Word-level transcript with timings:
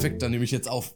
Perfekt, 0.00 0.22
dann 0.22 0.30
nehme 0.30 0.44
ich 0.44 0.50
jetzt 0.50 0.66
auf. 0.66 0.94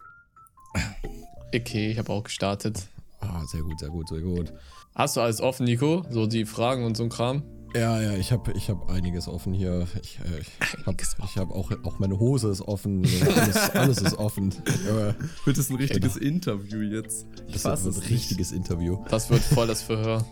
Okay, 1.54 1.90
ich 1.90 1.98
habe 1.98 2.10
auch 2.10 2.24
gestartet. 2.24 2.88
Ah, 3.20 3.44
sehr 3.44 3.60
gut, 3.60 3.78
sehr 3.78 3.90
gut, 3.90 4.08
sehr 4.08 4.22
gut. 4.22 4.54
Hast 4.94 5.16
du 5.16 5.20
alles 5.20 5.42
offen, 5.42 5.66
Nico? 5.66 6.06
So 6.08 6.26
die 6.26 6.46
Fragen 6.46 6.86
und 6.86 6.96
so 6.96 7.02
ein 7.02 7.10
Kram? 7.10 7.42
Ja, 7.74 8.00
ja, 8.00 8.14
ich 8.14 8.32
habe 8.32 8.52
ich 8.52 8.70
hab 8.70 8.88
einiges 8.88 9.28
offen 9.28 9.52
hier. 9.52 9.86
Ich, 10.02 10.20
äh, 10.20 10.40
ich 10.40 10.86
habe 10.86 10.96
hab 11.36 11.50
auch, 11.50 11.70
auch 11.84 11.98
meine 11.98 12.18
Hose 12.18 12.48
ist 12.48 12.62
offen. 12.62 13.06
Alles, 13.26 13.56
alles 13.74 14.00
ist 14.00 14.16
offen. 14.16 14.54
Ja, 14.86 15.14
wird 15.44 15.58
das 15.58 15.68
ein 15.68 15.76
richtiges 15.76 16.14
genau. 16.14 16.26
Interview 16.26 16.80
jetzt? 16.80 17.26
Ich 17.46 17.60
das 17.60 17.84
wird 17.84 17.96
ein 17.96 18.02
richtiges 18.04 18.52
Interview. 18.52 19.04
Das 19.10 19.28
wird 19.28 19.42
voll 19.42 19.66
das 19.66 19.82
Verhör. 19.82 20.24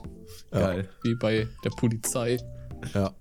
Geil. 0.51 0.89
Wie 1.03 1.15
bei 1.15 1.47
der 1.63 1.71
Polizei. 1.71 2.39
Ja. 2.95 3.15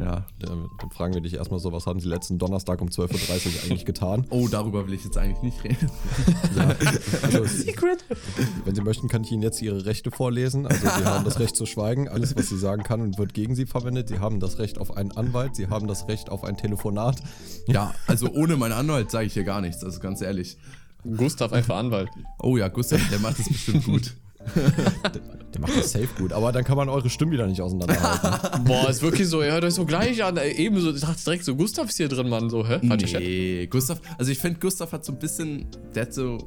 Ja, 0.00 0.24
dann, 0.38 0.68
fragen 0.90 1.14
wir 1.14 1.20
dich 1.20 1.34
erstmal 1.34 1.60
so, 1.60 1.72
was 1.72 1.86
haben 1.86 2.00
sie 2.00 2.08
letzten 2.08 2.38
Donnerstag 2.38 2.80
um 2.80 2.88
12.30 2.88 3.10
Uhr 3.14 3.62
eigentlich 3.64 3.84
getan? 3.84 4.26
Oh, 4.30 4.48
darüber 4.48 4.86
will 4.86 4.94
ich 4.94 5.04
jetzt 5.04 5.18
eigentlich 5.18 5.42
nicht 5.42 5.64
reden. 5.64 5.90
ja, 6.56 6.74
also, 7.22 7.44
Secret! 7.44 8.04
Wenn 8.64 8.74
Sie 8.74 8.82
möchten, 8.82 9.08
kann 9.08 9.24
ich 9.24 9.32
Ihnen 9.32 9.42
jetzt 9.42 9.60
Ihre 9.60 9.84
Rechte 9.84 10.10
vorlesen. 10.10 10.66
Also 10.66 10.80
Sie 10.80 11.04
haben 11.04 11.24
das 11.24 11.38
Recht 11.38 11.54
zu 11.54 11.66
schweigen. 11.66 12.08
Alles, 12.08 12.34
was 12.36 12.48
Sie 12.48 12.58
sagen 12.58 12.82
kann 12.82 13.00
und 13.00 13.18
wird 13.18 13.34
gegen 13.34 13.54
Sie 13.54 13.66
verwendet. 13.66 14.08
Sie 14.08 14.18
haben 14.18 14.40
das 14.40 14.58
Recht 14.58 14.78
auf 14.78 14.96
einen 14.96 15.12
Anwalt. 15.12 15.56
Sie 15.56 15.68
haben 15.68 15.86
das 15.86 16.08
Recht 16.08 16.30
auf 16.30 16.44
ein 16.44 16.56
Telefonat. 16.56 17.16
Ja, 17.66 17.94
also 18.06 18.30
ohne 18.30 18.56
meinen 18.56 18.72
Anwalt 18.72 19.10
sage 19.10 19.26
ich 19.26 19.34
hier 19.34 19.44
gar 19.44 19.60
nichts, 19.60 19.84
also 19.84 20.00
ganz 20.00 20.22
ehrlich. 20.22 20.56
Gustav 21.16 21.52
einfach 21.52 21.76
Anwalt. 21.76 22.10
Oh 22.40 22.56
ja, 22.56 22.68
Gustav, 22.68 23.00
der 23.10 23.18
macht 23.20 23.38
das 23.38 23.48
bestimmt 23.48 23.84
gut. 23.84 24.14
der, 25.54 25.60
macht 25.60 25.76
das 25.76 25.92
safe 25.92 26.08
gut, 26.16 26.32
aber 26.32 26.52
dann 26.52 26.64
kann 26.64 26.76
man 26.76 26.88
eure 26.88 27.10
Stimmen 27.10 27.32
wieder 27.32 27.46
nicht 27.46 27.60
auseinanderhalten. 27.60 28.64
Boah, 28.64 28.88
ist 28.88 29.02
wirklich 29.02 29.28
so, 29.28 29.42
ihr 29.42 29.52
hört 29.52 29.64
euch 29.64 29.74
so 29.74 29.84
gleich 29.84 30.22
an. 30.24 30.38
Ebenso, 30.38 30.92
ich 30.94 31.00
dachte 31.00 31.22
direkt 31.22 31.44
so, 31.44 31.54
Gustav 31.54 31.88
ist 31.88 31.96
hier 31.96 32.08
drin, 32.08 32.28
Mann, 32.28 32.50
so, 32.50 32.66
hä? 32.66 32.78
nee, 32.82 33.66
Gustav, 33.66 34.00
also 34.18 34.30
ich 34.30 34.38
finde, 34.38 34.58
Gustav 34.58 34.92
hat 34.92 35.04
so 35.04 35.12
ein 35.12 35.18
bisschen, 35.18 35.66
der 35.94 36.02
hat 36.02 36.14
so, 36.14 36.38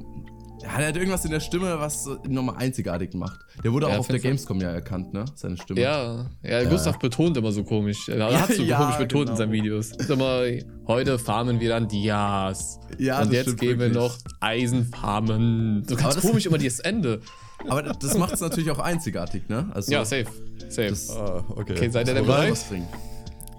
ja, 0.64 0.78
der 0.78 0.88
hat 0.88 0.96
irgendwas 0.96 1.24
in 1.24 1.30
der 1.30 1.40
Stimme, 1.40 1.78
was 1.78 2.08
nochmal 2.26 2.56
einzigartig 2.56 3.12
macht. 3.12 3.40
Der 3.62 3.72
wurde 3.72 3.86
ja, 3.86 3.94
auch 3.94 3.98
auf 4.00 4.06
der 4.08 4.18
Gamescom 4.18 4.60
ja 4.60 4.70
erkannt, 4.70 5.12
ne? 5.12 5.26
Seine 5.34 5.58
Stimme. 5.58 5.80
Ja, 5.80 6.26
ja, 6.42 6.62
ja. 6.62 6.68
Gustav 6.68 6.98
betont 6.98 7.36
immer 7.36 7.52
so 7.52 7.64
komisch. 7.64 8.08
Er 8.08 8.40
hat 8.40 8.52
so 8.52 8.62
ja, 8.64 8.78
komisch 8.78 8.96
betont 8.96 9.26
genau. 9.26 9.32
in 9.32 9.36
seinen 9.36 9.52
Videos. 9.52 9.90
Ist 9.90 10.08
immer, 10.08 10.42
heute 10.86 11.18
farmen 11.18 11.60
wir 11.60 11.68
dann 11.68 11.86
Dias. 11.86 12.78
Ja, 12.98 13.20
Und 13.20 13.32
jetzt 13.32 13.58
gehen 13.58 13.78
wir 13.78 13.90
noch 13.90 14.16
Eisenfarmen. 14.40 15.84
So 15.86 15.96
ganz 15.96 16.20
komisch 16.20 16.46
immer 16.46 16.58
dieses 16.58 16.80
Ende. 16.80 17.20
Aber 17.68 17.82
das 17.82 18.16
macht 18.18 18.34
es 18.34 18.40
natürlich 18.40 18.70
auch 18.70 18.78
einzigartig, 18.78 19.48
ne? 19.48 19.70
Also, 19.72 19.92
ja, 19.92 20.04
safe. 20.04 20.26
Safe. 20.68 20.90
Das, 20.90 21.10
ah, 21.10 21.44
okay. 21.50 21.72
okay, 21.72 21.88
seid 21.88 22.08
ihr 22.08 22.14
denn 22.14 22.26
bereit? 22.26 22.52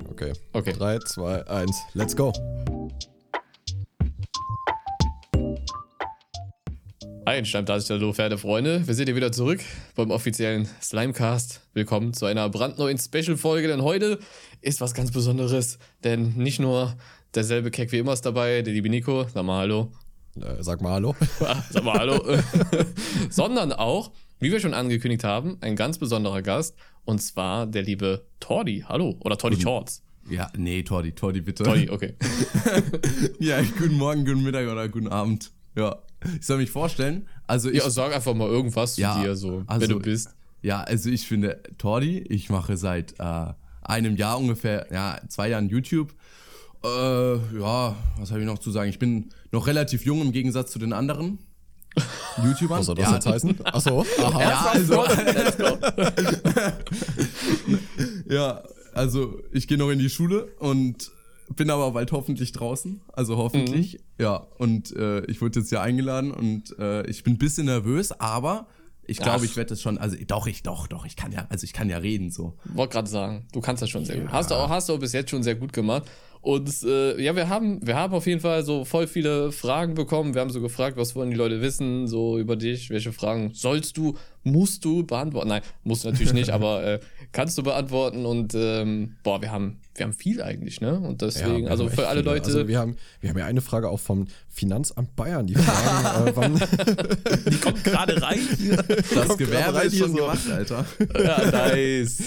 Okay. 0.10 0.34
Okay. 0.54 0.74
3, 0.74 1.00
2, 1.00 1.48
1, 1.48 1.82
let's 1.94 2.16
go. 2.16 2.32
Da 7.26 7.76
ist 7.76 7.90
der 7.90 8.00
Pferde, 8.14 8.38
Freunde. 8.38 8.88
Wir 8.88 8.94
sind 8.94 9.08
hier 9.08 9.16
wieder 9.16 9.32
zurück 9.32 9.60
beim 9.96 10.12
offiziellen 10.12 10.70
Slimecast. 10.80 11.62
Willkommen 11.74 12.14
zu 12.14 12.28
einer 12.28 12.48
brandneuen 12.50 13.00
Special-Folge, 13.00 13.68
denn 13.68 13.82
heute 13.82 14.20
ist 14.62 14.80
was 14.80 14.94
ganz 14.94 15.12
Besonderes. 15.12 15.80
Denn 16.04 16.34
nicht 16.36 16.60
nur 16.60 16.96
derselbe 17.34 17.72
Keck 17.72 17.92
wie 17.92 17.98
immer 17.98 18.14
ist 18.14 18.26
dabei, 18.26 18.62
der 18.62 18.74
liebe 18.74 18.90
Nico, 18.90 19.26
sag 19.34 19.44
mal 19.44 19.62
Hallo. 19.62 19.92
Äh, 20.42 20.62
sag 20.64 20.82
mal 20.82 20.92
Hallo. 20.92 21.16
sag 21.70 21.84
mal 21.84 21.98
Hallo. 21.98 22.22
Sondern 23.30 23.72
auch, 23.72 24.12
wie 24.40 24.52
wir 24.52 24.60
schon 24.60 24.74
angekündigt 24.74 25.24
haben, 25.24 25.58
ein 25.62 25.76
ganz 25.76 25.98
besonderer 25.98 26.42
Gast. 26.42 26.76
Und 27.06 27.22
zwar 27.22 27.68
der 27.68 27.84
liebe 27.84 28.26
Tordi. 28.40 28.84
Hallo. 28.88 29.18
Oder 29.24 29.38
Tordi 29.38 29.60
Shorts. 29.62 30.04
Ja, 30.30 30.52
nee, 30.58 30.82
Tordi, 30.84 31.12
Tordi 31.12 31.42
bitte. 31.42 31.64
Tordi, 31.64 31.90
okay. 31.90 32.16
ja, 33.40 33.62
guten 33.62 33.96
Morgen, 33.96 34.26
guten 34.26 34.44
Mittag 34.44 34.68
oder 34.68 34.90
guten 34.90 35.08
Abend. 35.08 35.52
Ja. 35.76 35.98
Ich 36.40 36.46
soll 36.46 36.58
mich 36.58 36.72
vorstellen. 36.72 37.28
Also 37.46 37.70
ich, 37.70 37.78
ja, 37.78 37.90
sag 37.90 38.14
einfach 38.14 38.34
mal 38.34 38.50
irgendwas 38.50 38.98
ja, 38.98 39.16
zu 39.16 39.22
dir, 39.22 39.36
so, 39.36 39.64
also, 39.68 39.82
wer 39.82 39.88
du 39.88 40.00
bist. 40.00 40.36
Ja, 40.64 40.82
also 40.82 41.12
ich 41.12 41.28
finde 41.28 41.62
Tordi, 41.78 42.18
ich 42.18 42.50
mache 42.50 42.76
seit 42.76 43.20
äh, 43.20 43.54
einem 43.84 44.16
Jahr 44.16 44.40
ungefähr, 44.40 44.88
ja, 44.92 45.20
zwei 45.28 45.50
Jahren 45.50 45.70
YouTube. 45.70 46.16
Äh, 46.86 47.60
ja, 47.60 47.96
was 48.18 48.30
habe 48.32 48.42
ich 48.42 48.46
noch 48.46 48.60
zu 48.60 48.72
sagen? 48.72 48.90
Ich 48.90 49.00
bin 49.00 49.30
noch 49.52 49.68
relativ 49.68 50.06
jung 50.06 50.22
im 50.22 50.32
Gegensatz 50.32 50.72
zu 50.72 50.80
den 50.80 50.94
anderen. 50.94 51.40
YouTubern. 52.44 52.80
Was 52.80 52.86
soll 52.86 52.96
das 52.96 53.08
ja. 53.08 53.14
jetzt 53.16 53.26
heißen? 53.26 53.66
Achso. 53.66 54.06
Aha. 54.20 54.42
Ja, 54.42 54.66
also, 54.74 55.06
ja, 58.30 58.64
also 58.94 59.40
ich 59.52 59.68
gehe 59.68 59.78
noch 59.78 59.90
in 59.90 60.00
die 60.00 60.10
Schule 60.10 60.48
und 60.60 61.12
bin 61.56 61.70
aber 61.70 61.92
bald 61.92 62.12
hoffentlich 62.12 62.52
draußen. 62.52 63.02
Also 63.14 63.38
hoffentlich. 63.38 63.94
Mhm. 63.94 64.24
Ja, 64.24 64.36
und 64.58 64.96
äh, 64.96 65.26
ich 65.26 65.42
wurde 65.42 65.60
jetzt 65.60 65.72
ja 65.72 65.82
eingeladen 65.82 66.32
und 66.32 66.78
äh, 66.80 67.08
ich 67.08 67.24
bin 67.24 67.34
ein 67.34 67.38
bisschen 67.38 67.66
nervös, 67.66 68.12
aber 68.12 68.68
ich 69.08 69.18
glaube, 69.20 69.46
ich 69.46 69.56
werde 69.56 69.70
das 69.70 69.82
schon, 69.82 69.98
also 70.00 70.18
doch, 70.28 70.48
ich, 70.48 70.64
doch, 70.64 70.88
doch, 70.88 71.06
ich 71.06 71.16
kann 71.16 71.32
ja, 71.32 71.46
also 71.50 71.64
ich 71.64 71.74
kann 71.74 71.90
ja 71.90 71.98
reden 71.98 72.32
so. 72.32 72.58
Wollte 72.66 72.94
gerade 72.94 73.10
sagen, 73.10 73.46
du 73.54 73.62
kannst 73.62 73.84
das 73.84 73.90
schon 73.90 74.04
sehr 74.04 74.18
ja. 74.18 74.24
gut. 74.24 74.32
Hast 74.32 74.50
du 74.50 74.56
auch, 74.56 74.70
hast 74.70 74.90
du 74.90 74.94
auch 74.94 75.00
bis 75.00 75.14
jetzt 75.14 75.30
schon 75.30 75.44
sehr 75.44 75.56
gut 75.56 75.74
gemacht. 75.74 76.04
Und 76.46 76.84
äh, 76.84 77.20
ja, 77.20 77.36
wir 77.36 77.50
haben, 77.50 77.80
wir 77.82 77.96
haben 77.96 78.14
auf 78.14 78.28
jeden 78.28 78.40
Fall 78.40 78.64
so 78.64 78.86
voll 78.86 79.08
viele 79.08 79.52
Fragen 79.52 79.96
bekommen. 79.96 80.36
Wir 80.36 80.42
haben 80.42 80.52
so 80.52 80.62
gefragt, 80.62 80.96
was 80.96 81.16
wollen 81.16 81.32
die 81.32 81.36
Leute 81.36 81.60
wissen, 81.60 82.08
so 82.08 82.38
über 82.38 82.56
dich, 82.56 82.92
welche 82.92 83.12
Fragen 83.12 83.50
sollst 83.56 83.98
du, 83.98 84.16
musst 84.44 84.86
du 84.86 85.04
beantworten? 85.04 85.48
Nein, 85.48 85.64
musst 85.84 86.04
du 86.04 86.12
natürlich 86.12 86.34
nicht, 86.34 86.50
aber 86.52 86.84
äh, 86.84 87.00
kannst 87.32 87.58
du 87.58 87.64
beantworten. 87.64 88.28
Und 88.28 88.54
ähm, 88.54 89.16
boah, 89.24 89.42
wir 89.42 89.52
haben, 89.52 89.80
wir 89.96 90.06
haben 90.06 90.14
viel 90.14 90.42
eigentlich, 90.42 90.82
ne? 90.82 91.00
Und 91.00 91.22
deswegen, 91.22 91.66
ja, 91.66 91.70
also 91.70 91.90
für 91.90 92.08
alle 92.08 92.22
viele. 92.22 92.34
Leute. 92.34 92.46
Also 92.48 92.68
wir 92.68 92.80
haben, 92.80 92.98
wir 93.22 93.30
haben 93.30 93.38
ja 93.38 93.46
eine 93.46 93.62
Frage 93.62 93.90
auch 93.90 94.00
vom 94.00 94.28
Finanzamt 94.50 95.16
Bayern, 95.16 95.48
die 95.48 95.56
fragen, 95.56 96.28
äh, 96.28 96.32
wann. 96.36 96.56
die 97.50 97.58
kommt 97.58 97.84
gerade 97.84 98.22
rein. 98.22 98.40
Das 99.14 99.38
Gewerbe 99.38 99.80
ist 99.82 99.98
schon 99.98 100.12
so. 100.12 100.18
gemacht, 100.18 100.52
Alter. 100.52 100.86
Ja, 101.18 101.52
nice. 101.52 102.18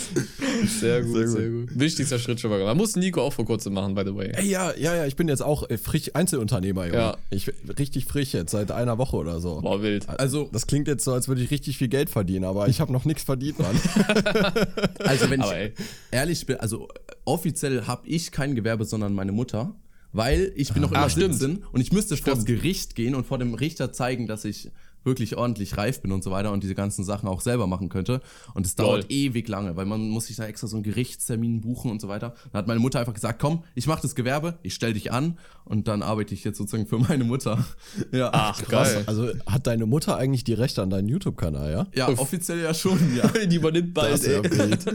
Sehr 0.80 1.02
gut, 1.02 1.14
sehr 1.14 1.24
gut, 1.24 1.28
sehr 1.28 1.48
gut. 1.48 1.68
Wichtigster 1.78 2.18
Schritt 2.18 2.40
schon 2.40 2.50
mal. 2.50 2.62
Man 2.64 2.76
muss 2.76 2.96
Nico 2.96 3.22
auch 3.22 3.32
vor 3.32 3.44
kurzem 3.44 3.74
machen, 3.74 3.94
bei 3.94 4.04
the 4.04 4.14
way. 4.14 4.32
Ey, 4.34 4.48
ja, 4.48 4.74
ja, 4.74 4.96
ja, 4.96 5.06
ich 5.06 5.16
bin 5.16 5.28
jetzt 5.28 5.42
auch 5.42 5.68
äh, 5.68 5.76
frisch 5.76 6.10
Einzelunternehmer, 6.14 6.86
Junge. 6.86 6.98
Ja. 6.98 7.16
Ich, 7.30 7.50
richtig 7.78 8.06
frisch 8.06 8.32
jetzt, 8.32 8.52
seit 8.52 8.70
einer 8.72 8.96
Woche 8.96 9.16
oder 9.16 9.40
so. 9.40 9.60
Boah, 9.60 9.82
wild. 9.82 10.08
Also, 10.08 10.48
das 10.52 10.66
klingt 10.66 10.88
jetzt 10.88 11.04
so, 11.04 11.12
als 11.12 11.28
würde 11.28 11.42
ich 11.42 11.50
richtig 11.50 11.76
viel 11.76 11.88
Geld 11.88 12.08
verdienen, 12.08 12.44
aber 12.44 12.68
ich 12.68 12.80
habe 12.80 12.92
noch 12.92 13.04
nichts 13.04 13.24
verdient, 13.24 13.58
Mann. 13.58 13.76
also, 15.00 15.28
wenn 15.28 15.42
aber 15.42 15.52
ich 15.52 15.58
ey. 15.58 15.72
ehrlich 16.10 16.46
bin, 16.46 16.56
also 16.56 16.88
offiziell 17.28 17.86
habe 17.86 18.08
ich 18.08 18.32
kein 18.32 18.54
Gewerbe, 18.54 18.84
sondern 18.84 19.14
meine 19.14 19.32
Mutter. 19.32 19.74
Weil 20.12 20.52
ich 20.56 20.72
bin 20.72 20.80
noch 20.80 20.90
immer 20.90 21.00
ah, 21.00 21.08
17 21.10 21.64
und 21.70 21.80
ich 21.82 21.92
müsste 21.92 22.16
stimmt. 22.16 22.28
vor 22.28 22.34
das 22.36 22.46
Gericht 22.46 22.94
gehen 22.94 23.14
und 23.14 23.26
vor 23.26 23.38
dem 23.38 23.52
Richter 23.52 23.92
zeigen, 23.92 24.26
dass 24.26 24.46
ich 24.46 24.70
wirklich 25.04 25.36
ordentlich 25.36 25.76
reif 25.76 26.00
bin 26.02 26.12
und 26.12 26.22
so 26.24 26.30
weiter 26.30 26.52
und 26.52 26.62
diese 26.62 26.74
ganzen 26.74 27.04
Sachen 27.04 27.28
auch 27.28 27.40
selber 27.40 27.66
machen 27.66 27.88
könnte. 27.88 28.20
Und 28.54 28.66
es 28.66 28.74
dauert 28.74 29.04
Lol. 29.04 29.12
ewig 29.12 29.48
lange, 29.48 29.76
weil 29.76 29.86
man 29.86 30.08
muss 30.08 30.26
sich 30.26 30.36
da 30.36 30.46
extra 30.46 30.66
so 30.66 30.76
einen 30.76 30.82
Gerichtstermin 30.82 31.60
buchen 31.60 31.90
und 31.90 32.00
so 32.00 32.08
weiter. 32.08 32.34
Dann 32.52 32.58
hat 32.60 32.66
meine 32.66 32.80
Mutter 32.80 33.00
einfach 33.00 33.14
gesagt, 33.14 33.40
komm, 33.40 33.64
ich 33.74 33.86
mache 33.86 34.02
das 34.02 34.14
Gewerbe, 34.14 34.58
ich 34.62 34.74
stell 34.74 34.92
dich 34.92 35.12
an 35.12 35.38
und 35.64 35.88
dann 35.88 36.02
arbeite 36.02 36.34
ich 36.34 36.44
jetzt 36.44 36.58
sozusagen 36.58 36.86
für 36.86 36.98
meine 36.98 37.24
Mutter. 37.24 37.64
ja. 38.12 38.30
Ach, 38.32 38.62
Krass. 38.62 38.94
geil. 38.94 39.04
Also 39.06 39.28
hat 39.46 39.66
deine 39.66 39.86
Mutter 39.86 40.16
eigentlich 40.16 40.44
die 40.44 40.54
Rechte 40.54 40.82
an 40.82 40.90
deinem 40.90 41.08
YouTube-Kanal, 41.08 41.70
ja? 41.70 41.86
Ja, 41.94 42.08
Uff. 42.08 42.18
offiziell 42.20 42.62
ja 42.62 42.74
schon, 42.74 42.98
ja. 43.16 43.26
die 43.46 43.56
übernimmt 43.56 43.94
bald, 43.94 44.14
das 44.14 44.24
ey. 44.24 44.40
Bild. 44.40 44.84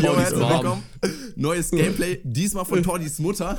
Tordis 0.00 0.34
Mom. 0.36 0.82
Neues 1.36 1.70
Gameplay, 1.70 2.20
diesmal 2.24 2.64
von 2.64 2.82
Tordis 2.82 3.18
Mutter. 3.18 3.58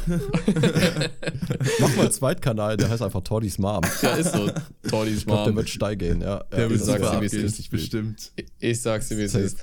Mach 1.80 1.96
mal 1.96 2.02
einen 2.04 2.12
Zweitkanal, 2.12 2.76
der 2.78 2.90
heißt 2.90 3.02
einfach 3.02 3.22
Tordis 3.22 3.58
Mom. 3.58 3.82
Ja, 4.02 4.16
ist 4.16 4.34
so. 4.34 4.50
Tordis 4.90 5.26
Mom. 5.26 5.46
der 5.46 5.56
wird 5.56 5.70
steil 5.70 5.96
gehen, 5.96 6.22
ja. 6.22 6.44
Der 6.52 6.60
ja, 6.62 6.70
wird 6.70 6.84
super 6.84 7.12
abgehen, 7.12 7.54
bestimmt. 7.72 8.32
Ich, 8.36 8.46
ich 8.60 8.82
sag's 8.82 9.10
dir, 9.10 9.18
wie 9.18 9.24
es 9.24 9.36
ist. 9.36 9.58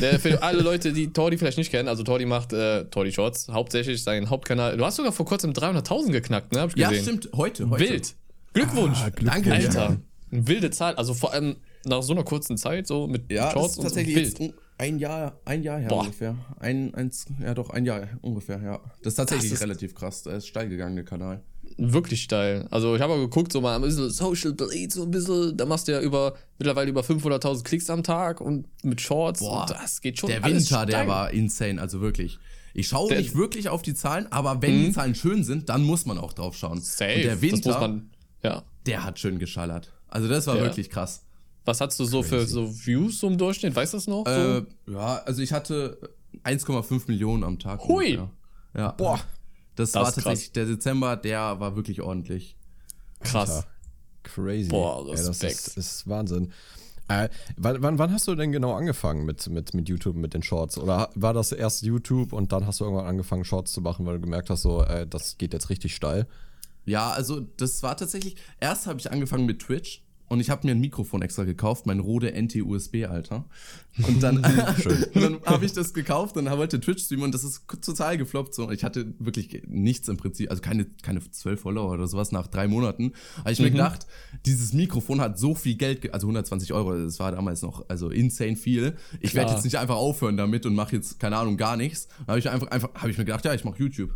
Der, 0.00 0.18
für 0.18 0.42
alle 0.42 0.62
Leute, 0.62 0.92
die 0.92 1.12
Tordi 1.12 1.36
vielleicht 1.36 1.58
nicht 1.58 1.70
kennen, 1.70 1.88
also 1.88 2.02
Tordi 2.02 2.24
macht 2.24 2.52
äh, 2.52 2.84
Tordi 2.86 3.12
Shorts, 3.12 3.48
hauptsächlich 3.48 4.02
seinen 4.02 4.30
Hauptkanal. 4.30 4.76
Du 4.76 4.84
hast 4.84 4.96
sogar 4.96 5.12
vor 5.12 5.26
kurzem 5.26 5.52
300.000 5.52 6.12
geknackt, 6.12 6.52
ne? 6.52 6.60
Hab 6.60 6.70
ich 6.70 6.76
gesehen. 6.76 6.94
Ja, 6.94 7.02
stimmt. 7.02 7.30
Heute, 7.36 7.68
heute. 7.68 7.84
Wild. 7.84 8.14
Glückwunsch. 8.54 8.98
Ah, 9.02 9.10
Glückwunsch. 9.10 9.44
Danke, 9.44 9.52
Alter. 9.52 10.00
Eine 10.30 10.48
wilde 10.48 10.70
Zahl. 10.70 10.94
Also 10.94 11.12
vor 11.12 11.32
allem 11.32 11.56
nach 11.84 12.02
so 12.02 12.14
einer 12.14 12.24
kurzen 12.24 12.56
Zeit, 12.56 12.86
so 12.86 13.06
mit 13.06 13.30
ja, 13.30 13.50
Shorts 13.50 13.76
und 13.76 13.84
tatsächlich 13.84 14.30
so. 14.30 14.38
Wild. 14.38 14.54
ein 14.78 14.98
Jahr, 14.98 15.38
ein 15.44 15.62
Jahr 15.62 15.78
her 15.78 15.88
Boah. 15.88 16.00
ungefähr. 16.00 16.36
Ein, 16.58 16.94
eins, 16.94 17.26
ja 17.40 17.52
doch, 17.52 17.70
ein 17.70 17.84
Jahr 17.84 18.08
ungefähr, 18.22 18.62
ja. 18.62 18.80
Das 19.02 19.12
ist 19.12 19.16
tatsächlich 19.16 19.50
das 19.50 19.58
ist 19.58 19.64
relativ 19.64 19.94
krass. 19.94 20.24
Er 20.24 20.36
ist 20.36 20.46
steil 20.46 20.68
gegangen, 20.68 20.96
der 20.96 21.04
Kanal 21.04 21.42
wirklich 21.78 22.22
steil. 22.22 22.66
Also 22.70 22.94
ich 22.94 23.02
habe 23.02 23.14
mal 23.14 23.20
geguckt, 23.20 23.52
so 23.52 23.60
mal 23.60 23.76
ein 23.76 23.82
bisschen 23.82 24.10
Social 24.10 24.52
Blade, 24.52 24.88
so 24.90 25.02
ein 25.02 25.10
bisschen, 25.10 25.56
da 25.56 25.66
machst 25.66 25.88
du 25.88 25.92
ja 25.92 26.00
über, 26.00 26.34
mittlerweile 26.58 26.90
über 26.90 27.02
500.000 27.02 27.64
Klicks 27.64 27.90
am 27.90 28.02
Tag 28.02 28.40
und 28.40 28.66
mit 28.84 29.00
Shorts 29.00 29.40
Boah, 29.40 29.62
und 29.62 29.70
das 29.70 30.00
geht 30.00 30.18
schon 30.18 30.30
Der 30.30 30.44
Winter, 30.44 30.86
der 30.86 31.06
war 31.06 31.30
insane, 31.30 31.80
also 31.80 32.00
wirklich. 32.00 32.38
Ich 32.74 32.88
schaue 32.88 33.14
nicht 33.14 33.36
wirklich 33.36 33.68
auf 33.68 33.82
die 33.82 33.94
Zahlen, 33.94 34.26
aber 34.30 34.62
wenn 34.62 34.78
mhm. 34.78 34.84
die 34.86 34.92
Zahlen 34.92 35.14
schön 35.14 35.44
sind, 35.44 35.68
dann 35.68 35.82
muss 35.82 36.06
man 36.06 36.18
auch 36.18 36.32
drauf 36.32 36.56
schauen. 36.56 36.80
Safe. 36.80 37.14
Und 37.14 37.24
der 37.24 37.42
Winter, 37.42 37.80
man, 37.80 38.10
ja. 38.42 38.62
der 38.86 39.04
hat 39.04 39.18
schön 39.18 39.38
geschallert. 39.38 39.92
Also 40.08 40.28
das 40.28 40.46
war 40.46 40.56
ja. 40.56 40.62
wirklich 40.62 40.90
krass. 40.90 41.24
Was 41.64 41.80
hast 41.80 41.98
du 42.00 42.04
so 42.04 42.20
Crazy. 42.20 42.30
für 42.30 42.46
so 42.46 42.86
Views 42.86 43.20
so 43.20 43.28
im 43.28 43.38
Durchschnitt? 43.38 43.74
Weißt 43.74 43.92
du 43.92 43.96
das 43.98 44.06
noch? 44.06 44.26
Äh, 44.26 44.62
ja, 44.88 45.22
also 45.24 45.42
ich 45.42 45.52
hatte 45.52 45.98
1,5 46.44 47.02
Millionen 47.06 47.44
am 47.44 47.58
Tag. 47.58 47.86
Hui. 47.86 48.18
Ja. 48.74 48.92
Boah. 48.92 49.20
Das, 49.76 49.92
das 49.92 50.02
war 50.02 50.12
tatsächlich 50.12 50.46
krass. 50.46 50.52
der 50.52 50.66
Dezember, 50.66 51.16
der 51.16 51.60
war 51.60 51.76
wirklich 51.76 52.00
ordentlich. 52.02 52.56
Krass. 53.20 53.50
Alter. 53.50 53.68
Crazy. 54.22 54.68
Boah, 54.68 55.08
Respekt. 55.10 55.42
Ja, 55.42 55.48
das 55.48 55.66
ist, 55.68 55.76
ist 55.76 56.08
Wahnsinn. 56.08 56.52
Äh, 57.08 57.28
wann, 57.56 57.98
wann, 57.98 58.12
hast 58.12 58.28
du 58.28 58.34
denn 58.34 58.52
genau 58.52 58.74
angefangen 58.74 59.26
mit, 59.26 59.48
mit, 59.48 59.74
mit 59.74 59.88
YouTube, 59.88 60.16
mit 60.16 60.34
den 60.34 60.42
Shorts? 60.42 60.78
Oder 60.78 61.10
war 61.14 61.34
das 61.34 61.52
erst 61.52 61.82
YouTube 61.82 62.32
und 62.32 62.52
dann 62.52 62.66
hast 62.66 62.80
du 62.80 62.84
irgendwann 62.84 63.06
angefangen, 63.06 63.44
Shorts 63.44 63.72
zu 63.72 63.80
machen, 63.80 64.06
weil 64.06 64.14
du 64.14 64.20
gemerkt 64.20 64.50
hast, 64.50 64.62
so, 64.62 64.82
äh, 64.84 65.06
das 65.06 65.36
geht 65.36 65.52
jetzt 65.52 65.68
richtig 65.68 65.94
steil? 65.94 66.26
Ja, 66.84 67.10
also 67.10 67.40
das 67.40 67.82
war 67.82 67.96
tatsächlich, 67.96 68.36
erst 68.60 68.86
habe 68.86 68.98
ich 68.98 69.10
angefangen 69.10 69.46
mit 69.46 69.60
Twitch 69.60 70.02
und 70.32 70.40
ich 70.40 70.48
habe 70.48 70.66
mir 70.66 70.72
ein 70.72 70.80
Mikrofon 70.80 71.20
extra 71.20 71.44
gekauft, 71.44 71.84
mein 71.84 72.00
Rode 72.00 72.32
NT-USB, 72.32 73.04
Alter. 73.06 73.44
Und 74.08 74.22
dann, 74.22 74.40
dann 75.14 75.42
habe 75.44 75.66
ich 75.66 75.74
das 75.74 75.92
gekauft 75.92 76.38
und 76.38 76.50
wollte 76.50 76.80
Twitch 76.80 77.04
streamen 77.04 77.26
und 77.26 77.34
das 77.34 77.44
ist 77.44 77.66
total 77.82 78.16
gefloppt. 78.16 78.54
So. 78.54 78.70
Ich 78.70 78.82
hatte 78.82 79.12
wirklich 79.18 79.62
nichts 79.66 80.08
im 80.08 80.16
Prinzip, 80.16 80.48
also 80.48 80.62
keine, 80.62 80.86
keine 81.02 81.20
12 81.20 81.60
Follower 81.60 81.92
oder 81.92 82.06
sowas 82.06 82.32
nach 82.32 82.46
drei 82.46 82.66
Monaten. 82.66 83.12
Aber 83.40 83.50
ich 83.50 83.58
mhm. 83.58 83.66
mir 83.66 83.70
gedacht, 83.72 84.06
dieses 84.46 84.72
Mikrofon 84.72 85.20
hat 85.20 85.38
so 85.38 85.54
viel 85.54 85.74
Geld, 85.74 86.14
also 86.14 86.26
120 86.28 86.72
Euro, 86.72 86.94
das 86.94 87.20
war 87.20 87.30
damals 87.32 87.60
noch 87.60 87.84
also 87.90 88.08
insane 88.08 88.56
viel. 88.56 88.96
Ich 89.20 89.34
werde 89.34 89.52
jetzt 89.52 89.64
nicht 89.64 89.76
einfach 89.76 89.96
aufhören 89.96 90.38
damit 90.38 90.64
und 90.64 90.74
mache 90.74 90.96
jetzt, 90.96 91.20
keine 91.20 91.36
Ahnung, 91.36 91.58
gar 91.58 91.76
nichts. 91.76 92.08
Da 92.20 92.28
habe 92.28 92.38
ich 92.38 92.48
einfach, 92.48 92.68
einfach 92.68 92.88
habe 92.94 93.10
ich 93.10 93.18
mir 93.18 93.26
gedacht, 93.26 93.44
ja, 93.44 93.52
ich 93.52 93.64
mache 93.64 93.76
YouTube. 93.78 94.14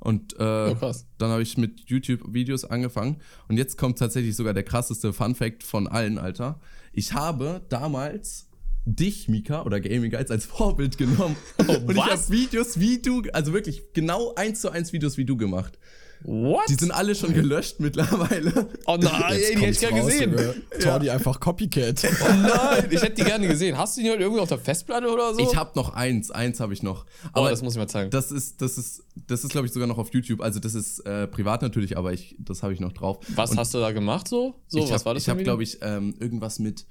Und 0.00 0.34
äh, 0.38 0.74
oh, 0.80 0.92
dann 1.18 1.30
habe 1.30 1.42
ich 1.42 1.56
mit 1.56 1.80
YouTube-Videos 1.88 2.64
angefangen. 2.64 3.16
Und 3.48 3.56
jetzt 3.56 3.76
kommt 3.76 3.98
tatsächlich 3.98 4.36
sogar 4.36 4.54
der 4.54 4.62
krasseste 4.62 5.12
Fun-Fact 5.12 5.62
von 5.62 5.88
allen, 5.88 6.18
Alter. 6.18 6.60
Ich 6.92 7.14
habe 7.14 7.62
damals 7.68 8.48
dich, 8.84 9.28
Mika, 9.28 9.62
oder 9.62 9.80
Gaming 9.80 10.10
Guides 10.10 10.30
als 10.30 10.46
Vorbild 10.46 10.98
genommen. 10.98 11.36
Oh, 11.66 11.72
und 11.72 11.96
ich 11.96 12.04
habe 12.04 12.28
Videos 12.30 12.80
wie 12.80 13.00
du, 13.02 13.22
also 13.32 13.52
wirklich 13.52 13.92
genau 13.92 14.34
eins 14.34 14.60
zu 14.60 14.70
eins 14.70 14.92
Videos 14.92 15.16
wie 15.16 15.24
du 15.24 15.36
gemacht. 15.36 15.78
What? 16.22 16.68
Die 16.68 16.74
sind 16.74 16.90
alle 16.90 17.14
schon 17.14 17.32
gelöscht 17.32 17.76
mittlerweile. 17.78 18.68
Oh 18.86 18.96
nein, 19.00 19.22
ey, 19.30 19.54
die 19.54 19.60
hätte 19.60 19.70
ich 19.70 19.80
gerne 19.80 20.02
gesehen. 20.02 20.36
Tor 20.80 20.98
die 20.98 21.10
einfach 21.10 21.38
Copycat. 21.38 22.04
Oh 22.04 22.32
nein, 22.32 22.88
ich 22.90 23.00
hätte 23.00 23.14
die 23.14 23.24
gerne 23.24 23.46
gesehen. 23.46 23.78
Hast 23.78 23.96
du 23.96 24.02
die 24.02 24.10
heute 24.10 24.22
irgendwie 24.22 24.40
auf 24.40 24.48
der 24.48 24.58
Festplatte 24.58 25.08
oder 25.08 25.34
so? 25.34 25.40
Ich 25.40 25.56
habe 25.56 25.72
noch 25.76 25.94
eins, 25.94 26.30
eins 26.30 26.60
habe 26.60 26.72
ich 26.72 26.82
noch. 26.82 27.04
Oh, 27.04 27.28
aber 27.34 27.46
oh, 27.46 27.50
das 27.50 27.62
muss 27.62 27.74
ich 27.74 27.78
mal 27.78 27.86
zeigen. 27.86 28.10
Das 28.10 28.32
ist, 28.32 28.60
das 28.60 28.78
ist, 28.78 29.04
das 29.26 29.44
ist, 29.44 29.50
glaube 29.50 29.66
ich, 29.66 29.72
sogar 29.72 29.86
noch 29.88 29.98
auf 29.98 30.12
YouTube. 30.12 30.40
Also 30.40 30.60
das 30.60 30.74
ist 30.74 31.00
äh, 31.00 31.26
privat 31.26 31.62
natürlich, 31.62 31.96
aber 31.96 32.12
ich, 32.12 32.36
das 32.38 32.62
habe 32.62 32.72
ich 32.72 32.80
noch 32.80 32.92
drauf. 32.92 33.18
Was 33.34 33.52
Und 33.52 33.58
hast 33.58 33.74
du 33.74 33.78
da 33.78 33.92
gemacht 33.92 34.28
so? 34.28 34.54
So, 34.66 34.82
was 34.82 34.90
hab, 34.90 35.04
war 35.04 35.14
das? 35.14 35.22
Ich 35.22 35.28
habe, 35.28 35.42
glaube 35.42 35.62
ich, 35.62 35.78
ähm, 35.82 36.14
irgendwas 36.18 36.58
mit 36.58 36.86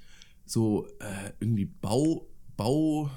so 0.46 0.86
äh, 1.00 1.32
irgendwie 1.40 1.66
Bau, 1.66 2.26
Bau 2.56 3.10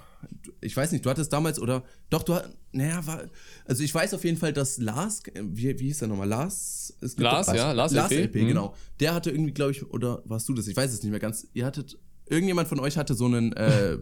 ich 0.62 0.75
weiß 0.75 0.91
nicht, 0.91 1.06
du 1.06 1.09
hattest 1.09 1.33
damals 1.33 1.59
oder 1.59 1.83
doch, 2.09 2.23
du 2.23 2.35
hattest, 2.35 2.56
naja, 2.71 3.06
war, 3.06 3.23
also 3.65 3.83
ich 3.83 3.94
weiß 3.94 4.13
auf 4.13 4.23
jeden 4.23 4.38
Fall, 4.38 4.53
dass 4.53 4.77
Lars, 4.77 5.23
wie, 5.33 5.79
wie 5.79 5.85
hieß 5.85 6.00
der 6.00 6.07
nochmal? 6.07 6.27
Lars? 6.27 6.94
Lars, 7.18 7.47
ja, 7.47 7.71
Lars, 7.71 7.91
Lars 7.91 8.12
LP, 8.12 8.23
LP 8.23 8.35
mhm. 8.35 8.47
genau. 8.47 8.75
Der 9.00 9.13
hatte 9.13 9.31
irgendwie, 9.31 9.53
glaube 9.53 9.71
ich, 9.71 9.83
oder 9.89 10.21
warst 10.25 10.47
du 10.47 10.53
das? 10.53 10.68
Ich 10.68 10.75
weiß 10.75 10.94
es 10.94 11.01
nicht 11.03 11.12
mehr 11.12 11.19
ganz. 11.19 11.47
Ihr 11.53 11.65
hattet 11.65 11.97
irgendjemand 12.31 12.69
von 12.69 12.79
euch 12.79 12.97
hatte 12.97 13.13
so 13.13 13.25
einen 13.25 13.51
äh, 13.53 13.97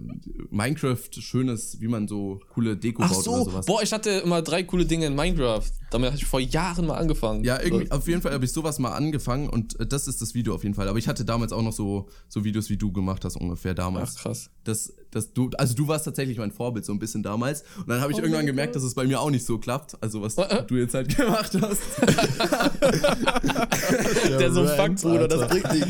Minecraft-schönes, 0.52 1.82
wie 1.82 1.88
man 1.88 2.08
so 2.08 2.40
coole 2.50 2.78
Deko 2.78 3.02
Ach 3.04 3.12
baut 3.12 3.24
so. 3.24 3.32
oder 3.32 3.46
sowas. 3.46 3.66
Boah, 3.66 3.82
ich 3.82 3.92
hatte 3.92 4.12
immer 4.12 4.42
drei 4.42 4.64
coole 4.64 4.86
Dinge 4.86 5.08
in 5.08 5.16
Minecraft. 5.16 5.66
Damit 5.90 6.08
habe 6.08 6.18
ich 6.18 6.26
vor 6.26 6.40
Jahren 6.40 6.86
mal 6.86 6.98
angefangen. 6.98 7.44
Ja, 7.44 7.60
irgendwie, 7.62 7.92
auf 7.92 8.08
jeden 8.08 8.22
Fall 8.22 8.34
habe 8.34 8.46
ich 8.46 8.52
sowas 8.52 8.78
mal 8.78 8.92
angefangen 8.92 9.50
und 9.50 9.80
äh, 9.80 9.88
das 9.88 10.08
ist 10.08 10.22
das 10.22 10.36
Video 10.36 10.54
auf 10.54 10.64
jeden 10.64 10.76
Fall. 10.76 10.88
Aber 10.88 11.00
ich 11.00 11.08
hatte 11.08 11.26
damals 11.26 11.52
auch 11.52 11.64
noch 11.64 11.74
so, 11.74 12.08
so 12.28 12.44
Videos, 12.44 12.70
wie 12.70 12.78
du 12.78 12.92
gemacht 12.92 13.26
hast, 13.26 13.36
ungefähr 13.36 13.74
damals. 13.74 14.16
Ach, 14.18 14.22
krass. 14.22 14.52
Das, 14.64 14.94
das 15.12 15.34
du, 15.34 15.50
also 15.58 15.76
du 15.76 15.88
warst 15.88 16.06
tatsächlich 16.06 16.38
mein 16.38 16.52
Vorbild 16.52 16.86
so 16.86 16.94
ein 16.94 17.00
bisschen 17.00 17.24
damals. 17.24 17.64
Und 17.78 17.90
dann 17.90 18.00
habe 18.02 18.12
ich 18.12 18.20
oh, 18.20 18.22
irgendwann 18.22 18.46
gemerkt, 18.46 18.76
dass 18.76 18.84
es 18.84 18.94
bei 18.94 19.06
mir 19.06 19.20
auch 19.20 19.32
nicht 19.32 19.44
so 19.46 19.58
klappt. 19.58 19.98
Also 20.02 20.22
was 20.22 20.38
äh, 20.38 20.64
du 20.66 20.76
jetzt 20.76 20.94
halt 20.94 21.18
gemacht 21.18 21.58
hast. 21.60 21.82
Der 24.40 24.52
so 24.52 24.68
fuckt, 24.68 25.02
Bruder, 25.02 25.28
das 25.28 25.48
bringt 25.48 25.74
nichts. 25.74 25.90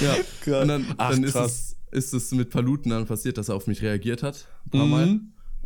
ja, 0.00 0.14
und 0.60 0.68
dann, 0.68 0.86
Ach, 0.96 1.10
dann 1.10 1.24
ist, 1.24 1.34
es, 1.34 1.74
ist 1.90 2.14
es 2.14 2.30
mit 2.32 2.50
Paluten 2.50 2.90
dann 2.90 3.06
passiert, 3.06 3.38
dass 3.38 3.48
er 3.48 3.56
auf 3.56 3.66
mich 3.66 3.82
reagiert 3.82 4.22
hat. 4.22 4.46
Ein 4.66 4.70
paar 4.70 4.86
mhm. 4.86 4.90
Mal 4.90 5.18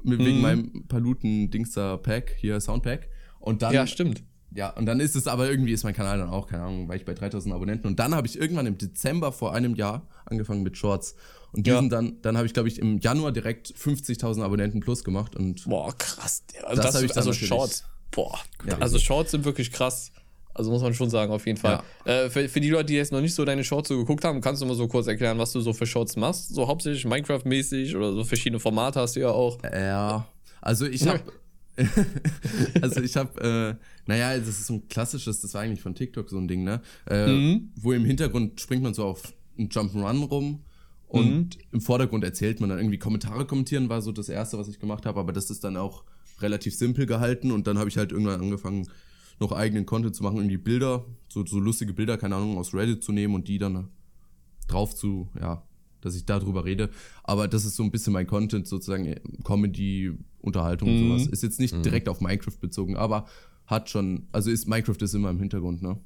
wegen 0.05 0.37
mhm. 0.37 0.43
meinem 0.43 0.85
Paluten-Dingster-Pack, 0.89 2.37
hier 2.39 2.61
Soundpack. 2.61 3.09
Und 3.39 3.63
dann. 3.63 3.73
Ja, 3.73 3.87
stimmt. 3.87 4.25
Ja, 4.55 4.71
und 4.71 4.87
dann 4.87 5.01
ist 5.01 5.17
es 5.17 5.27
aber 5.27 5.51
irgendwie, 5.51 5.73
ist 5.73 5.85
mein 5.85 5.95
Kanal 5.95 6.19
dann 6.19 6.29
auch, 6.29 6.47
keine 6.47 6.65
Ahnung, 6.65 6.89
war 6.89 6.97
ich 6.97 7.05
bei 7.05 7.15
3000 7.15 7.55
Abonnenten. 7.55 7.87
Und 7.87 7.99
dann 7.99 8.15
habe 8.15 8.27
ich 8.27 8.39
irgendwann 8.39 8.67
im 8.67 8.77
Dezember 8.77 9.33
vor 9.33 9.55
einem 9.55 9.75
Jahr 9.75 10.07
angefangen 10.27 10.63
mit 10.63 10.77
Shorts. 10.77 11.15
Und 11.53 11.67
diesen 11.67 11.85
ja. 11.85 11.89
dann, 11.89 12.21
dann 12.23 12.37
habe 12.37 12.47
ich, 12.47 12.55
glaube 12.55 12.69
ich, 12.69 12.79
im 12.79 12.99
Januar 12.99 13.31
direkt 13.31 13.69
50.000 13.69 14.43
Abonnenten 14.43 14.81
plus 14.81 15.05
gemacht. 15.05 15.37
Und 15.37 15.65
boah, 15.65 15.97
krass. 15.97 16.43
Also, 16.65 16.83
das, 16.83 16.95
das 16.95 17.03
ich 17.03 17.17
also 17.17 17.33
Shorts. 17.33 17.85
Boah, 18.11 18.39
ja, 18.67 18.79
also 18.79 18.99
Shorts 18.99 19.31
sind 19.31 19.45
wirklich 19.45 19.73
krass. 19.73 20.13
Also 20.55 20.71
muss 20.71 20.83
man 20.83 20.93
schon 20.93 21.09
sagen, 21.09 21.33
auf 21.33 21.47
jeden 21.47 21.59
Fall. 21.59 21.83
Ja. 22.05 22.25
Äh, 22.25 22.31
für, 22.31 22.49
für, 22.49 22.61
die 22.61 22.69
Leute, 22.69 22.87
die 22.87 22.95
jetzt 22.95 23.11
noch 23.11 23.23
nicht 23.23 23.35
so 23.35 23.45
deine 23.45 23.65
Shorts 23.65 23.89
so 23.89 23.97
geguckt 23.97 24.25
haben, 24.25 24.41
kannst 24.43 24.61
du 24.61 24.67
mal 24.67 24.75
so 24.75 24.87
kurz 24.87 25.07
erklären, 25.07 25.39
was 25.39 25.53
du 25.53 25.61
so 25.61 25.73
für 25.73 25.87
Shorts 25.87 26.17
machst? 26.17 26.55
So 26.55 26.67
hauptsächlich 26.67 27.07
Minecraft-mäßig 27.07 27.97
oder 27.97 28.13
so 28.13 28.25
verschiedene 28.25 28.61
Formate 28.61 29.01
hast 29.01 29.17
du 29.17 29.21
ja 29.21 29.31
auch. 29.31 29.59
Ja, 29.63 30.27
also 30.61 30.87
ich 30.87 31.07
habe 31.07 31.23
also 32.83 33.01
ich 33.01 33.17
habe, 33.17 33.79
äh, 33.81 33.85
naja, 34.07 34.37
das 34.39 34.49
ist 34.49 34.67
so 34.67 34.75
ein 34.75 34.89
klassisches, 34.89 35.41
das 35.41 35.55
war 35.55 35.63
eigentlich 35.63 35.81
von 35.81 35.95
TikTok 35.95 36.29
so 36.29 36.37
ein 36.37 36.47
Ding, 36.47 36.65
ne? 36.65 36.83
Äh, 37.09 37.27
mhm. 37.29 37.73
Wo 37.77 37.93
im 37.93 38.05
Hintergrund 38.05 38.61
springt 38.61 38.83
man 38.83 38.93
so 38.93 39.07
auf 39.07 39.33
einen 39.57 39.71
Jump'n'Run 39.71 40.29
rum 40.29 40.61
und 41.13 41.57
mhm. 41.57 41.63
im 41.73 41.81
Vordergrund 41.83 42.25
erzählt 42.25 42.61
man 42.61 42.71
dann 42.71 42.79
irgendwie 42.79 42.99
Kommentare 42.99 43.47
kommentieren, 43.47 43.91
war 43.91 44.01
so 44.01 44.13
das 44.13 44.31
erste, 44.31 44.57
was 44.57 44.69
ich 44.69 44.81
gemacht 44.81 45.05
habe, 45.05 45.21
aber 45.21 45.35
das 45.35 45.51
ist 45.51 45.63
dann 45.63 45.77
auch 45.77 46.05
relativ 46.41 46.75
simpel 46.75 47.05
gehalten 47.05 47.53
und 47.53 47.67
dann 47.67 47.77
habe 47.77 47.91
ich 47.91 47.99
halt 47.99 48.13
irgendwann 48.13 48.41
angefangen, 48.41 48.89
noch 49.39 49.53
eigenen 49.53 49.85
Content 49.85 50.17
zu 50.17 50.23
machen, 50.23 50.39
irgendwie 50.39 50.57
Bilder, 50.57 51.05
so, 51.29 51.45
so 51.45 51.59
lustige 51.59 51.93
Bilder, 51.93 52.17
keine 52.17 52.37
Ahnung, 52.37 52.57
aus 52.57 52.73
Reddit 52.73 53.05
zu 53.05 53.13
nehmen 53.13 53.35
und 53.35 53.47
die 53.47 53.59
dann 53.59 53.89
drauf 54.69 54.95
zu, 54.95 55.29
ja, 55.39 55.63
dass 56.01 56.15
ich 56.15 56.25
darüber 56.25 56.65
rede. 56.65 56.89
Aber 57.25 57.47
das 57.47 57.67
ist 57.67 57.77
so 57.77 57.83
ein 57.83 57.91
bisschen 57.91 58.15
mein 58.15 58.27
Content, 58.27 58.67
sozusagen 58.67 59.05
äh, 59.05 59.21
Comedy, 59.45 60.13
Unterhaltung 60.41 60.89
mhm. 60.89 61.11
und 61.13 61.19
sowas. 61.19 61.27
Ist 61.27 61.43
jetzt 61.43 61.61
nicht 61.61 61.75
mhm. 61.75 61.83
direkt 61.83 62.09
auf 62.09 62.23
Minecraft 62.23 62.59
bezogen, 62.59 62.97
aber 62.97 63.27
hat 63.67 63.91
schon, 63.91 64.29
also 64.33 64.51
ist 64.51 64.67
Minecraft 64.67 64.97
ist 65.01 65.15
immer 65.15 65.29
im 65.29 65.39
Hintergrund, 65.39 65.83
ne? 65.83 65.99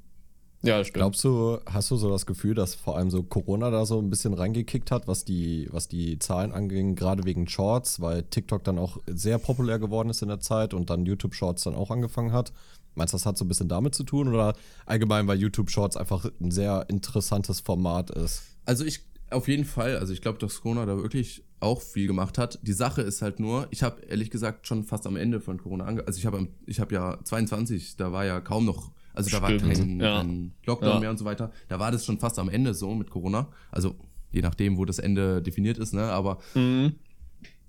Ja, 0.66 0.82
stimmt. 0.82 0.94
Glaubst 0.94 1.22
du, 1.22 1.58
hast 1.64 1.90
du 1.90 1.96
so 1.96 2.10
das 2.10 2.26
Gefühl, 2.26 2.54
dass 2.54 2.74
vor 2.74 2.96
allem 2.96 3.10
so 3.10 3.22
Corona 3.22 3.70
da 3.70 3.86
so 3.86 4.00
ein 4.00 4.10
bisschen 4.10 4.34
reingekickt 4.34 4.90
hat, 4.90 5.06
was 5.06 5.24
die, 5.24 5.68
was 5.70 5.86
die 5.86 6.18
Zahlen 6.18 6.52
anging, 6.52 6.96
gerade 6.96 7.24
wegen 7.24 7.48
Shorts, 7.48 8.00
weil 8.00 8.24
TikTok 8.24 8.64
dann 8.64 8.78
auch 8.78 8.98
sehr 9.06 9.38
populär 9.38 9.78
geworden 9.78 10.10
ist 10.10 10.22
in 10.22 10.28
der 10.28 10.40
Zeit 10.40 10.74
und 10.74 10.90
dann 10.90 11.06
YouTube 11.06 11.34
Shorts 11.34 11.62
dann 11.62 11.76
auch 11.76 11.90
angefangen 11.90 12.32
hat? 12.32 12.52
Meinst 12.96 13.12
du, 13.12 13.16
das 13.16 13.26
hat 13.26 13.38
so 13.38 13.44
ein 13.44 13.48
bisschen 13.48 13.68
damit 13.68 13.94
zu 13.94 14.02
tun 14.02 14.28
oder 14.28 14.54
allgemein, 14.86 15.28
weil 15.28 15.38
YouTube 15.38 15.70
Shorts 15.70 15.96
einfach 15.96 16.28
ein 16.40 16.50
sehr 16.50 16.86
interessantes 16.88 17.60
Format 17.60 18.10
ist? 18.10 18.42
Also 18.64 18.84
ich 18.84 19.00
auf 19.30 19.48
jeden 19.48 19.64
Fall, 19.64 19.96
also 19.96 20.12
ich 20.12 20.20
glaube, 20.20 20.38
dass 20.38 20.60
Corona 20.60 20.86
da 20.86 20.96
wirklich 20.96 21.44
auch 21.60 21.82
viel 21.82 22.06
gemacht 22.06 22.38
hat. 22.38 22.58
Die 22.62 22.72
Sache 22.72 23.02
ist 23.02 23.22
halt 23.22 23.40
nur, 23.40 23.66
ich 23.70 23.82
habe 23.82 24.02
ehrlich 24.02 24.30
gesagt 24.30 24.66
schon 24.66 24.84
fast 24.84 25.06
am 25.06 25.16
Ende 25.16 25.40
von 25.40 25.58
Corona 25.58 25.84
ange 25.84 26.06
also 26.06 26.18
ich 26.18 26.26
habe 26.26 26.48
ich 26.66 26.80
habe 26.80 26.94
ja 26.94 27.18
22, 27.24 27.96
da 27.96 28.12
war 28.12 28.24
ja 28.24 28.40
kaum 28.40 28.64
noch 28.64 28.92
also 29.16 29.30
da 29.30 29.44
Stimmt. 29.44 29.62
war 29.64 29.72
kein, 29.72 30.00
ja. 30.00 30.18
kein 30.18 30.52
Lockdown 30.64 30.94
ja. 30.94 31.00
mehr 31.00 31.10
und 31.10 31.18
so 31.18 31.24
weiter. 31.24 31.50
Da 31.68 31.80
war 31.80 31.90
das 31.90 32.04
schon 32.04 32.18
fast 32.18 32.38
am 32.38 32.48
Ende 32.48 32.74
so 32.74 32.94
mit 32.94 33.10
Corona. 33.10 33.48
Also 33.72 33.96
je 34.30 34.42
nachdem, 34.42 34.76
wo 34.76 34.84
das 34.84 34.98
Ende 34.98 35.42
definiert 35.42 35.78
ist, 35.78 35.94
ne? 35.94 36.04
Aber 36.04 36.38
mhm 36.54 36.94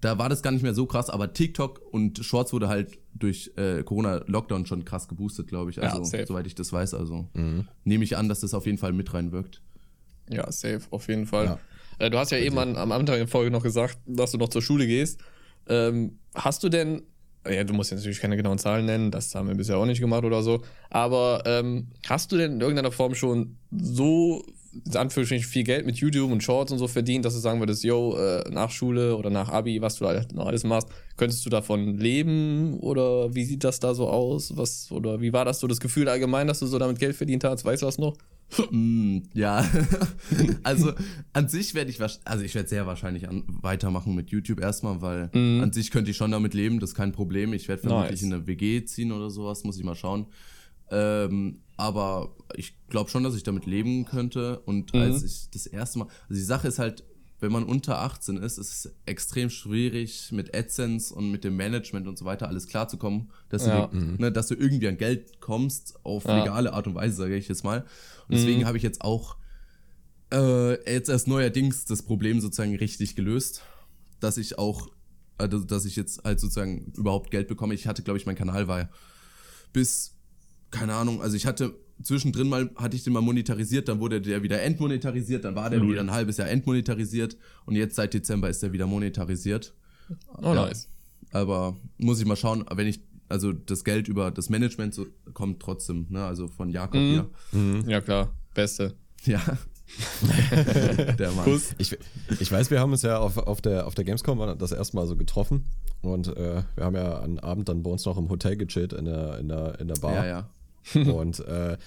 da 0.02 0.18
war 0.20 0.30
das 0.30 0.44
gar 0.44 0.52
nicht 0.52 0.62
mehr 0.62 0.74
so 0.74 0.86
krass, 0.86 1.10
aber 1.10 1.34
TikTok 1.34 1.82
und 1.92 2.24
Shorts 2.24 2.54
wurde 2.54 2.68
halt 2.68 3.00
durch 3.16 3.52
äh, 3.58 3.84
Corona-Lockdown 3.84 4.66
schon 4.66 4.86
krass 4.86 5.08
geboostet, 5.08 5.48
glaube 5.48 5.72
ich. 5.72 5.82
Also, 5.82 6.16
ja, 6.16 6.26
soweit 6.26 6.46
ich 6.46 6.56
das 6.56 6.72
weiß. 6.72 6.94
Also 6.94 7.28
mhm. 7.34 7.68
nehme 7.84 8.04
ich 8.04 8.16
an, 8.16 8.30
dass 8.30 8.42
das 8.42 8.54
auf 8.54 8.66
jeden 8.66 8.78
Fall 8.78 8.94
mit 8.94 9.14
reinwirkt. 9.14 9.62
Ja, 10.30 10.52
safe, 10.52 10.82
auf 10.92 11.08
jeden 11.08 11.26
Fall. 11.26 11.46
Ja. 11.46 11.60
Äh, 11.98 12.10
du 12.12 12.18
hast 12.20 12.32
ja 12.32 12.38
eben 12.38 12.58
an, 12.60 12.76
am 12.76 12.92
Anfang 12.92 13.18
der 13.18 13.28
Folge 13.28 13.50
noch 13.50 13.64
gesagt, 13.64 13.98
dass 14.06 14.32
du 14.32 14.38
noch 14.38 14.50
zur 14.50 14.62
Schule 14.62 14.86
gehst. 14.86 15.20
Ähm, 15.68 16.20
hast 16.36 16.64
du 16.64 16.70
denn, 16.70 17.02
ja, 17.50 17.64
du 17.64 17.74
musst 17.74 17.92
ja 17.92 17.98
natürlich 17.98 18.20
keine 18.20 18.38
genauen 18.38 18.58
Zahlen 18.58 18.86
nennen, 18.86 19.12
das 19.12 19.34
haben 19.36 19.48
wir 19.48 19.56
bisher 19.56 19.78
auch 19.78 19.86
nicht 19.86 20.00
gemacht 20.00 20.24
oder 20.24 20.42
so, 20.42 20.62
aber 20.90 21.44
ähm, 21.46 21.88
hast 22.08 22.32
du 22.32 22.38
denn 22.38 22.54
in 22.54 22.62
irgendeiner 22.62 22.92
Form 22.92 23.16
schon 23.16 23.58
so 23.72 24.44
in 24.86 24.96
Anführungsstrichen 24.96 25.48
viel 25.48 25.64
Geld 25.64 25.86
mit 25.86 25.98
YouTube 25.98 26.32
und 26.32 26.44
Shorts 26.44 26.72
und 26.72 26.78
so 26.78 26.88
verdient, 26.88 27.26
dass 27.26 27.34
du 27.34 27.40
sagen 27.40 27.60
würdest, 27.60 27.84
yo, 27.84 28.16
äh, 28.16 28.50
nach 28.50 28.70
Schule 28.70 29.16
oder 29.16 29.30
nach 29.30 29.50
Abi, 29.50 29.82
was 29.82 29.96
du 29.96 30.06
da 30.06 30.26
noch 30.34 30.48
alles 30.48 30.64
machst, 30.64 30.90
könntest 31.16 31.46
du 31.46 31.50
davon 31.50 31.98
leben 31.98 32.80
oder 32.80 33.34
wie 33.34 33.44
sieht 33.44 33.64
das 33.64 33.80
da 33.80 33.94
so 33.94 34.08
aus? 34.10 34.56
Was 34.56 34.92
oder 34.92 35.22
wie 35.22 35.34
war 35.34 35.46
das 35.46 35.60
so 35.60 35.68
das 35.68 35.80
Gefühl 35.80 36.10
allgemein, 36.10 36.48
dass 36.48 36.60
du 36.60 36.68
so 36.68 36.80
damit 36.80 37.00
Geld 37.00 37.16
verdient 37.16 37.44
hast? 37.44 37.66
Weißt 37.66 37.82
du 37.82 37.86
das 37.86 37.98
noch? 37.98 38.16
Mm, 38.72 39.24
ja, 39.34 39.70
also 40.64 40.94
an 41.34 41.50
sich 41.50 41.74
werde 41.74 41.92
ich, 41.92 42.00
also 42.02 42.44
ich 42.44 42.56
werde 42.56 42.70
sehr 42.70 42.88
wahrscheinlich 42.88 43.28
an, 43.28 43.44
weitermachen 43.48 44.16
mit 44.16 44.30
YouTube 44.30 44.62
erstmal, 44.62 45.02
weil 45.02 45.30
mm. 45.34 45.62
an 45.62 45.74
sich 45.74 45.92
könnte 45.92 46.12
ich 46.12 46.18
schon 46.18 46.32
damit 46.32 46.54
leben, 46.54 46.80
das 46.80 46.92
ist 46.92 46.96
kein 46.96 47.12
Problem. 47.12 47.54
Ich 47.54 47.68
werde 47.68 47.82
vermutlich 47.84 48.22
nice. 48.22 48.24
in 48.24 48.34
eine 48.34 48.48
WG 48.48 48.86
ziehen 48.86 49.12
oder 49.12 49.30
sowas, 49.30 49.64
muss 49.64 49.78
ich 49.78 49.84
mal 49.84 49.96
schauen. 49.96 50.28
Ähm, 50.90 51.60
aber 51.76 52.36
ich 52.56 52.76
glaube 52.90 53.10
schon, 53.10 53.24
dass 53.24 53.36
ich 53.36 53.44
damit 53.44 53.66
leben 53.66 54.06
könnte. 54.06 54.60
Und 54.60 54.94
mhm. 54.94 55.02
als 55.02 55.24
ich 55.24 55.50
das 55.52 55.68
erste 55.68 56.00
Mal, 56.00 56.06
also 56.06 56.34
die 56.34 56.42
Sache 56.42 56.68
ist 56.68 56.80
halt, 56.80 57.04
wenn 57.40 57.52
man 57.52 57.66
unter 57.66 58.00
18 58.00 58.38
ist, 58.38 58.58
ist 58.58 58.86
es 58.86 58.96
extrem 59.06 59.52
schwierig 59.52 60.32
mit 60.32 60.56
AdSense 60.56 61.14
und 61.14 61.30
mit 61.30 61.44
dem 61.44 61.56
Management 61.56 62.08
und 62.08 62.18
so 62.18 62.26
weiter 62.26 62.48
alles 62.48 62.68
klarzukommen, 62.68 63.30
dass, 63.50 63.68
ja. 63.68 63.88
du, 63.88 63.98
ne, 63.98 64.32
dass 64.32 64.48
du 64.48 64.56
irgendwie 64.56 64.88
an 64.88 64.98
Geld 64.98 65.40
kommst 65.40 66.00
auf 66.04 66.26
ja. 66.26 66.40
legale 66.40 66.74
Art 66.74 66.88
und 66.88 66.96
Weise, 66.96 67.16
sage 67.16 67.36
ich 67.36 67.48
jetzt 67.48 67.64
mal. 67.64 67.86
Und 68.28 68.36
deswegen 68.36 68.62
mhm. 68.62 68.66
habe 68.66 68.78
ich 68.78 68.84
jetzt 68.84 69.02
auch 69.02 69.38
äh, 70.34 70.92
jetzt 70.92 71.10
erst 71.10 71.28
neuerdings 71.28 71.86
das 71.86 72.04
Problem 72.04 72.42
sozusagen 72.42 72.76
richtig 72.76 73.16
gelöst, 73.16 73.62
dass 74.20 74.38
ich 74.38 74.58
auch, 74.58 74.90
also 75.38 75.60
dass 75.60 75.86
ich 75.86 75.96
jetzt 75.96 76.24
halt 76.24 76.40
sozusagen 76.40 76.92
überhaupt 76.98 77.32
Geld 77.32 77.48
bekomme. 77.48 77.74
Ich 77.74 77.88
hatte, 77.88 78.04
glaube 78.04 78.18
ich, 78.18 78.26
mein 78.26 78.36
Kanal 78.36 78.68
war 78.68 78.90
bis, 79.74 80.16
keine 80.72 80.96
Ahnung, 80.96 81.22
also 81.22 81.36
ich 81.36 81.46
hatte 81.46 81.76
zwischendrin 82.04 82.50
mal, 82.50 82.70
hatte 82.76 82.96
ich 82.96 83.04
den 83.04 83.14
mal 83.14 83.22
monetarisiert, 83.22 83.88
dann 83.88 84.00
wurde 84.00 84.22
der 84.22 84.44
wieder 84.44 84.62
entmonetarisiert, 84.62 85.46
dann 85.46 85.56
war 85.56 85.70
der 85.70 85.82
mhm. 85.82 85.92
wieder 85.92 86.02
ein 86.02 86.12
halbes 86.12 86.38
Jahr 86.38 86.50
entmonetarisiert 86.50 87.38
und 87.66 87.76
jetzt 87.76 87.96
seit 87.96 88.14
Dezember 88.14 88.50
ist 88.50 88.62
der 88.62 88.74
wieder 88.74 88.88
monetarisiert. 88.88 89.74
Oh, 90.38 90.54
ja. 90.54 90.68
nice. 90.68 90.90
Aber 91.32 91.76
muss 91.98 92.20
ich 92.20 92.26
mal 92.26 92.36
schauen, 92.36 92.66
wenn 92.74 92.88
ich, 92.88 93.02
also 93.30 93.54
das 93.54 93.84
Geld 93.84 94.08
über 94.08 94.32
das 94.32 94.50
Management 94.50 94.94
so, 94.94 95.06
kommt 95.34 95.62
trotzdem, 95.62 96.08
ne, 96.10 96.24
also 96.26 96.48
von 96.48 96.70
Jakob 96.70 97.00
mhm. 97.00 97.10
hier. 97.10 97.30
Mhm. 97.52 97.90
Ja, 97.90 98.02
klar. 98.02 98.34
Beste. 98.54 98.96
Ja. 99.24 99.42
der 101.18 101.32
Mann. 101.32 101.62
Ich, 101.78 101.98
ich 102.40 102.52
weiß, 102.52 102.72
wir 102.72 102.80
haben 102.80 102.92
uns 102.92 103.04
ja 103.04 103.20
auf, 103.20 103.38
auf, 103.38 103.62
der, 103.62 103.88
auf 103.88 103.96
der 103.96 104.04
Gamescom 104.04 104.58
das 104.58 104.72
erste 104.72 104.98
Mal 104.98 105.08
so 105.08 105.16
getroffen 105.16 105.66
und 106.02 106.28
äh, 106.36 106.64
wir 106.76 106.84
haben 106.84 106.96
ja 106.96 107.22
am 107.22 107.40
Abend 107.40 107.70
dann 107.70 107.84
bei 107.84 107.92
uns 107.92 108.06
noch 108.06 108.18
im 108.18 108.30
Hotel 108.30 108.58
gechillt 108.58 108.94
in 108.94 109.06
der, 109.06 109.40
in 109.40 109.48
der, 109.48 109.80
in 109.80 109.88
der 109.88 109.96
Bar. 109.96 110.14
Ja, 110.14 110.26
ja. 110.26 110.50
und 111.14 111.40
äh, 111.40 111.78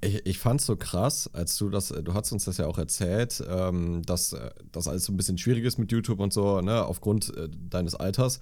ich, 0.00 0.26
ich 0.26 0.38
fand 0.38 0.60
es 0.60 0.66
so 0.66 0.76
krass, 0.76 1.28
als 1.32 1.56
du 1.56 1.70
das, 1.70 1.88
du 1.88 2.14
hast 2.14 2.30
uns 2.32 2.44
das 2.44 2.58
ja 2.58 2.66
auch 2.66 2.78
erzählt, 2.78 3.42
ähm, 3.48 4.02
dass 4.04 4.32
äh, 4.32 4.50
das 4.70 4.86
alles 4.86 5.04
so 5.04 5.12
ein 5.12 5.16
bisschen 5.16 5.38
schwierig 5.38 5.64
ist 5.64 5.78
mit 5.78 5.90
YouTube 5.90 6.20
und 6.20 6.32
so, 6.32 6.60
ne, 6.60 6.84
aufgrund 6.84 7.36
äh, 7.36 7.48
deines 7.48 7.94
Alters 7.94 8.38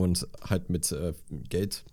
und 0.00 0.26
halt 0.48 0.70
mit 0.70 0.90
äh, 0.92 1.12
Geld. 1.48 1.84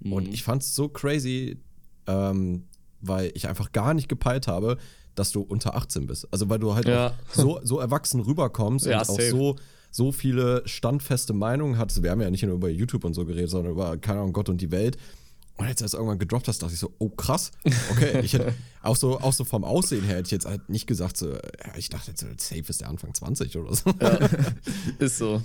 Mhm. 0.00 0.12
Und 0.12 0.28
ich 0.28 0.42
fand 0.42 0.62
es 0.62 0.74
so 0.74 0.88
crazy, 0.88 1.58
ähm, 2.06 2.64
weil 3.00 3.30
ich 3.34 3.48
einfach 3.48 3.72
gar 3.72 3.94
nicht 3.94 4.08
gepeilt 4.08 4.46
habe, 4.46 4.78
dass 5.14 5.32
du 5.32 5.40
unter 5.40 5.74
18 5.74 6.06
bist. 6.06 6.28
Also 6.32 6.48
weil 6.48 6.58
du 6.58 6.74
halt 6.74 6.86
ja. 6.86 7.14
so, 7.32 7.60
so 7.62 7.78
erwachsen 7.78 8.20
rüberkommst 8.20 8.86
ja, 8.86 9.00
und 9.00 9.08
auch 9.08 9.20
so, 9.20 9.56
so 9.90 10.12
viele 10.12 10.62
standfeste 10.66 11.32
Meinungen 11.32 11.78
hattest. 11.78 12.02
Wir 12.02 12.10
haben 12.10 12.20
ja 12.20 12.30
nicht 12.30 12.42
nur 12.42 12.54
über 12.54 12.68
YouTube 12.68 13.04
und 13.04 13.14
so 13.14 13.24
geredet, 13.24 13.50
sondern 13.50 13.72
über, 13.72 13.96
keine 13.96 14.20
Ahnung, 14.20 14.32
Gott 14.32 14.48
und 14.48 14.60
die 14.60 14.70
Welt. 14.70 14.98
Und 15.56 15.66
als 15.66 15.76
du 15.76 15.84
das 15.84 15.94
irgendwann 15.94 16.18
gedroppt 16.18 16.48
hast, 16.48 16.62
dachte 16.62 16.74
ich 16.74 16.80
so, 16.80 16.92
oh 16.98 17.08
krass. 17.08 17.50
Okay, 17.92 18.20
ich 18.20 18.34
hätte 18.34 18.52
auch 18.82 18.96
so, 18.96 19.18
auch 19.18 19.32
so 19.32 19.44
vom 19.44 19.64
Aussehen 19.64 20.04
her 20.04 20.16
hätte 20.16 20.26
ich 20.26 20.32
jetzt 20.32 20.44
halt 20.44 20.68
nicht 20.68 20.86
gesagt, 20.86 21.16
so, 21.16 21.32
ja, 21.32 21.40
ich 21.76 21.88
dachte 21.88 22.10
jetzt, 22.10 22.46
safe 22.46 22.64
ist 22.68 22.82
der 22.82 22.90
Anfang 22.90 23.14
20 23.14 23.56
oder 23.56 23.74
so. 23.74 23.90
Ja, 23.98 24.18
ist 24.98 25.16
so. 25.16 25.40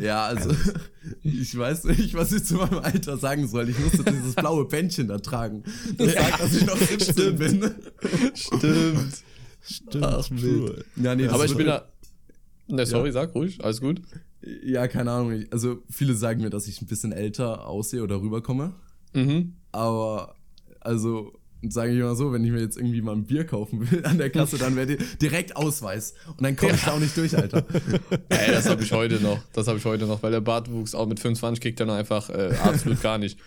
Ja, 0.00 0.26
also, 0.26 0.50
ich 1.22 1.56
weiß 1.56 1.84
nicht, 1.84 2.14
was 2.14 2.32
ich 2.32 2.44
zu 2.44 2.54
meinem 2.54 2.78
Alter 2.78 3.18
sagen 3.18 3.46
soll. 3.46 3.68
Ich 3.68 3.78
musste 3.78 4.04
dieses 4.04 4.34
blaue 4.34 4.66
Bändchen 4.66 5.08
da 5.08 5.18
tragen. 5.18 5.64
Das 5.96 6.14
ja, 6.14 6.22
sagt, 6.22 6.40
dass 6.42 6.56
ich 6.56 6.66
noch 6.66 6.76
17 6.76 7.36
bin. 7.36 7.74
Stimmt. 8.34 9.22
Stimmt. 9.62 10.04
Ach, 10.04 10.28
cool. 10.42 10.84
Ja, 10.96 11.14
nee, 11.14 11.28
Aber 11.28 11.44
ich 11.44 11.56
bin 11.56 11.66
da. 11.66 11.88
Ne, 12.68 12.86
sorry, 12.86 13.08
ja. 13.08 13.12
sag 13.12 13.34
ruhig, 13.34 13.62
alles 13.64 13.80
gut. 13.80 14.02
Ja, 14.64 14.88
keine 14.88 15.10
Ahnung. 15.10 15.44
Also, 15.50 15.82
viele 15.90 16.14
sagen 16.14 16.40
mir, 16.40 16.50
dass 16.50 16.68
ich 16.68 16.80
ein 16.80 16.86
bisschen 16.86 17.12
älter 17.12 17.66
aussehe 17.66 18.02
oder 18.02 18.20
rüberkomme. 18.20 18.74
Mhm. 19.12 19.54
Aber, 19.72 20.34
also, 20.80 21.32
sage 21.72 21.92
ich 21.92 22.02
mal 22.02 22.14
so, 22.16 22.32
wenn 22.32 22.44
ich 22.44 22.50
mir 22.50 22.60
jetzt 22.60 22.76
irgendwie 22.76 23.00
mal 23.02 23.12
ein 23.12 23.24
Bier 23.24 23.46
kaufen 23.46 23.90
will 23.90 24.04
an 24.04 24.18
der 24.18 24.30
Kasse, 24.30 24.58
dann 24.58 24.76
wäre 24.76 24.96
direkt 25.20 25.56
Ausweis. 25.56 26.14
Und 26.28 26.42
dann 26.42 26.56
komme 26.56 26.74
ich 26.74 26.84
da 26.84 26.92
auch 26.92 26.98
nicht 26.98 27.16
durch, 27.16 27.36
Alter. 27.36 27.64
Ey, 28.28 28.52
das 28.52 28.68
habe 28.68 28.82
ich 28.82 28.92
heute 28.92 29.20
noch. 29.20 29.38
Das 29.52 29.68
habe 29.68 29.78
ich 29.78 29.84
heute 29.84 30.06
noch, 30.06 30.22
weil 30.22 30.32
der 30.32 30.40
Bartwuchs 30.40 30.94
auch 30.94 31.06
mit 31.06 31.20
25 31.20 31.60
kriegt 31.60 31.80
dann 31.80 31.90
einfach 31.90 32.30
äh, 32.30 32.54
absolut 32.62 33.00
gar 33.02 33.18
nicht. 33.18 33.38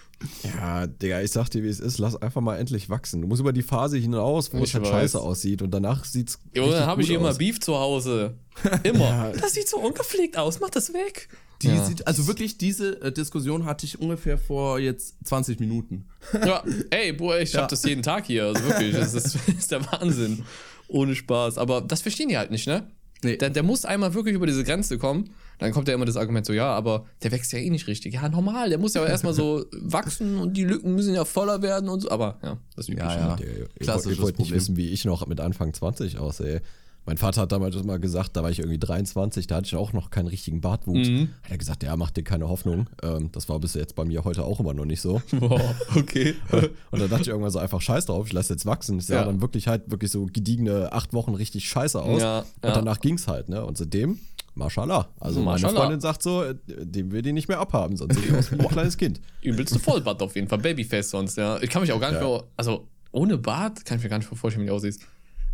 Ja, 0.43 0.88
Digga, 0.88 1.21
ich 1.21 1.31
sag 1.31 1.49
dir, 1.49 1.63
wie 1.63 1.69
es 1.69 1.79
ist. 1.79 1.97
Lass 1.97 2.21
einfach 2.21 2.41
mal 2.41 2.57
endlich 2.57 2.89
wachsen. 2.89 3.21
Du 3.21 3.27
musst 3.27 3.41
über 3.41 3.53
die 3.53 3.63
Phase 3.63 3.97
hinaus, 3.97 4.53
wo 4.53 4.57
ich 4.57 4.63
es 4.65 4.73
halt 4.73 4.85
weiß. 4.85 4.91
scheiße 4.91 5.19
aussieht. 5.19 5.61
Und 5.61 5.71
danach 5.71 6.03
sieht's. 6.05 6.39
Ja, 6.53 6.67
dann 6.67 6.85
habe 6.85 7.01
ich 7.01 7.09
immer 7.09 7.33
Beef 7.33 7.59
zu 7.59 7.75
Hause. 7.75 8.35
Immer. 8.83 8.99
Ja. 8.99 9.31
Das 9.31 9.53
sieht 9.53 9.69
so 9.69 9.77
ungepflegt 9.77 10.38
aus. 10.38 10.59
Mach 10.59 10.69
das 10.69 10.93
weg. 10.93 11.29
Die 11.61 11.67
ja. 11.67 11.83
sieht, 11.83 12.07
also 12.07 12.27
wirklich, 12.27 12.57
diese 12.57 13.01
äh, 13.01 13.11
Diskussion 13.11 13.65
hatte 13.65 13.85
ich 13.85 13.99
ungefähr 13.99 14.37
vor 14.37 14.79
jetzt 14.79 15.15
20 15.25 15.59
Minuten. 15.59 16.05
Ja, 16.45 16.63
ey, 16.89 17.13
boah, 17.13 17.39
ich 17.39 17.53
ja. 17.53 17.61
hab 17.61 17.69
das 17.69 17.83
jeden 17.83 18.03
Tag 18.03 18.25
hier. 18.25 18.45
Also 18.45 18.63
wirklich, 18.63 18.95
das 18.95 19.13
ist, 19.13 19.35
das 19.35 19.47
ist 19.57 19.71
der 19.71 19.85
Wahnsinn. 19.91 20.43
Ohne 20.87 21.15
Spaß. 21.15 21.57
Aber 21.57 21.81
das 21.81 22.01
verstehen 22.01 22.29
die 22.29 22.37
halt 22.37 22.51
nicht, 22.51 22.67
ne? 22.67 22.87
Nee. 23.23 23.37
Der, 23.37 23.49
der 23.49 23.63
muss 23.63 23.85
einmal 23.85 24.13
wirklich 24.13 24.35
über 24.35 24.47
diese 24.47 24.63
Grenze 24.63 24.97
kommen. 24.97 25.31
Dann 25.57 25.73
kommt 25.73 25.89
ja 25.89 25.93
immer 25.93 26.05
das 26.05 26.15
Argument 26.15 26.45
so, 26.45 26.53
ja, 26.53 26.71
aber 26.73 27.05
der 27.21 27.31
wächst 27.33 27.51
ja 27.51 27.59
eh 27.59 27.69
nicht 27.69 27.87
richtig. 27.87 28.13
Ja, 28.13 28.29
normal, 28.29 28.69
der 28.69 28.77
muss 28.77 28.93
ja 28.93 29.05
erstmal 29.05 29.33
so 29.33 29.65
wachsen 29.73 30.37
und 30.37 30.55
die 30.55 30.63
Lücken 30.63 30.95
müssen 30.95 31.13
ja 31.13 31.25
voller 31.25 31.61
werden 31.61 31.89
und 31.89 31.99
so. 31.99 32.09
Aber 32.09 32.39
ja, 32.41 32.57
das 32.75 32.85
ist 32.85 32.89
üblich. 32.89 33.05
Ja, 33.05 33.37
ja. 33.37 33.65
Klassisches 33.79 34.17
ihr 34.17 34.23
wollt 34.23 34.39
nicht 34.39 34.51
wissen, 34.51 34.77
wie 34.77 34.89
ich 34.89 35.03
noch 35.03 35.27
mit 35.27 35.41
Anfang 35.41 35.73
20 35.73 36.17
aussehe. 36.17 36.61
Mein 37.09 37.17
Vater 37.17 37.41
hat 37.41 37.51
damals 37.51 37.75
mal 37.83 37.99
gesagt, 37.99 38.37
da 38.37 38.43
war 38.43 38.51
ich 38.51 38.59
irgendwie 38.59 38.77
23, 38.77 39.47
da 39.47 39.55
hatte 39.55 39.65
ich 39.65 39.75
auch 39.75 39.93
noch 39.93 40.11
keinen 40.11 40.27
richtigen 40.27 40.61
Bartwuchs. 40.61 41.09
Mhm. 41.09 41.29
Hat 41.41 41.49
er 41.49 41.57
gesagt, 41.57 41.81
ja, 41.81 41.97
mach 41.97 42.11
dir 42.11 42.23
keine 42.23 42.47
Hoffnung. 42.47 42.87
Ähm, 43.01 43.31
das 43.31 43.49
war 43.49 43.59
bis 43.59 43.73
jetzt 43.73 43.95
bei 43.95 44.05
mir 44.05 44.25
heute 44.25 44.43
auch 44.43 44.59
immer 44.59 44.75
noch 44.75 44.85
nicht 44.85 45.01
so. 45.01 45.19
Boah, 45.31 45.75
okay. 45.95 46.35
und 46.91 47.01
dann 47.01 47.09
dachte 47.09 47.23
ich 47.23 47.27
irgendwann 47.29 47.49
so 47.49 47.57
einfach 47.57 47.81
scheiß 47.81 48.05
drauf, 48.05 48.27
ich 48.27 48.33
lasse 48.33 48.53
jetzt 48.53 48.67
wachsen. 48.67 48.99
Es 48.99 49.07
sah 49.07 49.15
ja. 49.15 49.25
dann 49.25 49.41
wirklich 49.41 49.67
halt 49.67 49.89
wirklich 49.89 50.11
so 50.11 50.27
gediegene 50.27 50.93
acht 50.93 51.11
Wochen 51.13 51.33
richtig 51.33 51.67
scheiße 51.67 51.99
aus. 51.99 52.21
Ja, 52.21 52.41
und 52.41 52.45
ja. 52.63 52.73
danach 52.73 52.99
ging's 52.99 53.27
halt, 53.27 53.49
ne? 53.49 53.65
Und 53.65 53.75
seitdem, 53.75 54.19
Mashallah. 54.53 55.09
Also 55.19 55.41
Mashallah. 55.41 55.73
meine 55.73 55.79
Freundin 55.79 56.01
sagt 56.01 56.21
so, 56.21 56.43
äh, 56.43 56.53
dem 56.67 57.11
will 57.11 57.23
die 57.23 57.33
nicht 57.33 57.47
mehr 57.47 57.59
abhaben, 57.59 57.97
sonst 57.97 58.19
sieht 58.19 58.31
aus 58.35 58.51
wie 58.51 58.59
ein 58.59 58.67
kleines 58.69 58.97
Kind. 58.97 59.19
Übelste 59.41 59.79
Vollbart 59.79 60.21
auf 60.21 60.35
jeden 60.35 60.47
Fall, 60.47 60.59
Babyface 60.59 61.09
sonst, 61.09 61.39
ja. 61.39 61.59
Ich 61.59 61.71
kann 61.71 61.81
mich 61.81 61.91
auch 61.91 61.99
gar 61.99 62.11
nicht 62.11 62.21
mehr, 62.21 62.43
also 62.55 62.87
ohne 63.11 63.39
Bart 63.39 63.83
kann 63.83 63.97
ich 63.97 64.03
mir 64.03 64.11
gar 64.11 64.19
nicht 64.19 64.27
vorstellen, 64.27 64.65
wie 64.65 64.69
du 64.69 64.75
aussiehst. 64.75 65.01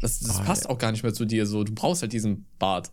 Das, 0.02 0.20
das 0.20 0.40
oh, 0.40 0.44
passt 0.44 0.64
ja. 0.66 0.70
auch 0.70 0.78
gar 0.78 0.92
nicht 0.92 1.04
mehr 1.04 1.14
zu 1.14 1.26
dir 1.26 1.46
so. 1.46 1.64
Du 1.64 1.74
brauchst 1.74 2.02
halt 2.02 2.14
diesen 2.14 2.46
Bart. 2.60 2.92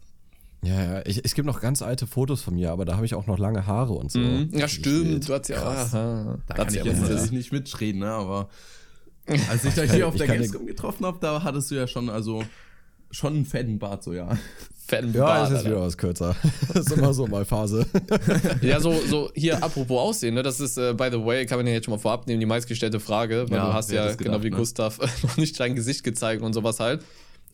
Ja, 0.63 0.83
ja. 0.85 1.03
Ich, 1.07 1.25
es 1.25 1.35
gibt 1.35 1.47
noch 1.47 1.61
ganz 1.61 1.83
alte 1.83 2.07
Fotos 2.07 2.43
von 2.43 2.55
mir, 2.55 2.71
aber 2.71 2.85
da 2.85 2.95
habe 2.95 3.05
ich 3.05 3.15
auch 3.15 3.27
noch 3.27 3.39
lange 3.39 3.67
Haare 3.67 3.95
und 3.95 4.13
so. 4.13 4.21
Mhm. 4.21 4.51
Ja, 4.53 4.69
stimmt. 4.69 5.29
Du 5.29 5.35
hast 5.35 5.49
ja. 5.49 5.63
Aha. 5.63 6.39
Da 6.47 6.55
kann 6.55 6.69
ich 6.69 6.75
ja 6.75 6.85
jetzt 6.85 7.33
nicht 7.33 7.53
mitreden, 7.53 8.01
ne? 8.01 8.11
Aber 8.11 8.49
als 9.51 9.65
ich 9.65 9.75
da 9.75 9.83
hier 9.83 10.07
auf 10.07 10.17
der 10.17 10.29
Gamescom 10.29 10.67
getroffen 10.67 11.05
habe, 11.05 11.19
da 11.21 11.43
hattest 11.43 11.71
du 11.71 11.75
ja 11.75 11.87
schon, 11.87 12.09
also 12.09 12.45
schon 13.11 13.35
einen 13.35 13.45
fetten 13.45 13.79
Bart, 13.79 14.05
so 14.05 14.13
ja. 14.13 14.39
Fetten 14.93 15.15
ja, 15.15 15.25
Bart, 15.25 15.51
es 15.51 15.61
ist 15.61 15.65
wieder 15.65 15.81
was 15.81 15.97
kürzer. 15.97 16.37
das 16.75 16.87
ist 16.87 16.93
immer 16.93 17.15
so 17.15 17.27
mal 17.27 17.47
Phase. 17.47 17.87
ja, 18.61 18.79
so, 18.79 18.93
so 19.09 19.31
hier, 19.35 19.63
apropos 19.63 19.99
Aussehen, 19.99 20.35
ne? 20.35 20.43
Das 20.43 20.61
ist, 20.61 20.77
äh, 20.77 20.93
by 20.93 21.09
the 21.11 21.25
way, 21.25 21.47
kann 21.47 21.59
man 21.59 21.67
ja 21.67 21.73
jetzt 21.73 21.87
schon 21.87 21.93
mal 21.93 21.99
vorab 21.99 22.27
nehmen, 22.27 22.41
die 22.41 22.47
meistgestellte 22.47 23.01
Frage, 23.01 23.47
weil 23.49 23.57
ja, 23.57 23.67
du 23.69 23.73
hast 23.73 23.91
ja, 23.91 24.03
gedacht, 24.03 24.19
genau 24.19 24.43
wie 24.43 24.51
ne? 24.51 24.57
Gustav, 24.57 24.99
noch 25.23 25.39
nicht 25.39 25.59
dein 25.59 25.75
Gesicht 25.75 26.05
gezeigt 26.05 26.43
und 26.43 26.53
sowas 26.53 26.79
halt. 26.79 27.03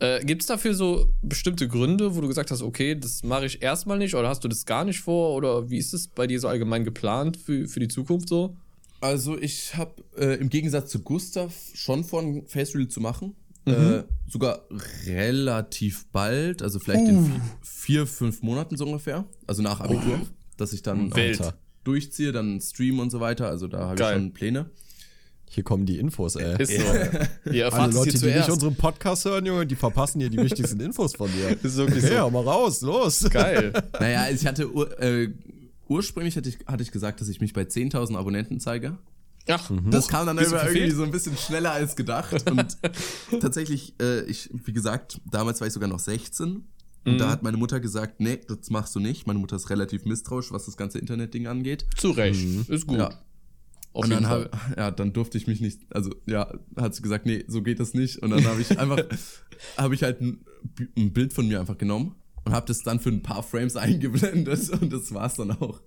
Äh, 0.00 0.25
Gibt 0.25 0.42
es 0.42 0.49
dafür 0.49 0.75
so 0.75 1.07
bestimmte 1.23 1.68
Gründe, 1.68 2.16
wo 2.16 2.21
du 2.21 2.26
gesagt 2.26 2.50
hast, 2.50 2.61
okay, 2.61 2.97
das 2.97 3.23
mache 3.23 3.47
ich 3.47 3.62
erstmal 3.62 3.99
nicht 3.99 4.16
oder 4.16 4.28
hast 4.28 4.42
du 4.42 4.49
das 4.49 4.66
gar 4.66 4.85
nicht 4.85 5.00
vor 5.00 5.37
oder 5.37 5.71
wie 5.71 5.78
ist 5.78 5.95
es 5.95 6.09
bei 6.09 6.26
dir 6.26 6.40
so 6.40 6.49
allgemein 6.49 6.83
geplant 6.83 7.37
für, 7.37 7.68
für 7.68 7.78
die 7.78 7.88
Zukunft 7.88 8.28
so? 8.28 8.57
Also 9.00 9.38
ich 9.38 9.76
habe 9.76 9.92
äh, 10.16 10.35
im 10.40 10.49
Gegensatz 10.49 10.90
zu 10.90 11.02
Gustav 11.02 11.54
schon 11.75 12.02
vor, 12.02 12.21
ein 12.21 12.49
Face 12.49 12.75
Reel 12.75 12.88
zu 12.88 13.00
machen. 13.00 13.37
Mhm. 13.68 13.94
Äh, 13.94 14.04
sogar 14.26 14.62
relativ 15.06 16.06
bald, 16.12 16.62
also 16.62 16.78
vielleicht 16.78 17.04
uh. 17.04 17.08
in 17.08 17.40
vier, 17.62 18.06
fünf 18.06 18.42
Monaten 18.42 18.76
so 18.76 18.87
ungefähr. 18.87 19.25
Also 19.46 19.62
nach 19.62 19.80
Abitur, 19.80 20.20
oh. 20.22 20.26
dass 20.56 20.72
ich 20.72 20.82
dann 20.82 21.12
Alter, 21.12 21.54
durchziehe, 21.84 22.32
dann 22.32 22.60
Stream 22.60 22.98
und 22.98 23.10
so 23.10 23.20
weiter. 23.20 23.48
Also 23.48 23.68
da 23.68 23.88
habe 23.88 23.94
ich 23.94 24.08
schon 24.08 24.32
Pläne. 24.32 24.70
Hier 25.50 25.64
kommen 25.64 25.87
die 25.87 25.98
Infos, 25.98 26.37
ey. 26.37 26.62
Ist 26.62 26.72
so. 26.72 27.50
Ihr 27.52 27.72
Alle 27.72 27.92
Leute, 27.92 28.18
die 28.18 28.26
nicht 28.26 28.50
unseren 28.50 28.76
Podcast 28.76 29.25
hören, 29.25 29.46
Junge, 29.46 29.66
die 29.66 29.76
verpassen 29.76 30.20
hier 30.20 30.28
die 30.28 30.37
wichtigsten 30.37 30.78
Infos 30.80 31.16
von 31.16 31.30
dir. 31.32 31.56
Ist 31.62 31.76
wirklich 31.76 32.04
okay, 32.04 32.14
so. 32.14 32.20
hör 32.20 32.30
mal 32.30 32.44
raus, 32.44 32.82
los. 32.82 33.26
Geil. 33.30 33.72
naja, 33.98 34.28
ich 34.30 34.46
hatte 34.46 34.64
äh, 34.64 35.28
ursprünglich 35.88 36.37
hatte 36.37 36.50
ich, 36.50 36.58
hatte 36.66 36.82
ich 36.82 36.92
gesagt, 36.92 37.22
dass 37.22 37.28
ich 37.28 37.40
mich 37.40 37.54
bei 37.54 37.62
10.000 37.62 38.16
Abonnenten 38.16 38.60
zeige. 38.60 38.98
Ach, 39.49 39.71
mhm. 39.71 39.90
das 39.90 40.09
kam 40.09 40.26
dann 40.26 40.38
irgendwie 40.38 40.90
so 40.90 41.02
ein 41.02 41.11
bisschen 41.11 41.37
schneller 41.37 41.73
als 41.73 41.97
gedacht. 41.97 42.50
Und 42.50 42.76
tatsächlich, 43.40 43.95
äh, 44.00 44.25
ich, 44.25 44.50
wie 44.52 44.73
gesagt, 44.73 45.21
damals 45.31 45.61
war 45.61 45.67
ich 45.67 45.73
sogar 45.73 45.88
noch 45.88 45.99
16. 45.99 46.64
Und 47.05 47.14
mhm. 47.14 47.19
da 47.19 47.31
hat 47.31 47.43
meine 47.43 47.57
Mutter 47.57 47.81
gesagt, 47.81 48.21
nee, 48.21 48.38
das 48.47 48.71
machst 48.71 48.95
du 48.95 49.00
nicht. 49.00 49.26
Meine 49.26 49.38
Mutter 49.38 49.57
ist 49.57 49.71
relativ 49.71 50.05
misstrauisch, 50.05 50.52
was 50.52 50.67
das 50.67 50.76
ganze 50.76 50.99
Internetding 50.99 51.47
angeht. 51.47 51.87
Zu 51.97 52.11
Recht, 52.11 52.47
mhm. 52.47 52.67
ist 52.69 52.87
gut. 52.87 52.99
Ja. 52.99 53.11
Auf 53.95 54.05
und 54.05 54.11
dann, 54.11 54.28
hab, 54.28 54.76
ja, 54.76 54.90
dann 54.90 55.14
durfte 55.14 55.38
ich 55.38 55.47
mich 55.47 55.61
nicht, 55.61 55.81
also 55.90 56.14
ja, 56.26 56.52
hat 56.76 56.95
sie 56.95 57.02
gesagt, 57.02 57.25
nee, 57.25 57.45
so 57.49 57.62
geht 57.62 57.81
das 57.81 57.95
nicht. 57.95 58.19
Und 58.19 58.31
dann 58.31 58.45
habe 58.45 58.61
ich 58.61 58.78
einfach, 58.78 59.02
habe 59.78 59.95
ich 59.95 60.02
halt 60.02 60.21
ein, 60.21 60.45
ein 60.97 61.12
Bild 61.12 61.33
von 61.33 61.49
mir 61.49 61.61
einfach 61.61 61.78
genommen 61.78 62.14
und 62.49 62.55
habe 62.55 62.67
das 62.67 62.83
dann 62.83 62.99
für 62.99 63.11
ein 63.11 63.23
paar 63.23 63.43
Frames 63.43 63.76
eingeblendet 63.76 64.71
und 64.71 64.93
das 64.93 65.12
war's 65.12 65.35
dann 65.35 65.52
auch. 65.52 65.81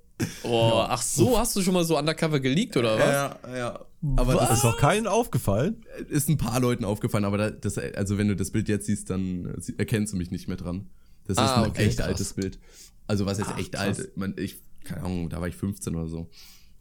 Oh, 0.43 0.69
ja. 0.73 0.87
ach 0.89 1.01
so, 1.01 1.39
hast 1.39 1.55
du 1.55 1.61
schon 1.63 1.73
mal 1.73 1.83
so 1.83 1.97
undercover 1.97 2.39
geleakt 2.39 2.77
oder 2.77 2.95
was? 2.99 3.05
Ja, 3.05 3.57
ja. 3.57 3.85
Aber 4.15 4.35
was? 4.35 4.49
das 4.49 4.57
ist 4.57 4.63
doch 4.63 4.77
keinen 4.77 5.07
aufgefallen. 5.07 5.83
Ist 6.09 6.29
ein 6.29 6.37
paar 6.37 6.59
Leuten 6.59 6.85
aufgefallen, 6.85 7.25
aber 7.25 7.49
das, 7.49 7.77
also 7.77 8.17
wenn 8.19 8.27
du 8.27 8.35
das 8.35 8.51
Bild 8.51 8.69
jetzt 8.69 8.85
siehst, 8.85 9.09
dann 9.09 9.55
erkennst 9.77 10.13
du 10.13 10.17
mich 10.17 10.29
nicht 10.29 10.47
mehr 10.47 10.57
dran. 10.57 10.89
Das 11.25 11.37
ah, 11.37 11.45
ist 11.45 11.51
ein 11.51 11.69
okay, 11.71 11.85
echt 11.87 11.97
krass. 11.97 12.07
altes 12.07 12.33
Bild. 12.33 12.59
Also 13.07 13.25
was 13.25 13.39
jetzt 13.39 13.49
Ach, 13.53 13.59
echt 13.59 13.71
krass. 13.71 13.99
alt, 13.99 14.17
man, 14.17 14.35
ich, 14.37 14.61
keine 14.83 15.03
Ahnung, 15.03 15.29
da 15.29 15.41
war 15.41 15.47
ich 15.47 15.55
15 15.55 15.95
oder 15.95 16.07
so. 16.07 16.29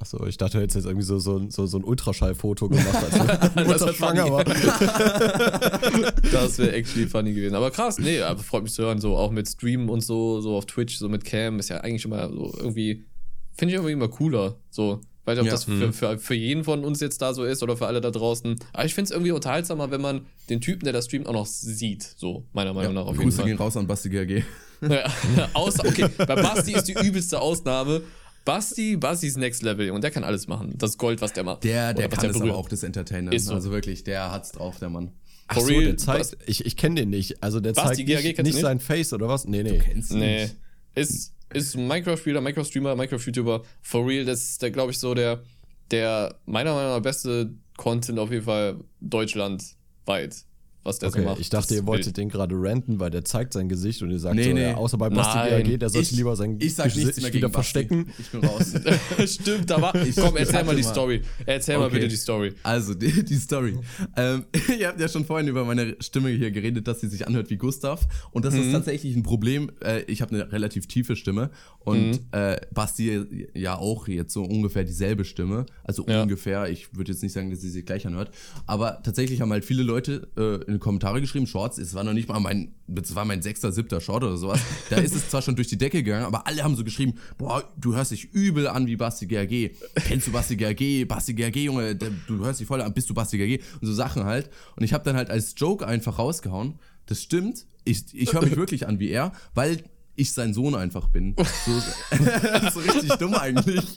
Achso, 0.00 0.24
ich 0.26 0.38
dachte, 0.38 0.56
du 0.56 0.62
hättest 0.62 0.76
jetzt 0.76 0.86
irgendwie 0.86 1.04
so, 1.04 1.18
so, 1.18 1.44
so, 1.50 1.66
so 1.66 1.76
ein 1.76 1.84
Ultraschallfoto 1.84 2.70
gemacht, 2.70 2.86
als 2.94 3.54
du 3.54 3.64
Mutter 3.64 3.92
schwanger 3.92 4.32
war. 4.32 4.44
das 6.32 6.56
wäre 6.56 6.72
actually 6.72 7.06
funny 7.06 7.34
gewesen. 7.34 7.54
Aber 7.54 7.70
krass, 7.70 7.98
nee, 7.98 8.22
aber 8.22 8.42
freut 8.42 8.62
mich 8.62 8.72
zu 8.72 8.82
hören, 8.82 8.98
so 8.98 9.18
auch 9.18 9.30
mit 9.30 9.46
Streamen 9.46 9.90
und 9.90 10.00
so, 10.00 10.40
so 10.40 10.56
auf 10.56 10.64
Twitch, 10.64 10.96
so 10.96 11.10
mit 11.10 11.26
Cam, 11.26 11.58
ist 11.58 11.68
ja 11.68 11.82
eigentlich 11.82 12.06
immer 12.06 12.30
so 12.30 12.50
irgendwie, 12.56 13.04
finde 13.52 13.72
ich 13.72 13.74
irgendwie 13.74 13.92
immer 13.92 14.08
cooler. 14.08 14.56
So, 14.70 15.02
weiß 15.26 15.36
nicht, 15.36 15.40
ob 15.40 15.46
ja. 15.48 15.52
das 15.52 15.64
für, 15.64 15.72
hm. 15.72 15.92
für, 15.92 16.18
für 16.18 16.34
jeden 16.34 16.64
von 16.64 16.82
uns 16.82 17.00
jetzt 17.00 17.20
da 17.20 17.34
so 17.34 17.44
ist 17.44 17.62
oder 17.62 17.76
für 17.76 17.86
alle 17.86 18.00
da 18.00 18.10
draußen. 18.10 18.56
Aber 18.72 18.86
ich 18.86 18.94
finde 18.94 19.04
es 19.04 19.10
irgendwie 19.10 19.32
unterhaltsamer, 19.32 19.90
wenn 19.90 20.00
man 20.00 20.24
den 20.48 20.62
Typen, 20.62 20.84
der 20.84 20.94
da 20.94 21.02
streamt, 21.02 21.26
auch 21.26 21.34
noch 21.34 21.46
sieht. 21.46 22.14
So, 22.16 22.46
meiner 22.54 22.72
Meinung 22.72 22.94
ja, 22.94 23.00
nach 23.02 23.06
auf 23.06 23.16
jeden 23.16 23.24
Grüße 23.24 23.36
Fall. 23.36 23.46
gehen 23.48 23.58
raus 23.58 23.76
an 23.76 23.86
Basti 23.86 24.08
GRG. 24.08 24.44
Ja, 24.82 25.04
außer, 25.52 25.86
okay, 25.86 26.08
bei 26.16 26.24
Basti 26.36 26.72
ist 26.72 26.84
die 26.84 26.94
übelste 26.94 27.38
Ausnahme. 27.38 28.00
Basti, 28.44 28.96
Basti 28.96 29.26
ist 29.26 29.36
Next 29.36 29.62
Level 29.62 29.90
und 29.90 30.02
der 30.02 30.10
kann 30.10 30.24
alles 30.24 30.46
machen. 30.48 30.74
Das 30.76 30.98
Gold, 30.98 31.20
was 31.20 31.32
der 31.32 31.44
macht. 31.44 31.64
Der, 31.64 31.94
der 31.94 32.08
kann 32.08 32.30
es 32.30 32.40
aber 32.40 32.56
auch 32.56 32.68
des 32.68 32.82
Entertainers. 32.82 33.44
So. 33.44 33.54
Also 33.54 33.70
wirklich, 33.70 34.04
der 34.04 34.30
hat's 34.32 34.52
drauf, 34.52 34.78
der 34.78 34.88
Mann. 34.88 35.12
Ach 35.48 35.60
so, 35.60 35.68
der 35.68 35.96
zeigt, 35.96 36.36
ich, 36.46 36.64
ich 36.64 36.76
kenne 36.76 36.96
den 36.96 37.10
nicht. 37.10 37.42
Also 37.42 37.60
der 37.60 37.72
Basti, 37.72 38.06
zeigt 38.06 38.24
nicht, 38.24 38.42
nicht 38.42 38.60
sein 38.60 38.80
Face 38.80 39.12
oder 39.12 39.28
was? 39.28 39.46
Nee, 39.46 39.62
nee. 39.62 39.78
Du 39.78 39.78
kennst 39.78 40.12
nee. 40.12 40.42
Nicht. 40.42 40.56
Ist, 40.94 41.34
ist 41.52 41.76
Minecraft-Spieler, 41.76 42.40
Minecraft-Streamer, 42.40 42.94
Minecraft-YouTuber. 42.94 43.62
For 43.82 44.06
real, 44.06 44.24
das 44.24 44.42
ist 44.42 44.62
der, 44.62 44.70
glaube 44.70 44.92
ich, 44.92 44.98
so 44.98 45.14
der, 45.14 45.42
der 45.90 46.36
meiner 46.46 46.74
Meinung 46.74 46.92
nach 46.92 47.02
beste 47.02 47.52
Content 47.76 48.18
auf 48.18 48.30
jeden 48.30 48.44
Fall 48.44 48.76
deutschlandweit 49.00 50.44
was 50.82 50.98
der 50.98 51.10
okay, 51.10 51.20
so 51.20 51.24
macht. 51.24 51.40
Ich 51.40 51.50
dachte, 51.50 51.74
ihr 51.74 51.86
wolltet 51.86 52.16
den 52.16 52.28
gerade 52.28 52.54
ranten, 52.56 53.00
weil 53.00 53.10
der 53.10 53.24
zeigt 53.24 53.52
sein 53.52 53.68
Gesicht 53.68 54.02
und 54.02 54.10
ihr 54.10 54.18
sagt 54.18 54.36
nee, 54.36 54.44
so, 54.44 54.52
nee. 54.52 54.62
Ja, 54.62 54.74
außer 54.76 54.96
bei 54.96 55.10
Basti 55.10 55.36
BAG, 55.36 55.78
der 55.78 55.90
sollte 55.90 56.10
ich, 56.10 56.16
lieber 56.16 56.36
sein 56.36 56.56
ich 56.58 56.74
sag 56.74 56.92
Gesicht 56.92 57.32
wieder 57.34 57.50
verstecken. 57.50 58.06
Ich 58.18 58.30
bin 58.30 58.44
raus. 58.44 58.72
Stimmt, 59.26 59.70
aber 59.72 59.92
komm, 59.92 60.36
erzähl 60.36 60.64
mal 60.64 60.76
die 60.76 60.82
Story. 60.82 61.22
Erzähl 61.44 61.76
okay. 61.76 61.84
mal 61.84 61.90
bitte 61.90 62.08
die 62.08 62.16
Story. 62.16 62.54
Also, 62.62 62.94
die, 62.94 63.24
die 63.24 63.36
Story. 63.36 63.78
ähm, 64.16 64.44
ihr 64.78 64.88
habt 64.88 65.00
ja 65.00 65.08
schon 65.08 65.24
vorhin 65.24 65.48
über 65.48 65.64
meine 65.64 65.96
Stimme 66.00 66.30
hier 66.30 66.50
geredet, 66.50 66.88
dass 66.88 67.00
sie 67.00 67.08
sich 67.08 67.26
anhört 67.26 67.50
wie 67.50 67.56
Gustav. 67.56 68.06
Und 68.30 68.44
das 68.44 68.54
mhm. 68.54 68.62
ist 68.62 68.72
tatsächlich 68.72 69.14
ein 69.14 69.22
Problem. 69.22 69.70
Äh, 69.84 70.02
ich 70.02 70.22
habe 70.22 70.34
eine 70.34 70.50
relativ 70.52 70.86
tiefe 70.86 71.14
Stimme 71.16 71.50
und 71.80 72.12
mhm. 72.12 72.18
äh, 72.32 72.58
Basti 72.72 73.48
ja 73.54 73.76
auch 73.76 74.08
jetzt 74.08 74.32
so 74.32 74.44
ungefähr 74.44 74.84
dieselbe 74.84 75.24
Stimme. 75.24 75.66
Also 75.84 76.06
ja. 76.06 76.22
ungefähr. 76.22 76.68
Ich 76.70 76.94
würde 76.96 77.12
jetzt 77.12 77.22
nicht 77.22 77.32
sagen, 77.32 77.50
dass 77.50 77.60
sie 77.60 77.70
sich 77.70 77.84
gleich 77.84 78.06
anhört. 78.06 78.30
Aber 78.66 79.02
tatsächlich 79.02 79.40
haben 79.40 79.52
halt 79.52 79.64
viele 79.64 79.82
Leute 79.82 80.28
äh, 80.36 80.69
in 80.70 80.76
den 80.76 80.80
Kommentare 80.80 81.20
geschrieben, 81.20 81.46
Shorts, 81.46 81.78
es 81.78 81.94
war 81.94 82.04
noch 82.04 82.12
nicht 82.12 82.28
mal 82.28 82.38
mein, 82.38 82.72
es 82.94 83.14
war 83.14 83.24
mein 83.24 83.42
sechster, 83.42 83.72
siebter 83.72 84.00
Short 84.00 84.22
oder 84.22 84.36
sowas. 84.36 84.60
Da 84.88 84.96
ist 84.96 85.14
es 85.14 85.28
zwar 85.28 85.42
schon 85.42 85.56
durch 85.56 85.68
die 85.68 85.76
Decke 85.76 86.02
gegangen, 86.02 86.24
aber 86.24 86.46
alle 86.46 86.62
haben 86.62 86.76
so 86.76 86.84
geschrieben, 86.84 87.14
boah, 87.38 87.64
du 87.76 87.94
hörst 87.94 88.12
dich 88.12 88.32
übel 88.32 88.68
an 88.68 88.86
wie 88.86 88.96
Basti 88.96 89.26
GRG. 89.26 89.70
Kennst 90.06 90.28
du 90.28 90.32
Basti 90.32 90.56
GRG? 90.56 91.06
Basti 91.06 91.34
GRG, 91.34 91.56
Junge, 91.64 91.96
du 91.96 92.44
hörst 92.44 92.60
dich 92.60 92.66
voll 92.66 92.80
an, 92.80 92.94
bist 92.94 93.10
du 93.10 93.14
Basti 93.14 93.36
GRG? 93.36 93.62
Und 93.80 93.86
so 93.86 93.92
Sachen 93.92 94.24
halt. 94.24 94.48
Und 94.76 94.84
ich 94.84 94.92
habe 94.92 95.04
dann 95.04 95.16
halt 95.16 95.30
als 95.30 95.54
Joke 95.56 95.86
einfach 95.86 96.18
rausgehauen, 96.18 96.78
das 97.06 97.22
stimmt, 97.22 97.66
ich, 97.84 98.04
ich 98.12 98.32
höre 98.32 98.42
mich 98.42 98.56
wirklich 98.56 98.86
an 98.86 99.00
wie 99.00 99.10
er, 99.10 99.32
weil 99.54 99.82
ich 100.20 100.32
sein 100.32 100.52
Sohn 100.52 100.74
einfach 100.74 101.08
bin. 101.08 101.34
So, 101.64 101.72
so 102.72 102.80
richtig 102.80 103.16
dumm 103.16 103.34
eigentlich. 103.34 103.96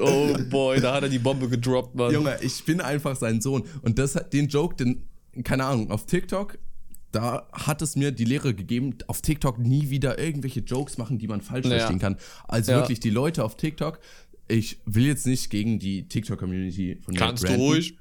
Oh 0.00 0.34
boy, 0.48 0.80
da 0.80 0.94
hat 0.94 1.02
er 1.02 1.08
die 1.08 1.18
Bombe 1.18 1.48
gedroppt, 1.48 1.94
Mann. 1.94 2.12
Junge, 2.12 2.38
ich 2.40 2.64
bin 2.64 2.80
einfach 2.80 3.16
sein 3.16 3.40
Sohn. 3.40 3.64
Und 3.82 3.98
das, 3.98 4.14
den 4.32 4.48
Joke, 4.48 4.76
den 4.76 5.07
keine 5.44 5.64
Ahnung, 5.64 5.90
auf 5.90 6.06
TikTok, 6.06 6.58
da 7.12 7.48
hat 7.52 7.82
es 7.82 7.96
mir 7.96 8.12
die 8.12 8.24
Lehre 8.24 8.54
gegeben, 8.54 8.94
auf 9.06 9.22
TikTok 9.22 9.58
nie 9.58 9.90
wieder 9.90 10.18
irgendwelche 10.18 10.60
Jokes 10.60 10.98
machen, 10.98 11.18
die 11.18 11.26
man 11.26 11.40
falsch 11.40 11.66
ja. 11.66 11.78
verstehen 11.78 11.98
kann. 11.98 12.16
Also 12.46 12.72
ja. 12.72 12.78
wirklich 12.78 13.00
die 13.00 13.10
Leute 13.10 13.44
auf 13.44 13.56
TikTok, 13.56 13.98
ich 14.48 14.78
will 14.84 15.06
jetzt 15.06 15.26
nicht 15.26 15.50
gegen 15.50 15.78
die 15.78 16.08
TikTok-Community 16.08 16.98
von 17.02 17.14
Kannst 17.14 17.48
du 17.48 17.52
ruhig. 17.52 17.96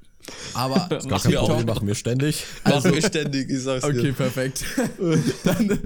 Aber 0.53 0.87
das 0.89 1.07
machen 1.07 1.31
wir 1.31 1.41
auch, 1.41 1.63
machen 1.65 1.87
wir 1.87 1.95
ständig. 1.95 2.43
Also, 2.63 2.89
machen 2.89 3.01
wir 3.01 3.07
ständig, 3.07 3.49
ich 3.49 3.61
sag's 3.61 3.83
okay, 3.83 3.93
dir. 3.93 3.99
Okay, 3.99 4.11
perfekt. 4.11 4.65
Dann, 5.43 5.79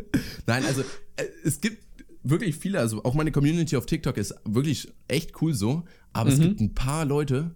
nein, 0.47 0.65
also 0.65 0.81
äh, 1.17 1.25
es 1.43 1.61
gibt 1.61 1.83
wirklich 2.23 2.55
viele, 2.55 2.79
also 2.79 3.03
auch 3.03 3.13
meine 3.13 3.31
Community 3.31 3.75
auf 3.75 3.85
TikTok 3.85 4.17
ist 4.17 4.33
wirklich 4.45 4.91
echt 5.07 5.41
cool 5.41 5.53
so, 5.53 5.83
aber 6.13 6.29
mhm. 6.29 6.33
es 6.33 6.39
gibt 6.39 6.59
ein 6.59 6.73
paar 6.73 7.05
Leute, 7.05 7.55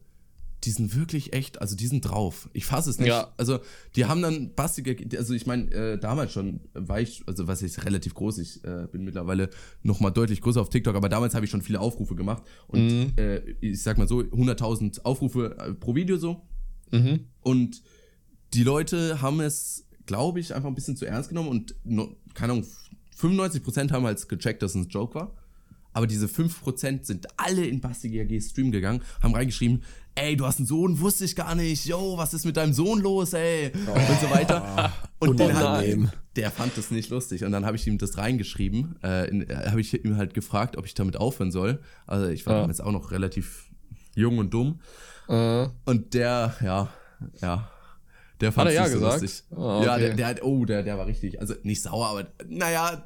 die 0.65 0.71
sind 0.71 0.95
wirklich 0.95 1.33
echt, 1.33 1.61
also 1.61 1.75
die 1.75 1.87
sind 1.87 2.01
drauf. 2.01 2.49
Ich 2.53 2.65
fasse 2.65 2.89
es 2.89 2.99
nicht. 2.99 3.09
Ja. 3.09 3.33
Also 3.37 3.59
die 3.95 4.05
haben 4.05 4.21
dann 4.21 4.53
Basti, 4.55 5.07
also 5.15 5.33
ich 5.33 5.45
meine, 5.45 5.71
äh, 5.71 5.97
damals 5.99 6.33
schon 6.33 6.61
war 6.73 6.99
ich, 6.99 7.23
also 7.27 7.47
was 7.47 7.61
ist 7.61 7.85
relativ 7.85 8.15
groß, 8.15 8.39
ich 8.39 8.63
äh, 8.63 8.87
bin 8.91 9.03
mittlerweile 9.03 9.49
noch 9.83 9.99
mal 9.99 10.09
deutlich 10.09 10.41
größer 10.41 10.61
auf 10.61 10.69
TikTok, 10.69 10.95
aber 10.95 11.09
damals 11.09 11.35
habe 11.35 11.45
ich 11.45 11.51
schon 11.51 11.61
viele 11.61 11.79
Aufrufe 11.79 12.15
gemacht 12.15 12.43
und 12.67 12.87
mhm. 12.87 13.13
äh, 13.17 13.41
ich 13.61 13.81
sag 13.81 13.97
mal 13.97 14.07
so, 14.07 14.19
100.000 14.19 15.01
Aufrufe 15.03 15.55
äh, 15.57 15.73
pro 15.73 15.95
Video 15.95 16.17
so. 16.17 16.41
Mhm. 16.91 17.27
Und 17.41 17.83
die 18.53 18.63
Leute 18.63 19.21
haben 19.21 19.39
es, 19.41 19.85
glaube 20.05 20.39
ich, 20.39 20.55
einfach 20.55 20.69
ein 20.69 20.75
bisschen 20.75 20.97
zu 20.97 21.05
ernst 21.05 21.29
genommen 21.29 21.49
und, 21.49 21.75
no, 21.83 22.15
keine 22.33 22.53
Ahnung, 22.53 22.65
95% 23.19 23.91
haben 23.91 24.05
halt 24.05 24.27
gecheckt, 24.27 24.61
dass 24.63 24.71
es 24.71 24.75
ein 24.75 24.89
Joke 24.89 25.15
war. 25.15 25.35
Aber 25.95 26.07
diese 26.07 26.25
5% 26.25 27.05
sind 27.05 27.27
alle 27.37 27.65
in 27.65 27.79
Basti 27.79 28.09
GAG 28.09 28.41
Stream 28.41 28.71
gegangen, 28.71 29.01
haben 29.23 29.33
reingeschrieben, 29.33 29.81
ey, 30.15 30.35
du 30.35 30.45
hast 30.45 30.59
einen 30.59 30.67
Sohn, 30.67 30.99
wusste 30.99 31.25
ich 31.25 31.35
gar 31.35 31.55
nicht, 31.55 31.85
yo, 31.85 32.17
was 32.17 32.33
ist 32.33 32.45
mit 32.45 32.57
deinem 32.57 32.73
Sohn 32.73 33.01
los, 33.01 33.33
ey? 33.33 33.71
Oh. 33.87 33.91
Und 33.91 34.21
so 34.21 34.29
weiter. 34.29 34.91
Und 35.19 35.39
den 35.39 35.53
hat, 35.55 35.83
der 36.35 36.51
fand 36.51 36.77
das 36.77 36.91
nicht 36.91 37.09
lustig. 37.09 37.43
Und 37.43 37.51
dann 37.51 37.65
habe 37.65 37.75
ich 37.75 37.85
ihm 37.87 37.97
das 37.97 38.17
reingeschrieben, 38.17 38.95
äh, 39.03 39.27
äh 39.27 39.69
habe 39.69 39.81
ich 39.81 39.93
ihm 39.93 40.17
halt 40.17 40.33
gefragt, 40.33 40.77
ob 40.77 40.85
ich 40.85 40.93
damit 40.93 41.17
aufhören 41.17 41.51
soll. 41.51 41.79
Also 42.07 42.27
ich 42.27 42.45
war 42.45 42.55
ja. 42.55 42.61
damals 42.61 42.81
auch 42.81 42.91
noch 42.91 43.11
relativ 43.11 43.69
jung 44.15 44.37
und 44.37 44.53
dumm. 44.53 44.79
Uh. 45.27 45.67
Und 45.85 46.13
der, 46.13 46.55
ja, 46.61 46.89
ja, 47.41 47.69
der 48.41 48.51
fand 48.51 48.69
es 48.69 48.75
ja 48.75 48.87
so 48.87 48.95
gesagt? 48.95 49.21
lustig. 49.21 49.43
Oh, 49.51 49.55
okay. 49.55 49.85
Ja, 49.85 49.97
der, 49.97 50.13
der, 50.13 50.45
oh, 50.45 50.65
der, 50.65 50.83
der 50.83 50.97
war 50.97 51.07
richtig, 51.07 51.39
also 51.39 51.53
nicht 51.63 51.81
sauer, 51.81 52.07
aber 52.07 52.27
naja, 52.47 53.05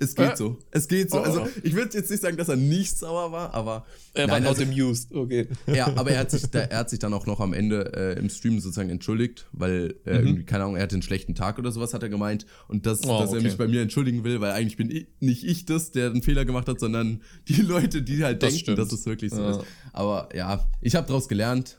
es 0.00 0.14
geht 0.14 0.32
äh? 0.32 0.36
so. 0.36 0.58
Es 0.70 0.88
geht 0.88 1.10
so. 1.10 1.20
Also 1.20 1.42
oh. 1.42 1.48
ich 1.62 1.74
würde 1.74 1.96
jetzt 1.96 2.10
nicht 2.10 2.20
sagen, 2.20 2.36
dass 2.36 2.48
er 2.48 2.56
nicht 2.56 2.98
sauer 2.98 3.30
war, 3.30 3.54
aber. 3.54 3.86
Er 4.14 4.26
nein, 4.26 4.42
war 4.42 4.50
also, 4.50 4.64
amused, 4.64 5.12
okay. 5.14 5.48
Ja, 5.66 5.86
aber 5.94 6.10
er 6.10 6.20
hat 6.20 6.30
sich, 6.32 6.42
der, 6.50 6.72
er 6.72 6.78
hat 6.78 6.90
sich 6.90 6.98
dann 6.98 7.14
auch 7.14 7.26
noch 7.26 7.38
am 7.40 7.52
Ende 7.52 7.92
äh, 7.94 8.18
im 8.18 8.30
Stream 8.30 8.58
sozusagen 8.58 8.90
entschuldigt, 8.90 9.46
weil 9.52 9.94
äh, 10.04 10.18
mhm. 10.18 10.26
irgendwie, 10.26 10.44
keine 10.44 10.64
Ahnung, 10.64 10.76
er 10.76 10.82
hatte 10.82 10.96
einen 10.96 11.02
schlechten 11.02 11.34
Tag 11.36 11.58
oder 11.58 11.70
sowas, 11.70 11.94
hat 11.94 12.02
er 12.02 12.08
gemeint. 12.08 12.46
Und 12.66 12.86
das, 12.86 13.04
oh, 13.04 13.20
dass 13.20 13.28
okay. 13.30 13.38
er 13.38 13.42
mich 13.42 13.56
bei 13.56 13.68
mir 13.68 13.82
entschuldigen 13.82 14.24
will, 14.24 14.40
weil 14.40 14.50
eigentlich 14.50 14.76
bin 14.76 14.90
ich, 14.90 15.06
nicht 15.20 15.44
ich 15.44 15.66
das, 15.66 15.92
der 15.92 16.10
einen 16.10 16.22
Fehler 16.22 16.44
gemacht 16.44 16.68
hat, 16.68 16.80
sondern 16.80 17.22
die 17.48 17.62
Leute, 17.62 18.02
die 18.02 18.24
halt 18.24 18.42
das 18.42 18.50
denken, 18.50 18.62
stimmt. 18.64 18.78
dass 18.78 18.92
es 18.92 19.06
wirklich 19.06 19.32
so 19.32 19.40
ja. 19.40 19.50
ist. 19.50 19.60
Aber 19.92 20.30
ja, 20.34 20.66
ich 20.80 20.96
habe 20.96 21.06
daraus 21.06 21.28
gelernt. 21.28 21.78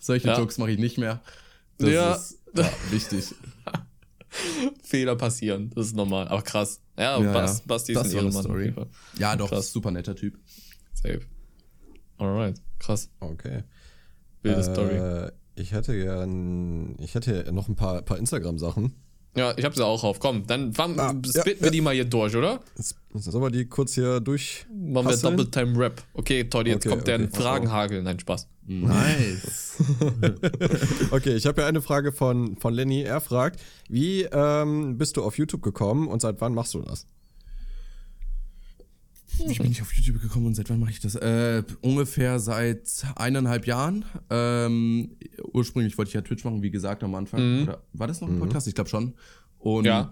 Solche 0.00 0.28
ja. 0.28 0.38
Jokes 0.38 0.58
mache 0.58 0.72
ich 0.72 0.78
nicht 0.78 0.98
mehr. 0.98 1.20
Das 1.78 1.90
ja. 1.90 2.14
ist 2.14 2.38
ja, 2.54 2.70
wichtig. 2.90 3.34
Fehler 4.82 5.16
passieren, 5.16 5.70
das 5.74 5.88
ist 5.88 5.96
normal. 5.96 6.28
Aber 6.28 6.42
krass. 6.42 6.80
Ja, 6.98 7.20
ja 7.20 7.32
Bas, 7.32 7.60
Basti 7.62 7.92
ist 7.92 7.98
ein 7.98 8.10
Ehrenmann. 8.10 8.42
Story. 8.42 8.74
Ja, 9.18 9.36
doch, 9.36 9.48
krass. 9.48 9.72
super 9.72 9.90
netter 9.90 10.14
Typ. 10.14 10.38
Safe. 10.94 11.20
Alright, 12.18 12.60
krass. 12.78 13.10
Okay. 13.20 13.64
Wilde 14.42 14.60
äh, 14.60 14.62
Story. 14.62 15.32
Ich 15.54 15.72
hätte 15.72 15.96
gern, 15.96 16.96
ich 16.98 17.14
hätte 17.14 17.50
noch 17.52 17.68
ein 17.68 17.76
paar, 17.76 18.02
paar 18.02 18.18
Instagram-Sachen. 18.18 18.94
Ja, 19.36 19.52
ich 19.56 19.64
habe 19.64 19.74
sie 19.74 19.84
auch 19.84 20.02
auf. 20.02 20.18
Komm, 20.18 20.46
dann 20.46 20.72
fang, 20.72 20.98
ah, 20.98 21.10
spitten 21.10 21.58
ja, 21.58 21.64
wir 21.64 21.70
die 21.70 21.82
mal 21.82 21.94
hier 21.94 22.06
durch, 22.06 22.34
oder? 22.34 22.60
Jetzt, 22.76 22.96
sollen 23.12 23.44
wir 23.44 23.50
die 23.50 23.66
kurz 23.66 23.94
hier 23.94 24.20
durch. 24.20 24.66
Machen 24.72 25.08
wir 25.08 25.16
Double 25.16 25.50
Time 25.50 25.78
Rap. 25.78 26.02
Okay, 26.14 26.44
Toddy, 26.44 26.70
jetzt 26.70 26.86
okay, 26.86 26.88
kommt 26.88 27.08
okay. 27.08 27.18
der 27.18 27.30
Fragenhagel. 27.30 28.02
Nein, 28.02 28.18
Spaß. 28.18 28.48
Nice. 28.68 29.76
okay, 31.10 31.36
ich 31.36 31.46
habe 31.46 31.62
ja 31.62 31.68
eine 31.68 31.80
Frage 31.80 32.12
von, 32.12 32.56
von 32.56 32.74
Lenny. 32.74 33.02
Er 33.02 33.20
fragt, 33.20 33.60
wie 33.88 34.22
ähm, 34.22 34.98
bist 34.98 35.16
du 35.16 35.22
auf 35.22 35.38
YouTube 35.38 35.62
gekommen 35.62 36.08
und 36.08 36.20
seit 36.20 36.40
wann 36.40 36.54
machst 36.54 36.74
du 36.74 36.82
das? 36.82 37.06
Wie 39.38 39.54
bin 39.54 39.70
ich 39.70 39.82
auf 39.82 39.92
YouTube 39.92 40.20
gekommen 40.20 40.46
und 40.46 40.54
seit 40.54 40.70
wann 40.70 40.80
mache 40.80 40.90
ich 40.90 41.00
das? 41.00 41.14
Äh, 41.14 41.62
ungefähr 41.82 42.40
seit 42.40 43.04
eineinhalb 43.16 43.66
Jahren. 43.66 44.04
Ähm, 44.30 45.16
ursprünglich 45.52 45.96
wollte 45.98 46.08
ich 46.08 46.14
ja 46.14 46.22
Twitch 46.22 46.44
machen, 46.44 46.62
wie 46.62 46.70
gesagt, 46.70 47.04
am 47.04 47.14
Anfang. 47.14 47.40
Mhm. 47.40 47.62
Oder 47.64 47.82
war 47.92 48.06
das 48.06 48.20
noch 48.20 48.28
ein 48.28 48.36
mhm. 48.36 48.40
Podcast? 48.40 48.66
Mhm. 48.66 48.70
Ich 48.70 48.74
glaube 48.74 48.90
schon. 48.90 49.14
Und 49.58 49.84
ja, 49.84 50.10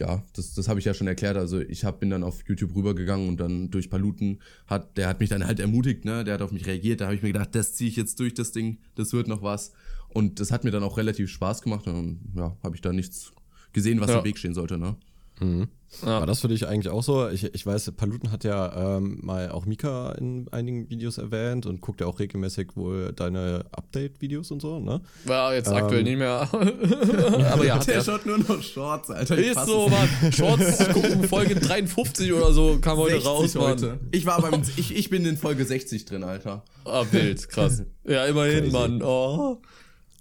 ja 0.00 0.22
das, 0.32 0.54
das 0.54 0.68
habe 0.68 0.80
ich 0.80 0.86
ja 0.86 0.94
schon 0.94 1.06
erklärt. 1.06 1.36
Also 1.36 1.60
ich 1.60 1.84
hab, 1.84 2.00
bin 2.00 2.10
dann 2.10 2.24
auf 2.24 2.42
YouTube 2.46 2.74
rübergegangen 2.74 3.28
und 3.28 3.38
dann 3.38 3.70
durch 3.70 3.90
Paluten 3.90 4.40
hat, 4.66 4.96
der 4.96 5.08
hat 5.08 5.20
mich 5.20 5.28
dann 5.28 5.46
halt 5.46 5.60
ermutigt, 5.60 6.04
ne? 6.04 6.24
Der 6.24 6.34
hat 6.34 6.42
auf 6.42 6.52
mich 6.52 6.66
reagiert. 6.66 7.00
Da 7.00 7.06
habe 7.06 7.14
ich 7.14 7.22
mir 7.22 7.32
gedacht, 7.32 7.54
das 7.54 7.74
ziehe 7.74 7.88
ich 7.88 7.96
jetzt 7.96 8.18
durch, 8.18 8.34
das 8.34 8.52
Ding, 8.52 8.78
das 8.94 9.12
wird 9.12 9.28
noch 9.28 9.42
was. 9.42 9.72
Und 10.08 10.40
das 10.40 10.50
hat 10.50 10.64
mir 10.64 10.70
dann 10.70 10.82
auch 10.82 10.96
relativ 10.96 11.30
Spaß 11.30 11.62
gemacht. 11.62 11.86
Und 11.86 12.20
ja, 12.34 12.56
habe 12.62 12.74
ich 12.74 12.82
da 12.82 12.92
nichts 12.92 13.32
gesehen, 13.72 14.00
was 14.00 14.10
ja. 14.10 14.18
im 14.18 14.24
Weg 14.24 14.38
stehen 14.38 14.54
sollte, 14.54 14.78
ne? 14.78 14.96
Mhm. 15.40 15.68
Ja. 16.02 16.20
War 16.20 16.26
das 16.26 16.40
für 16.40 16.48
dich 16.48 16.66
eigentlich 16.66 16.88
auch 16.92 17.02
so? 17.02 17.28
Ich, 17.28 17.42
ich 17.52 17.66
weiß, 17.66 17.90
Paluten 17.92 18.30
hat 18.30 18.44
ja 18.44 18.96
ähm, 18.96 19.18
mal 19.22 19.50
auch 19.50 19.66
Mika 19.66 20.12
in 20.12 20.46
einigen 20.52 20.88
Videos 20.88 21.18
erwähnt 21.18 21.66
und 21.66 21.80
guckt 21.80 22.00
ja 22.00 22.06
auch 22.06 22.20
regelmäßig 22.20 22.76
wohl 22.76 23.12
deine 23.12 23.64
Update-Videos 23.72 24.50
und 24.52 24.62
so, 24.62 24.78
ne? 24.78 25.00
Ja, 25.26 25.52
jetzt 25.52 25.68
ähm, 25.68 25.74
aktuell 25.74 26.04
nicht 26.04 26.18
mehr. 26.18 26.48
Aber 26.52 27.64
ja, 27.66 27.74
hat 27.74 27.88
Der 27.88 27.96
er. 27.96 28.04
schaut 28.04 28.24
nur 28.24 28.38
noch 28.38 28.62
Shorts, 28.62 29.10
Alter. 29.10 29.36
Ich 29.36 29.48
ist 29.48 29.66
so, 29.66 29.88
Mann. 29.88 30.32
Shorts 30.32 30.88
gucken, 30.90 31.24
Folge 31.24 31.56
53 31.56 32.32
oder 32.32 32.52
so 32.52 32.78
kam 32.80 32.96
heute 32.98 33.22
raus, 33.24 33.56
heute. 33.56 33.98
Ich 34.12 34.24
war 34.26 34.40
beim, 34.40 34.62
ich, 34.76 34.94
ich 34.94 35.10
bin 35.10 35.26
in 35.26 35.36
Folge 35.36 35.64
60 35.64 36.04
drin, 36.04 36.22
Alter. 36.22 36.64
Ah, 36.84 37.04
wild, 37.10 37.48
krass. 37.48 37.82
Ja, 38.04 38.24
immerhin, 38.26 38.60
Crazy. 38.64 38.72
Mann. 38.72 39.02
Oh. 39.02 39.60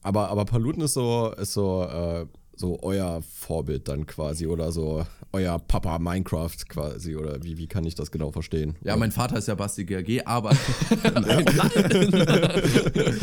Aber, 0.04 0.30
aber 0.30 0.46
Paluten 0.46 0.82
ist 0.84 0.94
so, 0.94 1.34
ist 1.38 1.54
so, 1.54 1.84
äh, 1.84 2.26
so 2.60 2.78
euer 2.82 3.22
Vorbild 3.22 3.88
dann 3.88 4.06
quasi 4.06 4.46
oder 4.46 4.72
so 4.72 5.06
euer 5.32 5.60
Papa 5.60 5.98
Minecraft 5.98 6.58
quasi 6.68 7.16
oder 7.16 7.42
wie, 7.44 7.58
wie 7.58 7.68
kann 7.68 7.86
ich 7.86 7.96
das 7.96 8.12
genau 8.12 8.32
verstehen? 8.32 8.76
Ja, 8.84 8.98
mein 8.98 9.12
Vater 9.12 9.38
ist 9.38 9.48
ja 9.48 9.56
Basti 9.56 9.86
GRG, 9.86 10.26
aber 10.26 10.56
nein. 11.04 11.46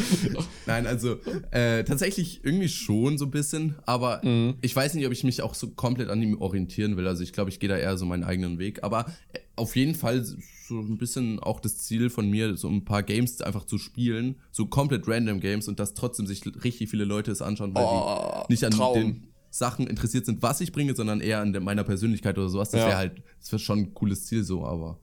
nein, 0.66 0.86
also 0.86 1.16
äh, 1.50 1.84
tatsächlich 1.84 2.40
irgendwie 2.44 2.68
schon 2.68 3.18
so 3.18 3.26
ein 3.26 3.30
bisschen, 3.30 3.76
aber 3.84 4.24
mhm. 4.24 4.54
ich 4.62 4.74
weiß 4.74 4.94
nicht, 4.94 5.06
ob 5.06 5.12
ich 5.12 5.24
mich 5.24 5.42
auch 5.42 5.54
so 5.54 5.68
komplett 5.68 6.08
an 6.08 6.22
ihm 6.22 6.40
orientieren 6.40 6.96
will. 6.96 7.06
Also 7.06 7.22
ich 7.22 7.32
glaube, 7.32 7.50
ich 7.50 7.60
gehe 7.60 7.68
da 7.68 7.76
eher 7.76 7.98
so 7.98 8.06
meinen 8.06 8.24
eigenen 8.24 8.58
Weg, 8.58 8.82
aber 8.82 9.06
äh, 9.32 9.40
auf 9.56 9.74
jeden 9.76 9.94
Fall 9.94 10.24
so 10.24 10.80
ein 10.80 10.98
bisschen 10.98 11.38
auch 11.40 11.60
das 11.60 11.78
Ziel 11.78 12.10
von 12.10 12.28
mir, 12.28 12.56
so 12.56 12.68
ein 12.68 12.84
paar 12.84 13.02
Games 13.02 13.40
einfach 13.40 13.64
zu 13.64 13.78
spielen, 13.78 14.36
so 14.50 14.66
komplett 14.66 15.08
random 15.08 15.40
Games 15.40 15.68
und 15.68 15.80
dass 15.80 15.94
trotzdem 15.94 16.26
sich 16.26 16.42
richtig 16.62 16.90
viele 16.90 17.04
Leute 17.04 17.30
es 17.30 17.42
anschauen, 17.42 17.74
weil 17.74 17.84
oh, 17.84 18.44
die 18.48 18.52
nicht 18.52 18.64
an 18.64 18.72
Traum. 18.72 18.94
den 18.94 19.26
Sachen 19.50 19.86
interessiert 19.86 20.26
sind, 20.26 20.42
was 20.42 20.60
ich 20.60 20.72
bringe, 20.72 20.94
sondern 20.94 21.20
eher 21.20 21.40
an 21.40 21.52
meiner 21.62 21.84
Persönlichkeit 21.84 22.36
oder 22.36 22.48
sowas. 22.48 22.70
Das 22.70 22.80
ja. 22.80 22.88
wäre 22.88 22.96
halt, 22.98 23.22
das 23.40 23.52
wäre 23.52 23.60
schon 23.60 23.78
ein 23.78 23.94
cooles 23.94 24.26
Ziel 24.26 24.44
so, 24.44 24.64
aber 24.64 24.98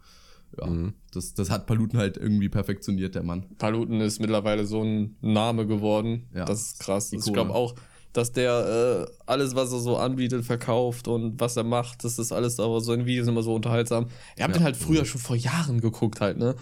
ja, 0.60 0.68
mhm. 0.68 0.94
das, 1.12 1.34
das 1.34 1.50
hat 1.50 1.66
Paluten 1.66 1.98
halt 1.98 2.18
irgendwie 2.18 2.50
perfektioniert, 2.50 3.16
der 3.16 3.24
Mann. 3.24 3.46
Paluten 3.58 4.02
ist 4.02 4.20
mittlerweile 4.20 4.66
so 4.66 4.84
ein 4.84 5.16
Name 5.22 5.66
geworden. 5.66 6.28
Ja. 6.36 6.46
Das 6.46 6.62
ist 6.62 6.80
krass. 6.80 7.12
Ikone. 7.12 7.26
Ich 7.26 7.34
glaube 7.34 7.56
auch, 7.56 7.76
dass 8.14 8.32
der 8.32 9.08
äh, 9.08 9.12
alles, 9.26 9.56
was 9.56 9.74
er 9.74 9.80
so 9.80 9.98
anbietet, 9.98 10.46
verkauft 10.46 11.08
und 11.08 11.40
was 11.40 11.58
er 11.58 11.64
macht, 11.64 12.04
das 12.04 12.20
ist 12.20 12.32
alles 12.32 12.60
aber 12.60 12.80
so 12.80 12.94
in 12.94 13.06
Videos 13.06 13.28
immer 13.28 13.44
so 13.44 13.54
unterhaltsam. 13.54 14.08
Er 14.36 14.46
hat 14.46 14.52
ja. 14.52 14.60
den 14.60 14.64
halt 14.64 14.78
früher 14.78 15.04
schon 15.04 15.20
vor 15.20 15.36
Jahren 15.36 15.82
geguckt 15.82 16.22
halt, 16.22 16.38
ne? 16.38 16.56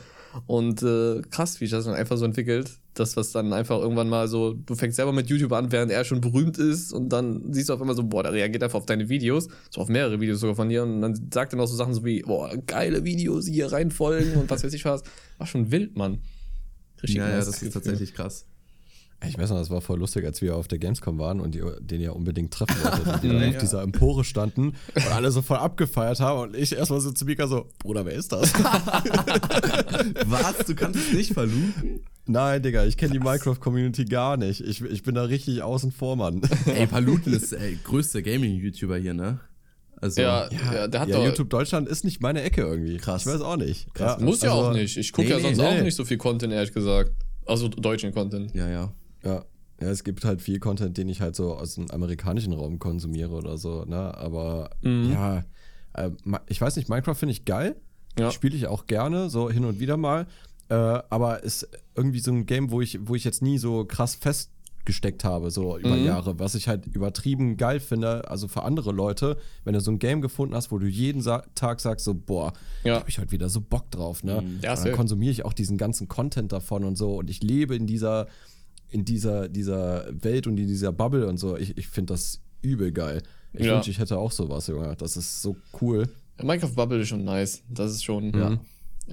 Und 0.48 0.82
äh, 0.82 1.22
krass, 1.30 1.60
wie 1.60 1.66
sich 1.66 1.72
das 1.72 1.86
dann 1.86 1.94
einfach 1.94 2.18
so 2.18 2.26
entwickelt. 2.26 2.80
Das, 2.94 3.16
was 3.16 3.32
dann 3.32 3.54
einfach 3.54 3.80
irgendwann 3.80 4.10
mal 4.10 4.28
so, 4.28 4.54
du 4.54 4.76
fängst 4.76 4.98
selber 4.98 5.14
mit 5.14 5.30
YouTube 5.30 5.52
an, 5.54 5.72
während 5.72 5.92
er 5.92 6.04
schon 6.04 6.22
berühmt 6.22 6.58
ist 6.58 6.92
und 6.92 7.10
dann 7.10 7.54
siehst 7.54 7.70
du 7.70 7.74
auf 7.74 7.82
einmal 7.82 7.96
so, 7.96 8.04
boah, 8.04 8.24
der 8.24 8.34
reagiert 8.34 8.64
einfach 8.64 8.80
auf 8.80 8.86
deine 8.86 9.08
Videos, 9.08 9.48
so 9.70 9.82
auf 9.82 9.88
mehrere 9.88 10.20
Videos 10.20 10.42
sogar 10.42 10.56
von 10.56 10.70
dir 10.70 10.84
und 10.84 11.02
dann 11.02 11.30
sagt 11.34 11.54
er 11.54 11.58
noch 11.58 11.68
so 11.68 11.76
Sachen 11.76 11.94
so 11.94 12.04
wie, 12.04 12.22
boah, 12.22 12.56
geile 12.68 13.06
Videos 13.06 13.48
hier 13.48 13.72
reinfolgen 13.72 14.36
und 14.36 14.50
was 14.50 14.64
weiß 14.64 14.74
ich 14.74 14.84
was. 14.84 15.04
War 15.38 15.48
schon 15.48 15.72
wild, 15.72 15.96
Mann. 15.96 16.20
Richtig 17.02 17.18
ja, 17.18 17.30
ja, 17.30 17.38
das 17.38 17.62
ist 17.62 17.74
tatsächlich 17.74 18.14
krass. 18.14 18.46
Ich 19.28 19.38
weiß 19.38 19.52
noch, 19.52 19.58
das 19.58 19.70
war 19.70 19.82
voll 19.82 20.00
lustig, 20.00 20.26
als 20.26 20.42
wir 20.42 20.56
auf 20.56 20.68
der 20.68 20.80
Gamescom 20.80 21.20
waren 21.20 21.40
und 21.40 21.54
die, 21.54 21.62
den 21.80 22.02
ja 22.02 22.12
unbedingt 22.12 22.52
treffen 22.52 22.76
wollten 22.84 23.10
und 23.14 23.24
die 23.24 23.28
dann 23.28 23.50
auf 23.50 23.58
dieser 23.58 23.84
Empore 23.84 24.24
standen 24.24 24.74
und 24.96 25.12
alle 25.14 25.32
so 25.32 25.44
voll 25.44 25.58
abgefeiert 25.58 26.20
haben 26.20 26.42
und 26.42 26.56
ich 26.56 26.76
erstmal 26.76 27.02
so 27.02 27.12
zu 27.12 27.26
Mika 27.26 27.48
so, 27.48 27.70
Bruder, 27.80 28.06
wer 28.06 28.14
ist 28.14 28.32
das? 28.32 28.52
Was? 30.26 30.66
Du 30.66 30.74
kannst 30.74 31.00
es 31.00 31.14
nicht 31.14 31.34
verluten? 31.34 32.02
Nein, 32.26 32.64
Digga, 32.64 32.86
ich 32.86 32.98
kenne 32.98 33.14
die 33.14 33.20
Minecraft-Community 33.20 34.06
gar 34.06 34.38
nicht. 34.38 34.62
Ich, 34.62 34.82
ich 34.82 35.04
bin 35.04 35.16
da 35.16 35.24
richtig 35.24 35.62
außen 35.62 35.92
vor, 35.92 36.16
Mann. 36.16 36.42
Ey, 36.66 36.88
Paluten 36.88 37.34
ist 37.34 37.54
ey, 37.54 37.78
größter 37.84 38.22
Gaming-YouTuber 38.22 38.98
hier, 38.98 39.14
ne? 39.14 39.40
Also, 39.98 40.22
ja, 40.22 40.50
ja, 40.52 40.88
der 40.88 41.02
hat 41.02 41.10
ja, 41.10 41.18
doch, 41.18 41.26
YouTube 41.26 41.50
Deutschland 41.52 41.88
ist 41.88 42.04
nicht 42.04 42.22
meine 42.22 42.42
Ecke 42.42 42.62
irgendwie. 42.62 42.98
Krass. 42.98 43.22
Ich 43.22 43.32
weiß 43.32 43.42
auch 43.42 43.58
nicht. 43.58 43.94
Krass. 43.94 44.18
Ja, 44.20 44.26
Muss 44.26 44.42
also, 44.42 44.46
ja 44.48 44.54
auch 44.54 44.74
nicht. 44.74 44.98
Ich 44.98 45.12
gucke 45.12 45.28
nee, 45.28 45.34
ja 45.36 45.40
sonst 45.40 45.58
nee, 45.58 45.64
auch 45.64 45.84
nicht 45.84 45.96
so 45.96 46.06
viel 46.06 46.18
Content, 46.18 46.52
ehrlich 46.54 46.74
gesagt. 46.74 47.12
Also 47.46 47.68
deutschen 47.68 48.12
Content. 48.12 48.54
Ja, 48.56 48.68
ja. 48.68 48.94
Ja. 49.24 49.46
Ja, 49.82 49.90
es 49.90 50.04
gibt 50.04 50.24
halt 50.26 50.44
viel 50.44 50.60
Content, 50.60 50.96
den 50.98 51.10
ich 51.10 51.22
halt 51.22 51.36
so 51.36 51.56
aus 51.56 51.74
dem 51.74 51.90
amerikanischen 51.90 52.54
Raum 52.54 52.78
konsumiere 52.78 53.32
oder 53.32 53.58
so, 53.58 53.84
ne? 53.86 54.16
Aber 54.16 54.70
mhm. 54.82 55.12
ja, 55.12 55.44
äh, 55.94 56.12
ich 56.48 56.62
weiß 56.62 56.76
nicht, 56.76 56.88
Minecraft 56.88 57.16
finde 57.16 57.32
ich 57.32 57.46
geil. 57.46 57.76
Ja. 58.20 58.32
Spiele 58.32 58.56
ich 58.56 58.68
auch 58.68 58.86
gerne, 58.86 59.30
so 59.30 59.50
hin 59.50 59.66
und 59.66 59.80
wieder 59.80 59.98
mal. 59.98 60.28
Äh, 60.70 60.76
aber 60.76 61.44
ist 61.44 61.68
irgendwie 61.96 62.20
so 62.20 62.32
ein 62.32 62.46
Game, 62.46 62.72
wo 62.72 62.82
ich, 62.82 63.00
wo 63.08 63.16
ich 63.16 63.24
jetzt 63.24 63.42
nie 63.42 63.58
so 63.58 63.84
krass 63.86 64.16
festgesteckt 64.16 65.24
habe, 65.24 65.50
so 65.50 65.78
über 65.78 65.96
mhm. 65.96 66.06
Jahre. 66.06 66.38
Was 66.38 66.54
ich 66.54 66.68
halt 66.68 66.86
übertrieben 66.88 67.58
geil 67.58 67.80
finde, 67.80 68.30
also 68.30 68.48
für 68.48 68.64
andere 68.64 68.92
Leute, 68.92 69.38
wenn 69.64 69.74
du 69.74 69.82
so 69.82 69.92
ein 69.92 70.00
Game 70.00 70.22
gefunden 70.22 70.54
hast, 70.54 70.72
wo 70.72 70.78
du 70.78 70.88
jeden 70.88 71.22
Sa 71.22 71.44
Tag 71.56 71.80
sagst, 71.80 72.06
so, 72.06 72.14
boah, 72.14 72.54
ja. 72.84 72.94
da 72.94 73.00
habe 73.00 73.10
ich 73.10 73.18
halt 73.18 73.32
wieder 73.32 73.50
so 73.50 73.62
Bock 73.62 73.90
drauf, 73.90 74.24
ne? 74.24 74.42
Mhm. 74.42 74.60
Ja, 74.62 74.76
dann 74.76 74.92
konsumiere 74.94 75.32
ich 75.32 75.44
auch 75.44 75.54
diesen 75.54 75.78
ganzen 75.78 76.08
Content 76.08 76.52
davon 76.52 76.84
und 76.84 76.98
so. 76.98 77.16
Und 77.16 77.30
ich 77.30 77.42
lebe 77.42 77.76
in 77.76 77.88
dieser 77.88 78.28
in 78.92 79.06
dieser, 79.06 79.48
dieser 79.50 80.06
Welt 80.12 80.48
und 80.48 80.58
in 80.58 80.68
dieser 80.68 80.92
Bubble 80.92 81.28
und 81.28 81.38
so. 81.38 81.58
Ich, 81.58 81.78
ich 81.78 81.88
finde 81.88 82.14
das 82.14 82.42
übel 82.62 82.92
geil. 82.92 83.24
Ich 83.54 83.66
ja. 83.66 83.76
wünsche, 83.76 83.90
ich 83.90 84.00
hätte 84.00 84.18
auch 84.18 84.32
sowas, 84.32 84.68
Junge. 84.68 84.96
Das 84.98 85.18
ist 85.18 85.42
so 85.42 85.56
cool. 85.82 86.08
Minecraft 86.42 86.74
Bubble 86.76 87.02
ist 87.02 87.10
schon 87.10 87.24
nice. 87.24 87.64
Das 87.70 87.92
ist 87.92 88.04
schon, 88.04 88.32
ja. 88.38 88.58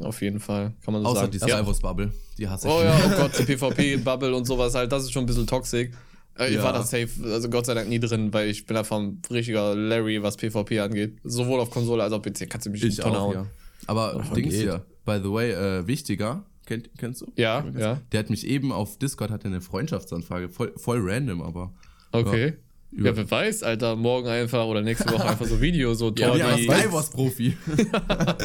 Auf 0.04 0.20
jeden 0.22 0.38
Fall, 0.38 0.74
kann 0.84 0.94
man 0.94 1.02
so 1.02 1.08
Außer 1.08 1.20
sagen. 1.20 1.32
die 1.32 1.38
Star 1.38 1.66
Wars 1.66 1.80
Bubble, 1.80 2.12
die 2.36 2.48
hasse 2.48 2.68
ich. 2.68 2.74
Oh 2.74 2.82
ja, 2.82 2.96
oh 3.04 3.10
Gott, 3.16 3.32
die 3.38 3.44
PvP-Bubble 3.44 4.34
und 4.34 4.44
sowas 4.44 4.74
halt, 4.74 4.92
das 4.92 5.04
ist 5.04 5.12
schon 5.12 5.24
ein 5.24 5.26
bisschen 5.26 5.46
toxisch. 5.46 5.90
Äh, 6.38 6.50
ich 6.50 6.56
ja. 6.56 6.62
war 6.62 6.72
da 6.72 6.82
safe, 6.82 7.08
also 7.24 7.48
Gott 7.48 7.66
sei 7.66 7.74
Dank 7.74 7.88
nie 7.88 7.98
drin, 7.98 8.32
weil 8.32 8.48
ich 8.48 8.66
bin 8.66 8.76
einfach 8.76 8.98
ein 8.98 9.20
richtiger 9.30 9.74
Larry, 9.74 10.22
was 10.22 10.36
PvP 10.36 10.80
angeht. 10.80 11.18
Sowohl 11.24 11.58
auf 11.60 11.70
Konsole 11.70 12.02
als 12.02 12.12
auch 12.12 12.22
PC. 12.22 12.48
Kannst 12.48 12.66
du 12.66 12.70
mich 12.70 12.82
nicht 12.82 13.00
Tonne 13.00 13.18
hauen. 13.18 13.34
Ja. 13.34 13.46
Aber 13.86 14.22
Dings 14.36 14.54
hier, 14.54 14.84
by 15.04 15.18
the 15.22 15.32
way, 15.32 15.52
äh, 15.52 15.86
wichtiger, 15.86 16.44
Kennt, 16.68 16.90
kennst 16.98 17.22
du? 17.22 17.33
Ja, 17.37 17.64
ja. 17.78 18.02
Der 18.12 18.20
hat 18.20 18.28
mich 18.28 18.46
eben 18.46 18.72
auf 18.72 18.98
Discord, 18.98 19.31
hat 19.31 19.46
eine 19.46 19.62
Freundschaftsanfrage, 19.62 20.50
voll, 20.50 20.74
voll 20.76 20.98
random, 21.00 21.40
aber. 21.40 21.72
Okay. 22.12 22.59
Ja, 22.90 23.04
ja, 23.07 23.16
wer 23.16 23.31
weiß, 23.31 23.62
Alter, 23.62 23.96
morgen 23.96 24.28
einfach 24.28 24.66
oder 24.66 24.83
nächste 24.83 25.11
Woche 25.11 25.26
einfach 25.26 25.46
so 25.46 25.62
Video, 25.62 25.94
so 25.94 26.11
toll. 26.11 26.38
Ja, 26.38 26.57
ja 26.59 27.02
Profi. 27.11 27.57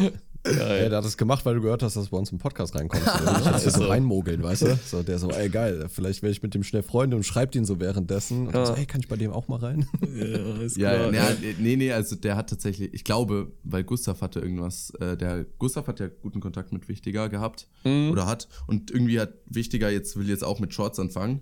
Geil. 0.44 0.82
Ja, 0.82 0.88
der 0.88 0.98
hat 0.98 1.04
das 1.04 1.16
gemacht, 1.16 1.44
weil 1.44 1.54
du 1.54 1.60
gehört 1.60 1.84
hast, 1.84 1.94
dass 1.94 2.06
du 2.06 2.10
bei 2.10 2.16
uns 2.16 2.32
im 2.32 2.38
Podcast 2.38 2.74
reinkommst. 2.74 3.06
Oder 3.22 3.52
nicht 3.52 3.64
jetzt 3.64 3.76
so 3.76 3.84
reinmogeln, 3.84 4.42
weißt 4.42 4.62
du? 4.62 4.78
So, 4.92 5.02
der 5.02 5.18
so, 5.18 5.30
ey, 5.30 5.48
geil, 5.48 5.86
vielleicht 5.88 6.22
werde 6.22 6.32
ich 6.32 6.42
mit 6.42 6.54
dem 6.54 6.64
schnell 6.64 6.82
Freunde 6.82 7.16
und 7.16 7.22
schreibt 7.22 7.54
ihn 7.54 7.64
so 7.64 7.78
währenddessen. 7.78 8.48
Und 8.48 8.54
ja. 8.54 8.66
so, 8.66 8.74
ey, 8.74 8.84
kann 8.84 9.00
ich 9.00 9.08
bei 9.08 9.16
dem 9.16 9.32
auch 9.32 9.48
mal 9.48 9.58
rein? 9.58 9.86
Ja, 10.12 10.62
ist 10.62 10.76
klar. 10.76 11.12
Ja, 11.12 11.28
nee, 11.58 11.76
nee, 11.76 11.92
also 11.92 12.16
der 12.16 12.36
hat 12.36 12.50
tatsächlich, 12.50 12.92
ich 12.92 13.04
glaube, 13.04 13.52
weil 13.62 13.84
Gustav 13.84 14.20
hatte 14.20 14.40
irgendwas, 14.40 14.90
äh, 15.00 15.16
der 15.16 15.44
Gustav 15.58 15.86
hat 15.86 16.00
ja 16.00 16.08
guten 16.08 16.40
Kontakt 16.40 16.72
mit 16.72 16.88
Wichtiger 16.88 17.28
gehabt 17.28 17.68
mhm. 17.84 18.10
oder 18.10 18.26
hat 18.26 18.48
und 18.66 18.90
irgendwie 18.90 19.20
hat 19.20 19.32
Wichtiger 19.46 19.90
jetzt, 19.90 20.16
will 20.16 20.28
jetzt 20.28 20.44
auch 20.44 20.60
mit 20.60 20.74
Shorts 20.74 20.98
anfangen. 20.98 21.40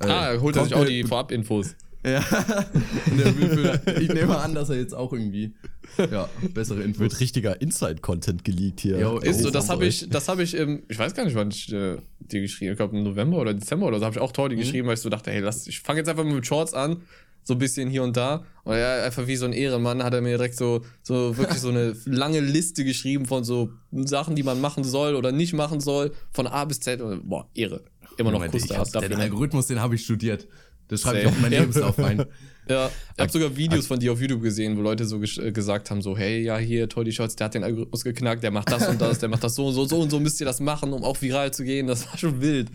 Äh, 0.00 0.06
ah, 0.06 0.32
er 0.32 0.40
holt 0.40 0.56
er 0.56 0.64
sich 0.64 0.74
auch 0.74 0.84
die 0.84 1.04
Vorab-Infos. 1.04 1.74
Ja. 2.06 2.20
Für, 2.22 3.80
ich 4.00 4.08
nehme 4.08 4.38
an, 4.38 4.54
dass 4.54 4.70
er 4.70 4.76
jetzt 4.76 4.94
auch 4.94 5.12
irgendwie 5.12 5.54
ja, 5.98 6.28
bessere 6.54 6.82
Infos. 6.82 7.00
Wird 7.00 7.20
richtiger 7.20 7.60
Inside-Content 7.60 8.44
geleakt 8.44 8.80
hier. 8.80 9.00
Jo, 9.00 9.18
ist 9.18 9.40
so, 9.40 9.50
das 9.50 9.68
habe 9.68 9.86
ich, 9.86 10.08
das 10.08 10.28
habe 10.28 10.44
ich 10.44 10.54
im, 10.54 10.84
ich 10.88 10.98
weiß 10.98 11.14
gar 11.14 11.24
nicht, 11.24 11.34
wann 11.34 11.50
ich 11.50 11.72
äh, 11.72 11.96
dir 12.20 12.40
geschrieben, 12.40 12.72
ich 12.72 12.76
glaube 12.76 12.96
im 12.96 13.02
November 13.02 13.38
oder 13.38 13.54
Dezember 13.54 13.86
oder 13.86 13.98
so 13.98 14.04
habe 14.04 14.14
ich 14.14 14.20
auch 14.20 14.30
Tordi 14.30 14.54
mhm. 14.54 14.60
geschrieben, 14.60 14.86
weil 14.86 14.94
ich 14.94 15.00
so 15.00 15.08
dachte, 15.08 15.32
hey, 15.32 15.40
lass, 15.40 15.66
ich 15.66 15.80
fange 15.80 15.98
jetzt 15.98 16.08
einfach 16.08 16.24
mit 16.24 16.46
Shorts 16.46 16.74
an, 16.74 16.98
so 17.42 17.54
ein 17.54 17.58
bisschen 17.58 17.88
hier 17.90 18.04
und 18.04 18.16
da. 18.16 18.44
Und 18.64 18.74
er 18.74 19.04
einfach 19.04 19.26
wie 19.26 19.36
so 19.36 19.46
ein 19.46 19.52
Ehrenmann 19.52 20.02
hat 20.02 20.14
er 20.14 20.20
mir 20.20 20.36
direkt 20.36 20.56
so, 20.56 20.84
so 21.02 21.36
wirklich 21.36 21.60
so 21.60 21.70
eine 21.70 21.96
lange 22.04 22.40
Liste 22.40 22.84
geschrieben 22.84 23.26
von 23.26 23.42
so 23.42 23.70
Sachen, 23.92 24.36
die 24.36 24.42
man 24.44 24.60
machen 24.60 24.84
soll 24.84 25.16
oder 25.16 25.32
nicht 25.32 25.54
machen 25.54 25.80
soll, 25.80 26.12
von 26.32 26.46
A 26.46 26.64
bis 26.64 26.80
Z. 26.80 27.00
Und, 27.00 27.28
boah, 27.28 27.48
Ehre. 27.54 27.82
Immer 28.18 28.32
noch 28.32 28.46
Kuss 28.50 28.66
da. 28.66 29.00
Den 29.00 29.20
Algorithmus, 29.20 29.66
den 29.66 29.80
habe 29.80 29.94
ich 29.94 30.04
studiert. 30.04 30.48
Das 30.88 31.00
schreibe 31.00 31.20
ich 31.20 31.26
auch 31.26 31.34
in 31.34 31.42
meinen 31.42 31.52
Lebenslauf 31.52 31.98
rein. 31.98 32.24
Ja, 32.68 32.90
ich 33.14 33.20
habe 33.20 33.30
sogar 33.30 33.56
Videos 33.56 33.86
von 33.86 34.00
dir 34.00 34.12
auf 34.12 34.20
YouTube 34.20 34.42
gesehen, 34.42 34.76
wo 34.76 34.80
Leute 34.80 35.04
so 35.04 35.22
äh, 35.22 35.52
gesagt 35.52 35.88
haben, 35.90 36.02
so, 36.02 36.18
hey, 36.18 36.42
ja, 36.42 36.58
hier, 36.58 36.88
Toddy 36.88 37.12
Shots, 37.12 37.36
der 37.36 37.44
hat 37.44 37.54
den 37.54 37.62
Algorithmus 37.62 38.02
geknackt, 38.02 38.42
der 38.42 38.50
macht 38.50 38.72
das 38.72 38.88
und 38.88 39.00
das, 39.00 39.20
der 39.20 39.28
macht 39.28 39.44
das 39.44 39.54
so 39.54 39.68
und 39.68 39.74
so, 39.74 39.84
so 39.84 40.00
und 40.00 40.10
so 40.10 40.18
müsst 40.18 40.40
ihr 40.40 40.46
das 40.46 40.58
machen, 40.58 40.92
um 40.92 41.04
auch 41.04 41.20
viral 41.22 41.52
zu 41.52 41.62
gehen. 41.62 41.86
Das 41.86 42.08
war 42.08 42.18
schon 42.18 42.40
wild. 42.40 42.68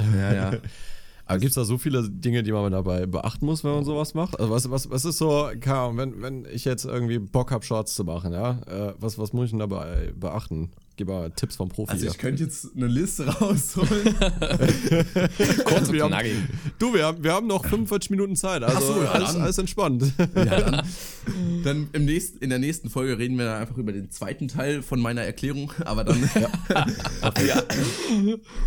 Ja, 0.00 0.34
ja. 0.34 0.52
Aber 1.26 1.38
gibt 1.38 1.50
es 1.50 1.54
da 1.54 1.64
so 1.64 1.78
viele 1.78 2.08
Dinge, 2.08 2.42
die 2.42 2.52
man 2.52 2.70
dabei 2.72 3.06
beachten 3.06 3.46
muss, 3.46 3.64
wenn 3.64 3.72
man 3.72 3.84
sowas 3.84 4.12
macht? 4.14 4.38
Also 4.38 4.50
was, 4.50 4.70
was, 4.70 4.90
was 4.90 5.04
ist 5.04 5.18
so, 5.18 5.50
wenn, 5.52 6.22
wenn 6.22 6.46
ich 6.52 6.64
jetzt 6.64 6.84
irgendwie 6.84 7.18
Bock 7.18 7.50
habe, 7.50 7.64
Shorts 7.64 7.94
zu 7.94 8.04
machen, 8.04 8.32
ja, 8.32 8.60
äh, 8.66 8.94
was, 8.98 9.18
was 9.18 9.32
muss 9.32 9.46
ich 9.46 9.50
denn 9.50 9.60
dabei 9.60 10.12
beachten? 10.14 10.70
Gib 10.96 11.08
mal 11.08 11.28
Tipps 11.32 11.56
vom 11.56 11.68
Profi. 11.68 11.90
Also 11.90 12.06
ich 12.06 12.18
könnte 12.18 12.44
jetzt 12.44 12.68
eine 12.76 12.86
Liste 12.86 13.26
rausholen. 13.40 14.14
Kurz 15.64 15.88
und 15.88 15.96
knackig. 15.96 16.36
Du, 16.78 16.94
wir 16.94 17.06
haben, 17.06 17.24
wir 17.24 17.32
haben 17.32 17.48
noch 17.48 17.64
45 17.64 18.10
Minuten 18.10 18.36
Zeit. 18.36 18.62
Also 18.62 18.94
so, 18.94 19.02
ja, 19.02 19.10
alles, 19.10 19.34
alles, 19.34 19.58
entspannt. 19.58 20.12
Ja, 20.36 20.60
dann, 20.60 20.86
dann 21.64 21.88
im 21.92 22.04
nächsten, 22.04 22.38
in 22.38 22.50
der 22.50 22.60
nächsten 22.60 22.90
Folge 22.90 23.18
reden 23.18 23.36
wir 23.36 23.44
dann 23.46 23.60
einfach 23.60 23.76
über 23.76 23.92
den 23.92 24.10
zweiten 24.12 24.46
Teil 24.46 24.82
von 24.82 25.00
meiner 25.00 25.22
Erklärung. 25.22 25.72
Aber 25.84 26.04
dann. 26.04 26.30
ja. 26.34 26.86
ja. 27.44 27.62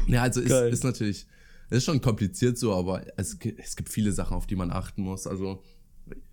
ja, 0.07 0.21
also 0.21 0.41
ist, 0.41 0.51
ist 0.51 0.83
natürlich. 0.83 1.27
ist 1.69 1.85
schon 1.85 2.01
kompliziert 2.01 2.57
so, 2.57 2.73
aber 2.73 3.03
es, 3.15 3.37
es 3.57 3.77
gibt 3.77 3.87
viele 3.87 4.11
Sachen, 4.11 4.35
auf 4.35 4.47
die 4.47 4.57
man 4.57 4.71
achten 4.71 5.01
muss. 5.01 5.27
Also 5.27 5.63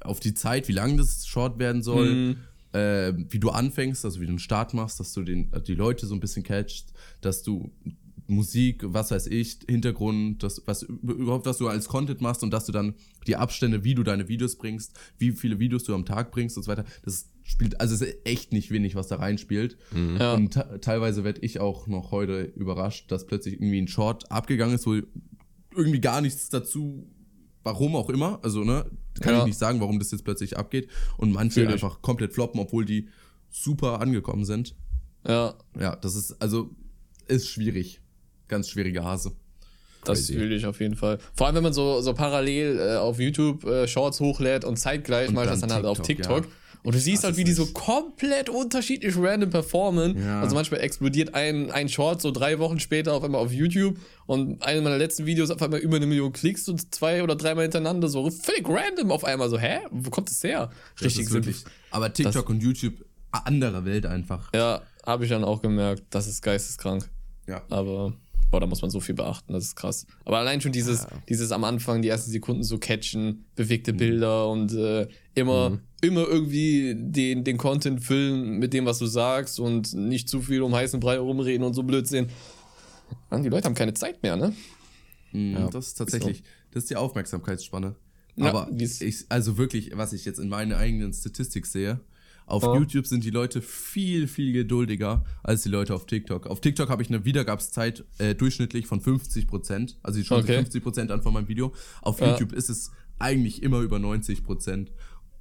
auf 0.00 0.18
die 0.18 0.34
Zeit, 0.34 0.66
wie 0.66 0.72
lang 0.72 0.96
das 0.96 1.24
Short 1.26 1.60
werden 1.60 1.82
soll, 1.84 2.14
mhm. 2.14 2.36
Äh, 2.74 3.14
wie 3.30 3.38
du 3.38 3.50
anfängst, 3.50 4.04
also 4.04 4.20
wie 4.20 4.26
du 4.26 4.32
einen 4.32 4.38
Start 4.38 4.74
machst, 4.74 4.98
dass 4.98 5.12
du 5.12 5.22
den, 5.22 5.50
die 5.66 5.74
Leute 5.74 6.06
so 6.06 6.14
ein 6.14 6.20
bisschen 6.20 6.42
catchst, 6.42 6.92
dass 7.20 7.42
du 7.42 7.70
Musik, 8.26 8.82
was 8.86 9.10
weiß 9.10 9.26
ich, 9.26 9.58
Hintergrund, 9.68 10.42
das, 10.42 10.62
was 10.66 10.82
überhaupt, 10.82 11.46
was 11.46 11.58
du 11.58 11.68
als 11.68 11.88
Content 11.88 12.20
machst 12.20 12.42
und 12.42 12.50
dass 12.50 12.64
du 12.64 12.72
dann 12.72 12.94
die 13.26 13.36
Abstände, 13.36 13.84
wie 13.84 13.94
du 13.94 14.02
deine 14.02 14.28
Videos 14.28 14.56
bringst, 14.56 14.98
wie 15.18 15.32
viele 15.32 15.58
Videos 15.58 15.84
du 15.84 15.94
am 15.94 16.06
Tag 16.06 16.32
bringst 16.32 16.56
und 16.56 16.62
so 16.62 16.70
weiter, 16.70 16.84
das 17.04 17.28
spielt, 17.42 17.80
also 17.80 17.94
es 17.94 18.00
ist 18.00 18.16
echt 18.24 18.52
nicht 18.52 18.70
wenig, 18.70 18.94
was 18.94 19.08
da 19.08 19.16
reinspielt. 19.16 19.76
Mhm. 19.92 20.16
Ja. 20.18 20.34
Und 20.34 20.58
teilweise 20.80 21.22
werde 21.22 21.42
ich 21.42 21.60
auch 21.60 21.86
noch 21.86 22.10
heute 22.10 22.42
überrascht, 22.42 23.12
dass 23.12 23.26
plötzlich 23.26 23.54
irgendwie 23.54 23.82
ein 23.82 23.88
Short 23.88 24.30
abgegangen 24.32 24.74
ist, 24.74 24.86
wo 24.86 24.94
irgendwie 25.76 26.00
gar 26.00 26.20
nichts 26.22 26.48
dazu, 26.48 27.06
warum 27.64 27.96
auch 27.96 28.08
immer, 28.08 28.38
also 28.42 28.62
ne, 28.62 28.84
kann 29.20 29.34
ja. 29.34 29.40
ich 29.40 29.46
nicht 29.46 29.58
sagen, 29.58 29.80
warum 29.80 29.98
das 29.98 30.10
jetzt 30.10 30.24
plötzlich 30.24 30.56
abgeht 30.56 30.88
und 31.16 31.32
manche 31.32 31.60
Natürlich. 31.60 31.82
einfach 31.82 32.02
komplett 32.02 32.32
floppen, 32.32 32.60
obwohl 32.60 32.84
die 32.84 33.08
super 33.50 34.00
angekommen 34.00 34.44
sind. 34.44 34.76
Ja. 35.26 35.54
Ja, 35.78 35.96
das 35.96 36.14
ist, 36.14 36.40
also, 36.40 36.70
ist 37.26 37.48
schwierig 37.48 38.00
ganz 38.48 38.68
schwierige 38.68 39.04
Hase. 39.04 39.32
Das 40.04 40.26
fühle 40.26 40.54
ich 40.54 40.66
auf 40.66 40.80
jeden 40.80 40.96
Fall. 40.96 41.18
Vor 41.34 41.46
allem, 41.46 41.56
wenn 41.56 41.62
man 41.62 41.72
so, 41.72 42.02
so 42.02 42.12
parallel 42.12 42.78
äh, 42.78 42.96
auf 42.96 43.18
YouTube 43.18 43.64
äh, 43.64 43.88
Shorts 43.88 44.20
hochlädt 44.20 44.64
und 44.64 44.76
zeitgleich 44.76 45.28
und 45.28 45.34
mache 45.34 45.46
ich 45.46 45.50
das 45.52 45.60
dann 45.60 45.70
TikTok, 45.70 45.86
halt 45.86 45.98
auf 45.98 46.06
TikTok. 46.06 46.44
Ja. 46.44 46.50
Und 46.84 46.94
du 46.94 47.00
siehst 47.00 47.24
das 47.24 47.30
halt, 47.30 47.36
wie 47.38 47.44
die 47.44 47.52
so 47.52 47.64
komplett 47.66 48.50
unterschiedlich 48.50 49.16
random 49.16 49.48
performen. 49.48 50.18
Ja. 50.22 50.42
Also 50.42 50.54
manchmal 50.54 50.80
explodiert 50.80 51.34
ein, 51.34 51.70
ein 51.70 51.88
Short 51.88 52.20
so 52.20 52.30
drei 52.30 52.58
Wochen 52.58 52.78
später 52.78 53.14
auf 53.14 53.24
einmal 53.24 53.40
auf 53.40 53.52
YouTube 53.52 53.96
und 54.26 54.62
eine 54.62 54.82
meiner 54.82 54.98
letzten 54.98 55.24
Videos 55.24 55.50
auf 55.50 55.62
einmal 55.62 55.80
über 55.80 55.96
eine 55.96 56.06
Million 56.06 56.30
Klicks 56.32 56.68
und 56.68 56.94
zwei 56.94 57.22
oder 57.22 57.36
dreimal 57.36 57.64
hintereinander 57.64 58.08
so 58.08 58.30
völlig 58.30 58.68
random 58.68 59.12
auf 59.12 59.24
einmal 59.24 59.48
so, 59.48 59.58
hä? 59.58 59.78
Wo 59.90 60.10
kommt 60.10 60.28
das 60.28 60.44
her? 60.44 60.70
Richtig 61.00 61.30
wirklich. 61.30 61.64
Aber 61.90 62.12
TikTok 62.12 62.34
das, 62.34 62.54
und 62.54 62.62
YouTube, 62.62 63.02
andere 63.32 63.86
Welt 63.86 64.04
einfach. 64.04 64.50
Ja, 64.54 64.82
habe 65.06 65.24
ich 65.24 65.30
dann 65.30 65.42
auch 65.42 65.62
gemerkt. 65.62 66.02
Das 66.10 66.26
ist 66.26 66.42
geisteskrank. 66.42 67.08
Ja. 67.46 67.62
Aber 67.70 68.12
boah, 68.50 68.60
da 68.60 68.66
muss 68.66 68.82
man 68.82 68.90
so 68.90 69.00
viel 69.00 69.14
beachten, 69.14 69.52
das 69.52 69.64
ist 69.64 69.74
krass. 69.74 70.06
Aber 70.24 70.38
allein 70.38 70.60
schon 70.60 70.70
dieses, 70.70 71.02
ja. 71.02 71.08
dieses 71.28 71.50
am 71.50 71.64
Anfang, 71.64 72.02
die 72.02 72.08
ersten 72.08 72.30
Sekunden 72.30 72.62
so 72.62 72.78
catchen, 72.78 73.46
bewegte 73.56 73.92
mhm. 73.92 73.96
Bilder 73.96 74.48
und 74.48 74.72
äh, 74.74 75.08
immer, 75.34 75.70
mhm. 75.70 75.80
immer 76.00 76.26
irgendwie 76.26 76.94
den, 76.96 77.44
den 77.44 77.56
Content 77.58 78.02
füllen 78.02 78.58
mit 78.58 78.72
dem, 78.72 78.86
was 78.86 78.98
du 78.98 79.06
sagst 79.06 79.60
und 79.60 79.94
nicht 79.94 80.28
zu 80.28 80.40
viel 80.40 80.62
um 80.62 80.74
heißen 80.74 81.00
Brei 81.00 81.18
rumreden 81.18 81.66
und 81.66 81.74
so 81.74 81.82
Blödsinn. 81.82 82.28
Mann, 83.30 83.42
die 83.42 83.48
Leute 83.48 83.66
haben 83.66 83.74
keine 83.74 83.94
Zeit 83.94 84.22
mehr, 84.22 84.36
ne? 84.36 84.54
Mhm, 85.32 85.52
ja. 85.52 85.68
Das 85.68 85.88
ist 85.88 85.94
tatsächlich, 85.94 86.38
so. 86.38 86.44
das 86.72 86.84
ist 86.84 86.90
die 86.90 86.96
Aufmerksamkeitsspanne. 86.96 87.96
Aber 88.40 88.68
ja, 88.72 88.88
ich, 89.00 89.26
also 89.28 89.58
wirklich, 89.58 89.92
was 89.94 90.12
ich 90.12 90.24
jetzt 90.24 90.38
in 90.38 90.48
meiner 90.48 90.76
eigenen 90.76 91.12
Statistik 91.12 91.66
sehe, 91.66 92.00
auf 92.46 92.62
oh. 92.64 92.74
YouTube 92.74 93.06
sind 93.06 93.24
die 93.24 93.30
Leute 93.30 93.62
viel, 93.62 94.28
viel 94.28 94.52
geduldiger 94.52 95.24
als 95.42 95.62
die 95.62 95.70
Leute 95.70 95.94
auf 95.94 96.06
TikTok. 96.06 96.46
Auf 96.46 96.60
TikTok 96.60 96.90
habe 96.90 97.02
ich 97.02 97.08
eine 97.08 97.24
Wiedergabszeit 97.24 98.04
äh, 98.18 98.34
durchschnittlich 98.34 98.86
von 98.86 99.00
50 99.00 99.46
Prozent. 99.46 99.96
Also 100.02 100.20
ich 100.20 100.26
schaue 100.26 100.42
okay. 100.42 100.56
50 100.56 100.82
Prozent 100.82 101.10
an 101.10 101.22
von 101.22 101.32
meinem 101.32 101.48
Video. 101.48 101.72
Auf 102.02 102.20
ja. 102.20 102.30
YouTube 102.30 102.52
ist 102.52 102.68
es 102.68 102.90
eigentlich 103.18 103.62
immer 103.62 103.80
über 103.80 103.98
90 103.98 104.44
Prozent. 104.44 104.92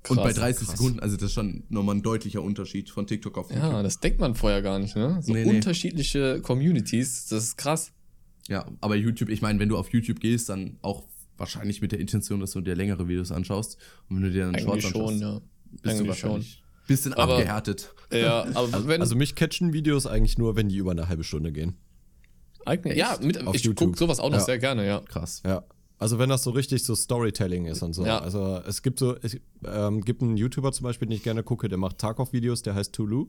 Und 0.10 0.18
bei 0.18 0.34
30 0.34 0.68
krass. 0.68 0.78
Sekunden, 0.78 1.00
also 1.00 1.16
das 1.16 1.28
ist 1.28 1.34
schon 1.34 1.64
nochmal 1.70 1.96
ein 1.96 2.02
deutlicher 2.02 2.42
Unterschied 2.42 2.90
von 2.90 3.08
TikTok 3.08 3.38
auf 3.38 3.50
YouTube. 3.50 3.72
Ja, 3.72 3.84
das 3.84 4.00
denkt 4.00 4.20
man 4.20 4.36
vorher 4.36 4.62
gar 4.62 4.80
nicht, 4.80 4.96
ne? 4.96 5.20
So 5.22 5.32
nee, 5.32 5.46
unterschiedliche 5.46 6.36
nee. 6.38 6.42
Communities, 6.42 7.28
das 7.28 7.44
ist 7.44 7.58
krass. 7.58 7.92
Ja, 8.50 8.66
aber 8.82 8.96
YouTube, 8.96 9.30
ich 9.30 9.42
meine, 9.42 9.60
wenn 9.60 9.70
du 9.70 9.78
auf 9.78 9.94
YouTube 9.94 10.20
gehst, 10.20 10.50
dann 10.50 10.78
auch 10.82 11.04
wahrscheinlich 11.38 11.82
mit 11.82 11.92
der 11.92 12.00
Intention, 12.00 12.40
dass 12.40 12.52
du 12.52 12.62
dir 12.62 12.76
längere 12.76 13.08
Videos 13.08 13.32
anschaust. 13.32 13.78
Und 14.10 14.18
wenn 14.18 14.24
du 14.24 14.32
dir 14.32 14.46
dann 14.46 14.60
Shorts 14.60 14.86
anschaust, 14.86 14.94
schon, 14.94 15.20
ja. 15.20 15.42
bist 15.72 15.86
Eigentlich 15.86 15.98
du 16.00 16.08
wahrscheinlich 16.08 16.54
schon. 16.54 16.64
Bisschen 16.86 17.14
aber, 17.14 17.36
abgehärtet. 17.36 17.94
Ja, 18.12 18.44
aber 18.54 18.74
also, 18.74 18.88
wenn. 18.88 19.02
Also 19.02 19.16
mich 19.16 19.36
catchen 19.36 19.72
Videos 19.72 20.06
eigentlich 20.06 20.38
nur, 20.38 20.58
wenn 20.58 20.68
die 20.68 20.76
über 20.76 20.92
eine 20.92 21.08
halbe 21.08 21.24
Stunde 21.24 21.54
gehen. 21.54 21.78
Eigentlich, 22.66 22.98
ja, 22.98 23.18
mit, 23.22 23.42
ich 23.54 23.76
gucke 23.76 23.98
sowas 23.98 24.20
auch 24.20 24.30
noch 24.30 24.38
ja. 24.38 24.44
sehr 24.44 24.60
gerne, 24.60 24.86
ja. 24.86 25.02
Krass. 25.02 25.42
Ja. 25.46 25.64
Also 26.00 26.20
wenn 26.20 26.30
das 26.30 26.44
so 26.44 26.52
richtig 26.52 26.84
so 26.84 26.96
Storytelling 26.96 27.66
ist 27.66 27.82
und 27.82 27.94
so. 27.94 28.06
Ja. 28.06 28.20
Also 28.20 28.62
es 28.68 28.82
gibt 28.82 29.00
so, 29.00 29.16
es 29.22 29.38
ähm, 29.66 30.02
gibt 30.02 30.22
einen 30.22 30.38
YouTuber 30.38 30.72
zum 30.72 30.84
Beispiel, 30.86 31.08
den 31.08 31.16
ich 31.16 31.24
gerne 31.24 31.44
gucke, 31.44 31.70
der 31.70 31.78
macht 31.78 32.00
Tarkov-Videos, 32.00 32.62
der 32.62 32.76
heißt 32.76 32.94
Tulu. 32.94 33.28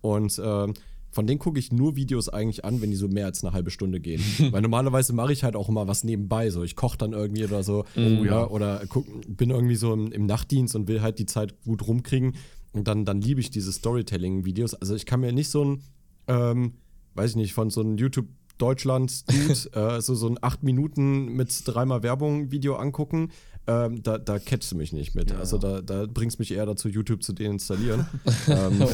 Und 0.00 0.40
ähm, 0.42 0.74
von 1.16 1.26
denen 1.26 1.38
gucke 1.38 1.58
ich 1.58 1.72
nur 1.72 1.96
Videos 1.96 2.28
eigentlich 2.28 2.64
an, 2.64 2.82
wenn 2.82 2.90
die 2.90 2.96
so 2.96 3.08
mehr 3.08 3.24
als 3.24 3.42
eine 3.42 3.54
halbe 3.54 3.70
Stunde 3.70 4.00
gehen. 4.00 4.22
Weil 4.50 4.60
normalerweise 4.60 5.14
mache 5.14 5.32
ich 5.32 5.44
halt 5.44 5.56
auch 5.56 5.68
immer 5.68 5.88
was 5.88 6.04
nebenbei. 6.04 6.50
So, 6.50 6.62
ich 6.62 6.76
koche 6.76 6.98
dann 6.98 7.12
irgendwie 7.12 7.44
oder 7.44 7.62
so. 7.62 7.84
Oh, 7.96 8.00
ja. 8.00 8.46
Oder 8.46 8.82
guck, 8.88 9.06
bin 9.26 9.50
irgendwie 9.50 9.76
so 9.76 9.92
im, 9.94 10.12
im, 10.12 10.26
Nachtdienst 10.26 10.76
und 10.76 10.88
will 10.88 11.00
halt 11.00 11.18
die 11.18 11.26
Zeit 11.26 11.54
gut 11.64 11.86
rumkriegen. 11.86 12.34
Und 12.72 12.86
dann, 12.86 13.06
dann 13.06 13.22
liebe 13.22 13.40
ich 13.40 13.50
diese 13.50 13.72
Storytelling-Videos. 13.72 14.74
Also 14.74 14.94
ich 14.94 15.06
kann 15.06 15.20
mir 15.20 15.32
nicht 15.32 15.48
so 15.48 15.64
ein, 15.64 15.82
ähm, 16.28 16.74
weiß 17.14 17.30
ich 17.30 17.36
nicht, 17.36 17.54
von 17.54 17.70
so 17.70 17.80
einem 17.80 17.96
YouTube 17.96 18.28
Deutschland-Dude 18.58 19.70
äh, 19.96 20.00
so, 20.00 20.14
so 20.14 20.28
ein 20.28 20.38
8 20.40 20.62
Minuten 20.62 21.32
mit 21.32 21.50
dreimal 21.64 22.02
Werbung-Video 22.02 22.76
angucken. 22.76 23.30
Ähm, 23.68 24.02
da, 24.02 24.18
da 24.18 24.38
catchst 24.38 24.70
du 24.72 24.76
mich 24.76 24.92
nicht 24.92 25.14
mit. 25.14 25.30
Ja. 25.30 25.38
Also 25.38 25.58
da, 25.58 25.80
da 25.80 26.06
bringst 26.06 26.38
du 26.38 26.42
mich 26.42 26.52
eher 26.52 26.66
dazu, 26.66 26.88
YouTube 26.88 27.22
zu 27.22 27.32
deinstallieren. 27.32 28.06
ähm, 28.48 28.84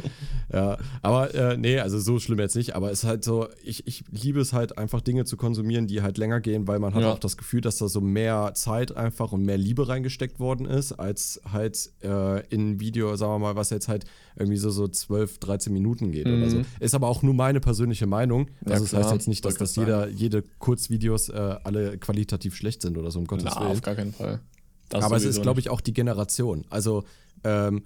ja, 0.52 0.78
aber 1.02 1.34
äh, 1.34 1.56
nee, 1.56 1.78
also 1.78 1.98
so 1.98 2.18
schlimm 2.18 2.38
jetzt 2.38 2.56
nicht, 2.56 2.74
aber 2.74 2.90
es 2.90 3.02
ist 3.02 3.08
halt 3.08 3.24
so, 3.24 3.48
ich, 3.62 3.86
ich 3.86 4.04
liebe 4.10 4.40
es 4.40 4.52
halt 4.52 4.78
einfach 4.78 5.00
Dinge 5.00 5.24
zu 5.24 5.36
konsumieren, 5.36 5.86
die 5.86 6.02
halt 6.02 6.18
länger 6.18 6.40
gehen, 6.40 6.66
weil 6.66 6.78
man 6.78 6.94
hat 6.94 7.02
ja. 7.02 7.12
auch 7.12 7.18
das 7.18 7.36
Gefühl, 7.36 7.60
dass 7.60 7.78
da 7.78 7.88
so 7.88 8.00
mehr 8.00 8.52
Zeit 8.54 8.96
einfach 8.96 9.32
und 9.32 9.44
mehr 9.44 9.58
Liebe 9.58 9.88
reingesteckt 9.88 10.40
worden 10.40 10.66
ist, 10.66 10.92
als 10.92 11.40
halt 11.50 11.90
äh, 12.02 12.46
in 12.48 12.72
ein 12.72 12.80
Video, 12.80 13.16
sagen 13.16 13.32
wir 13.32 13.38
mal, 13.38 13.56
was 13.56 13.70
jetzt 13.70 13.88
halt 13.88 14.04
irgendwie 14.36 14.58
so, 14.58 14.70
so 14.70 14.88
12, 14.88 15.38
13 15.38 15.72
Minuten 15.72 16.12
geht 16.12 16.26
mhm. 16.26 16.38
oder 16.38 16.50
so. 16.50 16.56
Mhm. 16.58 16.66
Ist 16.80 16.94
aber 16.94 17.08
auch 17.08 17.22
nur 17.22 17.34
meine 17.34 17.60
persönliche 17.60 18.06
Meinung. 18.06 18.48
Also 18.64 18.72
ja, 18.72 18.80
das 18.80 18.92
heißt 18.92 19.12
jetzt 19.12 19.28
nicht, 19.28 19.44
dass 19.44 19.54
das 19.54 19.76
jeder, 19.76 20.08
jede 20.08 20.42
Kurzvideos 20.58 21.28
äh, 21.28 21.56
alle 21.64 21.98
qualitativ 21.98 22.56
schlecht 22.56 22.82
sind 22.82 22.98
oder 22.98 23.10
so, 23.10 23.18
um 23.18 23.26
Gottes 23.26 23.44
Na, 23.44 23.60
Willen. 23.60 23.72
auf 23.72 23.82
gar 23.82 23.94
keinen 23.94 24.12
Fall. 24.12 24.40
Das 24.88 25.04
aber 25.04 25.16
es 25.16 25.24
ist, 25.24 25.40
glaube 25.42 25.60
ich, 25.60 25.70
auch 25.70 25.80
die 25.80 25.94
Generation. 25.94 26.64
Also, 26.68 27.04
ähm, 27.44 27.84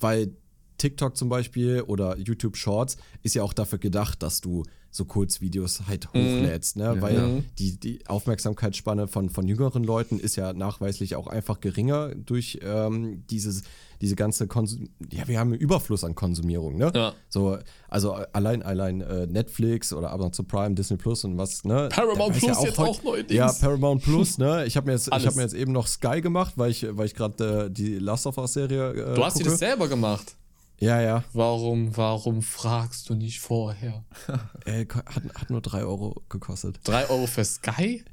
weil 0.00 0.32
TikTok 0.78 1.16
zum 1.16 1.28
Beispiel 1.28 1.82
oder 1.82 2.16
YouTube 2.16 2.56
Shorts 2.56 2.96
ist 3.22 3.34
ja 3.34 3.42
auch 3.42 3.52
dafür 3.52 3.78
gedacht, 3.78 4.22
dass 4.22 4.40
du 4.40 4.64
so 4.90 5.04
Kurzvideos 5.04 5.82
halt 5.86 6.08
mhm. 6.14 6.18
hochlädst, 6.18 6.76
ne? 6.76 6.84
Ja. 6.84 7.02
Weil 7.02 7.44
die, 7.58 7.78
die 7.78 8.06
Aufmerksamkeitsspanne 8.06 9.06
von, 9.06 9.28
von 9.28 9.46
jüngeren 9.46 9.84
Leuten 9.84 10.18
ist 10.18 10.36
ja 10.36 10.52
nachweislich 10.54 11.14
auch 11.14 11.26
einfach 11.26 11.60
geringer 11.60 12.14
durch 12.14 12.60
ähm, 12.62 13.22
dieses, 13.28 13.64
diese 14.00 14.16
ganze 14.16 14.46
Konsum 14.46 14.88
ja, 15.10 15.28
wir 15.28 15.38
haben 15.38 15.52
einen 15.52 15.60
Überfluss 15.60 16.04
an 16.04 16.14
Konsumierung, 16.14 16.76
ne? 16.76 16.90
Ja. 16.94 17.12
So, 17.28 17.58
also 17.88 18.12
allein, 18.32 18.62
allein 18.62 19.02
äh, 19.02 19.26
Netflix 19.26 19.92
oder 19.92 20.10
Amazon 20.10 20.46
Prime, 20.46 20.74
Disney 20.74 20.96
Plus 20.96 21.24
und 21.24 21.36
was, 21.36 21.64
ne? 21.64 21.90
Paramount 21.90 22.38
Plus 22.38 22.50
ja 22.50 22.56
auch 22.56 22.64
jetzt 22.64 22.78
auch 22.78 23.02
neu 23.02 23.22
Ja, 23.28 23.52
Paramount 23.52 24.02
Plus, 24.02 24.38
ne? 24.38 24.64
Ich 24.64 24.76
habe 24.76 24.86
mir, 24.86 24.92
jetzt, 24.92 25.10
hab 25.10 25.36
mir 25.36 25.42
jetzt 25.42 25.54
eben 25.54 25.72
noch 25.72 25.86
Sky 25.86 26.22
gemacht, 26.22 26.54
weil 26.56 26.70
ich, 26.70 26.86
weil 26.90 27.04
ich 27.04 27.14
gerade 27.14 27.66
äh, 27.66 27.70
die 27.70 27.98
Last 27.98 28.26
of 28.26 28.38
Us 28.38 28.54
Serie. 28.54 28.92
Äh, 28.92 29.14
du 29.14 29.24
hast 29.24 29.34
gucke. 29.34 29.44
dir 29.44 29.50
das 29.50 29.58
selber 29.58 29.88
gemacht. 29.88 30.34
Ja, 30.80 31.00
ja. 31.00 31.24
Warum, 31.32 31.96
warum 31.96 32.42
fragst 32.42 33.08
du 33.08 33.14
nicht 33.14 33.40
vorher? 33.40 34.04
äh, 34.64 34.86
hat, 34.86 35.22
hat 35.34 35.50
nur 35.50 35.60
3 35.60 35.84
Euro 35.84 36.22
gekostet. 36.28 36.78
3 36.84 37.10
Euro 37.10 37.26
für 37.26 37.44
Sky? 37.44 38.04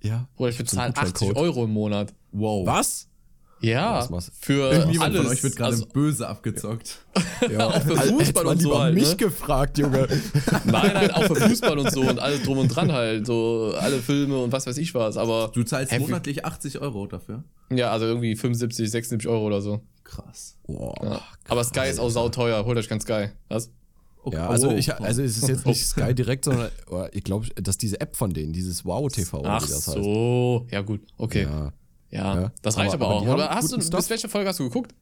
Ja. 0.00 0.28
Oder 0.36 0.50
ich 0.50 0.58
bezahle 0.58 0.96
80 0.96 1.36
Euro 1.36 1.64
im 1.64 1.70
Monat. 1.70 2.14
Wow. 2.32 2.66
Was? 2.66 3.08
Ja, 3.60 4.08
für 4.40 4.72
Irgendjemand 4.72 5.14
alles. 5.14 5.22
von 5.22 5.32
euch 5.32 5.42
wird 5.42 5.56
gerade 5.56 5.72
also, 5.72 5.86
böse 5.86 6.28
abgezockt. 6.28 6.98
Ja, 7.50 7.66
auch 7.66 7.82
für 7.82 7.96
Fußball 7.96 8.46
und 8.46 8.62
so 8.62 8.78
halt. 8.78 8.94
mich 8.94 9.10
ne? 9.10 9.16
gefragt, 9.16 9.78
Junge. 9.78 10.06
nein, 10.64 10.90
nein, 10.94 11.10
auch 11.10 11.24
für 11.24 11.34
Fußball 11.34 11.76
und 11.76 11.90
so 11.90 12.02
und 12.02 12.20
alles 12.20 12.44
drum 12.44 12.58
und 12.58 12.68
dran 12.68 12.92
halt. 12.92 13.26
So 13.26 13.74
alle 13.76 13.98
Filme 13.98 14.38
und 14.38 14.52
was 14.52 14.66
weiß 14.66 14.78
ich 14.78 14.94
was. 14.94 15.16
Aber 15.16 15.50
du 15.52 15.64
zahlst 15.64 15.98
monatlich 15.98 16.44
80 16.44 16.78
Euro 16.80 17.06
dafür? 17.08 17.42
Ja, 17.70 17.90
also 17.90 18.06
irgendwie 18.06 18.36
75, 18.36 18.88
76 18.88 19.28
Euro 19.28 19.46
oder 19.46 19.60
so. 19.60 19.82
Krass. 20.08 20.56
Ja. 20.66 20.92
krass. 20.94 21.22
Aber 21.48 21.64
Sky 21.64 21.88
ist 21.90 21.98
auch 21.98 22.08
sauteuer. 22.08 22.64
Holt 22.64 22.78
euch 22.78 22.88
kein 22.88 23.00
Sky. 23.00 23.28
Was? 23.48 23.70
Okay. 24.22 24.36
Ja, 24.36 24.48
also, 24.48 24.70
ich, 24.70 24.92
also 24.92 25.22
es 25.22 25.36
ist 25.36 25.48
jetzt 25.48 25.66
nicht 25.66 25.86
Sky 25.86 26.14
direkt, 26.14 26.44
sondern 26.44 26.70
ich 27.12 27.24
glaube, 27.24 27.48
dass 27.54 27.78
diese 27.78 28.00
App 28.00 28.16
von 28.16 28.32
denen, 28.32 28.52
dieses 28.52 28.84
Wow 28.84 29.10
TV, 29.12 29.42
Ach 29.44 29.62
wie 29.62 29.68
das 29.68 29.86
heißt. 29.86 29.96
so, 29.96 30.66
ja 30.70 30.80
gut, 30.82 31.02
okay. 31.16 31.44
Ja, 31.44 31.72
ja, 32.10 32.40
ja. 32.40 32.52
das 32.62 32.76
reicht 32.76 32.94
aber, 32.94 33.06
aber, 33.06 33.16
aber 33.16 33.26
auch. 33.26 33.34
Oder 33.34 33.50
hast 33.50 33.72
du, 33.72 33.76
bis 33.78 34.10
welche 34.10 34.28
Folge 34.28 34.48
hast 34.48 34.58
du 34.58 34.64
geguckt? 34.64 34.94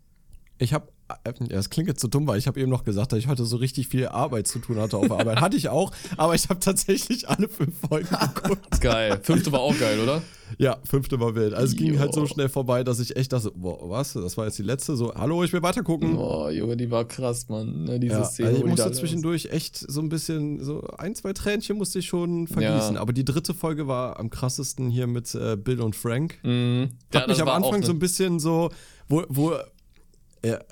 Ich 0.59 0.73
habe 0.73 0.89
ja, 1.09 1.59
es 1.59 1.71
klingt 1.71 1.89
jetzt 1.89 2.01
so 2.01 2.09
dumm, 2.09 2.27
weil 2.27 2.39
ich 2.39 2.47
habe 2.47 2.61
eben 2.61 2.71
noch 2.71 2.85
gesagt, 2.85 3.13
dass 3.13 3.19
ich 3.19 3.29
heute 3.29 3.45
so 3.45 3.57
richtig 3.57 3.89
viel 3.89 4.09
Arbeit 4.09 4.49
zu 4.49 4.59
tun 4.59 4.79
hatte 4.79 4.97
auf 4.97 5.07
der 5.07 5.19
Arbeit. 5.19 5.41
Hatte 5.41 5.57
ich 5.57 5.69
auch, 5.69 5.93
aber 6.17 6.35
ich 6.35 6.49
habe 6.49 6.59
tatsächlich 6.61 7.29
alle 7.29 7.49
fünf 7.49 7.75
Folgen 7.89 8.09
geguckt. 8.09 8.67
Geil. 8.81 9.21
Fünfte 9.23 9.53
war 9.53 9.61
auch 9.61 9.79
geil, 9.79 10.01
oder? 10.01 10.23
Ja, 10.59 10.79
fünfte 10.85 11.19
war 11.21 11.35
wild. 11.35 11.55
Also 11.55 11.73
es 11.73 11.77
ging 11.77 11.99
halt 11.99 12.15
so 12.15 12.27
schnell 12.27 12.49
vorbei, 12.49 12.85
dass 12.85 13.01
ich 13.01 13.17
echt 13.17 13.33
dachte, 13.33 13.53
boah, 13.55 13.89
was? 13.91 14.13
Das 14.13 14.37
war 14.37 14.47
jetzt 14.47 14.59
die 14.59 14.63
letzte. 14.63 14.97
So, 14.97 15.15
hallo, 15.15 15.43
ich 15.43 15.53
will 15.53 15.63
weitergucken. 15.63 16.17
Boah, 16.17 16.51
Junge, 16.51 16.77
die 16.77 16.91
war 16.91 17.05
krass, 17.05 17.49
Mann. 17.49 17.85
Ne, 17.85 17.99
diese 17.99 18.15
ja, 18.15 18.25
Szene. 18.25 18.49
Also 18.49 18.61
ich 18.61 18.67
musste 18.67 18.93
zwischendurch 18.93 19.47
echt 19.47 19.77
so 19.77 20.01
ein 20.01 20.09
bisschen, 20.09 20.63
so 20.63 20.83
ein, 20.99 21.15
zwei 21.15 21.33
Tränchen 21.33 21.79
musste 21.79 21.99
ich 21.99 22.07
schon 22.07 22.47
vergießen. 22.47 22.95
Ja. 22.95 23.01
Aber 23.01 23.13
die 23.13 23.25
dritte 23.25 23.55
Folge 23.55 23.89
war 23.89 24.19
am 24.19 24.31
krassesten 24.31 24.89
hier 24.89 25.07
mit 25.07 25.35
äh, 25.35 25.57
Bill 25.57 25.81
und 25.81 25.97
Frank. 25.97 26.39
Mhm. 26.43 26.91
Hat 27.13 27.23
ja, 27.23 27.27
mich 27.29 27.43
am 27.43 27.49
Anfang 27.49 27.83
so 27.83 27.93
ein 27.93 27.99
bisschen 27.99 28.39
so, 28.39 28.71
wo, 29.09 29.25
wo 29.29 29.53
äh, 29.53 29.59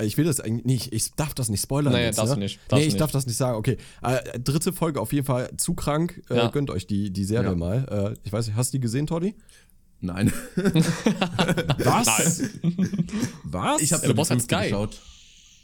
ich 0.02 0.18
will 0.18 0.24
das 0.24 0.40
eigentlich 0.40 0.64
nicht, 0.64 0.92
ich 0.92 1.12
darf 1.14 1.34
das 1.34 1.48
nicht 1.48 1.62
spoilern. 1.62 1.92
Naja, 1.92 2.06
jetzt, 2.06 2.18
darfst 2.18 2.30
ne? 2.30 2.36
du 2.36 2.40
nicht. 2.40 2.58
Darfst 2.68 2.72
nee, 2.72 2.80
ich 2.86 2.92
nicht. 2.94 3.00
darf 3.00 3.10
das 3.10 3.26
nicht 3.26 3.36
sagen. 3.36 3.56
Okay. 3.56 3.76
Äh, 4.02 4.38
dritte 4.38 4.72
Folge 4.72 5.00
auf 5.00 5.12
jeden 5.12 5.26
Fall 5.26 5.50
zu 5.56 5.74
krank. 5.74 6.22
Äh, 6.30 6.36
ja. 6.36 6.48
Gönnt 6.48 6.70
euch 6.70 6.86
die, 6.86 7.10
die 7.10 7.24
Serie 7.24 7.50
ja. 7.50 7.56
mal. 7.56 8.14
Äh, 8.14 8.18
ich 8.24 8.32
weiß 8.32 8.46
nicht, 8.46 8.56
hast 8.56 8.72
du 8.72 8.78
die 8.78 8.82
gesehen, 8.82 9.06
Toddy? 9.06 9.34
Nein. 10.00 10.32
Was? 10.56 12.40
Nein. 12.62 13.08
Was? 13.44 13.80
Ich 13.80 13.92
habe 13.92 14.06
ja, 14.06 14.12
du 14.12 14.22
halt 14.22 14.42
Sky. 14.42 14.64
geschaut. 14.64 15.00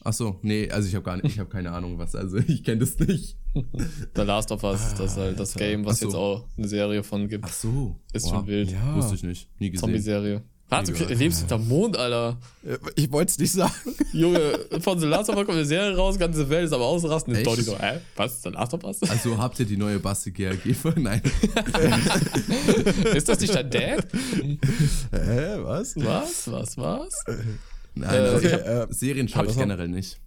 Ach 0.02 0.14
so, 0.14 0.38
nee, 0.40 0.70
also 0.70 0.88
ich 0.88 0.94
habe 0.94 1.04
gar 1.04 1.16
nicht, 1.16 1.26
ich 1.26 1.38
habe 1.38 1.50
keine 1.50 1.72
Ahnung, 1.72 1.98
was, 1.98 2.14
also 2.14 2.38
ich 2.38 2.64
kenne 2.64 2.78
das 2.78 2.98
nicht. 2.98 3.36
The 3.52 4.22
Last 4.22 4.50
of 4.50 4.62
Us, 4.64 4.94
das 4.94 5.12
ist 5.12 5.18
halt 5.18 5.38
das 5.38 5.54
Game, 5.54 5.84
was 5.84 6.00
so. 6.00 6.06
jetzt 6.06 6.14
auch 6.14 6.48
eine 6.56 6.68
Serie 6.68 7.02
von 7.02 7.28
gibt. 7.28 7.44
Ach 7.46 7.52
so. 7.52 7.96
Ist 8.14 8.24
wow. 8.24 8.36
schon 8.36 8.46
wild. 8.46 8.72
Ja. 8.72 8.96
Wusste 8.96 9.16
ich 9.16 9.22
nicht, 9.24 9.50
nie 9.60 9.70
gesehen. 9.70 9.80
Zombie-Serie. 9.80 10.42
Was? 10.70 10.88
Du 10.88 11.04
lebst 11.04 11.40
hinterm 11.40 11.66
Mond, 11.66 11.96
Alter. 11.96 12.38
Ich 12.94 13.10
wollte 13.10 13.30
es 13.32 13.38
nicht 13.38 13.52
sagen. 13.52 13.74
Junge, 14.12 14.58
von 14.80 15.00
The 15.00 15.06
Last 15.06 15.28
of 15.28 15.36
Us 15.36 15.44
kommt 15.44 15.58
eine 15.58 15.66
Serie 15.66 15.96
raus, 15.96 16.16
ganze 16.16 16.48
Welt 16.48 16.66
ist 16.66 16.72
aber 16.72 16.84
ausrasten. 16.84 17.34
Ist 17.34 17.46
Echt? 17.46 17.64
so, 17.64 17.76
hä? 17.76 17.98
Was? 18.14 18.42
The 18.42 18.50
Last 18.50 18.74
of 18.74 18.84
Us? 18.84 19.02
Also 19.02 19.36
habt 19.36 19.58
ihr 19.58 19.66
die 19.66 19.76
neue 19.76 19.98
Basti 19.98 20.30
GRG? 20.30 20.76
Nein. 20.96 21.22
ist 23.14 23.28
das 23.28 23.40
nicht 23.40 23.54
dein 23.54 23.68
Dad? 23.68 24.06
Hä, 25.10 25.58
was? 25.62 25.96
Was? 25.96 26.50
Was? 26.50 26.78
Was? 26.78 27.12
Nein, 27.94 28.08
also 28.08 28.36
okay, 28.36 28.52
hab, 28.52 28.90
äh, 28.90 28.94
Serien 28.94 29.28
schaue 29.28 29.46
ich 29.46 29.56
generell 29.56 29.88
nicht. 29.88 30.20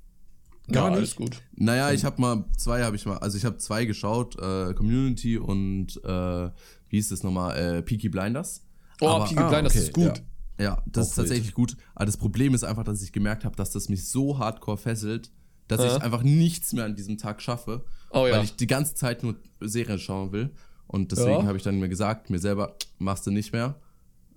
Gar 0.71 0.91
ja, 0.91 0.99
nicht? 0.99 1.15
gut. 1.15 1.41
Naja, 1.55 1.91
ich 1.91 2.03
habe 2.05 2.21
mal 2.21 2.45
zwei, 2.57 2.83
habe 2.83 2.95
ich 2.95 3.05
mal, 3.05 3.17
also 3.17 3.37
ich 3.37 3.45
habe 3.45 3.57
zwei 3.57 3.85
geschaut, 3.85 4.35
äh, 4.39 4.73
Community 4.73 5.37
und 5.37 6.01
äh, 6.03 6.49
wie 6.89 6.97
hieß 6.97 7.09
das 7.09 7.23
nochmal, 7.23 7.57
äh, 7.57 7.81
Peaky 7.81 8.09
Blinders. 8.09 8.61
Oh, 9.01 9.07
Aber, 9.07 9.25
Peaky 9.25 9.39
ah, 9.39 9.49
Blinders 9.49 9.73
okay, 9.73 9.83
ist 9.83 9.93
gut. 9.93 10.17
Ja, 10.17 10.23
ja 10.63 10.81
das 10.85 11.07
Auch 11.07 11.09
ist 11.09 11.15
tatsächlich 11.15 11.47
wild. 11.47 11.55
gut. 11.55 11.77
Aber 11.95 12.05
das 12.05 12.17
Problem 12.17 12.53
ist 12.53 12.63
einfach, 12.63 12.83
dass 12.83 13.01
ich 13.01 13.11
gemerkt 13.11 13.45
habe, 13.45 13.55
dass 13.55 13.71
das 13.71 13.89
mich 13.89 14.07
so 14.07 14.39
hardcore 14.39 14.77
fesselt, 14.77 15.31
dass 15.67 15.81
ja. 15.81 15.95
ich 15.95 16.03
einfach 16.03 16.23
nichts 16.23 16.73
mehr 16.73 16.85
an 16.85 16.95
diesem 16.95 17.17
Tag 17.17 17.41
schaffe, 17.41 17.83
oh, 18.11 18.25
ja. 18.25 18.37
weil 18.37 18.43
ich 18.43 18.55
die 18.55 18.67
ganze 18.67 18.95
Zeit 18.95 19.23
nur 19.23 19.35
Serien 19.59 19.99
schauen 19.99 20.31
will. 20.31 20.51
Und 20.87 21.11
deswegen 21.11 21.41
ja. 21.41 21.45
habe 21.45 21.57
ich 21.57 21.63
dann 21.63 21.79
mir 21.79 21.89
gesagt, 21.89 22.29
mir 22.29 22.39
selber, 22.39 22.75
machst 22.99 23.25
du 23.25 23.31
nicht 23.31 23.53
mehr, 23.53 23.75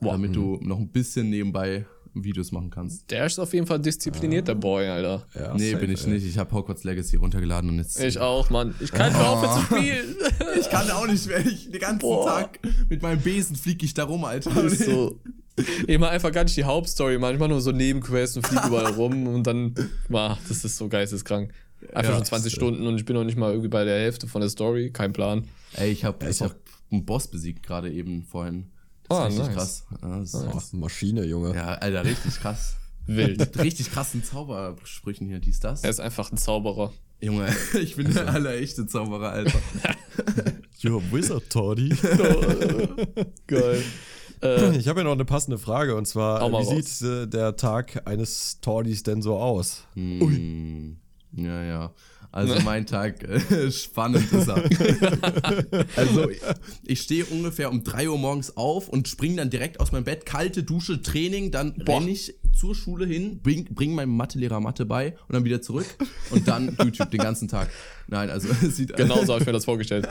Boah. 0.00 0.12
damit 0.12 0.34
du 0.34 0.58
mhm. 0.60 0.68
noch 0.68 0.78
ein 0.78 0.88
bisschen 0.88 1.30
nebenbei 1.30 1.86
Videos 2.24 2.52
machen 2.52 2.70
kannst. 2.70 3.10
Der 3.10 3.26
ist 3.26 3.38
auf 3.38 3.52
jeden 3.52 3.66
Fall 3.66 3.78
diszipliniert, 3.78 4.48
der 4.48 4.54
Boy, 4.54 4.86
Alter. 4.86 5.26
Ja, 5.34 5.54
nee, 5.54 5.72
safe, 5.72 5.80
bin 5.80 5.90
ich 5.90 6.04
ey. 6.04 6.12
nicht. 6.12 6.26
Ich 6.26 6.38
habe 6.38 6.50
Hogwarts 6.54 6.84
Legacy 6.84 7.16
runtergeladen 7.16 7.70
und 7.70 7.78
jetzt. 7.78 8.00
Ich 8.00 8.18
auch, 8.18 8.48
Mann. 8.50 8.74
Ich 8.80 8.90
kann 8.90 9.12
nicht 9.12 9.20
oh. 9.20 9.26
aufhören 9.26 9.66
zu 9.66 9.74
spielen. 9.74 10.16
ich 10.58 10.70
kann 10.70 10.90
auch 10.90 11.06
nicht 11.06 11.26
mehr. 11.26 11.44
Ich, 11.44 11.70
den 11.70 11.80
ganzen 11.80 11.98
Boah. 11.98 12.26
Tag 12.26 12.60
mit 12.88 13.02
meinem 13.02 13.20
Besen 13.20 13.56
fliege 13.56 13.84
ich 13.84 13.94
da 13.94 14.04
rum, 14.04 14.24
Alter. 14.24 14.50
Das 14.50 14.72
ist 14.72 14.86
so. 14.86 15.20
Ich 15.86 15.98
mache 15.98 16.10
einfach 16.10 16.32
gar 16.32 16.44
nicht 16.44 16.56
die 16.56 16.64
Hauptstory, 16.64 17.18
manchmal 17.18 17.48
nur 17.48 17.60
so 17.60 17.72
Nebenquests 17.72 18.36
und 18.36 18.46
fliege 18.46 18.66
überall 18.66 18.92
rum 18.96 19.26
und 19.26 19.46
dann, 19.46 19.74
wow, 20.08 20.36
das 20.48 20.64
ist 20.64 20.76
so 20.76 20.88
geisteskrank. 20.88 21.52
Einfach 21.92 22.12
ja, 22.12 22.16
schon 22.16 22.24
20 22.24 22.52
Stunden 22.52 22.86
und 22.86 22.96
ich 22.96 23.04
bin 23.04 23.14
noch 23.14 23.24
nicht 23.24 23.36
mal 23.36 23.50
irgendwie 23.50 23.68
bei 23.68 23.84
der 23.84 23.98
Hälfte 23.98 24.26
von 24.26 24.40
der 24.40 24.50
Story, 24.50 24.90
kein 24.90 25.12
Plan. 25.12 25.46
Ey, 25.74 25.90
ich 25.90 26.04
habe 26.04 26.28
ich 26.28 26.40
hab 26.40 26.56
einen 26.90 27.04
Boss 27.04 27.28
besiegt 27.28 27.62
gerade 27.62 27.90
eben 27.90 28.24
vorhin. 28.24 28.66
Das 29.08 29.18
oh, 29.18 29.20
ist 29.22 29.26
richtig 29.28 29.46
nice. 29.46 29.56
krass. 29.56 29.86
Ja, 30.02 30.08
nice. 30.08 30.34
oh, 30.34 30.76
Maschine, 30.76 31.24
Junge. 31.24 31.54
Ja, 31.54 31.74
Alter, 31.74 32.04
richtig 32.04 32.40
krass. 32.40 32.76
Wild. 33.06 33.58
richtig 33.58 33.92
krassen 33.92 34.24
Zaubersprüchen 34.24 35.28
hier, 35.28 35.38
dies, 35.38 35.60
das. 35.60 35.84
Er 35.84 35.90
ist 35.90 36.00
einfach 36.00 36.32
ein 36.32 36.38
Zauberer. 36.38 36.92
Junge, 37.20 37.48
ich 37.80 37.96
bin 37.96 38.12
der 38.12 38.28
allerechte 38.28 38.86
Zauberer, 38.86 39.30
Alter. 39.30 39.60
You're 40.80 40.98
a 40.98 41.12
wizard, 41.12 41.48
Toddy. 41.48 41.90
Geil. 43.46 43.82
Äh, 44.42 44.76
ich 44.76 44.88
habe 44.88 45.00
ja 45.00 45.04
noch 45.04 45.12
eine 45.12 45.24
passende 45.24 45.58
Frage 45.58 45.96
und 45.96 46.06
zwar, 46.06 46.40
wie 46.50 46.54
raus. 46.54 46.98
sieht 46.98 47.08
äh, 47.08 47.26
der 47.26 47.56
Tag 47.56 48.06
eines 48.06 48.60
Tordys 48.60 49.02
denn 49.02 49.22
so 49.22 49.36
aus? 49.38 49.84
Mm, 49.94 50.22
Ui. 50.22 50.96
Ja, 51.32 51.62
ja. 51.62 51.92
Also 52.36 52.52
ne? 52.52 52.60
mein 52.66 52.84
Tag 52.84 53.22
äh, 53.22 53.70
spannend 53.70 54.30
ist 54.30 54.46
er. 54.46 54.62
also 55.96 56.28
ich 56.84 57.00
stehe 57.00 57.24
ungefähr 57.24 57.70
um 57.70 57.82
3 57.82 58.10
Uhr 58.10 58.18
morgens 58.18 58.58
auf 58.58 58.90
und 58.90 59.08
springe 59.08 59.36
dann 59.36 59.48
direkt 59.48 59.80
aus 59.80 59.90
meinem 59.90 60.04
Bett, 60.04 60.26
kalte 60.26 60.62
Dusche, 60.62 61.00
Training, 61.00 61.50
dann 61.50 61.70
renne 61.88 62.10
ich 62.10 62.34
zur 62.54 62.74
Schule 62.74 63.06
hin, 63.06 63.40
bring, 63.42 63.64
bring 63.74 63.94
meinem 63.94 64.14
Mathelehrer 64.14 64.60
Mathe 64.60 64.84
bei 64.84 65.16
und 65.28 65.34
dann 65.34 65.44
wieder 65.44 65.62
zurück 65.62 65.86
und 66.30 66.46
dann 66.46 66.76
YouTube 66.84 67.10
den 67.10 67.20
ganzen 67.20 67.48
Tag. 67.48 67.70
Nein, 68.06 68.28
also 68.28 68.48
es 68.48 68.60
sieht 68.76 68.94
Genau 68.94 69.24
so 69.24 69.32
habe 69.32 69.40
ich 69.40 69.46
mir 69.46 69.54
das 69.54 69.64
vorgestellt. 69.64 70.06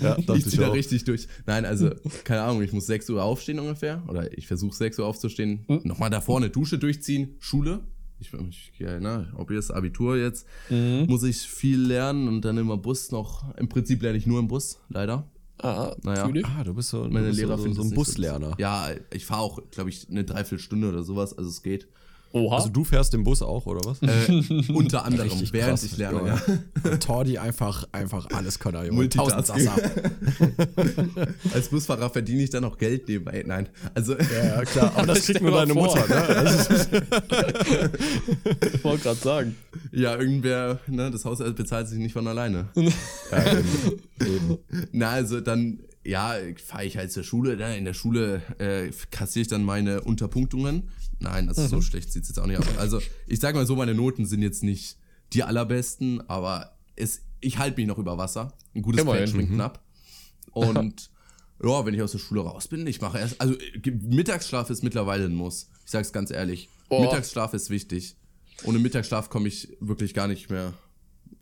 ja, 0.00 0.16
ich 0.36 0.46
ziehe 0.46 0.62
da 0.62 0.70
richtig 0.70 1.02
durch. 1.02 1.26
Nein, 1.46 1.64
also 1.64 1.90
keine 2.22 2.42
Ahnung, 2.42 2.62
ich 2.62 2.72
muss 2.72 2.86
6 2.86 3.10
Uhr 3.10 3.24
aufstehen 3.24 3.58
ungefähr 3.58 4.04
oder 4.06 4.38
ich 4.38 4.46
versuche 4.46 4.76
6 4.76 5.00
Uhr 5.00 5.06
aufzustehen, 5.06 5.64
hm? 5.66 5.80
nochmal 5.82 6.10
da 6.10 6.20
vorne 6.20 6.48
Dusche 6.48 6.78
durchziehen, 6.78 7.34
Schule, 7.40 7.80
ich, 8.20 8.32
ich 8.72 8.78
ja, 8.78 9.26
ob 9.36 9.50
jetzt 9.50 9.72
Abitur 9.72 10.16
jetzt, 10.16 10.46
mhm. 10.68 11.06
muss 11.08 11.22
ich 11.22 11.38
viel 11.38 11.80
lernen 11.80 12.28
und 12.28 12.44
dann 12.44 12.58
immer 12.58 12.76
Bus 12.76 13.10
noch. 13.10 13.54
Im 13.56 13.68
Prinzip 13.68 14.02
lerne 14.02 14.18
ich 14.18 14.26
nur 14.26 14.38
im 14.38 14.48
Bus, 14.48 14.78
leider. 14.88 15.26
Ah, 15.62 15.94
naja. 16.02 16.30
ah 16.44 16.64
du 16.64 16.74
bist 16.74 16.88
so, 16.88 17.04
Meine 17.10 17.28
bist 17.28 17.38
Lehrer 17.38 17.58
so, 17.58 17.70
so 17.72 17.82
ein 17.82 17.90
Buslerner. 17.90 18.54
Ja, 18.58 18.88
ich 19.12 19.26
fahre 19.26 19.42
auch, 19.42 19.60
glaube 19.70 19.90
ich, 19.90 20.08
eine 20.08 20.24
Dreiviertelstunde 20.24 20.88
oder 20.88 21.02
sowas, 21.02 21.36
also 21.36 21.50
es 21.50 21.62
geht. 21.62 21.86
Oha. 22.32 22.56
Also 22.56 22.68
du 22.68 22.84
fährst 22.84 23.12
den 23.12 23.24
Bus 23.24 23.42
auch, 23.42 23.66
oder 23.66 23.80
was? 23.84 24.00
Äh, 24.02 24.72
unter 24.72 25.04
anderem, 25.04 25.28
Richtig 25.28 25.52
während 25.52 25.80
krass, 25.80 25.82
ich 25.82 25.96
lerne, 25.96 26.28
ja. 26.28 26.40
ja. 26.84 26.96
Tordi 26.98 27.38
einfach, 27.38 27.88
einfach 27.90 28.28
alles 28.32 28.60
Könner, 28.60 28.84
Junge. 28.84 28.96
Multitasking. 28.96 29.68
Als 31.52 31.68
Busfahrer 31.68 32.08
verdiene 32.08 32.42
ich 32.42 32.50
dann 32.50 32.64
auch 32.64 32.78
Geld 32.78 33.08
nebenbei. 33.08 33.42
Nein, 33.44 33.68
also... 33.94 34.14
Ja, 34.16 34.64
klar, 34.64 34.92
aber 34.94 35.06
das 35.14 35.24
kriegt 35.24 35.42
nur 35.42 35.50
deine 35.50 35.72
vor. 35.72 35.88
Mutter, 35.88 36.08
ne? 36.08 37.92
ich 38.74 38.84
wollte 38.84 39.02
gerade 39.02 39.20
sagen. 39.20 39.56
Ja, 39.90 40.16
irgendwer, 40.16 40.78
ne, 40.86 41.10
das 41.10 41.24
Haus 41.24 41.38
bezahlt 41.38 41.88
sich 41.88 41.98
nicht 41.98 42.12
von 42.12 42.28
alleine. 42.28 42.68
ja, 42.76 43.58
eben. 43.58 43.66
eben. 44.20 44.58
Na, 44.92 45.10
also 45.10 45.40
dann 45.40 45.80
ja, 46.04 46.34
fahre 46.64 46.84
ich 46.84 46.96
halt 46.96 47.12
zur 47.12 47.24
Schule. 47.24 47.56
Ne? 47.56 47.76
In 47.76 47.84
der 47.84 47.94
Schule 47.94 48.42
äh, 48.58 48.90
kassiere 49.10 49.42
ich 49.42 49.48
dann 49.48 49.64
meine 49.64 50.00
Unterpunktungen. 50.02 50.88
Nein, 51.20 51.48
also 51.48 51.62
mhm. 51.62 51.68
so 51.68 51.80
schlecht 51.82 52.12
sieht 52.12 52.22
es 52.22 52.30
jetzt 52.30 52.38
auch 52.38 52.46
nicht 52.46 52.58
aus. 52.58 52.66
Also 52.78 53.00
ich 53.26 53.40
sage 53.40 53.56
mal 53.56 53.66
so, 53.66 53.76
meine 53.76 53.94
Noten 53.94 54.26
sind 54.26 54.42
jetzt 54.42 54.62
nicht 54.62 54.96
die 55.32 55.42
allerbesten, 55.42 56.28
aber 56.28 56.76
es, 56.96 57.22
ich 57.40 57.58
halte 57.58 57.76
mich 57.76 57.86
noch 57.86 57.98
über 57.98 58.18
Wasser. 58.18 58.52
Ein 58.74 58.82
gutes 58.82 59.04
Pferd 59.04 59.28
schwingt 59.28 59.50
mhm. 59.50 59.54
knapp. 59.54 59.84
Und 60.50 61.10
ja, 61.62 61.84
wenn 61.84 61.94
ich 61.94 62.02
aus 62.02 62.12
der 62.12 62.18
Schule 62.18 62.40
raus 62.40 62.68
bin, 62.68 62.86
ich 62.86 63.00
mache 63.00 63.18
erst, 63.18 63.40
also 63.40 63.54
Mittagsschlaf 63.84 64.70
ist 64.70 64.82
mittlerweile 64.82 65.26
ein 65.26 65.34
Muss. 65.34 65.68
Ich 65.84 65.90
sage 65.90 66.02
es 66.02 66.12
ganz 66.12 66.30
ehrlich. 66.30 66.68
Oh. 66.88 67.02
Mittagsschlaf 67.02 67.52
ist 67.54 67.70
wichtig. 67.70 68.16
Ohne 68.64 68.78
Mittagsschlaf 68.78 69.28
komme 69.28 69.48
ich 69.48 69.76
wirklich 69.80 70.14
gar 70.14 70.26
nicht 70.26 70.50
mehr, 70.50 70.74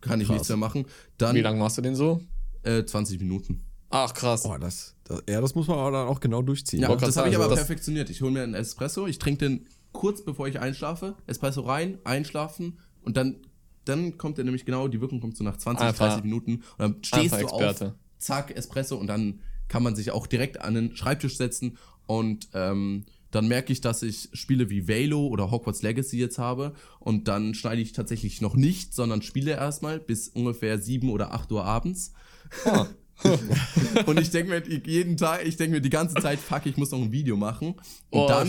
kann 0.01 0.19
ich 0.21 0.27
Krass. 0.27 0.35
nichts 0.35 0.49
mehr 0.49 0.57
machen. 0.57 0.85
Dann, 1.17 1.35
Wie 1.35 1.41
lange 1.41 1.59
machst 1.59 1.77
du 1.77 1.81
den 1.81 1.95
so? 1.95 2.21
Äh, 2.63 2.83
20 2.85 3.19
Minuten. 3.19 3.61
Ach, 3.89 4.13
krass. 4.13 4.45
Oh, 4.45 4.57
das, 4.57 4.95
das, 5.03 5.23
ja, 5.27 5.41
das 5.41 5.55
muss 5.55 5.67
man 5.67 5.79
aber 5.79 5.91
dann 5.91 6.07
auch 6.07 6.19
genau 6.19 6.41
durchziehen. 6.41 6.81
Ja, 6.81 6.95
das 6.95 7.17
habe 7.17 7.29
ich 7.29 7.35
aber 7.35 7.47
perfektioniert. 7.47 8.09
Ich 8.09 8.21
hole 8.21 8.31
mir 8.31 8.43
einen 8.43 8.53
Espresso, 8.53 9.07
ich 9.07 9.19
trinke 9.19 9.49
den 9.49 9.65
kurz 9.91 10.23
bevor 10.23 10.47
ich 10.47 10.59
einschlafe, 10.59 11.15
Espresso 11.27 11.61
rein, 11.61 11.97
einschlafen 12.03 12.79
und 13.01 13.17
dann, 13.17 13.37
dann 13.85 14.17
kommt 14.17 14.37
er 14.37 14.43
nämlich 14.43 14.65
genau, 14.65 14.87
die 14.87 15.01
Wirkung 15.01 15.19
kommt 15.19 15.37
so 15.37 15.43
nach 15.43 15.57
20, 15.57 15.87
Einfach. 15.87 16.07
30 16.07 16.23
Minuten 16.23 16.55
und 16.55 16.79
dann 16.79 17.03
stehst 17.03 17.33
du 17.33 17.39
Experte. 17.39 17.87
auf, 17.87 17.93
zack, 18.19 18.55
Espresso 18.55 18.97
und 18.97 19.07
dann 19.07 19.39
kann 19.67 19.83
man 19.83 19.95
sich 19.95 20.11
auch 20.11 20.27
direkt 20.27 20.61
an 20.61 20.75
den 20.75 20.95
Schreibtisch 20.95 21.37
setzen 21.37 21.77
und 22.05 22.49
ähm, 22.53 23.05
dann 23.31 23.47
merke 23.47 23.71
ich, 23.71 23.81
dass 23.81 24.01
ich 24.01 24.29
Spiele 24.33 24.71
wie 24.71 24.87
Valo 24.87 25.27
oder 25.27 25.51
Hogwarts 25.51 25.83
Legacy 25.83 26.17
jetzt 26.17 26.39
habe 26.39 26.73
und 26.99 27.27
dann 27.27 27.53
schneide 27.53 27.81
ich 27.81 27.93
tatsächlich 27.93 28.41
noch 28.41 28.55
nicht, 28.55 28.93
sondern 28.95 29.21
spiele 29.21 29.51
erstmal 29.51 29.99
bis 29.99 30.27
ungefähr 30.29 30.79
7 30.79 31.09
oder 31.11 31.33
8 31.33 31.51
Uhr 31.51 31.65
abends. 31.65 32.13
Oh. 32.65 32.85
und 34.05 34.19
ich 34.19 34.29
denke 34.31 34.51
mir 34.51 34.79
jeden 34.87 35.17
Tag, 35.17 35.45
ich 35.45 35.57
denke 35.57 35.75
mir 35.75 35.81
die 35.81 35.89
ganze 35.89 36.15
Zeit, 36.15 36.39
fuck, 36.39 36.65
ich 36.65 36.77
muss 36.77 36.91
noch 36.91 37.01
ein 37.01 37.11
Video 37.11 37.35
machen. 37.35 37.75
Und 38.09 38.21
oh, 38.21 38.27
dann 38.27 38.47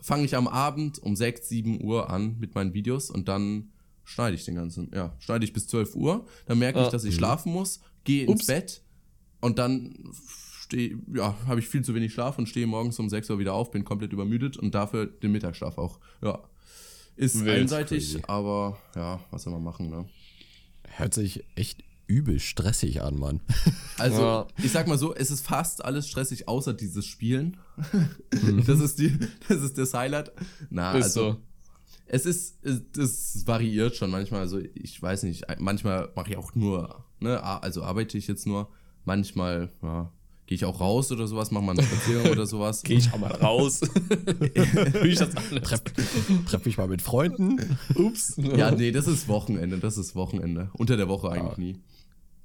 fange 0.00 0.24
ich 0.24 0.36
am 0.36 0.48
Abend 0.48 0.98
um 0.98 1.16
6, 1.16 1.48
7 1.48 1.84
Uhr 1.84 2.10
an 2.10 2.36
mit 2.38 2.54
meinen 2.54 2.74
Videos 2.74 3.10
und 3.10 3.28
dann 3.28 3.72
schneide 4.04 4.34
ich 4.34 4.44
den 4.44 4.54
ganzen, 4.54 4.90
ja, 4.94 5.14
schneide 5.18 5.44
ich 5.44 5.52
bis 5.52 5.68
12 5.68 5.94
Uhr. 5.94 6.26
Dann 6.46 6.58
merke 6.58 6.82
ich, 6.82 6.88
dass 6.88 7.04
ich 7.04 7.12
mh. 7.12 7.18
schlafen 7.18 7.52
muss, 7.52 7.80
gehe 8.04 8.24
ins 8.24 8.40
Ups. 8.40 8.46
Bett 8.46 8.82
und 9.40 9.58
dann 9.58 9.94
stehe, 10.62 10.98
ja, 11.14 11.36
habe 11.46 11.60
ich 11.60 11.68
viel 11.68 11.82
zu 11.82 11.94
wenig 11.94 12.12
Schlaf 12.12 12.38
und 12.38 12.48
stehe 12.48 12.66
morgens 12.66 12.98
um 12.98 13.08
6 13.08 13.30
Uhr 13.30 13.38
wieder 13.38 13.54
auf, 13.54 13.70
bin 13.70 13.84
komplett 13.84 14.12
übermüdet 14.12 14.56
und 14.56 14.74
dafür 14.74 15.06
den 15.06 15.32
Mittagsschlaf 15.32 15.78
auch, 15.78 16.00
ja 16.22 16.42
Ist 17.16 17.44
Wild 17.44 17.62
einseitig, 17.62 18.12
crazy. 18.12 18.24
aber 18.26 18.78
ja, 18.96 19.20
was 19.30 19.42
soll 19.42 19.52
man 19.52 19.62
machen, 19.62 19.90
ne? 19.90 20.06
Hört 20.88 21.14
sich 21.14 21.44
echt 21.54 21.84
übel 22.10 22.40
stressig 22.40 23.00
an, 23.02 23.18
Mann. 23.18 23.40
Also, 23.98 24.22
ja. 24.22 24.46
ich 24.56 24.72
sag 24.72 24.86
mal 24.86 24.96
so, 24.96 25.14
es 25.14 25.30
ist 25.30 25.44
fast 25.44 25.84
alles 25.84 26.08
stressig, 26.08 26.48
außer 26.48 26.72
dieses 26.72 27.04
Spielen. 27.04 27.58
Mhm. 28.32 28.64
das, 28.66 28.80
ist 28.80 28.98
die, 28.98 29.14
das 29.46 29.60
ist 29.60 29.76
das 29.76 29.92
Highlight. 29.92 30.32
Na, 30.70 30.92
ist 30.94 31.04
also, 31.04 31.32
so. 31.32 31.36
Es 32.06 32.24
ist, 32.24 32.64
es 32.96 33.46
variiert 33.46 33.96
schon 33.96 34.10
manchmal. 34.10 34.40
Also, 34.40 34.58
ich 34.58 35.02
weiß 35.02 35.24
nicht, 35.24 35.44
manchmal 35.58 36.08
mache 36.16 36.30
ich 36.30 36.36
auch 36.38 36.54
nur, 36.54 37.04
ne, 37.20 37.42
also 37.42 37.82
arbeite 37.82 38.16
ich 38.16 38.26
jetzt 38.26 38.46
nur. 38.46 38.70
Manchmal, 39.04 39.70
ja, 39.82 40.10
Gehe 40.50 40.56
ich 40.56 40.64
auch 40.64 40.80
raus 40.80 41.12
oder 41.12 41.28
sowas, 41.28 41.52
mach 41.52 41.60
mal 41.60 41.78
eine 41.78 41.84
Spaziergang 41.84 42.32
oder 42.32 42.44
sowas. 42.44 42.82
Gehe 42.82 42.98
ich 42.98 43.12
auch 43.12 43.20
mal 43.20 43.30
raus. 43.30 43.82
Wie 43.82 45.06
ich 45.06 45.18
das 45.20 45.30
Treff, 45.62 45.80
treff 46.44 46.64
mich 46.64 46.76
mal 46.76 46.88
mit 46.88 47.02
Freunden. 47.02 47.78
Ups. 47.94 48.34
Ja, 48.36 48.72
nee, 48.72 48.90
das 48.90 49.06
ist 49.06 49.28
Wochenende. 49.28 49.78
Das 49.78 49.96
ist 49.96 50.16
Wochenende. 50.16 50.68
Unter 50.72 50.96
der 50.96 51.06
Woche 51.06 51.30
eigentlich 51.30 51.56
nie. 51.56 51.76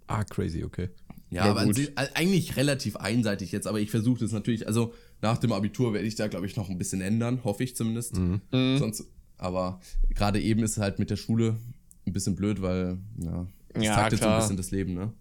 Ah, 0.08 0.24
crazy, 0.24 0.64
okay. 0.64 0.89
Ja, 1.30 1.45
ja 1.45 1.51
aber 1.51 1.62
eigentlich 2.14 2.56
relativ 2.56 2.95
einseitig 2.95 3.51
jetzt, 3.51 3.68
aber 3.68 3.80
ich 3.80 3.89
versuche 3.89 4.20
das 4.20 4.32
natürlich, 4.32 4.68
also 4.68 4.93
nach 5.22 5.38
dem 5.38 5.51
Abitur 5.51 5.93
werde 5.93 6.08
ich 6.08 6.16
da, 6.16 6.28
glaube 6.28 6.45
ich, 6.45 6.56
noch 6.56 6.70
ein 6.70 6.78
bisschen 6.78 7.01
ändern, 7.01 7.43
hoffe 7.43 7.64
ich 7.64 7.76
zumindest. 7.76 8.18
Mhm. 8.18 8.41
mhm. 8.51 8.78
Sonst, 8.78 9.06
aber 9.38 9.80
gerade 10.10 10.39
eben 10.39 10.64
ist 10.64 10.72
es 10.72 10.78
halt 10.78 10.99
mit 10.99 11.10
der 11.10 11.18
Schule 11.18 11.58
ein 12.06 12.14
bisschen 12.14 12.36
blöd, 12.36 12.62
weil, 12.62 12.97
ja, 13.18 13.47
es 13.74 13.84
ja, 13.84 13.95
taktet 13.95 14.22
so 14.22 14.28
ein 14.28 14.39
bisschen 14.39 14.58
das 14.58 14.72
Leben, 14.72 14.93
ne? 14.93 15.12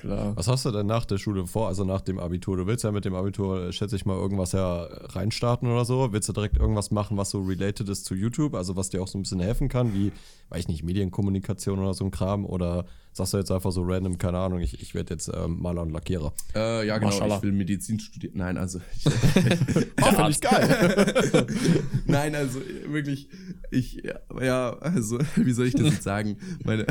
Klar. 0.00 0.34
Was 0.34 0.48
hast 0.48 0.64
du 0.64 0.70
denn 0.70 0.86
nach 0.86 1.04
der 1.04 1.18
Schule 1.18 1.46
vor, 1.46 1.68
also 1.68 1.84
nach 1.84 2.00
dem 2.00 2.18
Abitur? 2.18 2.56
Du 2.56 2.66
willst 2.66 2.84
ja 2.84 2.90
mit 2.90 3.04
dem 3.04 3.14
Abitur, 3.14 3.70
schätze 3.70 3.96
ich 3.96 4.06
mal, 4.06 4.16
irgendwas 4.16 4.52
ja 4.52 4.84
reinstarten 4.84 5.68
oder 5.70 5.84
so. 5.84 6.10
Willst 6.12 6.26
du 6.30 6.32
direkt 6.32 6.56
irgendwas 6.56 6.90
machen, 6.90 7.18
was 7.18 7.28
so 7.28 7.42
related 7.42 7.86
ist 7.86 8.06
zu 8.06 8.14
YouTube, 8.14 8.54
also 8.54 8.76
was 8.76 8.88
dir 8.88 9.02
auch 9.02 9.08
so 9.08 9.18
ein 9.18 9.22
bisschen 9.22 9.40
helfen 9.40 9.68
kann, 9.68 9.92
wie, 9.92 10.10
weiß 10.48 10.60
ich 10.60 10.68
nicht, 10.68 10.84
Medienkommunikation 10.84 11.78
oder 11.78 11.92
so 11.92 12.06
ein 12.06 12.10
Kram? 12.10 12.46
Oder 12.46 12.86
sagst 13.12 13.34
du 13.34 13.36
jetzt 13.36 13.50
einfach 13.50 13.72
so 13.72 13.82
random, 13.82 14.16
keine 14.16 14.38
Ahnung, 14.38 14.60
ich, 14.60 14.80
ich 14.80 14.94
werde 14.94 15.12
jetzt 15.12 15.30
ähm, 15.34 15.60
Maler 15.60 15.82
und 15.82 15.90
Lackierer? 15.90 16.32
Äh, 16.54 16.86
ja, 16.86 16.96
genau, 16.96 17.10
Maschallah. 17.10 17.36
ich 17.36 17.42
will 17.42 17.52
Medizin 17.52 18.00
studieren. 18.00 18.38
Nein, 18.38 18.56
also. 18.56 18.80
Ich, 18.96 19.06
oh, 20.02 20.14
finde 20.14 20.30
ich 20.30 20.40
geil. 20.40 21.46
Nein, 22.06 22.34
also 22.34 22.58
wirklich, 22.86 23.28
ich, 23.70 24.02
ja, 24.40 24.78
also, 24.78 25.18
wie 25.36 25.52
soll 25.52 25.66
ich 25.66 25.74
das 25.74 25.92
jetzt 25.92 26.04
sagen? 26.04 26.38
Meine. 26.64 26.86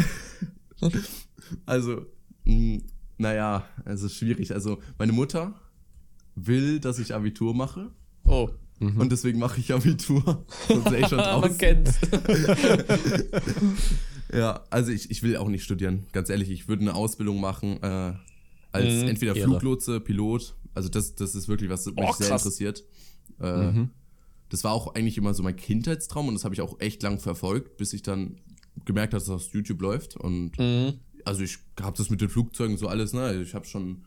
Also, 1.65 2.05
mh, 2.45 2.53
mm, 2.53 2.83
naja, 3.19 3.65
es 3.85 4.01
ist 4.01 4.15
schwierig. 4.15 4.53
Also, 4.53 4.79
meine 4.97 5.11
Mutter 5.11 5.53
will, 6.35 6.79
dass 6.79 6.99
ich 6.99 7.13
Abitur 7.13 7.53
mache. 7.53 7.91
Oh. 8.25 8.49
Mhm. 8.79 8.99
Und 8.99 9.11
deswegen 9.11 9.39
mache 9.39 9.59
ich 9.59 9.73
Abitur. 9.73 10.45
Sonst 10.67 10.91
ich 10.93 11.07
schon 11.07 11.17
draußen. 11.17 11.41
Man 11.41 11.57
kennt's. 11.57 11.99
ja, 14.33 14.63
also 14.69 14.91
ich, 14.91 15.11
ich 15.11 15.21
will 15.21 15.35
auch 15.35 15.49
nicht 15.49 15.65
studieren. 15.65 16.07
Ganz 16.13 16.29
ehrlich, 16.29 16.49
ich 16.49 16.69
würde 16.69 16.83
eine 16.83 16.95
Ausbildung 16.95 17.41
machen 17.41 17.83
äh, 17.83 18.13
als 18.71 18.85
mhm, 18.85 19.09
entweder. 19.09 19.35
Fluglotse, 19.35 19.99
Pilot. 19.99 20.55
Also 20.73 20.87
das, 20.87 21.15
das 21.15 21.35
ist 21.35 21.49
wirklich 21.49 21.69
was, 21.69 21.87
was 21.87 21.95
mich 21.95 22.05
oh, 22.07 22.13
sehr 22.13 22.31
interessiert. 22.31 22.85
Äh, 23.41 23.71
mhm. 23.71 23.89
Das 24.47 24.63
war 24.63 24.71
auch 24.71 24.95
eigentlich 24.95 25.17
immer 25.17 25.33
so 25.33 25.43
mein 25.43 25.57
Kindheitstraum 25.57 26.29
und 26.29 26.35
das 26.35 26.45
habe 26.45 26.55
ich 26.55 26.61
auch 26.61 26.79
echt 26.79 27.03
lang 27.03 27.19
verfolgt, 27.19 27.75
bis 27.75 27.91
ich 27.91 28.01
dann 28.01 28.37
gemerkt 28.85 29.13
habe, 29.13 29.19
dass 29.19 29.27
das 29.27 29.47
auf 29.47 29.53
YouTube 29.53 29.81
läuft. 29.81 30.15
Und 30.15 30.57
mhm 30.57 30.99
also 31.29 31.43
ich 31.43 31.59
habe 31.79 31.95
das 31.95 32.09
mit 32.09 32.21
den 32.21 32.29
Flugzeugen 32.29 32.75
so 32.77 32.87
alles, 32.87 33.13
ne? 33.13 33.21
Also 33.21 33.41
ich 33.41 33.53
habe 33.53 33.65
schon 33.65 34.03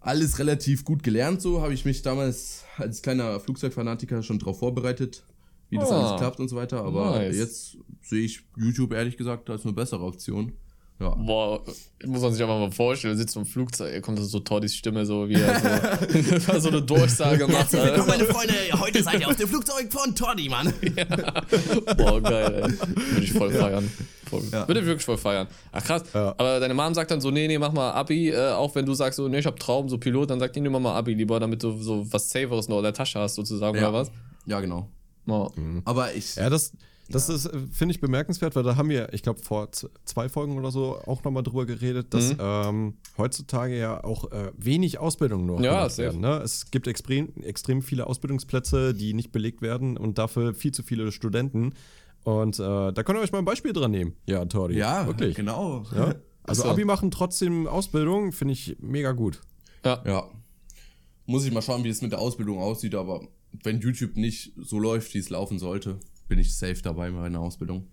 alles 0.00 0.38
relativ 0.38 0.84
gut 0.86 1.02
gelernt, 1.02 1.42
so 1.42 1.60
habe 1.60 1.74
ich 1.74 1.84
mich 1.84 2.00
damals 2.00 2.64
als 2.78 3.02
kleiner 3.02 3.38
Flugzeugfanatiker 3.40 4.22
schon 4.22 4.38
darauf 4.38 4.58
vorbereitet, 4.58 5.22
wie 5.68 5.76
das 5.76 5.90
oh, 5.90 5.94
alles 5.94 6.18
klappt 6.18 6.40
und 6.40 6.48
so 6.48 6.56
weiter. 6.56 6.82
Aber 6.82 7.10
nice. 7.10 7.36
jetzt 7.36 7.76
sehe 8.00 8.24
ich 8.24 8.40
YouTube 8.56 8.94
ehrlich 8.94 9.18
gesagt 9.18 9.50
als 9.50 9.64
eine 9.64 9.74
bessere 9.74 10.02
Option. 10.02 10.52
Ja. 10.98 11.10
Boah, 11.10 11.62
muss 12.06 12.22
man 12.22 12.32
sich 12.32 12.42
einfach 12.42 12.58
mal 12.58 12.72
vorstellen, 12.72 13.16
sitzt 13.16 13.36
im 13.36 13.44
Flugzeug, 13.44 14.02
kommt 14.02 14.18
so 14.18 14.40
Tordis 14.40 14.74
Stimme, 14.74 15.04
so 15.04 15.28
wie 15.28 15.34
er 15.34 16.40
so, 16.40 16.60
so 16.60 16.68
eine 16.68 16.82
Durchsage 16.82 17.46
macht. 17.46 17.72
Herzlich 17.72 17.82
willkommen, 17.82 18.08
meine 18.08 18.24
Freunde, 18.24 18.54
heute 18.74 19.02
seid 19.02 19.20
ihr 19.20 19.28
auf 19.28 19.36
dem 19.36 19.48
Flugzeug 19.48 19.92
von 19.92 20.14
Tordi, 20.14 20.48
Mann. 20.48 20.72
Ja. 20.96 21.94
Boah, 21.94 22.20
geil, 22.20 22.62
ey. 22.64 23.12
Würde 23.12 23.24
ich 23.24 23.32
voll 23.32 23.50
feiern. 23.50 23.90
Voll, 24.30 24.42
ja. 24.52 24.66
Würde 24.68 24.80
ich 24.80 24.86
wirklich 24.86 25.04
voll 25.04 25.18
feiern. 25.18 25.48
Ach 25.72 25.82
krass, 25.82 26.04
ja. 26.14 26.34
aber 26.38 26.60
deine 26.60 26.74
Mom 26.74 26.94
sagt 26.94 27.10
dann 27.10 27.20
so, 27.20 27.30
nee, 27.30 27.48
nee, 27.48 27.58
mach 27.58 27.72
mal 27.72 27.90
Abi, 27.92 28.30
äh, 28.30 28.52
auch 28.52 28.74
wenn 28.74 28.86
du 28.86 28.94
sagst 28.94 29.16
so, 29.16 29.28
nee, 29.28 29.40
ich 29.40 29.46
hab 29.46 29.58
Traum, 29.58 29.88
so 29.88 29.98
Pilot, 29.98 30.30
dann 30.30 30.38
sagt 30.38 30.54
die, 30.54 30.60
nee, 30.60 30.68
mach 30.68 30.80
mal 30.80 30.94
Abi 30.94 31.14
lieber, 31.14 31.40
damit 31.40 31.62
du 31.62 31.76
so 31.82 32.06
was 32.12 32.30
Saveres 32.30 32.68
noch 32.68 32.78
in 32.78 32.84
der 32.84 32.94
Tasche 32.94 33.18
hast, 33.18 33.34
sozusagen, 33.34 33.76
ja. 33.76 33.88
oder 33.88 33.98
was? 33.98 34.10
Ja, 34.46 34.60
genau. 34.60 34.88
Oh. 35.26 35.48
Mhm. 35.56 35.82
Aber 35.84 36.14
ich... 36.14 36.36
Ja, 36.36 36.48
das... 36.48 36.72
Das 37.12 37.26
ja. 37.26 37.34
ist, 37.34 37.46
äh, 37.46 37.58
finde 37.72 37.92
ich, 37.92 38.00
bemerkenswert, 38.00 38.54
weil 38.54 38.62
da 38.62 38.76
haben 38.76 38.88
wir, 38.88 39.12
ich 39.12 39.22
glaube, 39.22 39.40
vor 39.40 39.68
zwei 40.04 40.28
Folgen 40.28 40.56
oder 40.56 40.70
so 40.70 40.96
auch 41.06 41.24
nochmal 41.24 41.42
drüber 41.42 41.66
geredet, 41.66 42.14
dass 42.14 42.34
mhm. 42.34 42.38
ähm, 42.40 42.94
heutzutage 43.18 43.76
ja 43.76 44.04
auch 44.04 44.30
äh, 44.30 44.52
wenig 44.56 44.98
Ausbildung 44.98 45.44
nur 45.44 45.60
ja, 45.60 45.98
werden. 45.98 46.20
Ne? 46.20 46.40
Es 46.44 46.70
gibt 46.70 46.86
extrem, 46.86 47.32
extrem 47.42 47.82
viele 47.82 48.06
Ausbildungsplätze, 48.06 48.94
die 48.94 49.14
nicht 49.14 49.32
belegt 49.32 49.60
werden 49.60 49.96
und 49.96 50.18
dafür 50.18 50.54
viel 50.54 50.72
zu 50.72 50.84
viele 50.84 51.10
Studenten. 51.10 51.74
Und 52.24 52.58
äh, 52.58 52.92
da 52.92 53.02
könnt 53.02 53.18
ihr 53.18 53.22
euch 53.22 53.32
mal 53.32 53.38
ein 53.38 53.44
Beispiel 53.44 53.72
dran 53.72 53.90
nehmen. 53.90 54.14
Ja, 54.26 54.44
Tori. 54.44 54.76
Ja, 54.76 55.06
wirklich. 55.06 55.36
Genau. 55.36 55.84
Ja? 55.94 56.14
Also 56.42 56.64
Abi 56.64 56.84
machen 56.84 57.12
trotzdem 57.12 57.68
Ausbildung, 57.68 58.32
finde 58.32 58.54
ich 58.54 58.76
mega 58.80 59.12
gut. 59.12 59.40
Ja. 59.84 60.02
Ja. 60.04 60.24
Muss 61.26 61.44
ich 61.44 61.52
mal 61.52 61.62
schauen, 61.62 61.84
wie 61.84 61.90
es 61.90 62.02
mit 62.02 62.10
der 62.10 62.18
Ausbildung 62.18 62.58
aussieht, 62.58 62.94
aber 62.94 63.20
wenn 63.62 63.80
YouTube 63.80 64.16
nicht 64.16 64.52
so 64.56 64.78
läuft, 64.80 65.14
wie 65.14 65.18
es 65.18 65.30
laufen 65.30 65.58
sollte, 65.58 66.00
bin 66.28 66.38
ich 66.38 66.56
safe 66.56 66.80
dabei 66.82 67.10
bei 67.10 67.18
meiner 67.18 67.40
Ausbildung. 67.40 67.86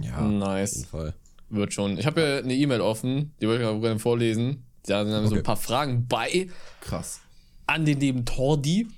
Ja, 0.00 0.20
nice. 0.20 0.72
auf 0.72 0.76
jeden 0.76 0.88
Fall. 0.88 1.14
Wird 1.48 1.72
schon. 1.72 1.96
Ich 1.96 2.06
habe 2.06 2.20
ja 2.20 2.38
eine 2.38 2.54
E-Mail 2.54 2.80
offen, 2.80 3.32
die 3.40 3.46
wollte 3.46 3.62
ich 3.62 3.80
gerne 3.80 3.98
vorlesen. 3.98 4.64
Da 4.84 5.04
sind 5.04 5.14
okay. 5.14 5.28
so 5.28 5.34
ein 5.36 5.42
paar 5.42 5.56
Fragen 5.56 6.06
bei. 6.06 6.48
Krass. 6.80 7.20
An 7.66 7.84
den 7.84 8.00
lieben 8.00 8.24
Tordi. 8.24 8.88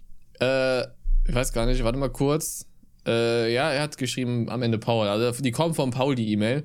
Äh, 0.41 0.83
ich 1.27 1.35
weiß 1.35 1.53
gar 1.53 1.67
nicht, 1.67 1.83
warte 1.85 1.99
mal 1.99 2.11
kurz. 2.11 2.67
Äh, 3.07 3.53
ja, 3.53 3.71
er 3.71 3.83
hat 3.83 3.97
geschrieben 3.99 4.49
am 4.49 4.63
Ende 4.63 4.79
Paul. 4.79 5.09
Also 5.09 5.43
die 5.43 5.51
kommen 5.51 5.75
von 5.75 5.91
Paul, 5.91 6.15
die 6.15 6.33
E-Mail. 6.33 6.65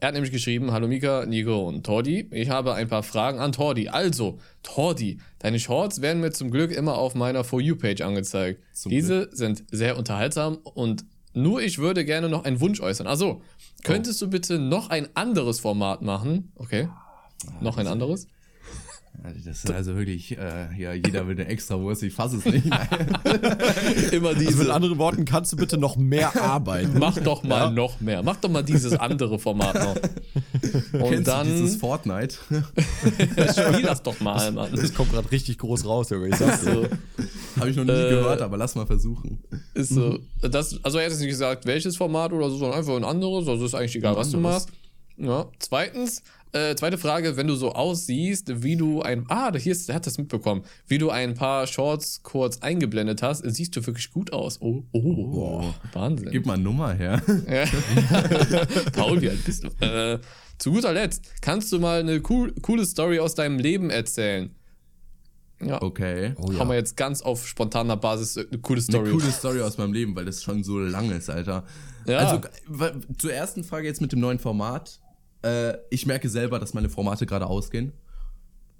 Er 0.00 0.08
hat 0.08 0.14
nämlich 0.14 0.32
geschrieben, 0.32 0.72
hallo 0.72 0.88
Mika, 0.88 1.26
Nico 1.26 1.68
und 1.68 1.84
Tordi. 1.84 2.26
Ich 2.30 2.48
habe 2.48 2.72
ein 2.72 2.88
paar 2.88 3.02
Fragen 3.02 3.38
an 3.38 3.52
Tordi. 3.52 3.90
Also, 3.90 4.38
Tordi, 4.62 5.18
deine 5.40 5.60
Shorts 5.60 6.00
werden 6.00 6.22
mir 6.22 6.32
zum 6.32 6.50
Glück 6.50 6.70
immer 6.70 6.96
auf 6.96 7.14
meiner 7.14 7.44
For 7.44 7.60
You-Page 7.60 8.00
angezeigt. 8.00 8.62
Zum 8.72 8.88
Diese 8.88 9.26
Glück. 9.26 9.36
sind 9.36 9.64
sehr 9.70 9.98
unterhaltsam 9.98 10.56
und 10.64 11.04
nur 11.34 11.60
ich 11.60 11.78
würde 11.78 12.06
gerne 12.06 12.30
noch 12.30 12.44
einen 12.44 12.60
Wunsch 12.60 12.80
äußern. 12.80 13.06
Also, 13.06 13.42
könntest 13.84 14.22
oh. 14.22 14.26
du 14.26 14.30
bitte 14.30 14.58
noch 14.58 14.88
ein 14.88 15.06
anderes 15.14 15.60
Format 15.60 16.00
machen? 16.00 16.50
Okay. 16.54 16.88
Ah, 17.46 17.52
noch 17.60 17.76
ein 17.76 17.86
anderes? 17.86 18.26
Das 19.22 19.64
ist 19.64 19.70
also 19.70 19.96
wirklich, 19.96 20.38
äh, 20.38 20.74
ja, 20.78 20.94
jeder 20.94 21.26
will 21.26 21.34
eine 21.34 21.46
extra 21.46 21.78
Wurst, 21.78 22.02
ich 22.02 22.14
fasse 22.14 22.38
es 22.38 22.44
nicht. 22.44 22.64
Immer 24.12 24.34
diese. 24.34 24.48
Also 24.48 24.58
mit 24.62 24.70
anderen 24.70 24.98
Worten, 24.98 25.24
kannst 25.24 25.52
du 25.52 25.56
bitte 25.56 25.76
noch 25.76 25.96
mehr 25.96 26.34
arbeiten? 26.42 26.98
Mach 26.98 27.18
doch 27.18 27.42
mal 27.42 27.64
ja? 27.64 27.70
noch 27.70 28.00
mehr. 28.00 28.22
Mach 28.22 28.36
doch 28.36 28.48
mal 28.48 28.62
dieses 28.62 28.94
andere 28.94 29.38
Format 29.38 29.74
noch. 29.74 29.96
Und 31.00 31.10
Kennst 31.10 31.28
dann. 31.28 31.46
Du 31.46 31.52
dieses 31.52 31.76
Fortnite? 31.76 32.36
Spiel 32.48 33.82
das 33.82 34.02
doch 34.02 34.18
mal, 34.20 34.52
Mann. 34.52 34.70
Das 34.74 34.94
kommt 34.94 35.12
gerade 35.12 35.30
richtig 35.30 35.58
groß 35.58 35.84
raus, 35.84 36.10
Junge. 36.10 36.28
Ich 36.28 36.36
sag's 36.36 36.64
so. 36.64 36.86
Habe 37.58 37.70
ich 37.70 37.76
noch 37.76 37.84
nie 37.84 37.90
äh, 37.90 38.10
gehört, 38.10 38.40
aber 38.40 38.56
lass 38.56 38.74
mal 38.74 38.86
versuchen. 38.86 39.42
Ist 39.74 39.90
so. 39.90 40.18
Das, 40.40 40.82
also, 40.82 40.98
er 40.98 41.04
hat 41.04 41.10
jetzt 41.12 41.20
nicht 41.20 41.30
gesagt, 41.30 41.66
welches 41.66 41.96
Format 41.96 42.32
oder 42.32 42.48
so, 42.48 42.56
sondern 42.56 42.78
einfach 42.78 42.96
ein 42.96 43.04
anderes. 43.04 43.48
Also, 43.48 43.66
ist 43.66 43.74
eigentlich 43.74 43.96
egal, 43.96 44.16
was 44.16 44.30
du 44.30 44.38
machst. 44.38 44.70
Ja. 45.16 45.46
Zweitens, 45.58 46.22
äh, 46.52 46.74
zweite 46.74 46.98
Frage, 46.98 47.36
wenn 47.36 47.46
du 47.46 47.54
so 47.54 47.72
aussiehst, 47.72 48.62
wie 48.62 48.76
du 48.76 49.02
ein. 49.02 49.24
Ah, 49.28 49.52
hier 49.56 49.72
ist, 49.72 49.88
der 49.88 49.96
hat 49.96 50.06
das 50.06 50.18
mitbekommen. 50.18 50.62
Wie 50.86 50.98
du 50.98 51.10
ein 51.10 51.34
paar 51.34 51.66
Shorts 51.66 52.22
kurz 52.22 52.58
eingeblendet 52.58 53.22
hast, 53.22 53.42
siehst 53.44 53.76
du 53.76 53.86
wirklich 53.86 54.10
gut 54.10 54.32
aus. 54.32 54.60
Oh, 54.60 54.82
oh, 54.92 55.00
oh 55.00 55.74
Wahnsinn. 55.92 56.30
Gib 56.30 56.46
mal 56.46 56.54
eine 56.54 56.62
Nummer 56.62 56.92
her. 56.92 57.22
Ja. 57.48 57.64
Paul, 58.92 59.20
wie 59.20 59.30
alt 59.30 59.44
bist 59.44 59.64
du? 59.64 59.68
Äh, 59.84 60.18
zu 60.58 60.72
guter 60.72 60.92
Letzt, 60.92 61.24
kannst 61.40 61.72
du 61.72 61.78
mal 61.78 62.00
eine 62.00 62.20
cool, 62.28 62.52
coole 62.62 62.84
Story 62.84 63.18
aus 63.18 63.34
deinem 63.34 63.58
Leben 63.58 63.90
erzählen? 63.90 64.54
Ja. 65.62 65.80
Okay. 65.82 66.34
Oh, 66.36 66.50
ja. 66.52 66.58
Haben 66.58 66.68
wir 66.68 66.76
jetzt 66.76 66.96
ganz 66.96 67.22
auf 67.22 67.46
spontaner 67.46 67.96
Basis 67.96 68.38
eine 68.38 68.58
coole 68.58 68.80
Story. 68.80 69.08
Eine 69.08 69.18
coole 69.18 69.30
Story 69.30 69.60
aus 69.60 69.78
meinem 69.78 69.92
Leben, 69.92 70.16
weil 70.16 70.24
das 70.24 70.42
schon 70.42 70.64
so 70.64 70.78
lang 70.78 71.10
ist, 71.10 71.28
Alter. 71.30 71.64
Ja. 72.06 72.18
Also 72.18 72.40
zur 73.18 73.32
ersten 73.32 73.62
Frage 73.62 73.86
jetzt 73.86 74.00
mit 74.00 74.12
dem 74.12 74.20
neuen 74.20 74.38
Format. 74.38 74.99
Äh, 75.42 75.78
ich 75.90 76.06
merke 76.06 76.28
selber, 76.28 76.58
dass 76.58 76.74
meine 76.74 76.88
Formate 76.88 77.26
gerade 77.26 77.46
ausgehen. 77.46 77.92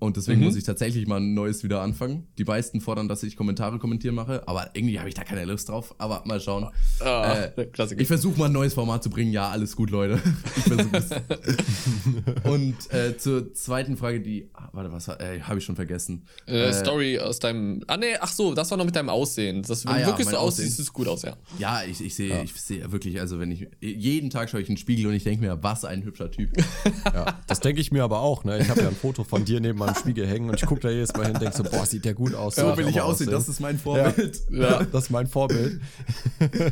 Und 0.01 0.17
deswegen 0.17 0.41
mhm. 0.41 0.47
muss 0.47 0.57
ich 0.57 0.65
tatsächlich 0.65 1.07
mal 1.07 1.19
ein 1.19 1.35
neues 1.35 1.63
wieder 1.63 1.83
anfangen. 1.83 2.27
Die 2.39 2.45
meisten 2.45 2.81
fordern, 2.81 3.07
dass 3.07 3.23
ich 3.23 3.37
Kommentare 3.37 3.79
kommentieren 3.79 4.15
mache, 4.15 4.49
aber 4.49 4.71
irgendwie 4.73 4.99
habe 4.99 5.11
ich 5.11 5.15
da 5.15 5.25
keine 5.25 5.45
Lust 5.45 5.69
drauf. 5.69 5.95
Aber 5.99 6.23
mal 6.25 6.41
schauen. 6.41 6.69
Ah, 7.01 7.35
äh, 7.57 7.69
ich 7.99 8.07
versuche 8.07 8.39
mal 8.39 8.47
ein 8.47 8.53
neues 8.53 8.73
Format 8.75 9.03
zu 9.03 9.11
bringen. 9.11 9.31
Ja, 9.31 9.51
alles 9.51 9.77
gut, 9.77 9.91
Leute. 9.91 10.19
Ich 10.57 10.65
versuche 10.65 10.97
es. 10.97 11.11
Und 12.45 12.93
äh, 12.93 13.17
zur 13.17 13.53
zweiten 13.55 13.97
Frage, 13.97 14.21
die. 14.21 14.49
Ah, 14.55 14.69
warte, 14.73 14.91
was 14.91 15.09
äh, 15.09 15.41
habe 15.43 15.59
ich 15.59 15.65
schon 15.65 15.77
vergessen? 15.77 16.25
Äh, 16.47 16.69
äh, 16.69 16.73
Story 16.73 17.19
aus 17.19 17.39
deinem. 17.39 17.83
Ah, 17.87 17.97
nee, 17.97 18.17
ach 18.19 18.33
so, 18.33 18.55
das 18.55 18.71
war 18.71 18.79
noch 18.79 18.85
mit 18.85 18.97
deinem 18.97 19.11
Aussehen. 19.11 19.63
Das, 19.63 19.85
wenn 19.85 19.93
ah, 19.93 20.01
ja, 20.01 20.07
wirklich 20.07 20.29
so 20.29 20.37
aussieht, 20.37 20.71
sieht 20.71 20.81
es 20.81 20.93
gut 20.93 21.09
aus, 21.09 21.23
ja. 21.23 21.37
Ja, 21.59 21.83
ich, 21.83 22.03
ich 22.03 22.15
sehe 22.15 22.29
ja. 22.29 22.43
ich 22.43 22.53
sehe 22.55 22.91
wirklich, 22.91 23.21
also 23.21 23.39
wenn 23.39 23.51
ich. 23.51 23.69
Jeden 23.81 24.31
Tag 24.31 24.51
schaue 24.51 24.61
ich 24.61 24.69
in 24.69 24.75
den 24.75 24.81
Spiegel 24.81 25.07
und 25.07 25.15
ich 25.15 25.25
denke 25.25 25.45
mir, 25.45 25.63
was 25.63 25.85
ein 25.85 26.05
hübscher 26.05 26.31
Typ. 26.31 26.51
ja, 27.05 27.39
das 27.47 27.61
denke 27.61 27.81
ich 27.81 27.93
mir 27.93 28.03
aber 28.03 28.21
auch. 28.21 28.45
Ne? 28.45 28.59
Ich 28.61 28.69
habe 28.69 28.81
ja 28.81 28.89
ein 28.89 28.97
Foto 28.97 29.25
von 29.25 29.45
dir 29.45 29.61
neben 29.61 29.79
meinem 29.79 29.90
Spiegel 29.95 30.27
hängen 30.27 30.49
und 30.49 30.57
ich 30.57 30.67
gucke 30.67 30.81
da 30.81 30.91
jedes 30.91 31.13
Mal 31.13 31.27
hin 31.27 31.35
und 31.35 31.43
denke 31.43 31.57
so, 31.57 31.63
boah, 31.65 31.87
sieht 31.87 32.05
der 32.05 32.15
gut 32.15 32.35
aus. 32.35 32.57
So 32.57 32.77
will 32.77 32.89
ich 32.89 33.01
aussehen, 33.01 33.31
das 33.31 33.49
ist 33.49 33.61
mein 33.61 33.79
Vorbild. 33.79 34.41
Ja, 34.51 34.63
ja. 34.63 34.85
das 34.85 35.05
ist 35.05 35.11
mein 35.11 35.27
Vorbild. 35.27 35.81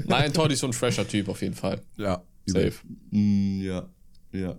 Nein, 0.07 0.33
Todd 0.33 0.53
ist 0.53 0.61
so 0.61 0.66
ein 0.66 0.73
fresher 0.73 1.07
Typ 1.07 1.29
auf 1.29 1.43
jeden 1.43 1.55
Fall. 1.55 1.81
Ja. 1.97 2.23
Safe. 2.47 2.73
Mm, 3.11 3.61
ja. 3.62 3.89
Ja. 4.33 4.59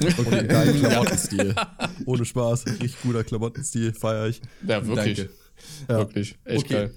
Okay, 0.00 0.46
geilen 0.46 0.78
Klamottenstil. 0.80 1.54
Ohne 2.04 2.24
Spaß. 2.24 2.66
Richtig 2.66 3.00
guter 3.02 3.24
Klamottenstil, 3.24 3.92
feiere 3.94 4.28
ich. 4.28 4.40
Ja, 4.66 4.86
wirklich. 4.86 5.18
Danke. 5.18 5.32
Ja. 5.88 5.98
Wirklich. 5.98 6.38
Echt 6.44 6.64
okay. 6.64 6.74
geil. 6.74 6.94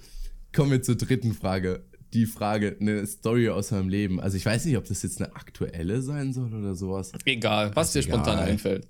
Kommen 0.54 0.70
wir 0.70 0.82
zur 0.82 0.96
dritten 0.96 1.32
Frage. 1.32 1.84
Die 2.12 2.26
Frage, 2.26 2.76
eine 2.78 3.06
Story 3.06 3.48
aus 3.48 3.70
meinem 3.70 3.88
Leben. 3.88 4.20
Also 4.20 4.36
ich 4.36 4.44
weiß 4.44 4.66
nicht, 4.66 4.76
ob 4.76 4.84
das 4.84 5.02
jetzt 5.02 5.22
eine 5.22 5.34
aktuelle 5.34 6.02
sein 6.02 6.34
soll 6.34 6.52
oder 6.52 6.74
sowas. 6.74 7.12
Egal, 7.24 7.74
was 7.74 7.92
dir 7.92 8.02
spontan 8.02 8.38
einfällt. 8.38 8.86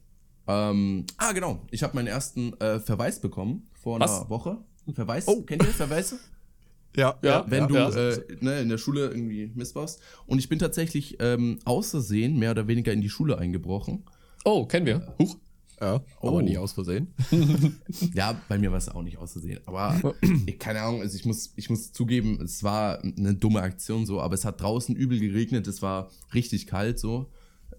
Ähm, 0.46 1.06
ah, 1.18 1.32
genau. 1.32 1.60
Ich 1.70 1.82
habe 1.82 1.94
meinen 1.94 2.08
ersten 2.08 2.52
äh, 2.60 2.80
Verweis 2.80 3.20
bekommen 3.20 3.68
vor 3.72 4.00
Was? 4.00 4.20
einer 4.20 4.30
Woche. 4.30 4.58
Verweis? 4.92 5.28
Oh. 5.28 5.42
Kennt 5.42 5.62
ihr 5.62 5.68
Verweise? 5.68 6.18
Ja, 6.94 7.18
ja. 7.22 7.46
Wenn 7.48 7.60
ja, 7.60 7.66
du 7.68 7.74
ja. 7.74 8.10
Äh, 8.10 8.36
ne, 8.40 8.60
in 8.60 8.68
der 8.68 8.76
Schule 8.76 9.06
irgendwie 9.06 9.50
missbaust. 9.54 10.02
Und 10.26 10.40
ich 10.40 10.50
bin 10.50 10.58
tatsächlich 10.58 11.16
ähm, 11.20 11.58
außersehen 11.64 12.38
mehr 12.38 12.50
oder 12.50 12.68
weniger 12.68 12.92
in 12.92 13.00
die 13.00 13.08
Schule 13.08 13.38
eingebrochen. 13.38 14.04
Oh, 14.44 14.66
kennen 14.66 14.84
wir. 14.84 15.14
Huch. 15.18 15.38
Ja, 15.80 16.00
oh. 16.20 16.28
aber 16.28 16.42
nie 16.42 16.58
aus 16.58 16.72
Versehen. 16.72 17.12
ja, 18.14 18.40
bei 18.48 18.56
mir 18.56 18.70
war 18.70 18.78
es 18.78 18.88
auch 18.88 19.02
nicht 19.02 19.18
aus 19.18 19.32
Versehen. 19.32 19.58
Aber 19.66 20.14
ich, 20.46 20.58
keine 20.58 20.80
Ahnung, 20.82 21.00
also 21.00 21.16
ich 21.16 21.24
muss, 21.24 21.52
ich 21.56 21.70
muss 21.70 21.92
zugeben, 21.92 22.40
es 22.40 22.62
war 22.62 23.02
eine 23.02 23.34
dumme 23.34 23.62
Aktion 23.62 24.06
so, 24.06 24.20
aber 24.20 24.34
es 24.34 24.44
hat 24.44 24.60
draußen 24.60 24.94
übel 24.94 25.18
geregnet, 25.18 25.66
es 25.66 25.82
war 25.82 26.10
richtig 26.34 26.68
kalt 26.68 27.00
so. 27.00 27.32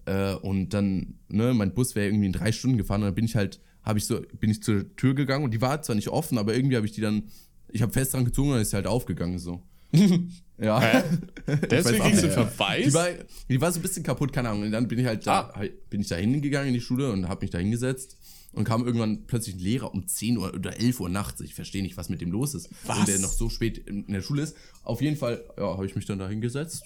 Äh, 0.06 0.34
und 0.34 0.70
dann, 0.70 1.18
ne, 1.28 1.54
mein 1.54 1.74
Bus 1.74 1.94
wäre 1.94 2.06
irgendwie 2.06 2.26
in 2.26 2.32
drei 2.32 2.52
Stunden 2.52 2.76
gefahren 2.76 3.02
und 3.02 3.08
dann 3.08 3.14
bin 3.14 3.24
ich 3.24 3.36
halt, 3.36 3.60
habe 3.82 3.98
ich 3.98 4.06
so, 4.06 4.20
bin 4.38 4.50
ich 4.50 4.62
zur 4.62 4.94
Tür 4.96 5.14
gegangen 5.14 5.44
und 5.44 5.52
die 5.52 5.60
war 5.60 5.82
zwar 5.82 5.96
nicht 5.96 6.08
offen, 6.08 6.38
aber 6.38 6.54
irgendwie 6.54 6.76
habe 6.76 6.86
ich 6.86 6.92
die 6.92 7.00
dann, 7.00 7.24
ich 7.68 7.82
habe 7.82 7.92
fest 7.92 8.14
dran 8.14 8.24
gezogen 8.24 8.48
und 8.48 8.54
dann 8.54 8.62
ist 8.62 8.70
sie 8.70 8.76
halt 8.76 8.86
aufgegangen 8.86 9.38
so. 9.38 9.62
ja. 10.58 10.80
Hä? 10.80 11.02
Deswegen 11.70 12.02
kriegst 12.02 12.24
du 12.24 12.30
Verweis? 12.30 12.86
Die 12.86 12.94
war, 12.94 13.08
die 13.48 13.60
war 13.60 13.72
so 13.72 13.78
ein 13.78 13.82
bisschen 13.82 14.02
kaputt, 14.02 14.32
keine 14.32 14.50
Ahnung. 14.50 14.64
Und 14.64 14.72
dann 14.72 14.88
bin 14.88 14.98
ich 14.98 15.06
halt 15.06 15.26
da, 15.26 15.52
ah. 15.54 15.64
bin 15.90 16.00
ich 16.00 16.08
da 16.08 16.16
hingegangen 16.16 16.68
in 16.68 16.74
die 16.74 16.80
Schule 16.80 17.12
und 17.12 17.28
habe 17.28 17.44
mich 17.44 17.50
da 17.50 17.58
hingesetzt. 17.58 18.16
Und 18.52 18.62
kam 18.62 18.86
irgendwann 18.86 19.26
plötzlich 19.26 19.56
ein 19.56 19.60
Lehrer 19.60 19.92
um 19.92 20.06
10 20.06 20.38
Uhr 20.38 20.54
oder 20.54 20.78
11 20.78 21.00
Uhr 21.00 21.08
nachts. 21.08 21.40
Ich 21.40 21.54
verstehe 21.54 21.82
nicht, 21.82 21.96
was 21.96 22.08
mit 22.08 22.20
dem 22.20 22.30
los 22.30 22.54
ist. 22.54 22.68
Was? 22.84 23.00
Und 23.00 23.08
der 23.08 23.18
noch 23.18 23.32
so 23.32 23.48
spät 23.48 23.78
in 23.78 24.06
der 24.06 24.22
Schule 24.22 24.42
ist. 24.42 24.56
Auf 24.84 25.02
jeden 25.02 25.16
Fall, 25.16 25.42
ja, 25.58 25.64
habe 25.64 25.86
ich 25.86 25.96
mich 25.96 26.06
dann 26.06 26.20
da 26.20 26.28
hingesetzt. 26.28 26.84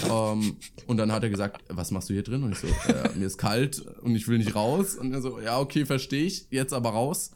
Um, 0.00 0.10
ähm, 0.10 0.56
und 0.86 0.96
dann 0.96 1.12
hat 1.12 1.22
er 1.22 1.28
gesagt, 1.28 1.62
was 1.68 1.90
machst 1.90 2.08
du 2.08 2.14
hier 2.14 2.22
drin? 2.22 2.42
Und 2.42 2.52
ich 2.52 2.58
so, 2.58 2.66
äh, 2.66 3.10
mir 3.14 3.26
ist 3.26 3.36
kalt 3.36 3.80
und 4.00 4.16
ich 4.16 4.26
will 4.26 4.38
nicht 4.38 4.54
raus. 4.54 4.94
Und 4.94 5.12
er 5.12 5.20
so, 5.20 5.38
ja, 5.38 5.60
okay, 5.60 5.84
verstehe 5.84 6.24
ich, 6.24 6.46
jetzt 6.50 6.72
aber 6.72 6.90
raus. 6.90 7.32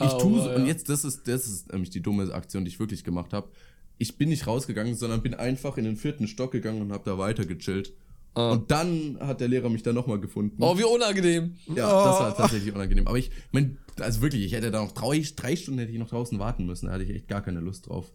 Ich 0.00 0.12
oh, 0.12 0.18
tue 0.18 0.42
so, 0.42 0.48
ja. 0.48 0.56
und 0.56 0.66
jetzt, 0.66 0.88
das 0.88 1.04
ist, 1.04 1.28
das 1.28 1.46
ist 1.46 1.72
nämlich 1.72 1.90
die 1.90 2.00
dumme 2.00 2.32
Aktion, 2.32 2.64
die 2.64 2.70
ich 2.70 2.80
wirklich 2.80 3.04
gemacht 3.04 3.32
habe. 3.32 3.50
Ich 3.98 4.16
bin 4.16 4.30
nicht 4.30 4.46
rausgegangen, 4.46 4.96
sondern 4.96 5.22
bin 5.22 5.34
einfach 5.34 5.76
in 5.76 5.84
den 5.84 5.96
vierten 5.96 6.26
Stock 6.26 6.52
gegangen 6.52 6.80
und 6.80 6.92
habe 6.92 7.04
da 7.04 7.18
weiter 7.18 7.44
gechillt. 7.44 7.92
Oh. 8.34 8.52
Und 8.52 8.70
dann 8.70 9.18
hat 9.20 9.40
der 9.40 9.46
Lehrer 9.46 9.68
mich 9.68 9.84
da 9.84 9.92
nochmal 9.92 10.18
gefunden. 10.18 10.56
Oh, 10.60 10.76
wie 10.76 10.82
unangenehm. 10.82 11.54
Ja, 11.66 11.86
oh. 11.86 12.04
das 12.04 12.18
war 12.18 12.36
tatsächlich 12.36 12.74
unangenehm. 12.74 13.06
Aber 13.06 13.18
ich, 13.18 13.30
mein, 13.52 13.78
also 14.00 14.22
wirklich, 14.22 14.42
ich 14.42 14.52
hätte 14.52 14.72
da 14.72 14.82
noch 14.82 14.92
drei, 14.92 15.22
drei 15.36 15.54
Stunden 15.54 15.78
hätte 15.78 15.92
ich 15.92 15.98
noch 15.98 16.08
draußen 16.08 16.38
warten 16.40 16.66
müssen. 16.66 16.86
Da 16.86 16.92
hatte 16.92 17.04
ich 17.04 17.10
echt 17.10 17.28
gar 17.28 17.42
keine 17.42 17.60
Lust 17.60 17.88
drauf. 17.88 18.10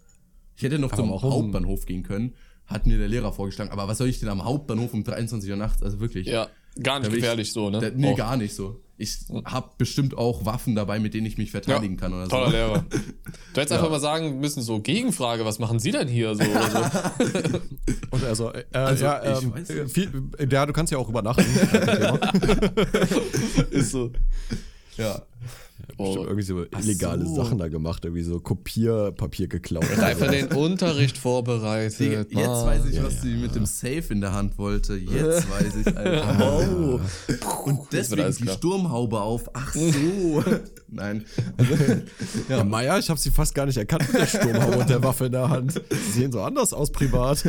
Ich 0.57 0.63
hätte 0.63 0.79
noch 0.79 0.91
aber 0.91 1.03
zum 1.03 1.21
Hauptbahnhof 1.21 1.85
gehen 1.85 2.03
können 2.03 2.33
hat 2.69 2.85
mir 2.85 2.97
der 2.97 3.07
Lehrer 3.07 3.33
vorgeschlagen. 3.33 3.71
Aber 3.71 3.87
was 3.87 3.97
soll 3.97 4.07
ich 4.07 4.19
denn 4.19 4.29
am 4.29 4.43
Hauptbahnhof 4.43 4.93
um 4.93 5.03
23 5.03 5.49
Uhr 5.49 5.57
nachts? 5.57 5.81
Also 5.81 5.99
wirklich. 5.99 6.27
Ja, 6.27 6.47
gar 6.81 6.99
nicht 6.99 7.11
gefährlich 7.11 7.47
ich, 7.47 7.53
so, 7.53 7.69
ne? 7.69 7.79
Da, 7.79 7.89
nee, 7.93 8.13
auch. 8.13 8.17
gar 8.17 8.37
nicht 8.37 8.55
so. 8.55 8.81
Ich 8.97 9.17
habe 9.45 9.71
bestimmt 9.77 10.17
auch 10.17 10.45
Waffen 10.45 10.75
dabei, 10.75 10.99
mit 10.99 11.13
denen 11.13 11.25
ich 11.25 11.37
mich 11.37 11.51
verteidigen 11.51 11.95
ja, 11.95 12.01
kann 12.01 12.13
oder 12.13 12.27
toller 12.27 12.45
so. 12.45 12.51
Toller 12.51 12.67
Lehrer. 12.67 12.85
Du 13.53 13.61
hättest 13.61 13.71
ja. 13.71 13.77
einfach 13.77 13.89
mal 13.89 13.99
sagen 13.99 14.39
müssen, 14.39 14.61
so 14.61 14.79
Gegenfrage, 14.79 15.45
was 15.45 15.57
machen 15.57 15.79
Sie 15.79 15.91
denn 15.91 16.07
hier 16.07 16.35
so? 16.35 16.43
so. 16.43 16.49
Und 18.11 18.23
also, 18.23 18.53
äh, 18.53 18.65
also 18.71 19.05
ja, 19.05 19.23
ähm, 19.23 19.53
viel, 19.87 20.11
ja, 20.49 20.65
du 20.65 20.73
kannst 20.73 20.91
ja 20.91 20.99
auch 20.99 21.09
übernachten. 21.09 21.43
Ist 23.71 23.91
so. 23.91 24.11
Ja 24.97 25.23
bestimmt 25.97 26.17
oh, 26.17 26.23
irgendwie 26.23 26.43
so 26.43 26.63
illegale 26.63 27.25
so. 27.25 27.35
Sachen 27.35 27.57
da 27.57 27.67
gemacht, 27.67 28.05
irgendwie 28.05 28.23
so 28.23 28.39
Kopierpapier 28.39 29.47
geklaut. 29.47 29.85
Er 29.89 29.97
hat 29.97 30.03
einfach 30.03 30.31
den 30.31 30.47
Unterricht 30.55 31.17
vorbereitet. 31.17 31.99
Digga, 31.99 32.19
jetzt 32.19 32.37
ah, 32.37 32.65
weiß 32.65 32.85
ich, 32.85 32.95
ja, 32.95 33.03
was 33.03 33.21
sie 33.21 33.35
mit 33.35 33.55
dem 33.55 33.65
Safe 33.65 34.03
in 34.09 34.21
der 34.21 34.33
Hand 34.33 34.57
wollte. 34.57 34.95
Jetzt 34.95 35.49
weiß 35.51 35.75
ich, 35.75 35.97
Alter. 35.97 36.39
Oh. 36.41 36.99
Und 37.65 37.79
deswegen 37.91 38.35
die 38.35 38.47
Sturmhaube 38.47 39.19
auf. 39.19 39.49
Ach 39.53 39.73
so. 39.73 40.43
Nein. 40.87 41.25
ja, 42.47 42.63
Meier, 42.63 42.97
ich 42.99 43.09
habe 43.09 43.19
sie 43.19 43.31
fast 43.31 43.53
gar 43.53 43.65
nicht 43.65 43.77
erkannt 43.77 44.11
mit 44.11 44.21
der 44.21 44.27
Sturmhaube 44.27 44.77
und 44.77 44.89
der 44.89 45.03
Waffe 45.03 45.25
in 45.27 45.31
der 45.33 45.49
Hand. 45.49 45.81
Sie 45.89 46.21
sehen 46.21 46.31
so 46.31 46.41
anders 46.41 46.73
aus 46.73 46.91
privat. 46.91 47.43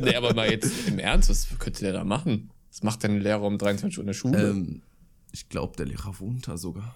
nee, 0.00 0.14
aber 0.14 0.34
mal 0.34 0.50
jetzt 0.50 0.70
im 0.86 0.98
Ernst, 0.98 1.30
was 1.30 1.46
könnte 1.58 1.80
der 1.80 1.92
da 1.92 2.04
machen? 2.04 2.50
Was 2.70 2.82
macht 2.82 3.02
denn 3.02 3.16
ein 3.16 3.20
Lehrer 3.20 3.42
um 3.42 3.58
23 3.58 3.98
Uhr 3.98 4.02
in 4.02 4.06
der 4.06 4.14
Schule? 4.14 4.50
Ähm, 4.50 4.82
ich 5.32 5.48
glaube, 5.48 5.76
der 5.76 5.86
Lehrer 5.86 6.18
wohnt 6.20 6.48
da 6.48 6.56
sogar. 6.56 6.94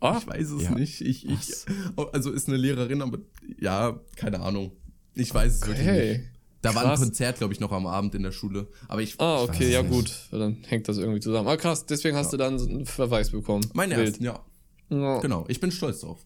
Oh, 0.00 0.14
ich 0.18 0.26
weiß 0.26 0.50
es 0.50 0.62
ja. 0.64 0.70
nicht. 0.72 1.00
Ich, 1.00 1.28
ich, 1.28 1.64
also 2.12 2.30
ist 2.30 2.48
eine 2.48 2.56
Lehrerin, 2.56 3.02
aber 3.02 3.18
ja, 3.58 3.98
keine 4.16 4.40
Ahnung. 4.40 4.72
Ich 5.14 5.32
weiß 5.32 5.54
es 5.54 5.62
okay. 5.62 5.70
wirklich 5.70 6.18
nicht. 6.18 6.30
Da 6.62 6.72
krass. 6.72 6.84
war 6.84 6.92
ein 6.92 6.98
Konzert, 6.98 7.38
glaube 7.38 7.54
ich, 7.54 7.60
noch 7.60 7.72
am 7.72 7.86
Abend 7.86 8.14
in 8.14 8.22
der 8.22 8.32
Schule. 8.32 8.66
Aber 8.88 9.00
ich. 9.00 9.20
Ah, 9.20 9.42
okay, 9.42 9.70
ja 9.70 9.82
nicht. 9.82 9.92
gut. 9.92 10.12
Dann 10.32 10.58
hängt 10.66 10.88
das 10.88 10.98
irgendwie 10.98 11.20
zusammen. 11.20 11.48
Ah, 11.48 11.56
krass, 11.56 11.86
deswegen 11.86 12.16
hast 12.16 12.26
ja. 12.26 12.30
du 12.32 12.36
dann 12.38 12.58
einen 12.58 12.86
Verweis 12.86 13.30
bekommen. 13.30 13.64
Meine 13.72 13.94
ersten, 13.94 14.24
ja. 14.24 14.44
ja. 14.90 15.20
Genau, 15.20 15.44
ich 15.48 15.60
bin 15.60 15.70
stolz 15.70 16.00
drauf. 16.00 16.25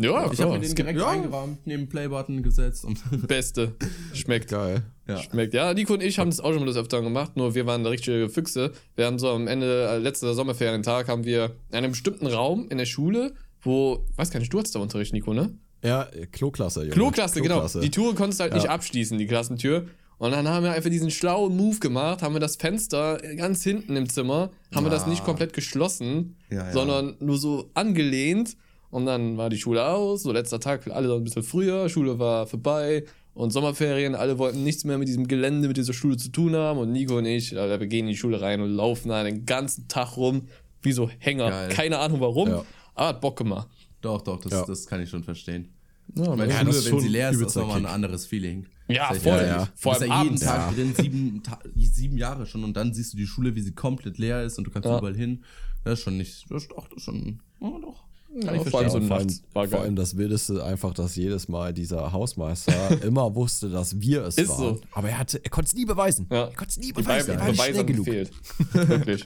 Ja, 0.00 0.30
ich 0.30 0.40
habe 0.40 0.52
mir 0.52 0.60
den 0.60 0.74
direkt 0.74 1.00
ja. 1.00 1.08
eingerahmt, 1.08 1.66
neben 1.66 1.88
Playbutton 1.88 2.42
gesetzt 2.42 2.84
und. 2.84 2.98
Beste. 3.28 3.74
Schmeckt. 4.12 4.50
Geil. 4.50 4.82
Ja. 5.06 5.18
Schmeckt. 5.18 5.54
Ja, 5.54 5.74
Nico 5.74 5.94
und 5.94 6.02
ich 6.02 6.18
haben 6.18 6.30
das 6.30 6.40
auch 6.40 6.52
schon 6.52 6.60
mal 6.60 6.66
das 6.66 6.76
öfter 6.76 7.02
gemacht, 7.02 7.36
nur 7.36 7.54
wir 7.54 7.66
waren 7.66 7.82
da 7.82 7.90
richtige 7.90 8.28
Füchse. 8.28 8.72
Wir 8.94 9.06
haben 9.06 9.18
so 9.18 9.30
am 9.30 9.48
Ende, 9.48 9.88
äh, 9.88 9.98
letzter 9.98 10.34
Sommerferientag, 10.34 11.08
haben 11.08 11.24
wir 11.24 11.56
in 11.70 11.76
einem 11.76 11.90
bestimmten 11.92 12.26
Raum 12.26 12.68
in 12.70 12.78
der 12.78 12.86
Schule, 12.86 13.34
wo, 13.62 14.04
weiß 14.16 14.30
gar 14.30 14.40
nicht, 14.40 14.52
du 14.52 14.58
hattest 14.58 14.74
da 14.74 14.80
Unterricht, 14.80 15.12
Nico, 15.12 15.32
ne? 15.32 15.54
Ja, 15.82 16.08
Kloklasse, 16.32 16.80
Junge. 16.80 16.92
Kloklasse, 16.92 17.40
genau. 17.40 17.66
Die 17.66 17.90
Tour 17.90 18.14
konntest 18.14 18.40
du 18.40 18.42
halt 18.42 18.52
ja. 18.52 18.58
nicht 18.58 18.68
abschließen, 18.68 19.18
die 19.18 19.26
Klassentür. 19.26 19.86
Und 20.18 20.32
dann 20.32 20.48
haben 20.48 20.64
wir 20.64 20.72
einfach 20.72 20.90
diesen 20.90 21.12
schlauen 21.12 21.56
Move 21.56 21.78
gemacht, 21.78 22.22
haben 22.22 22.34
wir 22.34 22.40
das 22.40 22.56
Fenster 22.56 23.18
ganz 23.36 23.62
hinten 23.62 23.94
im 23.94 24.08
Zimmer, 24.08 24.50
haben 24.74 24.84
ah. 24.84 24.88
wir 24.88 24.90
das 24.90 25.06
nicht 25.06 25.24
komplett 25.24 25.52
geschlossen, 25.52 26.36
ja, 26.50 26.72
sondern 26.72 27.16
nur 27.20 27.38
so 27.38 27.70
angelehnt 27.74 28.56
und 28.90 29.06
dann 29.06 29.36
war 29.36 29.50
die 29.50 29.58
Schule 29.58 29.86
aus, 29.86 30.22
so 30.22 30.32
letzter 30.32 30.60
Tag, 30.60 30.86
alle 30.88 31.14
ein 31.14 31.24
bisschen 31.24 31.42
früher, 31.42 31.88
Schule 31.88 32.18
war 32.18 32.46
vorbei 32.46 33.04
und 33.34 33.52
Sommerferien, 33.52 34.14
alle 34.14 34.38
wollten 34.38 34.64
nichts 34.64 34.84
mehr 34.84 34.98
mit 34.98 35.06
diesem 35.06 35.28
Gelände, 35.28 35.68
mit 35.68 35.76
dieser 35.76 35.92
Schule 35.92 36.16
zu 36.16 36.30
tun 36.30 36.56
haben. 36.56 36.80
Und 36.80 36.90
Nico 36.90 37.18
und 37.18 37.26
ich, 37.26 37.52
wir 37.52 37.78
gehen 37.86 38.06
in 38.06 38.12
die 38.12 38.16
Schule 38.16 38.40
rein 38.40 38.60
und 38.60 38.70
laufen 38.70 39.10
da 39.10 39.22
den 39.22 39.46
ganzen 39.46 39.86
Tag 39.86 40.16
rum, 40.16 40.48
wie 40.82 40.90
so 40.90 41.08
Hänger. 41.18 41.50
Geil. 41.50 41.68
Keine 41.68 41.98
Ahnung 41.98 42.20
warum, 42.20 42.48
ja. 42.48 42.64
aber 42.94 43.08
hat 43.08 43.20
Bock 43.20 43.38
gemacht. 43.38 43.68
Doch, 44.00 44.22
doch, 44.22 44.40
das, 44.40 44.52
ja. 44.52 44.64
das 44.64 44.86
kann 44.86 45.02
ich 45.02 45.10
schon 45.10 45.22
verstehen. 45.22 45.72
Ja, 46.16 46.34
meine 46.34 46.52
ja, 46.52 46.60
Schule, 46.60 46.92
wenn 46.92 47.00
sie 47.00 47.08
leer 47.08 47.30
ist, 47.30 47.40
ist 47.40 47.54
nochmal 47.54 47.78
ein 47.78 47.86
anderes 47.86 48.26
Feeling. 48.26 48.66
Ja, 48.88 49.12
voll. 49.12 49.36
Ja, 49.36 49.46
ja. 49.46 49.68
Vor 49.76 49.94
allem 49.94 50.08
ja 50.08 50.22
jeden 50.22 50.36
Tag 50.36 50.74
drin, 50.74 50.94
sieben, 50.96 51.42
sieben 51.76 52.16
Jahre 52.16 52.46
schon 52.46 52.64
und 52.64 52.76
dann 52.76 52.94
siehst 52.94 53.12
du 53.12 53.18
die 53.18 53.26
Schule, 53.26 53.54
wie 53.54 53.60
sie 53.60 53.72
komplett 53.72 54.18
leer 54.18 54.42
ist 54.42 54.58
und 54.58 54.66
du 54.66 54.70
kannst 54.70 54.88
überall 54.88 55.14
hin. 55.14 55.44
Das 55.84 55.98
ist 55.98 56.04
schon 56.04 56.16
nicht, 56.16 56.50
das 56.50 56.62
ist, 56.62 56.72
doch, 56.72 56.88
das 56.88 56.98
ist 56.98 57.04
schon, 57.04 57.40
oh, 57.60 57.78
doch. 57.80 58.07
Ja, 58.42 58.54
ich 58.54 58.68
vor, 58.68 58.80
allem 58.80 58.90
so 58.90 59.00
vor, 59.00 59.16
allem, 59.16 59.70
vor 59.70 59.80
allem 59.80 59.96
das 59.96 60.16
Wildeste 60.16 60.64
einfach, 60.64 60.94
dass 60.94 61.16
jedes 61.16 61.48
Mal 61.48 61.72
dieser 61.72 62.12
Hausmeister 62.12 63.02
immer 63.02 63.34
wusste, 63.34 63.68
dass 63.68 64.00
wir 64.00 64.24
es 64.24 64.38
Ist 64.38 64.50
waren. 64.50 64.76
So. 64.76 64.80
Aber 64.92 65.08
er, 65.08 65.18
hatte, 65.18 65.40
er 65.42 65.50
konnte 65.50 65.68
es 65.68 65.74
nie 65.74 65.84
beweisen. 65.84 66.26
Ja. 66.30 66.44
Er 66.44 66.54
konnte 66.54 66.70
es 66.70 66.78
nie 66.78 66.92
beweisen. 66.92 67.32
Er 67.32 67.40
war 67.40 67.48
nicht 67.48 67.62
schnell 67.62 67.84
genug. 67.84 68.04
Fehlt. 68.04 68.30
Wirklich. 68.72 69.24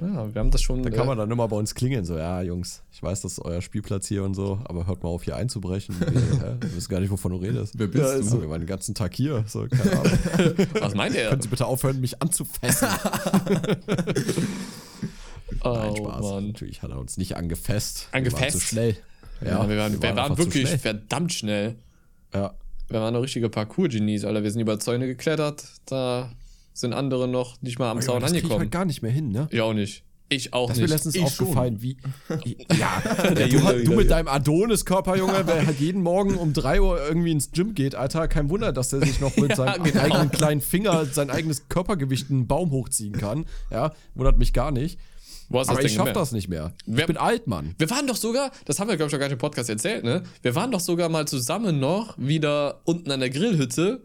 Ja, 0.00 0.34
wir 0.34 0.40
haben 0.40 0.50
das 0.50 0.60
schon. 0.60 0.82
Da 0.82 0.90
kann 0.90 1.06
man 1.06 1.16
dann 1.16 1.30
immer 1.30 1.48
bei 1.48 1.56
uns 1.56 1.74
klingeln, 1.74 2.04
so, 2.04 2.18
ja, 2.18 2.42
Jungs, 2.42 2.82
ich 2.92 3.02
weiß, 3.02 3.22
das 3.22 3.32
ist 3.32 3.38
euer 3.38 3.62
Spielplatz 3.62 4.06
hier 4.06 4.24
und 4.24 4.34
so, 4.34 4.60
aber 4.64 4.86
hört 4.86 5.02
mal 5.02 5.08
auf, 5.08 5.22
hier 5.22 5.36
einzubrechen. 5.36 5.96
Wir, 6.00 6.56
wir 6.60 6.76
wissen 6.76 6.88
gar 6.88 7.00
nicht, 7.00 7.10
wovon 7.10 7.32
du 7.32 7.38
redest. 7.38 7.78
Wer 7.78 7.86
bist 7.86 8.04
ja, 8.04 8.16
du? 8.16 8.22
So. 8.22 8.42
Wir 8.42 8.50
waren 8.50 8.60
den 8.60 8.66
ganzen 8.66 8.94
Tag 8.94 9.14
hier. 9.14 9.44
So, 9.46 9.66
keine 9.66 9.92
Ahnung. 9.92 10.12
Was 10.80 10.94
meint 10.94 11.14
er? 11.14 11.30
Können 11.30 11.42
Sie 11.42 11.48
bitte 11.48 11.66
aufhören, 11.66 12.00
mich 12.00 12.20
anzufassen? 12.20 12.88
Oh, 15.64 15.74
Nein, 15.74 15.96
Spaß. 15.96 16.20
Mann. 16.22 16.46
Natürlich 16.48 16.82
hat 16.82 16.90
er 16.90 16.98
uns 16.98 17.16
nicht 17.16 17.36
angefasst. 17.36 18.08
Angefasst? 18.12 18.40
Wir 18.40 18.46
waren 18.46 18.52
zu 18.52 18.60
schnell. 18.60 18.96
Ja, 19.40 19.48
ja 19.48 19.68
wir 19.68 19.76
waren, 19.76 19.92
wir 19.92 20.02
waren, 20.02 20.16
waren 20.16 20.38
wirklich 20.38 20.68
schnell. 20.68 20.78
verdammt 20.78 21.32
schnell. 21.32 21.76
Ja. 22.32 22.54
Wir 22.88 23.00
waren 23.00 23.14
noch 23.14 23.22
richtige 23.22 23.48
Parcours-Genies, 23.48 24.24
Alter. 24.24 24.42
Wir 24.42 24.50
sind 24.50 24.60
über 24.60 24.78
Zäune 24.78 25.06
geklettert. 25.06 25.64
Da 25.86 26.30
sind 26.72 26.92
andere 26.92 27.26
noch 27.26 27.60
nicht 27.62 27.78
mal 27.78 27.90
am 27.90 28.00
Zaun 28.00 28.22
angekommen. 28.22 28.50
Das 28.50 28.58
halt 28.60 28.70
gar 28.70 28.84
nicht 28.84 29.02
mehr 29.02 29.10
hin, 29.10 29.30
ne? 29.30 29.48
Ich 29.50 29.60
auch 29.60 29.74
nicht. 29.74 30.04
Ich 30.28 30.52
auch 30.52 30.68
das 30.68 30.78
nicht. 30.78 30.90
Das 30.92 31.06
ist 31.06 31.14
mir 31.14 31.20
letztens 31.20 31.32
ich 31.32 31.40
aufgefallen, 31.40 31.80
schon. 31.80 31.82
wie. 31.82 32.56
ja, 32.78 33.02
du, 33.34 33.46
Junge, 33.46 33.84
du, 33.84 33.92
mit 33.92 34.10
deinem 34.10 34.26
Adonis-Körper, 34.26 35.16
Junge, 35.16 35.44
der 35.44 35.66
halt 35.66 35.78
jeden 35.78 36.02
Morgen 36.02 36.34
um 36.34 36.52
3 36.52 36.80
Uhr 36.80 37.00
irgendwie 37.06 37.30
ins 37.30 37.52
Gym 37.52 37.74
geht, 37.74 37.94
Alter. 37.94 38.26
Kein 38.26 38.50
Wunder, 38.50 38.72
dass 38.72 38.88
der 38.88 39.00
sich 39.00 39.20
noch 39.20 39.36
mit 39.36 39.50
ja, 39.50 39.56
seinem 39.56 39.84
genau. 39.84 40.00
eigenen 40.00 40.30
kleinen 40.30 40.60
Finger 40.60 41.06
sein 41.06 41.30
eigenes 41.30 41.68
Körpergewicht 41.68 42.28
einen 42.30 42.48
Baum 42.48 42.72
hochziehen 42.72 43.12
kann. 43.12 43.46
Ja, 43.70 43.92
wundert 44.14 44.38
mich 44.38 44.52
gar 44.52 44.72
nicht. 44.72 44.98
Aber 45.50 45.84
ich 45.84 45.94
schaff 45.94 46.12
das 46.12 46.32
nicht 46.32 46.48
mehr. 46.48 46.72
Ich 46.86 46.96
wir, 46.96 47.06
bin 47.06 47.16
alt, 47.16 47.46
Mann. 47.46 47.74
Wir 47.78 47.88
waren 47.90 48.06
doch 48.06 48.16
sogar, 48.16 48.50
das 48.64 48.80
haben 48.80 48.88
wir, 48.88 48.96
glaube 48.96 49.08
ich, 49.08 49.10
schon 49.12 49.20
gar 49.20 49.26
nicht 49.26 49.34
im 49.34 49.38
Podcast 49.38 49.70
erzählt, 49.70 50.04
ne? 50.04 50.22
Wir 50.42 50.54
waren 50.54 50.70
doch 50.70 50.80
sogar 50.80 51.08
mal 51.08 51.26
zusammen 51.26 51.78
noch 51.78 52.16
wieder 52.18 52.80
unten 52.84 53.10
an 53.10 53.20
der 53.20 53.30
Grillhütte. 53.30 54.02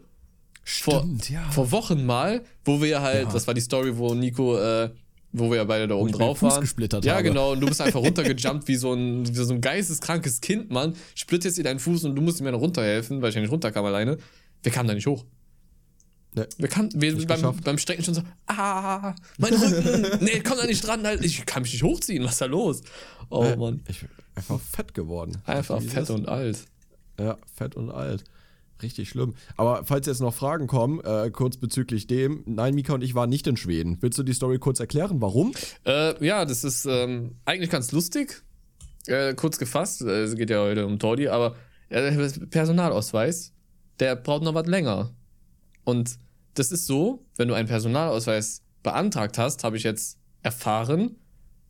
Stimmt, 0.64 1.24
vor, 1.24 1.34
ja. 1.34 1.42
Vor 1.50 1.72
Wochen 1.72 2.06
mal, 2.06 2.42
wo 2.64 2.80
wir 2.80 3.02
halt, 3.02 3.26
ja. 3.26 3.32
das 3.32 3.46
war 3.46 3.54
die 3.54 3.60
Story, 3.60 3.96
wo 3.96 4.14
Nico 4.14 4.56
äh, 4.56 4.90
wo 5.32 5.50
wir 5.50 5.56
ja 5.56 5.64
beide 5.64 5.88
da 5.88 5.94
oben 5.94 6.12
drauf 6.12 6.42
waren. 6.42 6.60
Gesplittert 6.60 7.04
ja, 7.04 7.14
habe. 7.14 7.24
genau. 7.24 7.52
Und 7.52 7.60
du 7.60 7.66
bist 7.66 7.80
einfach 7.80 8.00
runtergejumpt 8.00 8.68
wie 8.68 8.76
so 8.76 8.92
ein, 8.92 9.26
wie 9.26 9.34
so 9.34 9.54
ein 9.54 9.60
geisteskrankes 9.60 10.40
Kind, 10.40 10.70
Mann. 10.70 10.94
Splittest 11.14 11.56
dir 11.56 11.64
deinen 11.64 11.78
Fuß 11.78 12.04
und 12.04 12.14
du 12.14 12.22
musst 12.22 12.40
mir 12.42 12.52
noch 12.52 12.60
runterhelfen, 12.60 13.22
weil 13.22 13.30
ich 13.30 13.34
ja 13.34 13.40
nicht 13.40 13.50
runterkam 13.50 13.84
alleine. 13.84 14.18
Wir 14.62 14.72
kamen 14.72 14.88
da 14.88 14.94
nicht 14.94 15.06
hoch. 15.06 15.24
Nee. 16.34 16.44
Wir 16.56 16.68
kamen, 16.68 16.90
wir 16.94 17.26
beim, 17.26 17.56
beim 17.62 17.78
Strecken 17.78 18.04
schon 18.04 18.14
so, 18.14 18.22
ah, 18.46 19.14
mein 19.36 19.52
Rücken. 19.52 20.18
nee, 20.24 20.40
komm 20.40 20.56
da 20.56 20.66
nicht 20.66 20.86
dran, 20.86 21.04
halt. 21.04 21.22
ich 21.24 21.44
kann 21.44 21.62
mich 21.62 21.72
nicht 21.72 21.82
hochziehen, 21.82 22.24
was 22.24 22.32
ist 22.32 22.40
da 22.40 22.46
los? 22.46 22.82
Oh, 23.28 23.44
äh, 23.44 23.56
Mann. 23.56 23.82
Ich 23.86 24.00
bin 24.00 24.08
einfach 24.34 24.60
fett 24.60 24.94
geworden. 24.94 25.42
Einfach 25.44 25.82
fett 25.82 26.08
und 26.08 26.28
alt. 26.28 26.64
Ja, 27.18 27.36
fett 27.54 27.76
und 27.76 27.90
alt. 27.90 28.24
Richtig 28.82 29.10
schlimm. 29.10 29.34
Aber 29.56 29.84
falls 29.84 30.06
jetzt 30.06 30.20
noch 30.20 30.34
Fragen 30.34 30.66
kommen, 30.66 31.00
äh, 31.04 31.30
kurz 31.30 31.56
bezüglich 31.56 32.06
dem, 32.06 32.42
nein, 32.46 32.74
Mika 32.74 32.94
und 32.94 33.04
ich 33.04 33.14
waren 33.14 33.30
nicht 33.30 33.46
in 33.46 33.56
Schweden. 33.56 33.98
Willst 34.00 34.18
du 34.18 34.22
die 34.22 34.32
Story 34.32 34.58
kurz 34.58 34.80
erklären, 34.80 35.20
warum? 35.20 35.52
Äh, 35.86 36.24
ja, 36.24 36.44
das 36.44 36.64
ist 36.64 36.86
ähm, 36.86 37.36
eigentlich 37.44 37.70
ganz 37.70 37.92
lustig. 37.92 38.42
Äh, 39.06 39.34
kurz 39.34 39.58
gefasst, 39.58 40.02
äh, 40.02 40.22
es 40.22 40.34
geht 40.34 40.50
ja 40.50 40.60
heute 40.60 40.86
um 40.86 40.98
Tordi, 40.98 41.28
aber 41.28 41.56
äh, 41.90 42.10
Personalausweis, 42.50 43.52
der 44.00 44.16
braucht 44.16 44.42
noch 44.42 44.54
was 44.54 44.66
länger. 44.66 45.12
Und 45.84 46.18
das 46.54 46.72
ist 46.72 46.86
so, 46.86 47.24
wenn 47.36 47.48
du 47.48 47.54
einen 47.54 47.68
Personalausweis 47.68 48.62
beantragt 48.82 49.38
hast, 49.38 49.64
habe 49.64 49.76
ich 49.76 49.82
jetzt 49.82 50.18
erfahren, 50.42 51.16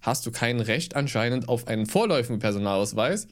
hast 0.01 0.27
du 0.27 0.31
kein 0.33 0.61
Recht 0.61 0.97
anscheinend 0.97 1.49
auf 1.49 1.69
einen 1.69 1.87
vorläufigen 1.87 2.41
Personalausweis. 2.41 3.29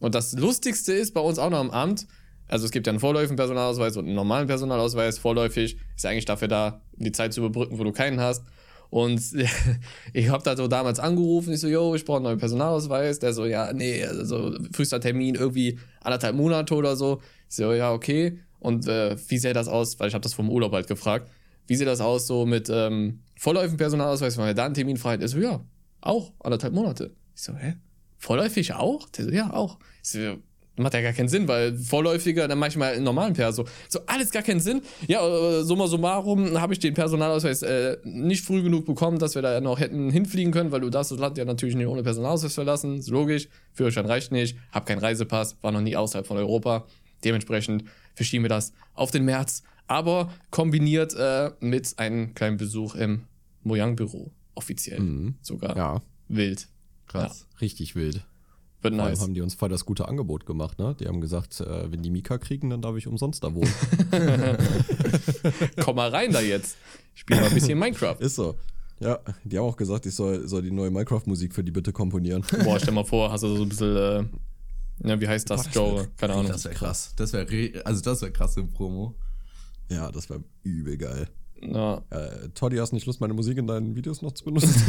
Und 0.00 0.14
das 0.14 0.32
Lustigste 0.32 0.92
ist 0.92 1.14
bei 1.14 1.20
uns 1.20 1.38
auch 1.38 1.50
noch 1.50 1.58
am 1.58 1.70
Amt, 1.70 2.06
also 2.48 2.66
es 2.66 2.72
gibt 2.72 2.86
ja 2.86 2.92
einen 2.92 3.00
vorläufigen 3.00 3.36
Personalausweis 3.36 3.96
und 3.96 4.04
einen 4.06 4.14
normalen 4.14 4.46
Personalausweis. 4.46 5.18
Vorläufig 5.18 5.78
ist 5.96 6.06
eigentlich 6.06 6.26
dafür 6.26 6.48
da, 6.48 6.82
die 6.96 7.12
Zeit 7.12 7.32
zu 7.32 7.40
überbrücken, 7.40 7.78
wo 7.78 7.84
du 7.84 7.92
keinen 7.92 8.20
hast. 8.20 8.44
Und 8.90 9.22
ich 10.12 10.28
habe 10.28 10.44
da 10.44 10.56
so 10.56 10.68
damals 10.68 11.00
angerufen, 11.00 11.52
ich 11.52 11.60
so, 11.60 11.68
yo, 11.68 11.94
ich 11.94 12.04
brauche 12.04 12.18
einen 12.18 12.24
neuen 12.24 12.38
Personalausweis. 12.38 13.18
Der 13.18 13.32
so, 13.32 13.46
ja, 13.46 13.72
nee, 13.72 14.04
also 14.04 14.56
frühester 14.72 15.00
Termin 15.00 15.34
irgendwie 15.34 15.78
anderthalb 16.00 16.36
Monate 16.36 16.74
oder 16.74 16.96
so. 16.96 17.20
Ich 17.48 17.56
so, 17.56 17.72
ja, 17.72 17.92
okay. 17.92 18.38
Und 18.64 18.88
äh, 18.88 19.16
wie 19.28 19.36
sähe 19.36 19.52
das 19.52 19.68
aus? 19.68 20.00
Weil 20.00 20.08
ich 20.08 20.14
habe 20.14 20.22
das 20.22 20.32
vom 20.32 20.48
Urlaub 20.48 20.72
halt 20.72 20.86
gefragt. 20.86 21.30
Wie 21.66 21.76
sieht 21.76 21.86
das 21.86 22.00
aus 22.00 22.26
so 22.26 22.46
mit 22.46 22.70
ähm, 22.70 23.20
vorläufigen 23.36 23.76
Personalausweis, 23.76 24.38
wir 24.38 24.54
da 24.54 24.64
einen 24.64 24.74
Termin 24.74 24.96
frei 24.96 25.16
ist? 25.16 25.32
so, 25.32 25.38
ja, 25.38 25.60
auch 26.00 26.32
anderthalb 26.40 26.72
Monate. 26.72 27.12
Ich 27.36 27.42
so, 27.42 27.54
hä? 27.54 27.74
Vorläufig 28.16 28.72
auch? 28.72 29.06
Der 29.10 29.26
so, 29.26 29.30
ja, 29.30 29.52
auch. 29.52 29.78
Ich 30.02 30.10
so, 30.10 30.38
Macht 30.76 30.94
ja 30.94 31.02
gar 31.02 31.12
keinen 31.12 31.28
Sinn, 31.28 31.46
weil 31.46 31.76
vorläufiger, 31.76 32.48
dann 32.48 32.58
manchmal 32.58 32.94
in 32.94 33.04
normalen 33.04 33.34
Perso. 33.34 33.64
So, 33.88 34.00
alles 34.06 34.32
gar 34.32 34.42
keinen 34.42 34.58
Sinn. 34.58 34.82
Ja, 35.06 35.24
äh, 35.24 35.62
summa 35.62 35.86
summarum 35.86 36.60
habe 36.60 36.72
ich 36.72 36.80
den 36.80 36.94
Personalausweis 36.94 37.62
äh, 37.62 37.98
nicht 38.02 38.44
früh 38.44 38.60
genug 38.60 38.84
bekommen, 38.86 39.20
dass 39.20 39.36
wir 39.36 39.42
da 39.42 39.60
noch 39.60 39.78
hätten 39.78 40.10
hinfliegen 40.10 40.52
können, 40.52 40.72
weil 40.72 40.80
du 40.80 40.90
darfst 40.90 41.12
das 41.12 41.18
Land 41.20 41.38
ja 41.38 41.44
natürlich 41.44 41.76
nicht 41.76 41.86
ohne 41.86 42.02
Personalausweis 42.02 42.54
verlassen. 42.54 42.98
Ist 42.98 43.08
logisch. 43.08 43.48
Führerschein 43.72 44.06
reicht 44.06 44.32
nicht. 44.32 44.56
Hab 44.72 44.86
keinen 44.86 44.98
Reisepass. 44.98 45.56
War 45.62 45.70
noch 45.70 45.80
nie 45.80 45.94
außerhalb 45.94 46.26
von 46.26 46.38
Europa. 46.38 46.86
Dementsprechend 47.22 47.84
verschieben 48.14 48.44
wir 48.44 48.48
das 48.48 48.72
auf 48.94 49.10
den 49.10 49.24
März. 49.24 49.62
Aber 49.86 50.32
kombiniert 50.50 51.14
äh, 51.14 51.52
mit 51.60 51.98
einem 51.98 52.34
kleinen 52.34 52.56
Besuch 52.56 52.94
im 52.94 53.24
Mojang-Büro. 53.64 54.30
Offiziell. 54.54 55.00
Mhm. 55.00 55.34
Sogar. 55.42 55.76
Ja. 55.76 56.02
Wild. 56.28 56.68
Krass. 57.06 57.46
Ja. 57.50 57.58
Richtig 57.60 57.94
wild. 57.94 58.24
Wird 58.84 58.94
nice. 58.94 59.20
haben 59.20 59.32
die 59.32 59.40
uns 59.40 59.54
voll 59.54 59.70
das 59.70 59.86
gute 59.86 60.08
Angebot 60.08 60.44
gemacht, 60.44 60.78
ne? 60.78 60.94
Die 61.00 61.06
haben 61.06 61.22
gesagt, 61.22 61.58
äh, 61.60 61.90
wenn 61.90 62.02
die 62.02 62.10
Mika 62.10 62.36
kriegen, 62.36 62.68
dann 62.68 62.82
darf 62.82 62.96
ich 62.96 63.06
umsonst 63.06 63.42
da 63.42 63.54
wohnen. 63.54 63.72
Komm 65.82 65.96
mal 65.96 66.10
rein 66.10 66.32
da 66.32 66.40
jetzt. 66.40 66.76
Spiel 67.14 67.36
mal 67.36 67.46
ein 67.46 67.54
bisschen 67.54 67.78
Minecraft. 67.78 68.16
Ist 68.20 68.34
so. 68.36 68.56
Ja, 69.00 69.20
die 69.42 69.58
haben 69.58 69.64
auch 69.64 69.76
gesagt, 69.76 70.04
ich 70.06 70.14
soll, 70.14 70.46
soll 70.46 70.62
die 70.62 70.70
neue 70.70 70.90
Minecraft-Musik 70.90 71.54
für 71.54 71.64
die 71.64 71.72
bitte 71.72 71.92
komponieren. 71.92 72.44
Boah, 72.62 72.78
stell 72.78 72.92
mal 72.92 73.04
vor, 73.04 73.32
hast 73.32 73.42
du 73.42 73.56
so 73.56 73.62
ein 73.62 73.68
bisschen, 73.70 73.96
äh, 73.96 74.24
ja, 75.02 75.20
wie 75.20 75.28
heißt 75.28 75.50
das, 75.50 75.74
Joe? 75.74 76.08
Keine 76.16 76.34
Ahnung. 76.34 76.48
Das 76.48 76.64
wäre 76.64 76.74
krass. 76.74 77.12
Das 77.16 77.32
wäre, 77.32 77.46
also 77.84 78.00
das 78.02 78.22
wäre 78.22 78.32
krass 78.32 78.56
im 78.56 78.70
Promo. 78.70 79.14
Ja, 79.90 80.10
das 80.10 80.30
wäre 80.30 80.44
übel 80.62 80.96
geil. 80.96 81.28
Ja. 81.60 82.02
Äh, 82.10 82.48
Toddy, 82.54 82.76
hast 82.76 82.92
nicht 82.92 83.06
Lust, 83.06 83.20
meine 83.20 83.34
Musik 83.34 83.58
in 83.58 83.66
deinen 83.66 83.96
Videos 83.96 84.22
noch 84.22 84.32
zu 84.32 84.44
benutzen? 84.44 84.74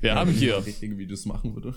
Wir 0.00 0.14
haben 0.14 0.30
hier. 0.30 0.64
Richtige 0.64 0.96
Videos 0.96 1.26
machen 1.26 1.54
würde. 1.54 1.74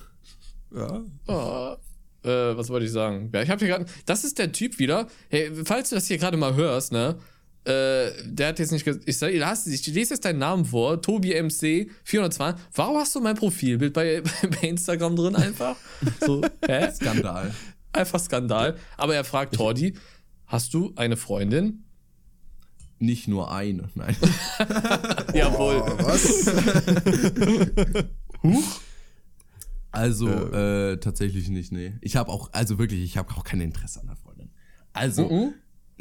Ja. 0.73 1.03
Oh. 1.27 1.75
Äh, 2.23 2.55
was 2.55 2.69
wollte 2.69 2.85
ich 2.85 2.91
sagen? 2.91 3.29
Ja, 3.33 3.41
ich 3.41 3.49
habe 3.49 3.59
hier 3.65 3.75
gerade. 3.75 3.85
Das 4.05 4.23
ist 4.23 4.37
der 4.39 4.51
Typ 4.51 4.79
wieder. 4.79 5.07
Hey, 5.29 5.51
falls 5.65 5.89
du 5.89 5.95
das 5.95 6.07
hier 6.07 6.17
gerade 6.17 6.37
mal 6.37 6.55
hörst, 6.55 6.91
ne? 6.91 7.17
Äh, 7.63 8.11
der 8.25 8.47
hat 8.47 8.59
jetzt 8.59 8.71
nicht 8.71 8.85
gesagt, 8.85 9.03
ich, 9.07 9.21
ich 9.21 9.87
lese 9.87 10.13
jetzt 10.15 10.25
deinen 10.25 10.39
Namen 10.39 10.65
vor, 10.65 10.99
Tobi 10.99 11.39
MC 11.39 11.91
402. 12.03 12.55
Warum 12.73 12.97
hast 12.97 13.13
du 13.13 13.21
mein 13.21 13.35
Profilbild 13.35 13.93
bei, 13.93 14.21
bei 14.41 14.67
Instagram 14.67 15.15
drin 15.15 15.35
einfach? 15.35 15.75
So, 16.19 16.41
hä? 16.67 16.91
Skandal. 16.91 17.53
Einfach 17.93 18.19
Skandal. 18.19 18.77
Aber 18.97 19.13
er 19.13 19.23
fragt 19.23 19.55
Tordi, 19.55 19.93
hast 20.47 20.73
du 20.73 20.93
eine 20.95 21.17
Freundin? 21.17 21.83
Nicht 22.97 23.27
nur 23.27 23.51
eine, 23.51 23.89
nein. 23.95 24.15
Jawohl. 25.33 25.83
Oh, 25.85 26.05
was? 26.05 26.47
Huch. 28.43 28.81
Also, 29.91 30.27
äh. 30.29 30.93
äh, 30.93 30.97
tatsächlich 30.97 31.49
nicht, 31.49 31.71
nee. 31.71 31.93
Ich 32.01 32.15
habe 32.15 32.31
auch, 32.31 32.53
also 32.53 32.79
wirklich, 32.79 33.03
ich 33.03 33.17
habe 33.17 33.31
auch 33.33 33.43
kein 33.43 33.61
Interesse 33.61 33.99
an 33.99 34.07
der 34.07 34.15
Freundin. 34.15 34.49
Also, 34.93 35.29
uh 35.29 35.29
-uh. 35.29 35.53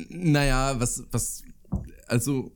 naja, 0.09 0.79
was, 0.79 1.05
was, 1.11 1.43
also, 2.07 2.53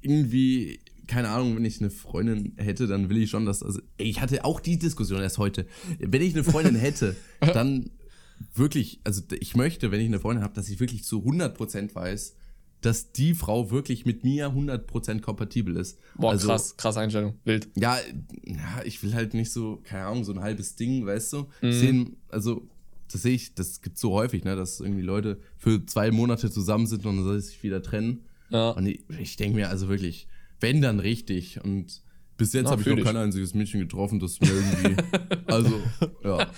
irgendwie, 0.00 0.80
keine 1.06 1.28
Ahnung, 1.28 1.56
wenn 1.56 1.64
ich 1.64 1.80
eine 1.80 1.90
Freundin 1.90 2.54
hätte, 2.56 2.86
dann 2.86 3.08
will 3.08 3.18
ich 3.18 3.30
schon, 3.30 3.46
dass, 3.46 3.62
also, 3.62 3.80
ich 3.96 4.20
hatte 4.20 4.44
auch 4.44 4.60
die 4.60 4.78
Diskussion 4.78 5.20
erst 5.20 5.38
heute. 5.38 5.66
Wenn 5.98 6.22
ich 6.22 6.34
eine 6.34 6.44
Freundin 6.44 6.76
hätte, 6.76 7.16
dann 7.40 7.90
wirklich, 8.54 9.00
also 9.04 9.22
ich 9.38 9.56
möchte, 9.56 9.90
wenn 9.90 10.00
ich 10.00 10.06
eine 10.06 10.20
Freundin 10.20 10.44
habe, 10.44 10.54
dass 10.54 10.68
ich 10.68 10.80
wirklich 10.80 11.04
zu 11.04 11.20
100% 11.20 11.94
weiß, 11.94 12.36
dass 12.80 13.12
die 13.12 13.34
Frau 13.34 13.70
wirklich 13.70 14.04
mit 14.04 14.22
mir 14.22 14.48
100% 14.48 15.20
kompatibel 15.20 15.76
ist. 15.76 15.98
Boah, 16.16 16.32
also, 16.32 16.48
krass, 16.48 16.76
krass 16.76 16.96
Einstellung, 16.96 17.34
wild. 17.44 17.68
Ja, 17.74 17.98
ja, 18.44 18.82
ich 18.84 19.02
will 19.02 19.14
halt 19.14 19.34
nicht 19.34 19.50
so, 19.50 19.80
keine 19.82 20.06
Ahnung, 20.06 20.24
so 20.24 20.32
ein 20.32 20.40
halbes 20.40 20.76
Ding, 20.76 21.06
weißt 21.06 21.32
du? 21.32 21.46
Mhm. 21.62 21.72
Sehen, 21.72 22.16
also, 22.28 22.68
das 23.12 23.22
sehe 23.22 23.34
ich, 23.34 23.54
das 23.54 23.82
gibt 23.82 23.98
so 23.98 24.12
häufig, 24.12 24.44
ne, 24.44 24.56
dass 24.56 24.80
irgendwie 24.80 25.02
Leute 25.02 25.38
für 25.58 25.84
zwei 25.86 26.10
Monate 26.10 26.50
zusammen 26.50 26.86
sind 26.86 27.06
und 27.06 27.24
dann 27.24 27.40
sich 27.40 27.62
wieder 27.62 27.82
trennen. 27.82 28.24
Ja. 28.50 28.70
Und 28.70 28.86
ich, 28.86 29.00
ich 29.18 29.36
denke 29.36 29.56
mir 29.56 29.68
also 29.68 29.88
wirklich, 29.88 30.28
wenn 30.60 30.80
dann 30.80 31.00
richtig 31.00 31.62
und 31.62 32.02
bis 32.36 32.52
jetzt 32.52 32.70
habe 32.70 32.82
ich 32.82 32.86
noch 32.86 33.02
kein 33.02 33.16
einziges 33.16 33.54
Mädchen 33.54 33.80
getroffen, 33.80 34.20
das 34.20 34.40
mir 34.40 34.48
irgendwie, 34.48 34.96
also, 35.46 35.80
ja. 36.22 36.50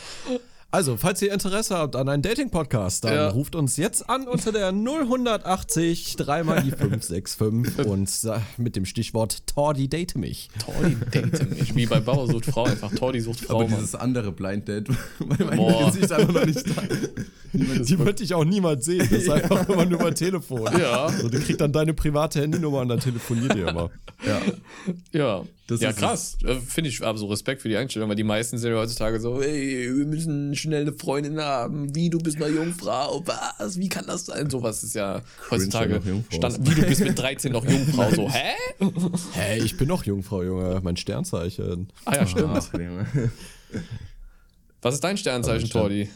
Also, 0.70 0.98
falls 0.98 1.22
ihr 1.22 1.32
Interesse 1.32 1.78
habt 1.78 1.96
an 1.96 2.10
einem 2.10 2.20
Dating-Podcast, 2.20 3.04
dann 3.04 3.14
ja. 3.14 3.28
ruft 3.30 3.54
uns 3.54 3.78
jetzt 3.78 4.10
an 4.10 4.28
unter 4.28 4.52
der 4.52 4.68
0180 4.68 6.16
dreimal 6.16 6.62
die 6.62 6.72
565 6.72 7.86
und 7.86 8.10
mit 8.58 8.76
dem 8.76 8.84
Stichwort 8.84 9.46
Tordi 9.46 9.88
date 9.88 10.16
mich. 10.16 10.50
Tordi 10.58 10.94
date 11.10 11.48
mich. 11.48 11.74
Wie 11.74 11.86
bei 11.86 12.00
Bauer 12.00 12.26
sucht 12.26 12.44
Frau, 12.44 12.64
einfach 12.64 12.94
Tordi 12.94 13.22
sucht 13.22 13.40
Frau. 13.40 13.62
Aber 13.62 13.64
dieses 13.64 13.94
andere 13.94 14.30
Blind 14.30 14.68
Date, 14.68 14.90
weil 15.20 15.46
mein 15.46 15.56
Boah. 15.56 15.86
Gesicht 15.86 16.12
einfach 16.12 16.34
noch 16.34 16.44
nicht 16.44 16.66
da 16.68 16.82
Die 17.59 17.98
würde 17.98 18.22
ich 18.22 18.34
auch 18.34 18.44
niemals 18.44 18.84
sehen. 18.84 19.06
Das 19.11 19.11
ist 19.22 19.30
einfach 19.30 19.68
immer 19.68 19.84
nur 19.84 20.00
über 20.00 20.14
Telefon. 20.14 20.68
Ja. 20.78 21.09
So, 21.11 21.28
du 21.28 21.38
kriegst 21.40 21.61
dann 21.61 21.72
deine 21.72 21.94
private 21.94 22.40
Handynummer 22.40 22.80
und 22.80 22.88
dann 22.88 23.00
telefoniert 23.00 23.54
ihr 23.56 23.68
immer. 23.68 23.90
Ja. 24.26 24.40
Ja, 25.12 25.44
das 25.66 25.80
ja 25.80 25.92
krass. 25.92 26.38
Äh, 26.44 26.56
finde 26.56 26.90
ich 26.90 27.04
aber 27.04 27.18
so 27.18 27.26
Respekt 27.26 27.62
für 27.62 27.68
die 27.68 27.76
Einstellung, 27.76 28.09
weil 28.09 28.16
die 28.16 28.24
meisten 28.24 28.59
sind 28.59 28.72
ja 28.72 28.78
heutzutage 28.78 29.20
so, 29.20 29.40
ey, 29.40 29.94
wir 29.94 30.06
müssen 30.06 30.54
schnell 30.56 30.82
eine 30.82 30.92
Freundin 30.92 31.38
haben. 31.40 31.94
Wie, 31.94 32.11
du 32.11 32.18
bist 32.18 32.38
mal 32.38 32.52
Jungfrau? 32.52 33.22
Was? 33.26 33.78
Wie 33.78 33.88
kann 33.88 34.06
das 34.06 34.26
sein? 34.26 34.48
Sowas 34.50 34.82
ist 34.82 34.94
ja 34.94 35.22
heutzutage 35.50 36.00
Stand. 36.30 36.59
Wie, 36.68 36.74
du 36.74 36.86
bist 36.86 37.02
mit 37.02 37.18
13 37.18 37.52
noch 37.52 37.64
Jungfrau? 37.64 38.11
So, 38.14 38.30
hä? 38.30 38.54
Hä, 39.32 39.59
ich 39.59 39.76
bin 39.76 39.88
noch 39.88 40.04
Jungfrau, 40.04 40.42
Junge. 40.42 40.80
Mein 40.82 40.96
Sternzeichen. 40.96 41.88
Ah 42.04 42.16
ja, 42.16 42.26
stimmt. 42.26 42.70
Was 44.80 44.94
ist 44.94 45.04
dein 45.04 45.16
Sternzeichen, 45.16 45.68
Tordi? 45.68 46.09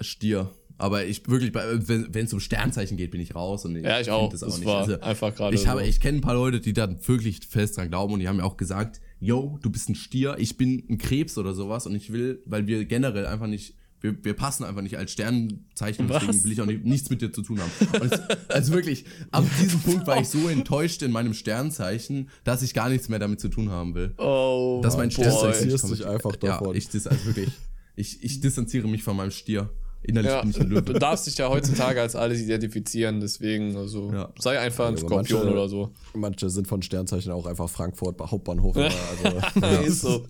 Stier. 0.00 0.50
Aber 0.80 1.04
ich 1.04 1.28
wirklich, 1.28 1.52
wenn 1.52 2.24
es 2.24 2.32
um 2.32 2.40
Sternzeichen 2.40 2.96
geht, 2.96 3.10
bin 3.10 3.20
ich 3.20 3.34
raus. 3.34 3.66
Und 3.66 3.76
ich 3.76 3.84
ja, 3.84 4.00
ich 4.00 4.10
auch. 4.10 4.30
Das, 4.30 4.42
auch 4.42 4.46
das 4.46 4.58
nicht. 4.58 4.66
war 4.66 4.80
also, 4.80 5.00
einfach 5.00 5.34
gerade. 5.34 5.54
Ich, 5.54 5.62
so. 5.62 5.78
ich 5.78 6.00
kenne 6.00 6.18
ein 6.18 6.22
paar 6.22 6.34
Leute, 6.34 6.60
die 6.60 6.72
da 6.72 6.88
wirklich 7.06 7.40
fest 7.46 7.76
dran 7.76 7.90
glauben 7.90 8.14
und 8.14 8.20
die 8.20 8.28
haben 8.28 8.38
mir 8.38 8.44
auch 8.44 8.56
gesagt, 8.56 9.00
yo, 9.20 9.58
du 9.62 9.70
bist 9.70 9.90
ein 9.90 9.94
Stier, 9.94 10.36
ich 10.38 10.56
bin 10.56 10.82
ein 10.88 10.96
Krebs 10.96 11.36
oder 11.36 11.52
sowas 11.52 11.86
und 11.86 11.94
ich 11.94 12.12
will, 12.12 12.42
weil 12.46 12.66
wir 12.66 12.86
generell 12.86 13.26
einfach 13.26 13.46
nicht, 13.46 13.74
wir, 14.00 14.16
wir 14.24 14.32
passen 14.32 14.64
einfach 14.64 14.80
nicht 14.80 14.96
als 14.96 15.12
Sternzeichen, 15.12 16.08
Was? 16.08 16.24
deswegen 16.24 16.44
will 16.44 16.52
ich 16.52 16.60
auch 16.62 16.66
nicht, 16.66 16.84
nichts 16.86 17.10
mit 17.10 17.20
dir 17.20 17.30
zu 17.30 17.42
tun 17.42 17.60
haben. 17.60 17.70
Es, 18.02 18.18
also 18.48 18.72
wirklich, 18.72 19.04
ab 19.30 19.44
diesem 19.60 19.80
Punkt 19.80 20.06
war 20.06 20.18
ich 20.18 20.28
so 20.28 20.48
enttäuscht 20.48 21.02
in 21.02 21.12
meinem 21.12 21.34
Sternzeichen, 21.34 22.30
dass 22.44 22.62
ich 22.62 22.72
gar 22.72 22.88
nichts 22.88 23.10
mehr 23.10 23.18
damit 23.18 23.40
zu 23.40 23.50
tun 23.50 23.68
haben 23.68 23.94
will. 23.94 24.14
Oh, 24.16 24.80
dass 24.82 24.96
mein 24.96 25.10
Sternzeichen 25.10 25.68
dich 25.68 26.06
einfach 26.06 26.36
davon. 26.36 26.68
Ja, 26.68 26.74
ich 26.74 26.88
also 26.94 27.26
wirklich, 27.26 27.50
ich, 27.96 28.24
ich 28.24 28.40
distanziere 28.40 28.88
mich 28.88 29.02
von 29.02 29.14
meinem 29.14 29.30
Stier. 29.30 29.68
Innerlich 30.02 30.30
ja, 30.30 30.40
bin 30.40 30.50
ich 30.50 30.60
ein 30.60 30.68
Löwe. 30.68 30.82
Du 30.82 30.92
darfst 30.94 31.26
dich 31.26 31.36
ja 31.36 31.48
heutzutage 31.48 32.00
als 32.00 32.16
alles 32.16 32.40
identifizieren, 32.40 33.20
deswegen, 33.20 33.76
also 33.76 34.10
ja. 34.12 34.32
sei 34.38 34.58
einfach 34.58 34.88
ein 34.88 34.96
Skorpion 34.96 35.40
manche, 35.40 35.52
oder 35.52 35.68
so. 35.68 35.92
Manche 36.14 36.48
sind 36.48 36.66
von 36.66 36.80
Sternzeichen 36.80 37.32
auch 37.32 37.46
einfach 37.46 37.68
Frankfurt 37.68 38.18
Hauptbahnhof. 38.20 38.76
also, 38.76 39.40
ja. 39.60 39.80
ist 39.80 40.00
so. 40.00 40.24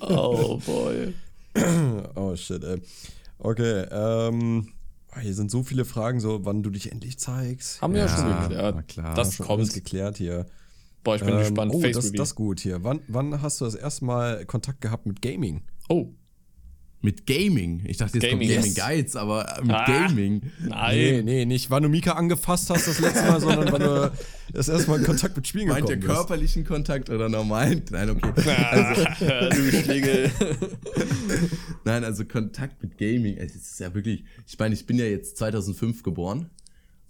Oh 0.00 0.58
boy. 0.64 1.12
oh 2.14 2.34
shit, 2.34 2.64
ey. 2.64 2.80
Okay, 3.38 3.86
ähm. 3.90 4.68
Hier 5.20 5.34
sind 5.34 5.50
so 5.50 5.62
viele 5.62 5.84
Fragen, 5.84 6.20
so 6.20 6.46
wann 6.46 6.62
du 6.62 6.70
dich 6.70 6.90
endlich 6.90 7.18
zeigst. 7.18 7.82
Haben 7.82 7.92
wir 7.92 8.00
ja, 8.00 8.06
ja 8.06 8.16
schon 8.16 8.48
geklärt. 8.48 8.76
Na 8.76 8.82
klar, 8.82 9.14
das 9.14 9.34
schon 9.34 9.44
kommt. 9.44 9.74
Geklärt 9.74 10.16
hier. 10.16 10.46
Boah, 11.04 11.16
ich 11.16 11.22
bin 11.22 11.34
ähm, 11.34 11.40
gespannt. 11.40 11.72
Oh, 11.74 11.80
Face 11.80 11.96
das, 11.96 12.12
das 12.12 12.28
ist 12.30 12.34
gut 12.34 12.60
hier. 12.60 12.82
Wann, 12.84 13.00
wann 13.08 13.42
hast 13.42 13.60
du 13.60 13.64
das 13.64 13.74
erste 13.74 14.04
Mal 14.04 14.46
Kontakt 14.46 14.80
gehabt 14.80 15.04
mit 15.04 15.20
Gaming? 15.20 15.62
Oh. 15.88 16.08
Mit 17.04 17.26
Gaming. 17.26 17.82
Ich 17.84 17.96
dachte, 17.96 18.18
jetzt 18.18 18.30
Gaming, 18.30 18.48
kommt 18.48 18.60
Gaming 18.60 18.74
yes. 18.74 18.86
Guides, 18.86 19.16
aber 19.16 19.60
mit 19.62 19.74
ah, 19.74 19.84
Gaming. 19.86 20.52
Nein. 20.60 20.96
Nee, 20.96 21.22
nee, 21.22 21.44
nicht 21.46 21.68
wann 21.68 21.82
du 21.82 21.88
Mika 21.88 22.12
angefasst 22.12 22.70
hast 22.70 22.86
das 22.86 23.00
letzte 23.00 23.24
Mal, 23.24 23.40
sondern 23.40 23.72
wann 23.72 23.80
du 23.80 24.12
das 24.52 24.68
erste 24.68 24.88
Mal 24.88 25.00
in 25.00 25.04
Kontakt 25.04 25.34
mit 25.34 25.48
Spielen 25.48 25.66
Meint 25.66 25.80
gekommen 25.80 25.98
bist. 25.98 26.08
Meint 26.08 26.18
ihr 26.18 26.24
körperlichen 26.24 26.64
Kontakt 26.64 27.10
oder 27.10 27.28
normalen? 27.28 27.82
Nein, 27.90 28.10
okay. 28.10 28.32
Also, 28.70 29.04
du 29.50 29.82
Schlingel. 29.82 30.30
Nein, 31.84 32.04
also 32.04 32.24
Kontakt 32.24 32.80
mit 32.82 32.96
Gaming. 32.98 33.36
Es 33.36 33.56
ist 33.56 33.80
ja 33.80 33.92
wirklich, 33.94 34.24
ich 34.46 34.56
meine, 34.58 34.74
ich 34.74 34.86
bin 34.86 34.96
ja 34.96 35.06
jetzt 35.06 35.38
2005 35.38 36.04
geboren. 36.04 36.50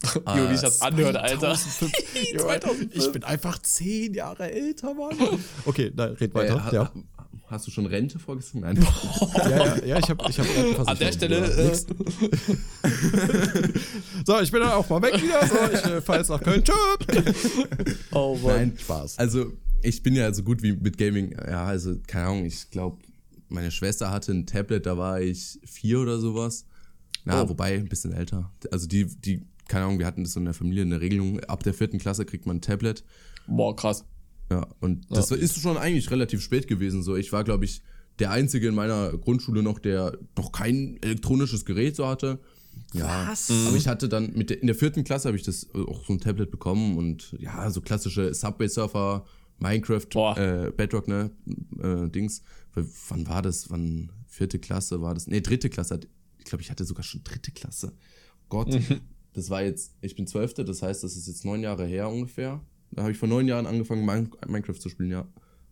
Jo, 0.03 0.51
wie 0.51 0.55
ich 0.55 0.61
das 0.61 0.81
anhört, 0.81 1.17
Alter. 1.17 1.55
2005. 1.55 1.93
Ich 2.95 3.13
bin 3.13 3.25
einfach 3.25 3.59
zehn 3.59 4.15
Jahre 4.15 4.51
älter, 4.51 4.95
Mann. 4.95 5.17
Okay, 5.65 5.93
nein, 5.95 6.13
red 6.13 6.35
weiter. 6.35 6.69
Äh, 6.71 6.75
ja. 6.75 6.93
Hast 7.53 7.67
du 7.67 7.71
schon 7.71 7.85
Rente 7.85 8.19
vorgesehen? 8.19 8.63
Nein. 8.63 8.83
ja, 9.35 9.51
ja, 9.77 9.85
ja, 9.85 9.99
ich 9.99 10.09
habe 10.09 10.25
ich 10.27 10.39
hab 10.39 10.89
An 10.89 10.97
der 10.97 11.13
Stelle. 11.13 11.37
Äh, 11.37 11.75
so, 14.25 14.41
ich 14.41 14.51
bin 14.51 14.63
dann 14.63 14.71
auch 14.71 14.89
mal 14.89 15.03
weg 15.03 15.23
wieder. 15.23 15.47
So, 15.47 15.57
ich 15.71 15.85
äh, 15.85 16.01
fahre 16.01 16.21
jetzt 16.21 16.31
nach 16.31 16.41
Köln. 16.41 16.65
Tschüss. 16.65 17.51
Oh 18.13 18.39
Mann. 18.43 18.55
Nein, 18.55 18.73
Spaß. 18.79 19.19
Also, 19.19 19.53
ich 19.83 20.03
bin 20.03 20.15
ja 20.15 20.33
so 20.33 20.43
gut 20.43 20.63
wie 20.63 20.73
mit 20.73 20.97
Gaming. 20.97 21.37
Ja, 21.47 21.67
also, 21.67 21.95
keine 22.07 22.29
Ahnung, 22.29 22.47
ich 22.47 22.71
glaube, 22.71 23.03
meine 23.51 23.71
Schwester 23.71 24.11
hatte 24.11 24.33
ein 24.33 24.47
Tablet, 24.47 24.87
da 24.87 24.97
war 24.97 25.21
ich 25.21 25.61
vier 25.67 26.01
oder 26.01 26.21
sowas. 26.21 26.65
Na, 27.27 27.43
oh. 27.43 27.51
wobei, 27.51 27.75
ein 27.75 27.91
bisschen 27.91 28.15
älter. 28.15 28.51
Also, 28.71 28.87
die, 28.87 29.05
die, 29.05 29.43
keine 29.69 29.85
Ahnung, 29.85 29.99
wir 29.99 30.07
hatten 30.07 30.25
das 30.25 30.33
so 30.33 30.41
in 30.41 30.47
der 30.47 30.55
Familie, 30.55 30.85
eine 30.85 31.03
Regelung. 31.03 31.39
Ab 31.41 31.63
der 31.65 31.75
vierten 31.75 31.99
Klasse 31.99 32.25
kriegt 32.25 32.47
man 32.47 32.57
ein 32.57 32.63
Tablet. 32.63 33.05
Boah, 33.47 33.77
krass. 33.77 34.07
Ja, 34.53 34.67
und 34.81 35.07
das 35.11 35.31
ja. 35.31 35.37
ist 35.37 35.59
schon 35.61 35.79
eigentlich 35.79 36.11
relativ 36.11 36.43
spät 36.43 36.69
gewesen. 36.69 37.03
So, 37.03 37.17
ich 37.17 37.33
war, 37.33 37.43
glaube 37.43 37.65
ich, 37.65 37.81
der 38.19 38.31
Einzige 38.31 38.69
in 38.69 38.75
meiner 38.75 39.17
Grundschule 39.17 39.63
noch, 39.63 39.79
der 39.79 40.19
noch 40.37 40.53
kein 40.53 40.99
elektronisches 41.01 41.65
Gerät 41.65 41.97
so 41.97 42.07
hatte. 42.07 42.39
Ja, 42.93 43.29
Was? 43.31 43.51
aber 43.51 43.77
ich 43.77 43.89
hatte 43.89 44.09
dann 44.09 44.33
mit 44.35 44.51
der, 44.51 44.61
in 44.61 44.67
der 44.67 44.77
vierten 44.77 45.05
Klasse 45.05 45.29
habe 45.29 45.39
ich 45.39 45.43
das 45.43 45.69
auch 45.75 46.05
so 46.05 46.13
ein 46.13 46.21
Tablet 46.21 46.51
bekommen 46.51 46.99
und 46.99 47.35
ja, 47.39 47.71
so 47.71 47.81
klassische 47.81 48.35
Subway 48.35 48.69
Surfer, 48.69 49.25
Minecraft, 49.59 50.37
äh, 50.37 50.71
Bedrock, 50.77 51.09
ne, 51.09 51.31
äh, 51.79 52.11
Dings. 52.11 52.43
Wann 53.09 53.27
war 53.27 53.41
das? 53.41 53.71
Wann 53.71 54.11
vierte 54.27 54.59
Klasse 54.59 55.01
war 55.01 55.15
das? 55.15 55.27
Ne, 55.27 55.41
dritte 55.41 55.71
Klasse. 55.71 56.01
Ich 56.39 56.45
glaube, 56.45 56.63
ich 56.63 56.71
hatte 56.71 56.85
sogar 56.85 57.05
schon 57.05 57.25
dritte 57.25 57.53
Klasse. 57.53 57.93
Gott, 58.51 58.69
mhm. 58.69 59.01
das 59.33 59.49
war 59.49 59.63
jetzt, 59.63 59.95
ich 60.03 60.15
bin 60.15 60.27
zwölfte, 60.27 60.65
das 60.65 60.83
heißt, 60.83 61.03
das 61.03 61.17
ist 61.17 61.29
jetzt 61.29 61.47
neun 61.47 61.63
Jahre 61.63 61.87
her 61.87 62.11
ungefähr. 62.11 62.61
Da 62.93 63.03
habe 63.03 63.13
ich 63.13 63.19
vor 63.19 63.29
neun 63.29 63.49
Jahren 63.49 63.67
angefangen, 63.67 64.05
Minecraft 64.47 64.79
zu 64.79 64.89
spielen, 64.89 65.11
ja. 65.11 65.27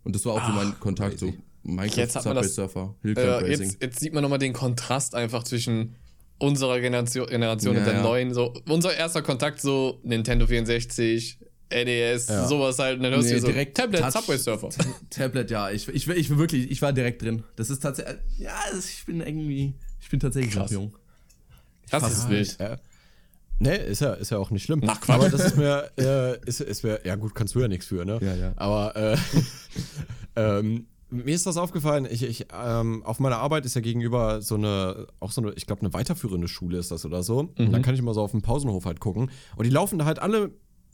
Und 0.04 0.14
das 0.14 0.24
war 0.24 0.34
auch 0.34 0.40
Ach, 0.40 0.48
so 0.48 0.54
mein 0.54 0.80
Kontakt, 0.80 1.18
crazy. 1.18 1.32
so 1.32 1.70
Minecraft, 1.70 1.96
jetzt 1.98 2.22
Subway 2.22 2.48
Surfer, 2.48 2.94
äh, 3.04 3.50
jetzt, 3.50 3.82
jetzt, 3.82 4.00
sieht 4.00 4.14
man 4.14 4.22
nochmal 4.22 4.38
den 4.38 4.54
Kontrast 4.54 5.14
einfach 5.14 5.44
zwischen 5.44 5.96
unserer 6.38 6.80
Generation, 6.80 7.26
Generation 7.26 7.74
ja, 7.74 7.80
und 7.80 7.86
der 7.86 7.94
ja. 7.96 8.02
neuen. 8.02 8.32
So, 8.32 8.54
unser 8.68 8.96
erster 8.96 9.20
Kontakt, 9.20 9.60
so 9.60 10.00
Nintendo 10.02 10.46
64, 10.46 11.38
NES, 11.70 12.28
ja. 12.28 12.46
sowas 12.46 12.78
halt. 12.78 12.96
Und 12.96 13.04
dann 13.04 13.12
hörst 13.12 13.28
nee, 13.28 13.34
du 13.34 13.40
so 13.40 13.46
direkt 13.48 13.76
Tablet, 13.76 14.00
Touch, 14.00 14.12
Subway 14.12 14.38
Surfer. 14.38 14.68
Tablet, 15.10 15.50
ja. 15.50 15.70
Ich, 15.70 15.86
ich, 15.88 16.08
ich, 16.08 16.36
wirklich, 16.36 16.70
ich 16.70 16.82
war 16.82 16.92
direkt 16.92 17.22
drin. 17.22 17.44
Das 17.56 17.68
ist 17.68 17.80
tatsächlich, 17.80 18.16
ja, 18.38 18.58
ich 18.76 19.04
bin 19.04 19.20
irgendwie, 19.20 19.74
ich 20.00 20.08
bin 20.08 20.18
tatsächlich 20.18 20.54
Krass. 20.54 20.70
jung. 20.70 20.96
Das 21.90 22.10
ist 22.10 22.28
wild. 22.28 22.56
Ja. 22.58 22.78
Nee, 23.60 23.76
ist 23.76 24.00
ja, 24.00 24.14
ist 24.14 24.30
ja 24.30 24.38
auch 24.38 24.50
nicht 24.50 24.64
schlimm. 24.64 24.82
Ach, 24.86 25.00
Quatsch. 25.00 25.14
Aber 25.14 25.28
das 25.28 25.44
ist 25.44 25.56
mir, 25.56 25.90
äh, 25.98 26.38
ist, 26.46 26.60
ist 26.60 26.82
mir, 26.82 27.00
ja 27.04 27.14
gut, 27.16 27.34
kannst 27.34 27.54
du 27.54 27.60
ja 27.60 27.68
nichts 27.68 27.86
für, 27.86 28.04
ne? 28.06 28.18
Ja, 28.22 28.34
ja. 28.34 28.52
Aber 28.56 28.96
äh, 28.96 29.16
ähm, 30.36 30.86
mir 31.10 31.34
ist 31.34 31.46
das 31.46 31.58
aufgefallen, 31.58 32.08
ich, 32.10 32.22
ich, 32.22 32.46
ähm, 32.58 33.02
auf 33.04 33.20
meiner 33.20 33.36
Arbeit 33.36 33.66
ist 33.66 33.74
ja 33.74 33.82
gegenüber 33.82 34.40
so 34.40 34.54
eine, 34.54 35.08
auch 35.20 35.30
so 35.30 35.42
eine, 35.42 35.52
ich 35.52 35.66
glaube, 35.66 35.82
eine 35.82 35.92
weiterführende 35.92 36.48
Schule 36.48 36.78
ist 36.78 36.90
das 36.90 37.04
oder 37.04 37.22
so. 37.22 37.42
Mhm. 37.42 37.66
Und 37.66 37.72
dann 37.72 37.82
kann 37.82 37.94
ich 37.94 38.00
immer 38.00 38.14
so 38.14 38.22
auf 38.22 38.30
dem 38.30 38.40
Pausenhof 38.42 38.86
halt 38.86 38.98
gucken. 38.98 39.30
Und 39.56 39.64
die 39.66 39.70
laufen 39.70 39.98
da 39.98 40.06
halt 40.06 40.20
alle 40.20 40.52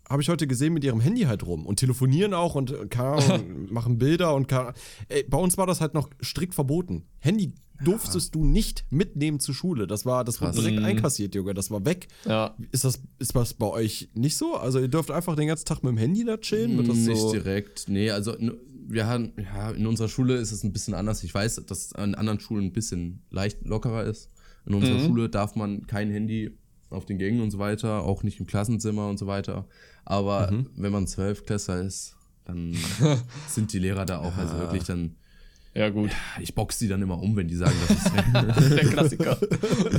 habe 0.09 0.23
ich 0.23 0.29
heute 0.29 0.47
gesehen, 0.47 0.73
mit 0.73 0.85
ihrem 0.85 1.01
Handy 1.01 1.23
halt 1.23 1.45
rum 1.45 1.67
und 1.67 1.77
telefonieren 1.77 2.35
auch 2.35 2.55
und, 2.55 2.71
und 2.73 2.97
machen 3.71 3.99
Bilder 3.99 4.35
und 4.35 4.49
kann, 4.49 4.73
ey, 5.09 5.25
bei 5.25 5.39
uns 5.39 5.59
war 5.59 5.67
das 5.67 5.81
halt 5.81 5.95
noch 5.95 6.11
strikt 6.23 6.55
verboten. 6.55 7.05
Handy 7.19 7.55
durftest 7.83 8.35
ja. 8.35 8.41
du 8.41 8.47
nicht 8.47 8.85
mitnehmen 8.91 9.41
zur 9.41 9.55
Schule. 9.55 9.87
Das 9.87 10.07
war, 10.07 10.25
das 10.25 10.41
wurde 10.41 10.53
direkt 10.53 10.79
mhm. 10.79 10.85
einkassiert, 10.85 11.35
Junge. 11.35 11.55
Das 11.55 11.71
war 11.71 11.85
weg. 11.85 12.09
Ja. 12.25 12.55
Ist 12.73 12.85
das, 12.85 13.01
ist 13.19 13.35
das 13.35 13.55
bei 13.55 13.67
euch 13.67 14.09
nicht 14.15 14.37
so? 14.37 14.55
Also 14.55 14.79
ihr 14.79 14.89
dürft 14.89 15.11
einfach 15.11 15.37
den 15.37 15.49
ganzen 15.49 15.67
Tag 15.67 15.83
mit 15.83 15.91
dem 15.91 15.99
Handy 15.99 16.25
da 16.25 16.37
chillen? 16.37 16.77
Wird 16.77 16.89
das 16.89 16.97
nicht 16.97 17.21
so? 17.21 17.33
direkt. 17.33 17.89
Nee, 17.89 18.11
also 18.11 18.35
wir 18.89 19.07
haben, 19.07 19.33
ja, 19.37 19.71
in 19.73 19.87
unserer 19.87 20.09
Schule 20.09 20.37
ist 20.37 20.53
es 20.53 20.63
ein 20.63 20.73
bisschen 20.73 20.95
anders. 20.95 21.23
Ich 21.25 21.35
weiß, 21.35 21.57
dass 21.67 21.87
es 21.87 21.93
an 21.93 22.15
anderen 22.15 22.41
Schulen 22.41 22.67
ein 22.67 22.73
bisschen 22.73 23.23
leicht 23.31 23.67
lockerer 23.67 24.05
ist. 24.05 24.31
In 24.65 24.75
unserer 24.75 24.99
mhm. 24.99 25.07
Schule 25.07 25.29
darf 25.29 25.55
man 25.55 25.87
kein 25.87 26.11
Handy 26.11 26.57
auf 26.91 27.05
den 27.05 27.19
Gängen 27.19 27.41
und 27.41 27.51
so 27.51 27.59
weiter, 27.59 28.03
auch 28.05 28.23
nicht 28.23 28.41
im 28.41 28.47
Klassenzimmer 28.47 29.09
und 29.09 29.19
so 29.19 29.27
weiter. 29.27 29.67
Aber 30.07 30.51
mhm. 30.51 30.71
wenn 30.77 30.93
man 30.93 31.07
Zwölfklässler 31.07 31.83
ist, 31.83 32.17
dann 32.45 32.75
sind 33.49 33.73
die 33.73 33.81
Lehrer 33.81 34.07
da 34.07 34.21
auch, 34.21 34.37
also 34.37 34.57
wirklich 34.59 34.85
dann. 34.85 35.17
Ja, 35.75 35.91
gut. 35.91 36.11
Ich 36.41 36.55
boxe 36.55 36.79
die 36.79 36.89
dann 36.89 37.03
immer 37.03 37.21
um, 37.21 37.37
wenn 37.37 37.49
die 37.49 37.57
sagen, 37.57 37.75
das 37.87 37.99
ist 37.99 38.71
der 38.71 38.89
Klassiker. 38.89 39.39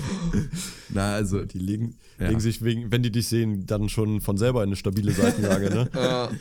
Na, 0.90 1.14
also. 1.14 1.46
Die 1.46 1.60
legen, 1.60 1.96
ja. 2.20 2.30
legen 2.30 2.40
sich, 2.40 2.64
wegen, 2.64 2.92
wenn 2.92 3.04
die 3.04 3.12
dich 3.12 3.28
sehen, 3.28 3.68
dann 3.68 3.88
schon 3.88 4.22
von 4.22 4.38
selber 4.38 4.64
in 4.64 4.70
eine 4.70 4.76
stabile 4.76 5.12
Seitenlage, 5.12 5.70
ne? 5.70 5.90
ja. 5.94 6.32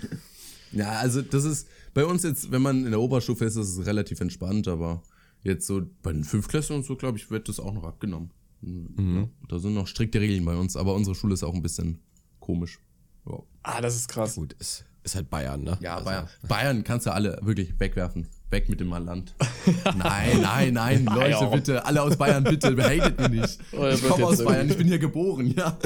ja, 0.72 0.90
also 0.92 1.20
das 1.20 1.44
ist 1.44 1.68
bei 1.92 2.06
uns 2.06 2.22
jetzt, 2.22 2.50
wenn 2.50 2.62
man 2.62 2.86
in 2.86 2.92
der 2.92 3.00
Oberstufe 3.00 3.44
ist, 3.44 3.56
ist 3.56 3.76
es 3.76 3.84
relativ 3.84 4.20
entspannt, 4.20 4.68
aber 4.68 5.02
jetzt 5.42 5.66
so 5.66 5.82
bei 6.02 6.12
den 6.12 6.24
Fünfklässlern 6.24 6.78
und 6.78 6.86
so, 6.86 6.96
glaube 6.96 7.18
ich, 7.18 7.30
wird 7.30 7.48
das 7.48 7.60
auch 7.60 7.74
noch 7.74 7.84
abgenommen. 7.84 8.30
Mhm. 8.62 9.16
Ja, 9.16 9.28
da 9.48 9.58
sind 9.58 9.74
noch 9.74 9.86
strikte 9.86 10.20
Regeln 10.20 10.44
bei 10.46 10.56
uns, 10.56 10.76
aber 10.76 10.94
unsere 10.94 11.14
Schule 11.14 11.34
ist 11.34 11.42
auch 11.42 11.54
ein 11.54 11.62
bisschen 11.62 11.98
komisch. 12.40 12.78
Ja. 13.28 13.38
Ah, 13.62 13.80
das 13.80 13.96
ist 13.96 14.08
krass. 14.08 14.36
Gut, 14.36 14.54
ist, 14.58 14.84
ist 15.02 15.14
halt 15.14 15.30
Bayern, 15.30 15.62
ne? 15.62 15.76
Ja, 15.80 15.94
also. 15.94 16.04
Bayern. 16.04 16.28
Bayern 16.48 16.84
kannst 16.84 17.06
du 17.06 17.12
alle 17.12 17.38
wirklich 17.42 17.78
wegwerfen. 17.78 18.26
Weg 18.50 18.68
mit 18.68 18.78
dem 18.78 18.90
Land. 18.90 19.34
nein, 19.98 20.40
nein, 20.40 20.72
nein, 20.72 21.04
Leute, 21.04 21.48
bitte. 21.52 21.84
Alle 21.84 22.02
aus 22.02 22.16
Bayern, 22.16 22.44
bitte. 22.44 22.72
Behatet 22.72 23.18
mich 23.18 23.40
nicht. 23.40 23.58
Oh, 23.72 23.86
ich 23.88 24.02
komme 24.02 24.26
aus 24.26 24.44
Bayern, 24.44 24.70
ich 24.70 24.78
bin 24.78 24.86
hier 24.86 25.00
geboren, 25.00 25.52
ja. 25.56 25.76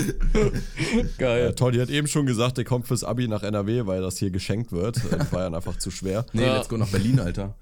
Geil. 1.17 1.45
Ja, 1.45 1.53
toll, 1.53 1.73
die 1.73 1.81
hat 1.81 1.89
eben 1.89 2.07
schon 2.07 2.27
gesagt, 2.27 2.59
der 2.59 2.65
kommt 2.65 2.87
fürs 2.87 3.03
Abi 3.03 3.29
nach 3.29 3.43
NRW, 3.43 3.87
weil 3.87 4.03
das 4.03 4.19
hier 4.19 4.31
geschenkt 4.31 4.73
wird. 4.73 5.03
In 5.05 5.27
Bayern 5.31 5.55
einfach 5.55 5.79
zu 5.79 5.91
schwer. 5.91 6.27
Nee, 6.35 6.43
ja. 6.43 6.57
let's 6.57 6.69
go 6.69 6.77
nach 6.77 6.89
Berlin, 6.89 7.19
Alter. 7.19 7.57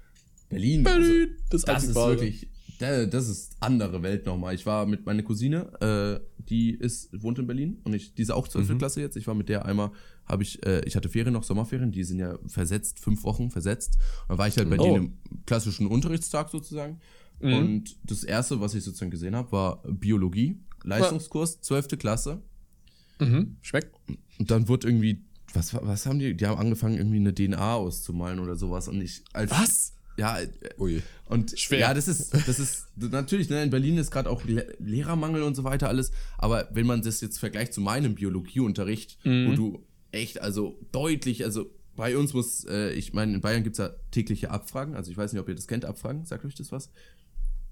Berlin. 0.49 0.83
Berlin, 0.83 1.29
also, 1.29 1.33
das, 1.49 1.61
das 1.61 1.83
ist 1.85 1.95
wirklich 1.95 2.49
das 2.79 3.27
ist 3.27 3.51
andere 3.59 4.01
Welt 4.03 4.25
nochmal. 4.25 4.55
Ich 4.55 4.65
war 4.65 4.85
mit 4.85 5.05
meiner 5.05 5.21
Cousine, 5.21 5.69
äh, 5.81 6.38
die 6.49 6.71
ist, 6.71 7.09
wohnt 7.21 7.39
in 7.39 7.47
Berlin 7.47 7.79
und 7.83 7.93
ich, 7.93 8.13
diese 8.15 8.35
auch 8.35 8.47
12. 8.47 8.69
Mhm. 8.69 8.77
Klasse 8.79 9.01
jetzt. 9.01 9.15
Ich 9.15 9.27
war 9.27 9.35
mit 9.35 9.49
der 9.49 9.65
einmal, 9.65 9.91
habe 10.25 10.43
ich, 10.43 10.65
äh, 10.65 10.81
ich 10.85 10.95
hatte 10.95 11.09
Ferien 11.09 11.33
noch, 11.33 11.43
Sommerferien, 11.43 11.91
die 11.91 12.03
sind 12.03 12.19
ja 12.19 12.37
versetzt, 12.47 12.99
fünf 12.99 13.23
Wochen 13.23 13.51
versetzt. 13.51 13.97
Und 14.23 14.29
dann 14.29 14.37
war 14.39 14.47
ich 14.47 14.57
halt 14.57 14.69
bei 14.69 14.79
oh. 14.79 14.83
denen 14.83 14.95
im 15.29 15.45
klassischen 15.45 15.87
Unterrichtstag 15.87 16.49
sozusagen. 16.49 16.99
Mhm. 17.39 17.53
Und 17.53 17.97
das 18.03 18.23
erste, 18.23 18.59
was 18.59 18.73
ich 18.73 18.83
sozusagen 18.83 19.11
gesehen 19.11 19.35
habe, 19.35 19.51
war 19.51 19.83
Biologie, 19.83 20.59
Leistungskurs, 20.83 21.61
12. 21.61 21.99
Klasse. 21.99 22.41
Mhm. 23.19 23.57
Schmeckt. 23.61 23.95
Und 24.39 24.49
dann 24.49 24.67
wurde 24.67 24.87
irgendwie, 24.87 25.23
was, 25.53 25.73
was 25.73 26.05
haben 26.05 26.19
die? 26.19 26.35
Die 26.35 26.45
haben 26.45 26.57
angefangen, 26.57 26.97
irgendwie 26.97 27.17
eine 27.17 27.33
DNA 27.33 27.75
auszumalen 27.75 28.39
oder 28.39 28.55
sowas. 28.55 28.87
Und 28.87 29.01
ich 29.01 29.23
als. 29.33 29.51
Was? 29.51 29.93
Ja, 30.19 30.37
Ui. 30.77 31.01
und 31.25 31.59
Schwer. 31.59 31.79
ja, 31.79 31.93
das 31.93 32.07
ist, 32.07 32.33
das 32.47 32.59
ist 32.59 32.87
natürlich, 32.95 33.49
ne, 33.49 33.63
in 33.63 33.69
Berlin 33.69 33.97
ist 33.97 34.11
gerade 34.11 34.29
auch 34.29 34.43
Le 34.43 34.75
Lehrermangel 34.79 35.43
und 35.43 35.55
so 35.55 35.63
weiter 35.63 35.87
alles, 35.87 36.11
aber 36.37 36.67
wenn 36.71 36.85
man 36.85 37.01
das 37.01 37.21
jetzt 37.21 37.39
vergleicht 37.39 37.73
zu 37.73 37.81
meinem 37.81 38.15
Biologieunterricht, 38.15 39.17
mhm. 39.25 39.49
wo 39.49 39.55
du 39.55 39.85
echt, 40.11 40.41
also 40.41 40.77
deutlich, 40.91 41.43
also 41.45 41.69
bei 41.95 42.15
uns 42.17 42.33
muss, 42.33 42.65
äh, 42.65 42.91
ich 42.93 43.13
meine, 43.13 43.33
in 43.33 43.41
Bayern 43.41 43.63
gibt 43.63 43.75
es 43.75 43.79
ja 43.79 43.89
tägliche 44.11 44.51
Abfragen, 44.51 44.95
also 44.95 45.11
ich 45.11 45.17
weiß 45.17 45.33
nicht, 45.33 45.41
ob 45.41 45.49
ihr 45.49 45.55
das 45.55 45.67
kennt, 45.67 45.85
Abfragen, 45.85 46.25
sagt 46.25 46.45
euch 46.45 46.55
das 46.55 46.71
was? 46.71 46.89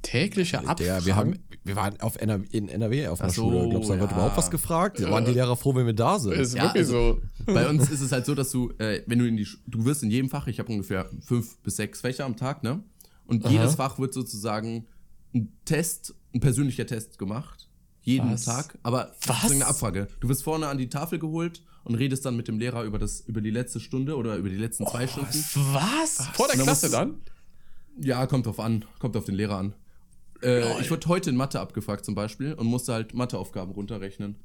Tägliche 0.01 0.59
Abfragen? 0.59 1.05
wir, 1.05 1.15
haben, 1.15 1.39
wir 1.63 1.75
waren 1.75 1.99
auf 1.99 2.17
NRW, 2.17 2.45
in 2.51 2.69
NRW 2.69 3.07
auf 3.07 3.21
einer 3.21 3.31
so, 3.31 3.49
Schule. 3.49 3.69
Glaubst 3.69 3.89
du, 3.89 3.93
da 3.93 3.99
wird 3.99 4.11
überhaupt 4.11 4.37
was 4.37 4.51
gefragt? 4.51 4.99
Da 4.99 5.09
waren 5.09 5.25
die 5.25 5.31
Lehrer 5.31 5.55
froh, 5.57 5.75
wenn 5.75 5.85
wir 5.85 5.93
da 5.93 6.19
sind. 6.19 6.33
Ist 6.33 6.55
ja, 6.55 6.63
wirklich 6.63 6.81
also, 6.81 7.19
so. 7.45 7.53
Bei 7.53 7.67
uns 7.69 7.89
ist 7.89 8.01
es 8.01 8.11
halt 8.11 8.25
so, 8.25 8.35
dass 8.35 8.51
du, 8.51 8.71
äh, 8.77 9.01
wenn 9.05 9.19
du 9.19 9.27
in 9.27 9.37
die, 9.37 9.47
du 9.65 9.85
wirst 9.85 10.03
in 10.03 10.11
jedem 10.11 10.29
Fach, 10.29 10.47
ich 10.47 10.59
habe 10.59 10.71
ungefähr 10.71 11.09
fünf 11.25 11.57
bis 11.59 11.75
sechs 11.75 12.01
Fächer 12.01 12.25
am 12.25 12.37
Tag, 12.37 12.63
ne? 12.63 12.83
Und 13.25 13.45
Aha. 13.45 13.51
jedes 13.51 13.75
Fach 13.75 13.99
wird 13.99 14.13
sozusagen 14.13 14.87
ein 15.33 15.51
Test, 15.65 16.15
ein 16.33 16.39
persönlicher 16.39 16.85
Test 16.85 17.17
gemacht. 17.17 17.67
Jeden 18.01 18.31
was? 18.31 18.45
Tag. 18.45 18.77
Aber 18.83 19.11
was? 19.25 19.43
ist 19.45 19.51
eine 19.51 19.65
Abfrage. 19.65 20.07
Du 20.21 20.29
wirst 20.29 20.43
vorne 20.43 20.67
an 20.67 20.77
die 20.77 20.87
Tafel 20.87 21.19
geholt 21.19 21.63
und 21.83 21.95
redest 21.95 22.25
dann 22.25 22.37
mit 22.37 22.47
dem 22.47 22.57
Lehrer 22.57 22.83
über 22.83 22.99
das, 22.99 23.21
über 23.21 23.41
die 23.41 23.49
letzte 23.49 23.81
Stunde 23.81 24.15
oder 24.15 24.37
über 24.37 24.49
die 24.49 24.55
letzten 24.55 24.83
oh, 24.83 24.89
zwei 24.89 25.07
Stunden. 25.07 25.43
Was? 25.73 26.25
Vor 26.33 26.47
der 26.47 26.61
Klasse 26.61 26.89
dann? 26.89 27.21
Ja, 27.99 28.25
kommt 28.27 28.45
drauf 28.45 28.59
an. 28.59 28.85
Kommt 28.99 29.17
auf 29.17 29.25
den 29.25 29.35
Lehrer 29.35 29.57
an. 29.57 29.73
Äh, 30.43 30.81
ich 30.81 30.91
wurde 30.91 31.07
heute 31.07 31.29
in 31.29 31.35
Mathe 31.35 31.59
abgefragt 31.59 32.05
zum 32.05 32.15
Beispiel 32.15 32.53
und 32.53 32.67
musste 32.67 32.93
halt 32.93 33.13
Matheaufgaben 33.13 33.73
runterrechnen. 33.73 34.35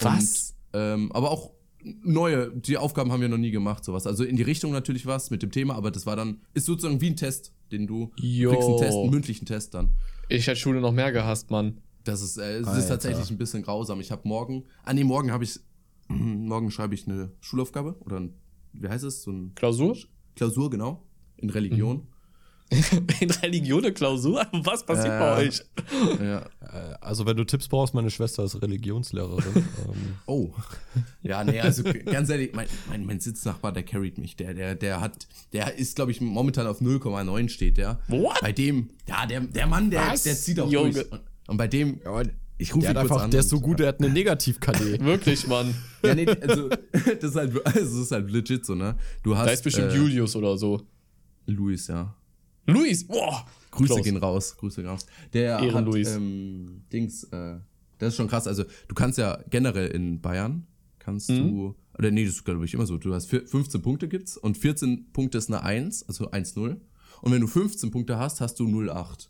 Was? 0.00 0.54
Und, 0.72 0.80
ähm, 0.80 1.12
aber 1.12 1.30
auch 1.30 1.52
neue, 1.82 2.50
die 2.50 2.76
Aufgaben 2.76 3.12
haben 3.12 3.20
wir 3.20 3.28
noch 3.28 3.38
nie 3.38 3.50
gemacht, 3.50 3.84
sowas. 3.84 4.06
Also 4.06 4.24
in 4.24 4.36
die 4.36 4.42
Richtung 4.42 4.72
natürlich 4.72 5.06
was 5.06 5.30
mit 5.30 5.42
dem 5.42 5.50
Thema, 5.50 5.74
aber 5.74 5.90
das 5.90 6.06
war 6.06 6.16
dann, 6.16 6.40
ist 6.54 6.66
sozusagen 6.66 7.00
wie 7.00 7.08
ein 7.10 7.16
Test, 7.16 7.52
den 7.72 7.86
du 7.86 8.10
jo. 8.16 8.50
kriegst 8.50 8.68
einen 8.68 8.78
Test, 8.78 8.98
einen 8.98 9.10
mündlichen 9.10 9.46
Test 9.46 9.74
dann. 9.74 9.90
Ich 10.28 10.46
hätte 10.46 10.58
Schule 10.58 10.80
noch 10.80 10.92
mehr 10.92 11.12
gehasst, 11.12 11.50
Mann. 11.50 11.78
Das 12.04 12.22
ist, 12.22 12.38
äh, 12.38 12.58
es 12.58 12.76
ist 12.76 12.88
tatsächlich 12.88 13.30
ein 13.30 13.38
bisschen 13.38 13.62
grausam. 13.62 14.00
Ich 14.00 14.10
habe 14.10 14.26
morgen, 14.26 14.64
ah 14.84 14.92
nee, 14.92 15.04
morgen 15.04 15.30
habe 15.30 15.44
ich, 15.44 15.60
morgen 16.08 16.70
schreibe 16.70 16.94
ich 16.94 17.06
eine 17.06 17.32
Schulaufgabe 17.40 17.96
oder 18.00 18.20
ein, 18.20 18.34
wie 18.72 18.88
heißt 18.88 19.04
es? 19.04 19.22
So 19.22 19.30
ein 19.30 19.54
Klausur? 19.54 19.96
Klausur, 20.34 20.70
genau. 20.70 21.04
In 21.36 21.50
Religion. 21.50 21.96
Mhm. 21.96 22.06
in 23.20 23.30
Religion 23.30 23.82
eine 23.82 23.92
Klausur? 23.92 24.46
Was 24.52 24.84
passiert 24.84 25.14
äh, 25.14 25.18
bei 25.18 25.36
euch? 25.38 25.62
Ja. 26.20 26.40
Äh, 26.40 26.94
also, 27.00 27.24
wenn 27.24 27.36
du 27.36 27.44
Tipps 27.44 27.68
brauchst, 27.68 27.94
meine 27.94 28.10
Schwester 28.10 28.44
ist 28.44 28.60
Religionslehrerin. 28.60 29.56
ähm. 29.56 29.64
Oh. 30.26 30.50
Ja, 31.22 31.42
nee, 31.44 31.60
also 31.60 31.82
ganz 32.04 32.28
ehrlich, 32.28 32.52
mein, 32.52 32.66
mein, 32.88 33.06
mein, 33.06 33.20
Sitznachbar, 33.20 33.72
der 33.72 33.82
carried 33.82 34.18
mich. 34.18 34.36
Der, 34.36 34.52
der, 34.52 34.74
der 34.74 35.00
hat, 35.00 35.26
der 35.52 35.76
ist, 35.76 35.96
glaube 35.96 36.10
ich, 36.10 36.20
momentan 36.20 36.66
auf 36.66 36.80
0,9 36.82 37.48
steht 37.48 37.78
der. 37.78 37.98
What? 38.08 38.40
Bei 38.42 38.52
dem, 38.52 38.90
ja, 39.06 39.24
der, 39.24 39.40
der 39.40 39.66
Mann, 39.66 39.90
der, 39.90 40.08
der 40.08 40.18
zieht 40.18 40.60
auch 40.60 40.70
Junge. 40.70 40.92
durch. 40.92 41.12
Und, 41.12 41.20
und 41.48 41.56
bei 41.56 41.68
dem, 41.68 42.00
ja, 42.04 42.22
ich 42.58 42.74
rufe 42.74 42.90
ihn 42.90 42.96
einfach, 42.96 43.22
an. 43.22 43.30
Der 43.30 43.40
ist 43.40 43.48
so 43.48 43.60
gut, 43.60 43.78
der 43.78 43.88
hat 43.88 44.00
eine 44.00 44.10
Negativ-KD. 44.12 45.00
Wirklich, 45.04 45.46
Mann. 45.46 45.74
Ja, 46.02 46.14
nee, 46.14 46.26
also, 46.26 46.68
das 46.92 47.30
ist 47.30 47.36
halt, 47.36 47.66
also, 47.66 47.80
das 47.80 47.92
ist 47.92 48.10
halt 48.10 48.30
legit 48.30 48.66
so, 48.66 48.74
ne? 48.74 48.96
Du 49.22 49.36
hast. 49.36 49.46
Da 49.46 49.52
ist 49.52 49.64
bestimmt 49.64 49.92
äh, 49.92 49.96
Julius 49.96 50.36
oder 50.36 50.58
so. 50.58 50.82
Luis, 51.46 51.86
ja. 51.86 52.14
Luis, 52.68 53.06
boah. 53.06 53.46
Grüße 53.70 53.94
Klaus. 53.94 54.04
gehen 54.04 54.16
raus, 54.16 54.56
Grüße 54.56 54.82
gehen 54.82 54.90
raus. 54.90 55.06
Der 55.32 55.58
Ehren 55.58 55.74
hat, 55.74 55.84
Luis. 55.84 56.14
Ähm, 56.14 56.82
Dings, 56.92 57.24
äh, 57.24 57.56
das 57.98 58.10
ist 58.10 58.16
schon 58.16 58.28
krass. 58.28 58.46
Also, 58.46 58.64
du 58.88 58.94
kannst 58.94 59.18
ja 59.18 59.38
generell 59.50 59.88
in 59.88 60.20
Bayern, 60.20 60.66
kannst 60.98 61.30
mhm. 61.30 61.36
du, 61.36 61.74
oder 61.98 62.10
nee, 62.10 62.24
das 62.24 62.34
ist 62.34 62.44
glaube 62.44 62.64
ich 62.64 62.74
immer 62.74 62.86
so, 62.86 62.98
du 62.98 63.14
hast 63.14 63.26
15 63.26 63.82
Punkte 63.82 64.08
gibt's 64.08 64.36
und 64.36 64.56
14 64.56 65.12
Punkte 65.12 65.38
ist 65.38 65.48
eine 65.48 65.62
1, 65.62 66.08
also 66.08 66.30
1-0. 66.30 66.76
Und 67.20 67.32
wenn 67.32 67.40
du 67.40 67.46
15 67.46 67.90
Punkte 67.90 68.18
hast, 68.18 68.40
hast 68.40 68.60
du 68.60 68.66
0-8. 68.66 69.28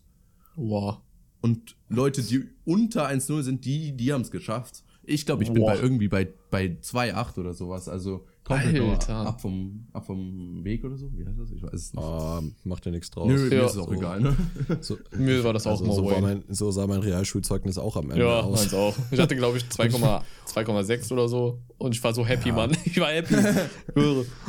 Wow. 0.55 0.99
Und 1.41 1.77
Leute, 1.87 2.21
die 2.21 2.43
unter 2.65 3.07
1-0 3.07 3.43
sind, 3.43 3.65
die, 3.65 3.95
die 3.95 4.11
haben 4.13 4.21
es 4.21 4.31
geschafft. 4.31 4.83
Ich 5.03 5.25
glaube, 5.25 5.43
ich 5.43 5.51
bin 5.51 5.63
bei 5.63 5.79
irgendwie 5.79 6.07
bei, 6.07 6.27
bei 6.51 6.77
2,8 6.81 7.39
oder 7.39 7.53
sowas. 7.53 7.87
Also 7.87 8.27
komplett 8.49 9.09
ab 9.09 9.41
vom, 9.41 9.87
ab 9.93 10.05
vom 10.05 10.63
Weg 10.63 10.83
oder 10.83 10.97
so. 10.97 11.11
Wie 11.13 11.25
heißt 11.25 11.39
das? 11.39 11.51
Ich 11.51 11.61
weiß 11.61 11.73
es 11.73 11.93
nicht. 11.93 12.03
Ah, 12.03 12.41
macht 12.63 12.85
ja 12.85 12.91
nichts 12.91 13.11
draus. 13.11 13.27
Nö, 13.27 13.49
ja, 13.49 13.49
mir 13.49 13.65
ist 13.65 13.71
es 13.71 13.77
auch 13.77 13.87
so. 13.87 13.93
egal, 13.93 14.21
ne? 14.21 14.37
So, 14.81 14.97
mir 15.15 15.43
war 15.43 15.53
das 15.53 15.67
auch 15.67 15.71
also, 15.71 15.85
mal 15.85 15.95
so, 15.95 16.05
war 16.05 16.21
mein, 16.21 16.43
so 16.49 16.71
sah 16.71 16.87
mein 16.87 16.99
Realschulzeugnis 16.99 17.77
auch 17.77 17.95
am 17.95 18.11
Ende 18.11 18.25
ja, 18.25 18.39
aus. 18.41 18.59
Ja, 18.59 18.61
meins 18.61 18.73
auch. 18.73 18.95
Ich 19.11 19.19
hatte, 19.19 19.35
glaube 19.35 19.57
ich, 19.57 19.63
2,6 19.69 21.13
oder 21.13 21.29
so. 21.29 21.59
Und 21.77 21.95
ich 21.95 22.03
war 22.03 22.13
so 22.13 22.25
happy, 22.25 22.49
ja. 22.49 22.55
Mann. 22.55 22.75
Ich 22.85 22.99
war 22.99 23.09
happy. 23.09 23.35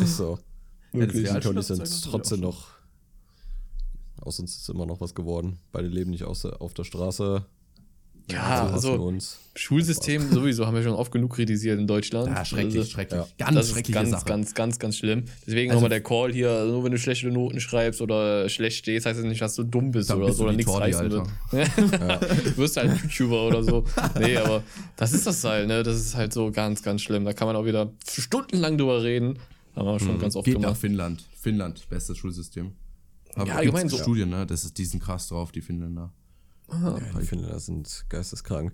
ist 0.02 0.16
so. 0.16 0.38
Wirklich. 0.92 1.26
Ja, 1.26 1.38
die 1.38 1.62
sind 1.62 2.04
trotzdem 2.04 2.40
noch. 2.40 2.68
Aus 4.20 4.38
uns 4.38 4.56
ist 4.56 4.68
immer 4.68 4.86
noch 4.86 5.00
was 5.00 5.14
geworden. 5.14 5.58
Beide 5.72 5.88
leben 5.88 6.10
nicht 6.10 6.24
aus, 6.24 6.44
auf 6.44 6.74
der 6.74 6.84
Straße. 6.84 7.46
Ja, 8.32 8.66
also, 8.66 8.92
also 8.92 9.18
Schulsystem 9.56 10.30
sowieso 10.32 10.66
haben 10.66 10.74
wir 10.74 10.82
schon 10.82 10.92
oft 10.92 11.10
genug 11.10 11.34
kritisiert 11.34 11.78
in 11.78 11.86
Deutschland. 11.86 12.28
Ja, 12.28 12.44
schrecklich, 12.44 12.78
also, 12.78 12.90
schrecklich. 12.90 13.20
Ja. 13.20 13.46
Ganz 13.46 13.54
das 13.56 13.70
ist 13.70 13.92
ganz, 13.92 14.10
Sache. 14.10 14.24
ganz, 14.24 14.54
ganz, 14.54 14.78
ganz 14.78 14.96
schlimm. 14.96 15.24
Deswegen 15.46 15.70
also, 15.70 15.78
nochmal 15.78 15.90
der 15.90 16.02
Call 16.02 16.32
hier, 16.32 16.66
nur 16.66 16.84
wenn 16.84 16.92
du 16.92 16.98
schlechte 16.98 17.28
Noten 17.28 17.60
schreibst 17.60 18.00
oder 18.00 18.48
schlecht 18.48 18.78
stehst, 18.78 19.06
heißt 19.06 19.18
das 19.18 19.26
nicht, 19.26 19.40
dass 19.40 19.54
du 19.56 19.64
dumm 19.64 19.90
bist 19.90 20.10
oder 20.12 20.32
so 20.32 20.44
oder 20.44 20.52
nichts 20.52 20.72
reißen 20.72 21.10
wird. 21.10 21.26
ja. 21.52 21.64
Du 22.44 22.56
wirst 22.56 22.76
halt 22.76 23.00
YouTuber 23.02 23.48
oder 23.48 23.62
so. 23.62 23.84
Nee, 24.18 24.36
aber 24.36 24.62
das 24.96 25.12
ist 25.12 25.26
das 25.26 25.42
halt, 25.44 25.68
ne? 25.68 25.82
Das 25.82 25.96
ist 25.96 26.14
halt 26.14 26.32
so 26.32 26.50
ganz, 26.50 26.82
ganz 26.82 27.02
schlimm. 27.02 27.24
Da 27.24 27.32
kann 27.32 27.46
man 27.46 27.56
auch 27.56 27.64
wieder 27.64 27.92
stundenlang 28.08 28.78
drüber 28.78 29.02
reden. 29.02 29.38
Haben 29.74 29.86
wir 29.86 29.98
schon 29.98 30.16
mhm. 30.16 30.20
ganz 30.20 30.36
oft 30.36 30.44
Geht 30.44 30.54
gemacht. 30.54 30.72
nach 30.72 30.76
Finnland. 30.76 31.24
Finnland, 31.40 31.88
bestes 31.88 32.18
Schulsystem. 32.18 32.72
Aber 33.34 33.46
ja, 33.46 33.62
ich 33.62 33.72
meine 33.72 33.88
so. 33.88 33.98
Studien, 33.98 34.30
ne? 34.30 34.46
Das 34.46 34.64
ist, 34.64 34.78
die 34.78 34.84
sind 34.84 35.02
krass 35.02 35.28
drauf, 35.28 35.52
die 35.52 35.60
Finnländer. 35.60 36.12
Ja, 36.72 36.98
ich 37.20 37.28
finde, 37.28 37.48
das 37.48 37.66
sind 37.66 38.06
geisteskrank. 38.08 38.72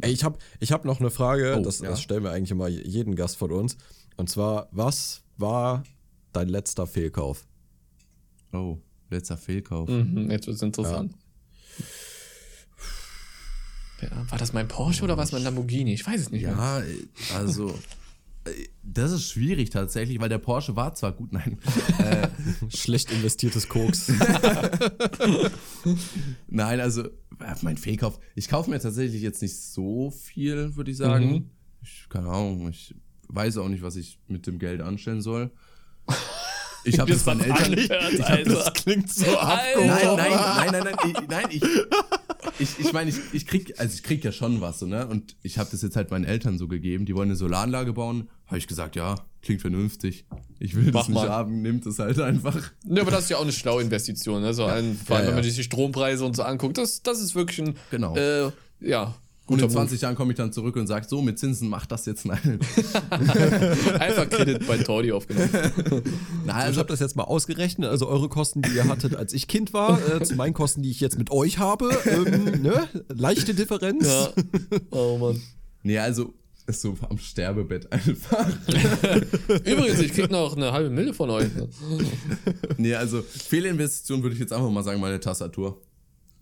Ey, 0.00 0.12
ich 0.12 0.24
habe 0.24 0.38
ich 0.58 0.72
hab 0.72 0.84
noch 0.84 1.00
eine 1.00 1.10
Frage, 1.10 1.56
oh, 1.58 1.62
das, 1.62 1.80
ja? 1.80 1.90
das 1.90 2.02
stellen 2.02 2.24
wir 2.24 2.32
eigentlich 2.32 2.50
immer 2.50 2.68
jeden 2.68 3.14
Gast 3.14 3.36
von 3.36 3.52
uns. 3.52 3.76
Und 4.16 4.28
zwar, 4.28 4.68
was 4.70 5.22
war 5.36 5.84
dein 6.32 6.48
letzter 6.48 6.86
Fehlkauf? 6.86 7.46
Oh, 8.52 8.78
letzter 9.10 9.36
Fehlkauf. 9.36 9.88
Mhm, 9.88 10.30
jetzt 10.30 10.46
wird 10.46 10.56
es 10.56 10.62
interessant. 10.62 11.14
Ja. 14.00 14.08
ja. 14.08 14.30
war 14.30 14.38
das 14.38 14.52
mein 14.52 14.68
Porsche 14.68 15.04
oder 15.04 15.16
war 15.16 15.24
es 15.24 15.32
mein 15.32 15.42
Lamborghini? 15.42 15.94
Ich 15.94 16.06
weiß 16.06 16.20
es 16.20 16.30
nicht 16.30 16.42
ja, 16.42 16.54
mehr. 16.54 16.84
Ja, 16.84 17.36
also 17.36 17.78
das 18.82 19.12
ist 19.12 19.30
schwierig 19.30 19.70
tatsächlich, 19.70 20.20
weil 20.20 20.28
der 20.28 20.38
Porsche 20.38 20.74
war 20.74 20.94
zwar 20.94 21.12
gut, 21.12 21.32
nein. 21.32 21.58
Äh, 21.98 22.28
Schlecht 22.68 23.12
investiertes 23.12 23.68
Koks. 23.68 24.10
nein, 26.48 26.80
also 26.80 27.04
mein 27.60 27.76
Fehlkauf. 27.76 28.18
Ich 28.34 28.48
kaufe 28.48 28.70
mir 28.70 28.80
tatsächlich 28.80 29.22
jetzt 29.22 29.42
nicht 29.42 29.56
so 29.56 30.10
viel, 30.10 30.74
würde 30.74 30.90
ich 30.90 30.96
sagen. 30.96 31.30
Mhm. 31.30 31.50
Ich, 31.82 32.06
keine 32.08 32.28
Ahnung, 32.28 32.68
ich 32.68 32.94
weiß 33.28 33.58
auch 33.58 33.68
nicht, 33.68 33.82
was 33.82 33.96
ich 33.96 34.18
mit 34.26 34.46
dem 34.46 34.58
Geld 34.58 34.80
anstellen 34.80 35.20
soll. 35.20 35.50
Ich 36.84 36.98
habe 36.98 37.12
das 37.12 37.22
von 37.22 37.40
Eltern. 37.40 37.72
Ich 37.78 37.90
hab, 38.22 38.44
das 38.44 38.72
klingt 38.74 39.12
so 39.12 39.38
abgehoben. 39.38 39.86
Nein, 39.86 40.16
nein, 40.16 40.32
nein, 40.56 40.70
nein, 40.72 40.84
nein, 40.84 40.96
ich, 41.06 41.28
nein, 41.28 41.46
ich, 41.50 41.62
ich, 42.58 42.78
ich 42.78 42.92
meine, 42.92 43.10
ich, 43.10 43.16
ich 43.32 43.46
krieg, 43.46 43.78
also 43.78 43.94
ich 43.94 44.02
krieg 44.02 44.24
ja 44.24 44.32
schon 44.32 44.60
was, 44.60 44.78
so, 44.78 44.86
ne? 44.86 45.06
Und 45.06 45.36
ich 45.42 45.58
habe 45.58 45.70
das 45.70 45.82
jetzt 45.82 45.96
halt 45.96 46.10
meinen 46.10 46.24
Eltern 46.24 46.58
so 46.58 46.68
gegeben. 46.68 47.06
Die 47.06 47.14
wollen 47.14 47.28
eine 47.28 47.36
Solaranlage 47.36 47.92
bauen. 47.92 48.28
Habe 48.46 48.58
ich 48.58 48.66
gesagt, 48.66 48.96
ja, 48.96 49.16
klingt 49.42 49.60
vernünftig. 49.60 50.26
Ich 50.58 50.74
will 50.74 50.90
Mach 50.92 51.00
das 51.00 51.08
nicht 51.08 51.14
mal. 51.14 51.28
haben, 51.28 51.62
nimmt 51.62 51.86
es 51.86 51.98
halt 51.98 52.18
einfach. 52.20 52.70
Ne, 52.84 53.00
aber 53.00 53.10
das 53.10 53.24
ist 53.24 53.30
ja 53.30 53.36
auch 53.38 53.42
eine 53.42 53.52
schlaue 53.52 53.82
Investition, 53.82 54.42
ne? 54.42 54.54
So 54.54 54.62
ja. 54.62 54.74
ein, 54.74 54.96
vor 54.96 55.16
allem, 55.16 55.24
ja, 55.24 55.24
ja. 55.24 55.28
wenn 55.28 55.34
man 55.36 55.44
sich 55.44 55.56
die 55.56 55.64
Strompreise 55.64 56.24
und 56.24 56.36
so 56.36 56.42
anguckt, 56.42 56.78
das, 56.78 57.02
das 57.02 57.20
ist 57.20 57.34
wirklich 57.34 57.60
ein, 57.60 57.76
genau. 57.90 58.16
Äh, 58.16 58.50
ja, 58.80 59.14
und 59.52 59.62
in 59.62 59.70
20 59.70 60.00
Jahren 60.00 60.14
komme 60.14 60.32
ich 60.32 60.36
dann 60.36 60.52
zurück 60.52 60.76
und 60.76 60.86
sage, 60.86 61.06
so, 61.08 61.22
mit 61.22 61.38
Zinsen 61.38 61.68
macht 61.68 61.92
das 61.92 62.06
jetzt 62.06 62.24
nein. 62.24 62.58
Einfach 63.98 64.28
Kredit 64.28 64.66
bei 64.66 64.78
Tordi 64.78 65.12
aufgenommen. 65.12 65.50
Na, 66.44 66.54
also, 66.54 66.72
ich 66.72 66.78
habe 66.78 66.88
das 66.88 67.00
jetzt 67.00 67.16
mal 67.16 67.24
ausgerechnet. 67.24 67.88
Also 67.88 68.08
eure 68.08 68.28
Kosten, 68.28 68.62
die 68.62 68.70
ihr 68.72 68.88
hattet, 68.88 69.16
als 69.16 69.32
ich 69.32 69.48
Kind 69.48 69.72
war, 69.72 70.00
äh, 70.08 70.22
zu 70.22 70.34
meinen 70.34 70.54
Kosten, 70.54 70.82
die 70.82 70.90
ich 70.90 71.00
jetzt 71.00 71.18
mit 71.18 71.30
euch 71.30 71.58
habe. 71.58 71.90
Ähm, 72.06 72.62
ne? 72.62 72.88
Leichte 73.08 73.54
Differenz. 73.54 74.06
Ja. 74.06 74.32
Oh 74.90 75.18
Mann. 75.18 75.40
Nee, 75.82 75.98
also 75.98 76.34
ist 76.66 76.80
so 76.80 76.96
am 77.08 77.18
Sterbebett 77.18 77.90
einfach. 77.92 78.46
Übrigens, 79.64 80.00
ich 80.00 80.12
krieg 80.12 80.30
noch 80.30 80.56
eine 80.56 80.72
halbe 80.72 80.90
Mille 80.90 81.12
von 81.12 81.28
euch. 81.30 81.48
nee, 82.76 82.94
also 82.94 83.20
Fehlinvestition 83.22 84.22
würde 84.22 84.34
ich 84.34 84.40
jetzt 84.40 84.52
einfach 84.52 84.70
mal 84.70 84.84
sagen, 84.84 85.00
meine 85.00 85.18
Tastatur. 85.18 85.82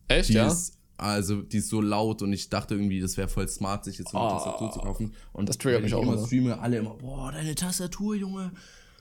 Echt, 0.09 0.29
die 0.29 0.35
ja? 0.35 0.49
Ist 0.49 0.80
Also, 1.01 1.41
die 1.43 1.57
ist 1.59 1.69
so 1.71 1.81
laut 1.81 2.21
und 2.23 2.33
ich 2.33 2.51
dachte 2.51 2.75
irgendwie, 2.75 3.01
das 3.01 3.17
wäre 3.17 3.27
voll 3.29 3.49
smart, 3.49 3.85
sich 3.85 3.99
jetzt 3.99 4.11
so 4.11 4.19
eine 4.19 4.27
Oh, 4.27 4.31
Tastatur 4.33 4.71
zu 4.71 4.79
kaufen. 4.81 5.15
Und 5.33 5.49
das 5.49 5.57
triggert 5.57 5.83
mich 5.83 5.93
ich 5.93 5.95
auch 5.95 6.03
immer 6.03 6.19
streame, 6.27 6.59
alle 6.61 6.77
immer, 6.79 6.95
boah, 6.95 7.33
deine 7.33 7.55
Tastatur, 7.55 8.15
Junge. 8.17 8.51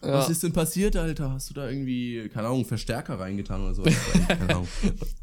Ja. 0.02 0.14
Was 0.14 0.30
ist 0.30 0.43
denn 0.43 0.54
passiert, 0.54 0.95
Alter? 0.95 1.32
Hast 1.34 1.50
du 1.50 1.54
da 1.54 1.70
irgendwie, 1.70 2.30
keine 2.30 2.47
Ahnung, 2.47 2.64
Verstärker 2.64 3.20
reingetan 3.20 3.62
oder 3.62 3.74
so? 3.74 3.84
keine 4.30 4.50
Ahnung. 4.56 4.68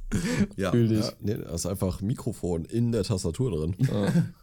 ja. 0.56 0.70
Fühl 0.70 0.88
dich. 0.88 0.98
Ja, 1.06 1.12
nee, 1.20 1.34
da 1.34 1.54
ist 1.54 1.64
einfach 1.64 2.02
Mikrofon 2.02 2.66
in 2.66 2.92
der 2.92 3.02
Tastatur 3.04 3.50
drin. 3.52 3.76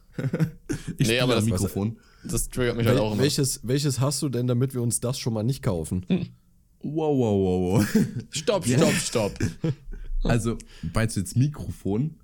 Ich 0.98 1.08
Nee, 1.08 1.20
aber 1.22 1.34
das 1.36 1.44
das- 1.46 1.52
Mikrofon. 1.52 1.98
Das 2.24 2.48
triggert 2.50 2.78
mich 2.78 2.86
halt 2.88 3.00
auch 3.00 3.06
Wel 3.10 3.14
immer. 3.14 3.22
welches, 3.24 3.60
welches 3.64 4.00
hast 4.00 4.22
du 4.22 4.30
denn, 4.30 4.46
damit 4.48 4.74
wir 4.76 4.82
uns 4.84 5.00
das 5.00 5.18
schon 5.20 5.34
mal 5.34 5.42
nicht 5.44 5.62
kaufen? 5.64 6.06
Wow, 6.84 7.18
wow, 7.18 7.20
wow, 7.20 7.80
wow. 7.80 8.06
Stopp, 8.30 8.66
stopp, 8.66 8.94
stopp. 8.94 9.34
Also, 10.24 10.58
meinst 10.94 11.16
du 11.16 11.20
jetzt 11.22 11.36
Mikrofon? 11.36 12.20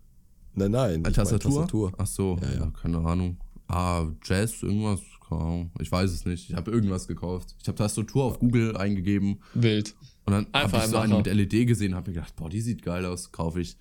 Nein, 0.60 0.72
nein. 0.72 0.96
ich 0.98 1.04
mein 1.04 1.14
Tastatur? 1.14 1.52
Tastatur. 1.62 1.92
Ach 1.98 2.08
so, 2.08 2.38
Ja, 2.42 2.66
ja. 2.66 2.72
keine 2.82 2.98
Ahnung. 3.00 3.38
Ah, 3.68 4.08
Jazz, 4.24 4.64
irgendwas, 4.64 5.00
keine 5.28 5.42
Ahnung. 5.42 5.72
Ich 5.80 5.92
weiß 5.92 6.12
es 6.12 6.26
nicht. 6.26 6.50
Ich 6.50 6.56
habe 6.56 6.72
irgendwas 6.72 7.08
gekauft. 7.08 7.56
Ich 7.62 7.68
habe 7.68 7.78
Tastatur 7.78 8.24
auf 8.26 8.40
Google 8.40 8.76
eingegeben 8.78 9.40
Wild. 9.54 9.96
und 10.26 10.34
dann 10.34 10.48
habe 10.54 10.78
ich 10.78 10.84
so 10.84 10.98
ein 10.98 11.12
eine 11.14 11.18
mit 11.18 11.28
LED 11.52 11.68
gesehen, 11.68 11.94
habe 11.96 12.10
mir 12.10 12.16
gedacht, 12.16 12.36
boah, 12.36 12.50
die 12.50 12.62
sieht 12.62 12.82
geil 12.82 13.06
aus, 13.06 13.32
kaufe 13.32 13.62
ich. 13.62 13.78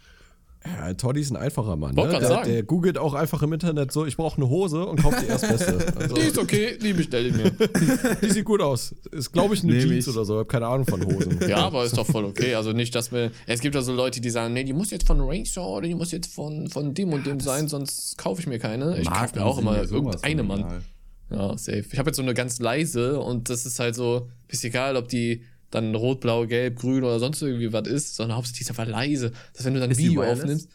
Ja, 0.66 0.92
Toddy 0.94 1.20
ist 1.20 1.30
ein 1.30 1.36
einfacher 1.36 1.76
Mann. 1.76 1.96
Wollt 1.96 2.12
Ne? 2.12 2.18
Der, 2.18 2.28
sagen. 2.28 2.50
der 2.50 2.62
googelt 2.64 2.98
auch 2.98 3.14
einfach 3.14 3.42
im 3.42 3.52
Internet 3.52 3.92
so, 3.92 4.04
ich 4.06 4.16
brauche 4.16 4.36
eine 4.38 4.48
Hose 4.50 4.84
und 4.84 5.00
kauft 5.00 5.22
die 5.22 5.26
erstbeste. 5.26 5.78
Also, 5.98 6.14
Die 6.16 6.20
ist 6.22 6.38
okay, 6.38 6.76
die 6.82 6.92
bestelle 6.92 7.28
ich 7.28 7.34
mir. 7.34 7.50
die 8.22 8.30
sieht 8.30 8.44
gut 8.44 8.60
aus. 8.60 8.94
Ist, 9.12 9.32
glaube 9.32 9.54
ich, 9.54 9.62
eine 9.62 9.72
Nehm 9.74 9.88
Jeans 9.88 10.06
ich. 10.08 10.14
oder 10.14 10.24
so. 10.24 10.34
Ich 10.34 10.38
habe 10.40 10.48
keine 10.48 10.66
Ahnung 10.66 10.86
von 10.86 11.04
Hosen. 11.04 11.38
Ja, 11.48 11.58
aber 11.58 11.84
ist 11.84 11.96
doch 11.96 12.06
voll 12.06 12.24
okay. 12.24 12.54
Also 12.54 12.72
nicht, 12.72 12.94
dass 12.94 13.12
wir. 13.12 13.30
Es 13.46 13.60
gibt 13.60 13.74
ja 13.74 13.82
so 13.82 13.92
Leute, 13.92 14.20
die 14.20 14.30
sagen, 14.30 14.52
nee, 14.52 14.64
die 14.64 14.72
muss 14.72 14.90
jetzt 14.90 15.06
von 15.06 15.20
Racer 15.20 15.66
oder 15.66 15.86
die 15.86 15.94
muss 15.94 16.10
jetzt 16.12 16.32
von, 16.34 16.68
von 16.68 16.92
dem 16.94 17.12
und 17.12 17.24
dem 17.26 17.40
sein, 17.40 17.68
sonst 17.68 18.18
kaufe 18.18 18.40
ich 18.40 18.46
mir 18.46 18.58
keine. 18.58 18.98
Ich 18.98 19.08
kaufe 19.10 19.38
mir 19.38 19.44
auch 19.44 19.58
immer 19.58 19.80
irgendeine, 19.82 20.42
Mann. 20.42 20.82
Ja, 21.30 21.56
safe. 21.58 21.84
Ich 21.92 21.98
habe 21.98 22.08
jetzt 22.10 22.16
so 22.16 22.22
eine 22.22 22.34
ganz 22.34 22.58
leise 22.58 23.20
und 23.20 23.50
das 23.50 23.66
ist 23.66 23.78
halt 23.78 23.94
so, 23.94 24.28
ist 24.48 24.64
egal, 24.64 24.96
ob 24.96 25.08
die 25.08 25.42
dann 25.70 25.94
rot, 25.94 26.20
blau, 26.20 26.46
gelb, 26.46 26.78
grün 26.78 27.04
oder 27.04 27.18
sonst 27.18 27.42
irgendwie 27.42 27.72
was 27.72 27.86
ist, 27.88 28.16
sondern 28.16 28.36
hauptsächlich 28.36 28.62
ist 28.62 28.70
einfach 28.70 28.86
leise. 28.86 29.32
Dass 29.54 29.64
wenn 29.64 29.74
du 29.74 29.80
dann 29.80 29.90
Ist 29.90 29.98
Video 29.98 30.22
aufnimmst. 30.22 30.68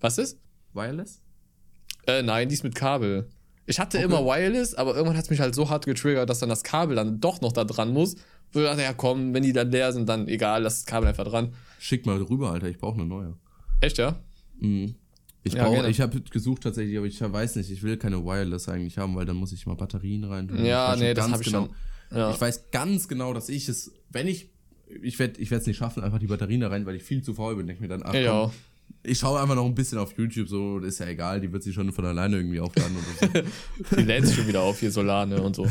Was 0.00 0.18
ist? 0.18 0.38
Wireless? 0.72 1.20
Äh, 2.06 2.22
nein, 2.22 2.48
die 2.48 2.54
ist 2.54 2.64
mit 2.64 2.74
Kabel. 2.74 3.28
Ich 3.66 3.78
hatte 3.78 3.98
immer 3.98 4.24
Wireless, 4.24 4.74
aber 4.74 4.94
irgendwann 4.94 5.16
hat 5.16 5.24
es 5.24 5.30
mich 5.30 5.40
halt 5.40 5.54
so 5.54 5.68
hart 5.68 5.84
getriggert, 5.84 6.30
dass 6.30 6.38
dann 6.38 6.48
das 6.48 6.62
Kabel 6.64 6.96
dann 6.96 7.20
doch 7.20 7.40
noch 7.42 7.52
da 7.52 7.64
dran 7.64 7.92
muss. 7.92 8.16
So, 8.52 8.60
ich 8.60 8.66
dachte, 8.66 8.80
ja 8.82 8.94
komm, 8.94 9.34
wenn 9.34 9.42
die 9.42 9.52
dann 9.52 9.70
leer 9.70 9.92
sind, 9.92 10.08
dann 10.08 10.26
egal, 10.28 10.62
lass 10.62 10.76
das 10.76 10.86
Kabel 10.86 11.08
einfach 11.08 11.26
dran. 11.28 11.52
Schick 11.78 12.06
mal 12.06 12.16
rüber, 12.16 12.50
Alter, 12.52 12.68
ich 12.68 12.78
brauche 12.78 12.94
eine 12.94 13.04
neue. 13.04 13.34
Echt, 13.82 13.98
ja? 13.98 14.18
Mhm. 14.58 14.94
Ich, 15.42 15.52
Ja, 15.52 15.64
brauch- 15.68 15.84
ich 15.84 16.00
habe 16.00 16.20
gesucht 16.22 16.62
tatsächlich, 16.62 16.96
aber 16.96 17.06
ich 17.06 17.20
weiß 17.20 17.56
nicht, 17.56 17.70
ich 17.70 17.82
will 17.82 17.96
keine 17.98 18.24
Wireless 18.24 18.68
eigentlich 18.68 18.96
haben, 18.96 19.14
weil 19.16 19.26
dann 19.26 19.36
muss 19.36 19.52
ich 19.52 19.66
mal 19.66 19.76
Batterien 19.76 20.24
rein. 20.24 20.50
Ja, 20.64 20.96
nee, 20.96 21.12
das 21.12 21.24
ganz 21.26 21.34
hab 21.34 21.40
ich 21.42 21.46
genau, 21.46 21.66
schon. 21.66 22.18
Ja. 22.18 22.30
Ich 22.30 22.40
weiß 22.40 22.70
ganz 22.70 23.06
genau, 23.06 23.34
dass 23.34 23.48
ich 23.50 23.68
es, 23.68 23.92
wenn 24.10 24.26
ich, 24.26 24.50
ich 25.02 25.18
werde 25.18 25.40
ich 25.40 25.50
es 25.52 25.66
nicht 25.66 25.76
schaffen, 25.76 26.02
einfach 26.02 26.18
die 26.18 26.26
Batterien 26.26 26.60
da 26.60 26.68
rein, 26.68 26.86
weil 26.86 26.96
ich 26.96 27.02
viel 27.02 27.22
zu 27.22 27.34
faul 27.34 27.56
bin. 27.56 27.66
Denk 27.66 27.80
mir 27.80 27.88
dann, 27.88 28.02
ach, 28.04 28.14
Ja. 28.14 28.42
komm, 28.42 28.52
ich 29.02 29.18
schaue 29.18 29.38
einfach 29.40 29.54
noch 29.54 29.66
ein 29.66 29.74
bisschen 29.74 29.98
auf 29.98 30.16
YouTube, 30.16 30.48
so, 30.48 30.78
ist 30.78 30.98
ja 30.98 31.06
egal, 31.06 31.40
die 31.42 31.52
wird 31.52 31.62
sich 31.62 31.74
schon 31.74 31.92
von 31.92 32.06
alleine 32.06 32.36
irgendwie 32.36 32.58
aufladen 32.58 32.96
oder 32.96 33.42
so. 33.42 33.96
Die 33.96 34.02
lädt 34.02 34.26
sich 34.26 34.34
schon 34.36 34.48
wieder 34.48 34.62
auf 34.62 34.80
hier 34.80 34.90
Solane 34.90 35.40
und 35.42 35.54
so. 35.54 35.66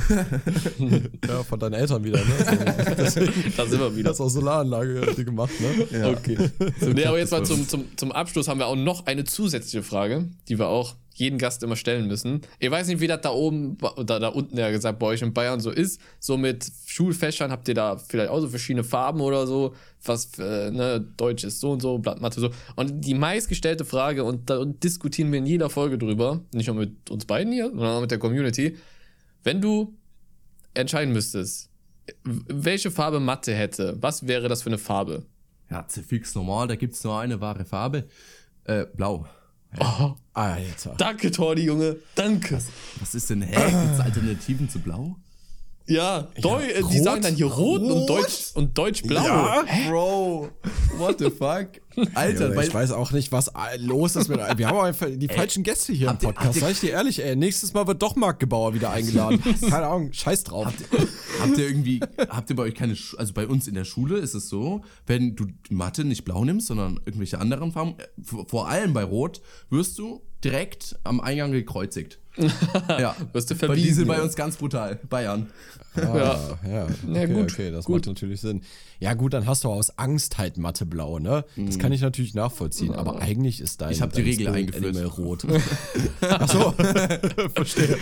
Ja, 1.27 1.43
von 1.43 1.59
deinen 1.59 1.73
Eltern 1.73 2.03
wieder. 2.03 2.19
Ne? 2.19 2.25
So, 2.87 2.95
deswegen 2.95 3.53
Da 3.57 3.65
sind 3.65 3.79
wir 3.79 3.95
wieder. 3.95 4.11
hast 4.11 4.21
auch 4.21 4.29
Solaranlage 4.29 5.13
die 5.17 5.25
gemacht, 5.25 5.51
ne? 5.59 6.07
Okay. 6.15 6.37
nee, 6.93 7.05
aber 7.05 7.17
jetzt 7.17 7.31
mal 7.31 7.39
das 7.39 7.49
zum, 7.49 7.67
zum, 7.67 7.85
zum 7.97 8.11
Abschluss 8.11 8.47
haben 8.47 8.59
wir 8.59 8.67
auch 8.67 8.75
noch 8.75 9.05
eine 9.07 9.23
zusätzliche 9.23 9.83
Frage, 9.83 10.29
die 10.47 10.57
wir 10.59 10.67
auch 10.67 10.95
jeden 11.17 11.39
Gast 11.39 11.63
immer 11.63 11.75
stellen 11.75 12.07
müssen. 12.07 12.41
Ich 12.59 12.69
weiß 12.69 12.87
nicht, 12.87 13.01
wie 13.01 13.07
das 13.07 13.21
da 13.21 13.31
oben 13.31 13.77
oder 13.95 14.19
da 14.19 14.27
unten 14.27 14.57
ja 14.57 14.69
gesagt 14.69 14.99
bei 14.99 15.07
euch 15.07 15.21
in 15.23 15.33
Bayern 15.33 15.59
so 15.59 15.71
ist. 15.71 15.99
So 16.19 16.37
mit 16.37 16.69
Schulfächern 16.85 17.51
habt 17.51 17.67
ihr 17.67 17.73
da 17.73 17.97
vielleicht 17.97 18.29
auch 18.29 18.39
so 18.39 18.49
verschiedene 18.49 18.83
Farben 18.83 19.21
oder 19.21 19.47
so. 19.47 19.73
Was, 20.03 20.37
äh, 20.37 20.69
ne, 20.69 21.01
Deutsch 21.17 21.43
ist 21.43 21.59
so 21.59 21.71
und 21.71 21.81
so, 21.81 21.97
Blatt 21.97 22.21
Mathe 22.21 22.39
so. 22.39 22.51
Und 22.75 23.01
die 23.01 23.15
meistgestellte 23.15 23.83
Frage, 23.83 24.23
und 24.23 24.49
da 24.49 24.63
diskutieren 24.63 25.31
wir 25.31 25.39
in 25.39 25.47
jeder 25.47 25.69
Folge 25.71 25.97
drüber, 25.97 26.41
nicht 26.53 26.67
nur 26.67 26.75
mit 26.75 27.09
uns 27.09 27.25
beiden 27.25 27.51
hier, 27.51 27.69
sondern 27.69 27.97
auch 27.97 28.01
mit 28.01 28.11
der 28.11 28.19
Community. 28.19 28.77
Wenn 29.43 29.59
du 29.59 29.95
entscheiden 30.75 31.13
müsstest, 31.13 31.71
welche 32.23 32.91
Farbe 32.91 33.19
Mathe 33.19 33.53
hätte, 33.53 33.97
was 33.99 34.27
wäre 34.27 34.47
das 34.47 34.61
für 34.61 34.69
eine 34.69 34.77
Farbe? 34.77 35.25
Ja, 35.71 35.85
fix 35.89 36.35
normal, 36.35 36.67
da 36.67 36.75
gibt's 36.75 37.03
nur 37.03 37.19
eine 37.19 37.41
wahre 37.41 37.65
Farbe. 37.65 38.07
Äh, 38.63 38.85
blau. 38.85 39.25
Oh, 39.79 40.13
Alter. 40.33 40.95
danke, 40.97 41.31
Tordi, 41.31 41.63
Junge. 41.63 41.97
Danke. 42.15 42.59
Was 42.99 43.15
ist 43.15 43.29
denn, 43.29 43.41
hä? 43.41 43.53
Gibt's 43.53 43.99
Alternativen 43.99 44.69
zu 44.69 44.79
blau? 44.79 45.15
Ja, 45.87 46.27
Deu 46.41 46.61
äh, 46.61 46.75
die 46.75 46.81
rot? 46.97 47.03
sagen 47.03 47.21
dann 47.21 47.35
hier 47.35 47.45
rot, 47.45 47.81
und 47.81 47.89
Rot? 47.91 48.09
Deutsch 48.09 48.51
und 48.55 48.77
Deutsch 48.77 49.03
blau. 49.03 49.23
Bro, 49.89 50.49
what 50.97 51.19
the 51.19 51.29
fuck? 51.29 51.67
Alter, 52.13 52.53
Ja, 52.53 52.61
ich 52.61 52.73
weiß 52.73 52.91
auch 52.91 53.11
nicht, 53.11 53.31
was 53.31 53.51
los 53.79 54.15
ist 54.17 54.27
mit. 54.27 54.37
Wir 54.57 54.67
haben 54.67 54.79
einfach 54.79 55.07
die 55.11 55.27
falschen 55.27 55.63
Gäste 55.63 55.93
hier 55.93 56.07
im 56.07 56.13
habt 56.13 56.23
Podcast. 56.23 56.45
habt 56.47 56.55
ihr- 56.57 56.61
Sag 56.61 56.71
ich 56.71 56.79
dir 56.81 56.91
ehrlich, 56.91 57.23
ey. 57.23 57.35
Nächstes 57.35 57.73
Mal 57.73 57.87
wird 57.87 58.01
doch 58.03 58.15
Marc 58.15 58.39
Gebauer 58.39 58.73
wieder 58.73 58.91
eingeladen. 58.91 59.41
Keine 59.61 59.87
Ahnung, 59.87 60.11
scheiß 60.13 60.43
drauf. 60.43 60.67
habt 61.41 61.57
ihr 61.57 61.67
irgendwie, 61.67 62.01
habt 62.29 62.49
ihr 62.49 62.55
bei 62.55 62.63
euch 62.63 62.75
keine, 62.75 62.95
Sch 62.95 63.15
also 63.17 63.33
bei 63.33 63.47
uns 63.47 63.67
in 63.67 63.73
der 63.73 63.85
Schule 63.85 64.17
ist 64.17 64.33
es 64.35 64.49
so, 64.49 64.81
wenn 65.07 65.35
du 65.35 65.47
Mathe 65.69 66.03
nicht 66.03 66.23
blau 66.25 66.43
nimmst, 66.43 66.67
sondern 66.67 66.99
irgendwelche 67.05 67.39
anderen 67.39 67.71
Farben, 67.71 67.95
äh, 67.97 68.43
vor 68.47 68.67
allem 68.67 68.93
bei 68.93 69.03
Rot, 69.03 69.41
wirst 69.69 69.97
du 69.97 70.21
direkt 70.43 70.97
am 71.03 71.19
Eingang 71.21 71.51
gekreuzigt. 71.51 72.19
ja. 72.87 73.15
Wirst 73.33 73.49
du 73.49 73.55
Weil 73.55 73.59
die 73.75 73.81
verwiesen, 73.81 73.95
sind 73.95 74.07
bei 74.07 74.17
ja. 74.17 74.21
uns 74.23 74.35
ganz 74.35 74.57
brutal. 74.57 74.99
Bayern. 75.09 75.49
Ah, 75.95 75.99
Ja. 76.01 76.59
ja. 76.63 76.69
Ja, 76.69 76.87
Okay, 77.23 77.27
gut, 77.33 77.51
okay, 77.51 77.71
das 77.71 77.85
gut. 77.85 77.95
macht 77.95 78.05
natürlich 78.07 78.41
Sinn. 78.41 78.61
Ja, 78.99 79.15
gut, 79.15 79.33
dann 79.33 79.47
hast 79.47 79.63
du 79.63 79.69
aus 79.69 79.97
Angst 79.97 80.37
halt 80.37 80.57
Matteblau, 80.57 81.17
ne? 81.17 81.43
Das 81.55 81.79
kann 81.79 81.91
ich 81.91 82.01
natürlich 82.01 82.35
nachvollziehen, 82.35 82.93
aber 82.93 83.19
eigentlich 83.23 83.59
ist 83.59 83.81
dein. 83.81 83.91
Ich 83.91 84.01
hab 84.03 84.13
die 84.13 84.21
Regel 84.21 84.49
eingeführt. 84.49 84.95
Animal 84.95 85.05
rot. 85.07 85.45
Ach 86.21 86.47
so, 86.47 86.71
verstehe. 87.55 87.97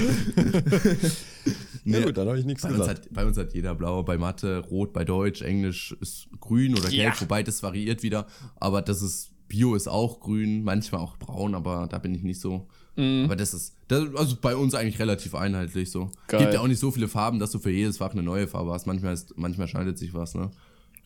Nee, 1.84 2.00
Ja, 2.00 2.06
gut, 2.06 2.18
dann 2.18 2.28
habe 2.28 2.40
ich 2.40 2.46
nichts 2.46 2.64
Bei 2.64 2.70
uns, 2.70 2.80
gesagt. 2.80 3.06
hat, 3.06 3.14
bei 3.14 3.26
uns 3.26 3.38
hat 3.38 3.54
jeder 3.54 3.76
blau, 3.76 4.04
bei 4.04 4.18
Mathe 4.18 4.58
rot, 4.60 4.92
bei 4.92 5.06
Deutsch, 5.06 5.42
Englisch 5.42 5.96
ist 6.02 6.28
grün 6.40 6.74
oder 6.74 6.90
gelb, 6.90 7.14
Ja. 7.16 7.22
wobei 7.22 7.44
das 7.44 7.62
variiert 7.64 8.04
wieder. 8.04 8.26
Aber 8.58 8.82
das 8.82 9.02
ist, 9.02 9.32
Bio 9.48 9.76
ist 9.76 9.88
auch 9.88 10.20
grün, 10.20 10.64
manchmal 10.64 11.02
auch 11.02 11.18
braun, 11.18 11.56
aber 11.56 11.88
da 11.90 11.98
bin 12.00 12.16
ich 12.16 12.24
nicht 12.24 12.40
so. 12.40 12.68
Mhm. 12.96 13.26
Aber 13.26 13.36
das 13.36 13.54
ist, 13.54 13.76
das, 13.88 14.04
also 14.16 14.38
bei 14.42 14.56
uns 14.56 14.74
eigentlich 14.74 15.00
relativ 15.00 15.36
einheitlich 15.36 15.92
so. 15.92 16.12
Geil. 16.28 16.42
Gibt 16.42 16.54
ja 16.54 16.62
auch 16.62 16.68
nicht 16.68 16.80
so 16.80 16.92
viele 16.92 17.08
Farben, 17.08 17.40
dass 17.40 17.52
du 17.52 17.60
für 17.60 17.72
jedes 17.72 17.98
Fach 17.98 18.12
eine 18.12 18.24
neue 18.24 18.48
Farbe 18.48 18.72
hast. 18.72 18.88
Manchmal, 18.88 19.14
ist, 19.14 19.38
manchmal 19.38 19.68
schneidet 19.68 19.98
sich 19.98 20.14
was, 20.14 20.36
ne? 20.36 20.52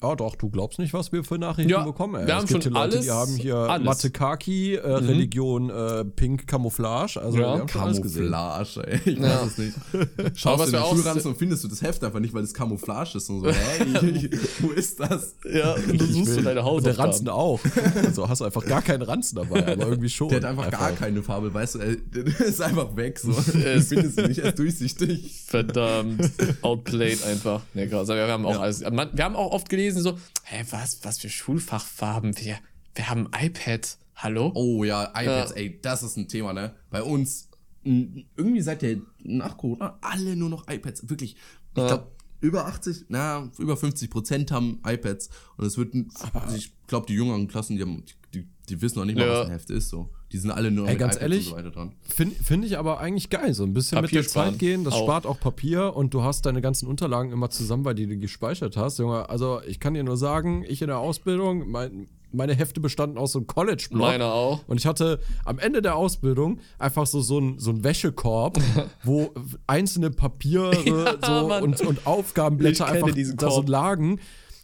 Ja, 0.02 0.16
doch, 0.16 0.36
du 0.38 0.50
glaubst 0.50 0.80
nicht, 0.80 0.94
was 0.94 1.12
wir 1.12 1.26
für 1.26 1.38
Nachrichten 1.38 1.70
Ja, 1.72 1.84
bekommen. 1.84 2.16
Ey. 2.16 2.22
wir 2.28 2.34
es 2.34 2.40
haben 2.40 2.48
gibt 2.48 2.64
schon 2.64 2.72
Leute, 2.74 2.84
alles- 2.96 3.06
die 3.06 3.12
haben 3.12 3.36
hier 3.36 3.56
alles. 3.56 3.80
Mhm. 3.80 3.86
Mathe 3.86 4.10
Kaki, 4.12 4.76
äh, 4.76 4.80
Religion 4.88 5.70
äh, 5.70 6.06
Pink 6.06 6.48
Camouflage. 6.48 7.18
Also 7.22 7.38
Ja. 7.38 7.56
wir 7.56 7.60
haben 7.60 7.68
schon 7.68 7.82
alles 7.82 8.02
gesehen. 8.02 8.32
Camouflage, 8.32 8.88
ey. 8.88 9.00
Ich 9.06 9.18
Ja. 9.20 9.24
weiß 9.42 9.48
es 9.52 9.58
nicht. 9.58 9.74
Aber 9.94 10.32
Schaust 10.36 10.46
was 10.46 10.46
du 10.46 10.54
in 10.54 10.58
wir 10.58 10.66
den 10.72 10.76
auch- 10.80 10.96
Schulranzen 10.96 11.28
und 11.32 11.38
findest 11.38 11.64
du 11.66 11.68
das 11.68 11.82
Heft 11.82 12.02
einfach 12.06 12.20
nicht, 12.22 12.34
weil 12.34 12.44
es 12.44 12.54
Camouflage 12.54 13.18
ist 13.18 13.30
und 13.30 13.42
so. 13.42 13.48
Hey, 13.52 14.30
wo 14.60 14.70
ist 14.70 15.00
das? 15.02 15.36
Ja, 15.54 15.74
und 15.74 16.00
du 16.00 16.06
suchst 16.06 16.38
du 16.38 16.42
deine 16.44 16.64
Und 16.64 16.86
der 16.86 16.98
Ranzen 16.98 17.28
auch. 17.28 17.60
Also 18.06 18.30
hast 18.30 18.40
du 18.40 18.46
einfach 18.46 18.66
gar 18.66 18.82
keinen 18.82 19.02
Ranzen 19.02 19.36
dabei, 19.36 19.68
aber 19.68 19.86
irgendwie 19.90 20.10
schon. 20.10 20.30
Der 20.30 20.38
hat 20.38 20.46
einfach, 20.46 20.72
gar 20.72 20.92
keine 20.94 21.22
Farbe, 21.24 21.54
weißt 21.54 21.76
du, 21.76 21.80
ey, 21.80 21.98
der 21.98 22.26
ist 22.48 22.62
einfach 22.62 22.96
weg 22.96 23.20
so. 23.20 23.32
Es- 23.32 23.90
findest 23.90 24.18
du 24.18 24.28
nicht, 24.30 24.38
er 24.40 24.50
ist 24.50 24.60
durchsichtig. 24.60 25.42
Verdammt, 25.46 26.30
outplayed 26.62 27.22
einfach. 27.26 27.62
Nee, 27.74 27.88
krass. 27.88 28.10
Aber 28.10 28.26
wir 28.26 28.32
haben 28.32 28.46
auch 28.46 28.60
alles. 28.62 28.80
Wir 28.82 29.24
haben 29.26 29.36
auch 29.36 29.52
oft 29.52 29.68
gelesen 29.68 29.89
so, 29.92 30.18
hä, 30.44 30.64
was, 30.72 31.00
was 31.04 31.20
für 31.20 31.30
Schulfachfarben? 31.30 32.38
Wir, 32.40 32.58
wir 32.96 33.10
haben 33.10 33.30
iPad. 33.40 33.98
Hallo? 34.16 34.52
Oh 34.56 34.84
ja, 34.84 35.06
iPads, 35.16 35.52
Ja. 35.52 35.56
ey, 35.58 35.80
das 35.82 36.04
ist 36.04 36.18
ein 36.18 36.28
Thema, 36.28 36.54
ne? 36.54 36.76
Bei 36.90 37.02
uns, 37.04 37.50
irgendwie 37.84 38.62
seit 38.62 38.82
der 38.82 38.98
nach 39.24 39.58
Corona, 39.58 39.98
alle 40.02 40.36
nur 40.36 40.50
noch 40.50 40.68
iPads. 40.68 41.10
Wirklich, 41.10 41.36
ich 41.36 41.74
glaube, 41.74 42.12
über 42.42 42.66
80, 42.68 43.06
na, 43.10 43.50
über 43.58 43.78
50 43.78 44.10
Prozent 44.10 44.52
haben 44.52 44.80
iPads. 44.86 45.30
Und 45.58 45.66
es 45.66 45.78
wird, 45.78 45.94
also 46.34 46.56
ich 46.56 46.74
glaube, 46.88 47.06
die 47.08 47.14
jüngeren 47.14 47.48
Klassen, 47.48 47.76
die, 47.78 47.82
haben, 47.82 48.04
die, 48.34 48.48
die 48.68 48.82
wissen 48.82 49.00
noch 49.00 49.06
nicht 49.06 49.18
mal, 49.18 49.28
Ja. 49.28 49.34
was 49.40 49.46
ein 49.48 49.52
Heft 49.52 49.70
ist. 49.70 49.90
So. 49.90 50.10
Die 50.32 50.38
sind 50.38 50.52
alle 50.52 50.70
nur 50.70 50.86
noch 50.86 50.92
Ey, 50.92 50.98
ganz 50.98 51.16
iPads 51.16 51.22
ehrlich? 51.24 51.46
und 51.48 51.52
so 51.52 51.58
weiter 51.58 51.72
dran. 51.72 51.92
Finde 52.02 52.36
find 52.44 52.64
ich 52.66 52.78
aber 52.78 53.00
eigentlich 53.00 53.30
geil. 53.30 53.54
So 53.54 53.64
ein 53.64 53.74
bisschen 53.74 53.96
Papier 54.00 54.20
mit 54.20 54.26
der 54.26 54.30
Zeit 54.32 54.44
sparen. 54.46 54.58
gehen. 54.60 54.84
Das 54.84 54.94
Auch. 54.94 55.04
spart 55.04 55.26
auch 55.26 55.40
Papier 55.40 55.96
und 55.96 56.14
du 56.14 56.22
hast 56.24 56.46
deine 56.46 56.62
ganzen 56.62 56.88
Unterlagen 56.88 57.32
immer 57.32 57.50
zusammen, 57.50 57.84
weil 57.86 57.96
die 57.96 58.06
du 58.08 58.18
gespeichert 58.18 58.78
hast. 58.78 59.00
Junge, 59.00 59.28
also 59.30 59.60
ich 59.68 59.80
kann 59.80 59.94
dir 59.96 60.04
nur 60.04 60.18
sagen, 60.18 60.64
ich 60.68 60.82
in 60.82 60.88
der 60.88 61.00
Ausbildung, 61.00 61.70
mein, 61.72 62.08
meine 62.32 62.54
Hefte 62.54 62.80
bestanden 62.80 63.18
aus 63.18 63.32
so 63.32 63.40
einem 63.40 63.48
College-Block. 63.48 64.02
Meine 64.02 64.26
auch. 64.26 64.62
Und 64.68 64.78
ich 64.80 64.86
hatte 64.86 65.20
am 65.46 65.58
Ende 65.58 65.82
der 65.82 65.96
Ausbildung 65.96 66.60
einfach 66.78 67.08
so, 67.08 67.22
so 67.22 67.40
ein, 67.40 67.58
so 67.58 67.72
ein 67.72 67.84
Wäschekorb, 67.84 68.60
wo 69.04 69.32
einzelne 69.66 70.12
Papiere 70.12 70.76
Ja, 70.86 71.16
so 71.26 71.56
und, 71.56 71.82
und 71.82 72.06
Aufgabenblätter 72.06 72.86
einfach 72.86 73.10
da 73.36 73.50
so 73.50 73.56
Korb. 73.56 73.70
lagen. 73.70 74.20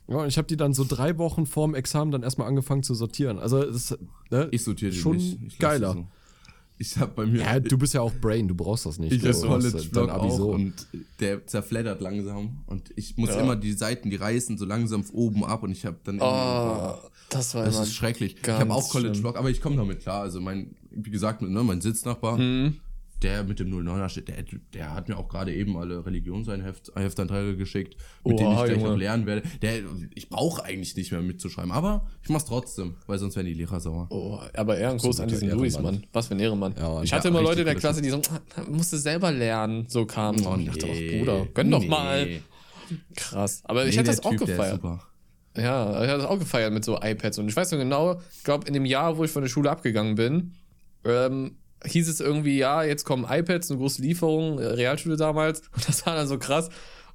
Ja, 0.07 0.25
ich 0.25 0.37
habe 0.37 0.47
die 0.47 0.57
dann 0.57 0.73
so 0.73 0.85
drei 0.87 1.17
Wochen 1.17 1.45
vorm 1.45 1.73
Examen 1.73 2.11
dann 2.11 2.23
erstmal 2.23 2.47
angefangen 2.47 2.83
zu 2.83 2.93
sortieren. 2.93 3.39
Also 3.39 3.63
das, 3.63 3.97
ne, 4.29 4.47
ich 4.51 4.63
sortiere 4.63 4.91
die 4.91 4.97
schon 4.97 5.17
nicht. 5.17 5.39
Ich 5.47 5.57
geiler. 5.57 5.93
So. 5.93 6.07
Ich 6.77 6.97
hab 6.97 7.15
bei 7.15 7.25
mir. 7.25 7.41
Ja, 7.41 7.59
du 7.59 7.77
bist 7.77 7.93
ja 7.93 8.01
auch 8.01 8.13
Brain, 8.13 8.47
du 8.47 8.55
brauchst 8.55 8.85
das 8.85 8.99
nicht. 8.99 9.13
Ich 9.13 9.25
habe 9.25 9.47
College 9.47 9.87
Blog 9.91 10.09
auch 10.09 10.29
so. 10.29 10.51
und 10.51 10.73
der 11.19 11.47
zerfleddert 11.47 12.01
langsam 12.01 12.63
und 12.67 12.91
ich 12.97 13.15
muss 13.17 13.29
ja. 13.29 13.39
immer 13.39 13.55
die 13.55 13.71
Seiten, 13.71 14.09
die 14.09 14.17
reißen 14.17 14.57
so 14.57 14.65
langsam 14.65 15.05
oben 15.13 15.45
ab 15.45 15.63
und 15.63 15.71
ich 15.71 15.85
habe 15.85 15.97
dann. 16.03 16.19
Oh, 16.19 16.95
das 17.29 17.55
war 17.55 17.65
Das 17.65 17.79
ist 17.79 17.93
schrecklich. 17.93 18.35
Ich 18.41 18.49
habe 18.49 18.73
auch 18.73 18.89
College 18.89 19.19
Blog, 19.19 19.37
aber 19.37 19.49
ich 19.49 19.61
komme 19.61 19.77
damit 19.77 20.01
klar. 20.01 20.21
Also 20.21 20.41
mein, 20.41 20.75
wie 20.91 21.11
gesagt, 21.11 21.41
ne, 21.41 21.63
mein 21.63 21.81
Sitznachbar. 21.81 22.37
Mhm 22.37 22.75
der 23.26 23.43
mit 23.43 23.59
dem 23.59 23.73
09er 23.73 24.09
steht, 24.09 24.28
der, 24.28 24.43
der 24.73 24.93
hat 24.93 25.09
mir 25.09 25.17
auch 25.17 25.28
gerade 25.28 25.53
eben 25.53 25.76
alle 25.78 26.05
Religionshefteinträge 26.05 27.57
geschickt, 27.57 27.95
mit 28.23 28.36
oh, 28.36 28.38
denen 28.38 28.51
ich 28.51 28.63
gleich 28.63 28.78
Junge. 28.78 28.89
noch 28.89 28.97
lernen 28.97 29.26
werde. 29.26 29.41
Der, 29.61 29.80
ich 30.13 30.30
brauche 30.30 30.63
eigentlich 30.63 30.95
nicht 30.95 31.11
mehr 31.11 31.21
mitzuschreiben, 31.21 31.71
aber 31.71 32.05
ich 32.21 32.30
mach's 32.30 32.45
trotzdem, 32.45 32.95
weil 33.07 33.17
sonst 33.17 33.36
werden 33.36 33.47
die 33.47 33.55
Lehrer 33.55 33.80
sauer. 33.80 34.07
Oh, 34.11 34.39
aber 34.53 34.78
Ehrengroß 34.78 35.19
an 35.21 35.30
diesen 35.30 35.49
Luis, 35.49 35.80
Mann. 35.80 36.05
Was 36.13 36.28
für 36.28 36.36
ein 36.36 36.39
Ehrenmann. 36.39 36.76
Ja, 36.78 37.01
ich 37.01 37.11
hatte 37.13 37.30
immer 37.30 37.41
Leute 37.41 37.61
in 37.61 37.65
der 37.65 37.76
Klasse, 37.76 38.01
die 38.01 38.09
so, 38.09 38.21
musste 38.69 38.97
selber 38.99 39.32
lernen, 39.32 39.88
so 39.89 40.05
kamen. 40.05 40.45
Oh, 40.45 40.51
und 40.51 40.61
ich 40.61 40.67
dachte, 40.67 40.88
oh, 40.88 41.17
Bruder, 41.17 41.47
gönn 41.53 41.69
nee. 41.69 41.71
doch 41.71 41.86
mal. 41.88 42.28
Krass. 43.15 43.63
Aber 43.65 43.84
nee, 43.84 43.89
ich 43.89 43.97
hatte 43.97 44.11
das 44.11 44.23
auch 44.23 44.30
typ, 44.30 44.45
gefeiert. 44.45 44.82
Ja, 45.57 46.03
ich 46.03 46.09
hatte 46.09 46.21
das 46.21 46.26
auch 46.26 46.38
gefeiert 46.38 46.73
mit 46.73 46.86
so 46.86 46.99
iPads. 47.01 47.39
Und 47.39 47.47
ich 47.47 47.55
weiß 47.55 47.71
noch 47.71 47.80
genau, 47.80 48.21
ich 48.36 48.43
glaube, 48.43 48.67
in 48.67 48.73
dem 48.73 48.86
Jahr, 48.86 49.17
wo 49.17 49.23
ich 49.23 49.32
von 49.32 49.41
der 49.41 49.49
Schule 49.49 49.71
abgegangen 49.71 50.13
bin, 50.13 50.53
ähm, 51.05 51.57
hieß 51.86 52.09
es 52.09 52.19
irgendwie, 52.19 52.57
ja, 52.57 52.83
jetzt 52.83 53.03
kommen 53.05 53.25
iPads, 53.29 53.71
eine 53.71 53.79
große 53.79 54.01
Lieferung, 54.01 54.59
äh, 54.59 54.65
Realschule 54.65 55.17
damals. 55.17 55.61
Und 55.75 55.88
das 55.88 56.05
war 56.05 56.15
dann 56.15 56.27
so 56.27 56.38
krass. 56.38 56.69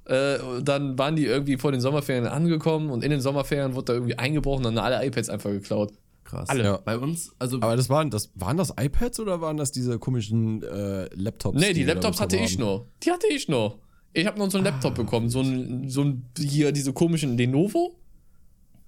Äh, 0.05 0.39
dann 0.63 0.97
waren 0.97 1.15
die 1.15 1.25
irgendwie 1.25 1.57
vor 1.57 1.71
den 1.71 1.79
Sommerferien 1.79 2.25
angekommen 2.25 2.89
und 2.89 3.03
in 3.03 3.11
den 3.11 3.21
Sommerferien 3.21 3.75
wurde 3.75 3.85
da 3.85 3.93
irgendwie 3.93 4.17
eingebrochen 4.17 4.65
und 4.65 4.75
dann 4.75 4.83
alle 4.83 5.05
iPads 5.05 5.29
einfach 5.29 5.51
geklaut. 5.51 5.93
Krass. 6.23 6.49
Alle. 6.49 6.63
Ja. 6.63 6.77
Bei 6.77 6.97
uns, 6.97 7.31
also. 7.37 7.57
Aber 7.57 7.75
das 7.75 7.87
waren, 7.87 8.09
das 8.09 8.31
waren 8.35 8.57
das 8.57 8.73
iPads 8.79 9.19
oder 9.19 9.41
waren 9.41 9.57
das 9.57 9.71
diese 9.71 9.99
komischen 9.99 10.63
äh, 10.63 11.07
Laptops? 11.13 11.59
Nee, 11.59 11.67
die, 11.67 11.81
die 11.81 11.83
Laptops 11.83 12.19
hatte 12.19 12.37
ich 12.37 12.57
nur. 12.57 12.87
Die 13.03 13.11
hatte 13.11 13.27
ich 13.27 13.47
nur. 13.47 13.79
Ich 14.13 14.25
habe 14.25 14.39
noch 14.39 14.49
so 14.49 14.57
einen 14.57 14.67
ah, 14.67 14.71
Laptop 14.71 14.95
bekommen, 14.95 15.29
so 15.29 15.41
ein, 15.41 15.87
so 15.87 16.01
ein, 16.01 16.29
hier 16.37 16.71
diese 16.71 16.93
komischen 16.93 17.37
Lenovo. 17.37 17.95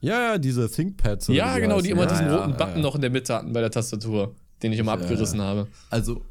Ja, 0.01 0.31
ja, 0.31 0.37
diese 0.37 0.69
ThinkPads. 0.69 1.27
Ja, 1.27 1.57
genau, 1.59 1.79
die 1.79 1.91
immer 1.91 2.03
ja, 2.03 2.09
diesen 2.09 2.25
ja, 2.25 2.37
roten 2.37 2.57
Button 2.57 2.81
noch 2.81 2.95
in 2.95 3.01
der 3.01 3.09
Mitte 3.09 3.33
hatten 3.35 3.53
bei 3.53 3.61
der 3.61 3.71
Tastatur 3.71 4.35
den 4.63 4.73
ich 4.73 4.79
immer 4.79 4.93
abgerissen 4.93 5.39
äh, 5.39 5.43
habe. 5.43 5.67
Also 5.89 6.23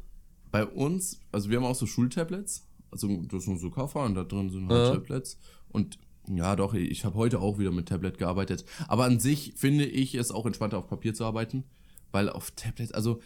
bei 0.51 0.65
uns, 0.65 1.19
also 1.31 1.49
wir 1.49 1.57
haben 1.57 1.65
auch 1.65 1.75
so 1.75 1.85
Schultablets. 1.85 2.67
Also 2.91 3.07
das 3.23 3.45
sind 3.45 3.59
so 3.59 3.69
Koffer 3.71 4.03
und 4.03 4.15
da 4.15 4.23
drin 4.23 4.49
sind 4.49 4.69
halt 4.69 4.87
ja. 4.87 4.93
Tablets. 4.93 5.37
Und 5.69 5.97
ja, 6.29 6.55
doch, 6.55 6.73
ich 6.73 7.05
habe 7.05 7.15
heute 7.15 7.39
auch 7.39 7.57
wieder 7.59 7.71
mit 7.71 7.87
Tablet 7.87 8.17
gearbeitet. 8.17 8.65
Aber 8.87 9.05
an 9.05 9.19
sich 9.19 9.53
finde 9.55 9.85
ich 9.85 10.15
es 10.15 10.31
auch 10.31 10.45
entspannter 10.45 10.77
auf 10.77 10.87
Papier 10.87 11.13
zu 11.13 11.25
arbeiten, 11.25 11.63
weil 12.11 12.29
auf 12.29 12.51
Tablet, 12.51 12.93
also 12.93 13.19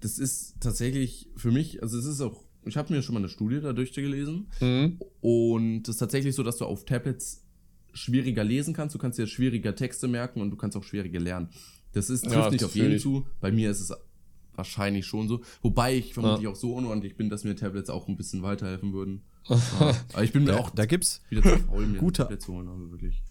das 0.00 0.18
ist 0.18 0.56
tatsächlich 0.60 1.30
für 1.36 1.50
mich, 1.50 1.82
also 1.82 1.98
es 1.98 2.04
ist 2.04 2.20
auch, 2.20 2.44
ich 2.66 2.76
habe 2.76 2.92
mir 2.92 3.02
schon 3.02 3.14
mal 3.14 3.20
eine 3.20 3.28
Studie 3.28 3.60
da 3.60 3.72
durchgelesen 3.72 4.48
mhm. 4.60 5.00
und 5.20 5.88
es 5.88 5.96
ist 5.96 5.98
tatsächlich 5.98 6.34
so, 6.34 6.42
dass 6.42 6.58
du 6.58 6.66
auf 6.66 6.84
Tablets 6.84 7.42
schwieriger 7.92 8.44
lesen 8.44 8.74
kannst, 8.74 8.94
du 8.94 8.98
kannst 8.98 9.18
dir 9.18 9.26
schwieriger 9.26 9.74
Texte 9.74 10.08
merken 10.08 10.40
und 10.40 10.50
du 10.50 10.56
kannst 10.56 10.76
auch 10.76 10.84
schwieriger 10.84 11.20
lernen. 11.20 11.48
Das 11.92 12.10
ist 12.10 12.24
trifft 12.24 12.36
ja, 12.36 12.50
nicht 12.50 12.64
auf 12.64 12.74
jeden 12.74 12.98
zu. 12.98 13.26
Bei 13.40 13.52
mir 13.52 13.70
ist 13.70 13.80
es 13.80 13.92
wahrscheinlich 14.56 15.06
schon 15.06 15.28
so. 15.28 15.40
Wobei 15.62 15.96
ich 15.96 16.14
vermutlich 16.14 16.44
ja. 16.44 16.50
auch 16.50 16.56
so 16.56 16.74
unordentlich 16.74 17.16
bin, 17.16 17.28
dass 17.28 17.44
mir 17.44 17.56
Tablets 17.56 17.90
auch 17.90 18.08
ein 18.08 18.16
bisschen 18.16 18.42
weiterhelfen 18.42 18.92
würden. 18.92 19.22
aber 20.12 20.24
ich 20.24 20.32
bin 20.32 20.44
mir 20.44 20.58
auch 20.58 20.70
da 20.70 20.86
gibt's 20.86 21.22
wieder 21.28 21.42
zu 21.42 21.58
faul, 21.58 21.86
mir 21.86 21.98
gute, 21.98 22.22
Tablets 22.22 22.46
zu 22.46 22.54
holen, 22.54 22.68
also 22.68 22.90
wirklich. 22.90 23.22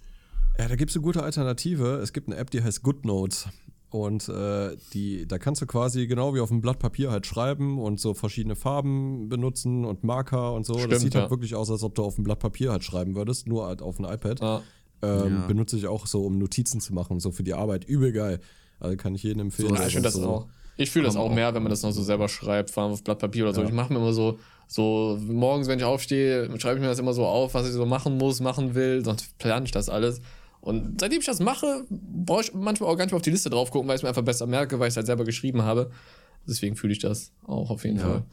Ja, 0.59 0.67
da 0.67 0.75
gibt 0.75 0.91
es 0.91 0.97
eine 0.97 1.03
gute 1.03 1.23
Alternative. 1.23 1.95
Es 1.95 2.13
gibt 2.13 2.27
eine 2.27 2.37
App, 2.37 2.51
die 2.51 2.61
heißt 2.61 2.83
GoodNotes. 2.83 3.47
Und 3.89 4.27
äh, 4.27 4.75
die, 4.93 5.27
da 5.27 5.37
kannst 5.37 5.61
du 5.61 5.67
quasi 5.67 6.07
genau 6.07 6.33
wie 6.33 6.39
auf 6.39 6.49
einem 6.49 6.61
Blatt 6.61 6.79
Papier 6.79 7.11
halt 7.11 7.27
schreiben 7.27 7.77
und 7.77 7.99
so 7.99 8.15
verschiedene 8.15 8.55
Farben 8.55 9.29
benutzen 9.29 9.85
und 9.85 10.03
Marker 10.03 10.53
und 10.53 10.65
so. 10.65 10.73
Stimmt, 10.73 10.93
das 10.93 11.01
sieht 11.01 11.13
halt 11.13 11.13
ja. 11.13 11.21
halt 11.21 11.31
wirklich 11.31 11.53
aus, 11.53 11.69
als 11.69 11.83
ob 11.83 11.93
du 11.93 12.03
auf 12.03 12.15
einem 12.15 12.23
Blatt 12.23 12.39
Papier 12.39 12.71
halt 12.71 12.83
schreiben 12.83 13.15
würdest, 13.15 13.47
nur 13.47 13.67
halt 13.67 13.83
auf 13.83 13.99
einem 13.99 14.11
iPad. 14.11 14.41
Ah. 14.41 14.61
Ähm, 15.03 15.35
ja. 15.35 15.47
Benutze 15.47 15.77
ich 15.77 15.85
auch 15.85 16.07
so, 16.07 16.25
um 16.25 16.39
Notizen 16.39 16.81
zu 16.81 16.91
machen, 16.91 17.19
so 17.19 17.31
für 17.31 17.43
die 17.43 17.53
Arbeit. 17.53 17.85
Übel 17.85 18.13
geil. 18.13 18.39
Also 18.79 18.97
kann 18.97 19.13
ich 19.13 19.21
jedem 19.21 19.41
empfehlen. 19.41 19.75
So, 19.75 19.75
ich 19.75 19.93
finde 19.93 20.01
das 20.01 20.13
so 20.13 20.27
auch. 20.27 20.47
Ich 20.77 20.91
fühle 20.91 21.05
das 21.05 21.15
auch 21.15 21.31
mehr, 21.31 21.53
wenn 21.53 21.63
man 21.63 21.69
das 21.69 21.83
noch 21.83 21.91
so 21.91 22.01
selber 22.01 22.27
schreibt, 22.27 22.71
vor 22.71 22.83
allem 22.83 22.93
auf 22.93 23.03
Blatt 23.03 23.19
Papier 23.19 23.43
oder 23.43 23.53
so. 23.53 23.61
Ja. 23.61 23.67
Ich 23.67 23.73
mache 23.73 23.93
mir 23.93 23.99
immer 23.99 24.13
so, 24.13 24.39
so 24.67 25.19
morgens, 25.21 25.67
wenn 25.67 25.79
ich 25.79 25.85
aufstehe, 25.85 26.49
schreibe 26.59 26.75
ich 26.75 26.81
mir 26.81 26.87
das 26.87 26.99
immer 26.99 27.13
so 27.13 27.25
auf, 27.25 27.53
was 27.53 27.67
ich 27.67 27.73
so 27.73 27.85
machen 27.85 28.17
muss, 28.17 28.39
machen 28.39 28.73
will, 28.73 29.03
sonst 29.05 29.37
plane 29.37 29.65
ich 29.65 29.71
das 29.71 29.89
alles. 29.89 30.21
Und 30.61 30.99
seitdem 30.99 31.19
ich 31.19 31.25
das 31.25 31.39
mache, 31.39 31.85
brauche 31.89 32.41
ich 32.41 32.53
manchmal 32.53 32.89
auch 32.89 32.95
gar 32.95 33.03
nicht 33.03 33.11
mehr 33.11 33.17
auf 33.17 33.23
die 33.23 33.31
Liste 33.31 33.49
drauf 33.49 33.69
gucken, 33.69 33.87
weil 33.87 33.95
ich 33.95 33.99
es 33.99 34.03
mir 34.03 34.09
einfach 34.09 34.23
besser 34.23 34.47
merke, 34.47 34.79
weil 34.79 34.87
ich 34.87 34.93
es 34.93 34.97
halt 34.97 35.07
selber 35.07 35.25
geschrieben 35.25 35.61
habe. 35.63 35.91
Deswegen 36.47 36.75
fühle 36.75 36.93
ich 36.93 36.99
das 36.99 37.31
auch 37.45 37.69
auf 37.69 37.83
jeden 37.83 37.97
ja. 37.97 38.03
Fall. 38.03 38.23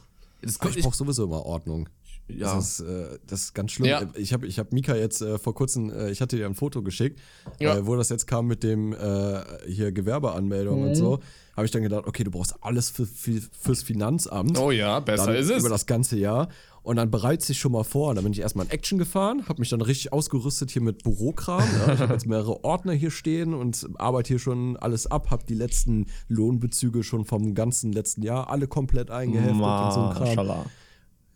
Das 0.41 0.57
ich 0.75 0.83
brauche 0.83 0.95
sowieso 0.95 1.25
immer 1.25 1.45
Ordnung. 1.45 1.89
Ja. 2.37 2.55
Das 2.55 2.79
ist, 2.79 2.87
äh, 2.87 3.19
das 3.27 3.41
ist 3.43 3.53
ganz 3.53 3.71
schlimm. 3.71 3.89
Ja. 3.89 4.03
Ich 4.15 4.33
habe 4.33 4.47
ich 4.47 4.59
hab 4.59 4.71
Mika 4.73 4.95
jetzt 4.95 5.21
äh, 5.21 5.37
vor 5.37 5.53
kurzem, 5.53 5.89
äh, 5.89 6.11
ich 6.11 6.21
hatte 6.21 6.37
dir 6.37 6.45
ein 6.45 6.55
Foto 6.55 6.81
geschickt, 6.81 7.19
ja. 7.59 7.77
Äh, 7.77 7.85
wo 7.85 7.95
das 7.95 8.09
jetzt 8.09 8.27
kam 8.27 8.47
mit 8.47 8.63
dem 8.63 8.93
äh, 8.93 9.41
hier 9.67 9.91
Gewerbeanmeldung 9.91 10.81
mhm. 10.81 10.87
und 10.87 10.95
so 10.95 11.19
habe 11.55 11.65
ich 11.65 11.71
dann 11.71 11.83
gedacht, 11.83 12.07
okay, 12.07 12.23
du 12.23 12.31
brauchst 12.31 12.55
alles 12.63 12.89
für, 12.89 13.05
für, 13.05 13.41
fürs 13.59 13.83
Finanzamt. 13.83 14.57
Oh 14.57 14.71
ja, 14.71 14.99
besser 14.99 15.35
ist 15.35 15.49
es. 15.49 15.59
Über 15.59 15.69
das 15.69 15.85
ganze 15.85 16.17
Jahr. 16.17 16.47
Und 16.83 16.95
dann 16.95 17.11
bereitet 17.11 17.45
sich 17.45 17.59
schon 17.59 17.73
mal 17.73 17.83
vor. 17.83 18.09
Und 18.09 18.15
dann 18.15 18.23
bin 18.23 18.33
ich 18.33 18.39
erstmal 18.39 18.65
in 18.65 18.71
Action 18.71 18.97
gefahren, 18.97 19.47
habe 19.47 19.59
mich 19.59 19.69
dann 19.69 19.81
richtig 19.81 20.13
ausgerüstet 20.13 20.71
hier 20.71 20.81
mit 20.81 21.03
Bürokram. 21.03 21.63
Ja. 21.85 21.93
Ich 21.93 21.99
habe 21.99 22.13
jetzt 22.13 22.25
mehrere 22.25 22.63
Ordner 22.63 22.93
hier 22.93 23.11
stehen 23.11 23.53
und 23.53 23.87
arbeite 23.97 24.29
hier 24.29 24.39
schon 24.39 24.77
alles 24.77 25.05
ab, 25.05 25.29
habe 25.29 25.43
die 25.47 25.53
letzten 25.53 26.07
Lohnbezüge 26.27 27.03
schon 27.03 27.25
vom 27.25 27.53
ganzen 27.53 27.91
letzten 27.91 28.23
Jahr 28.23 28.49
alle 28.49 28.67
komplett 28.67 29.11
eingeheftet 29.11 29.53
und 29.53 29.93
so 29.93 30.01
ein 30.01 30.35
Kram. 30.35 30.65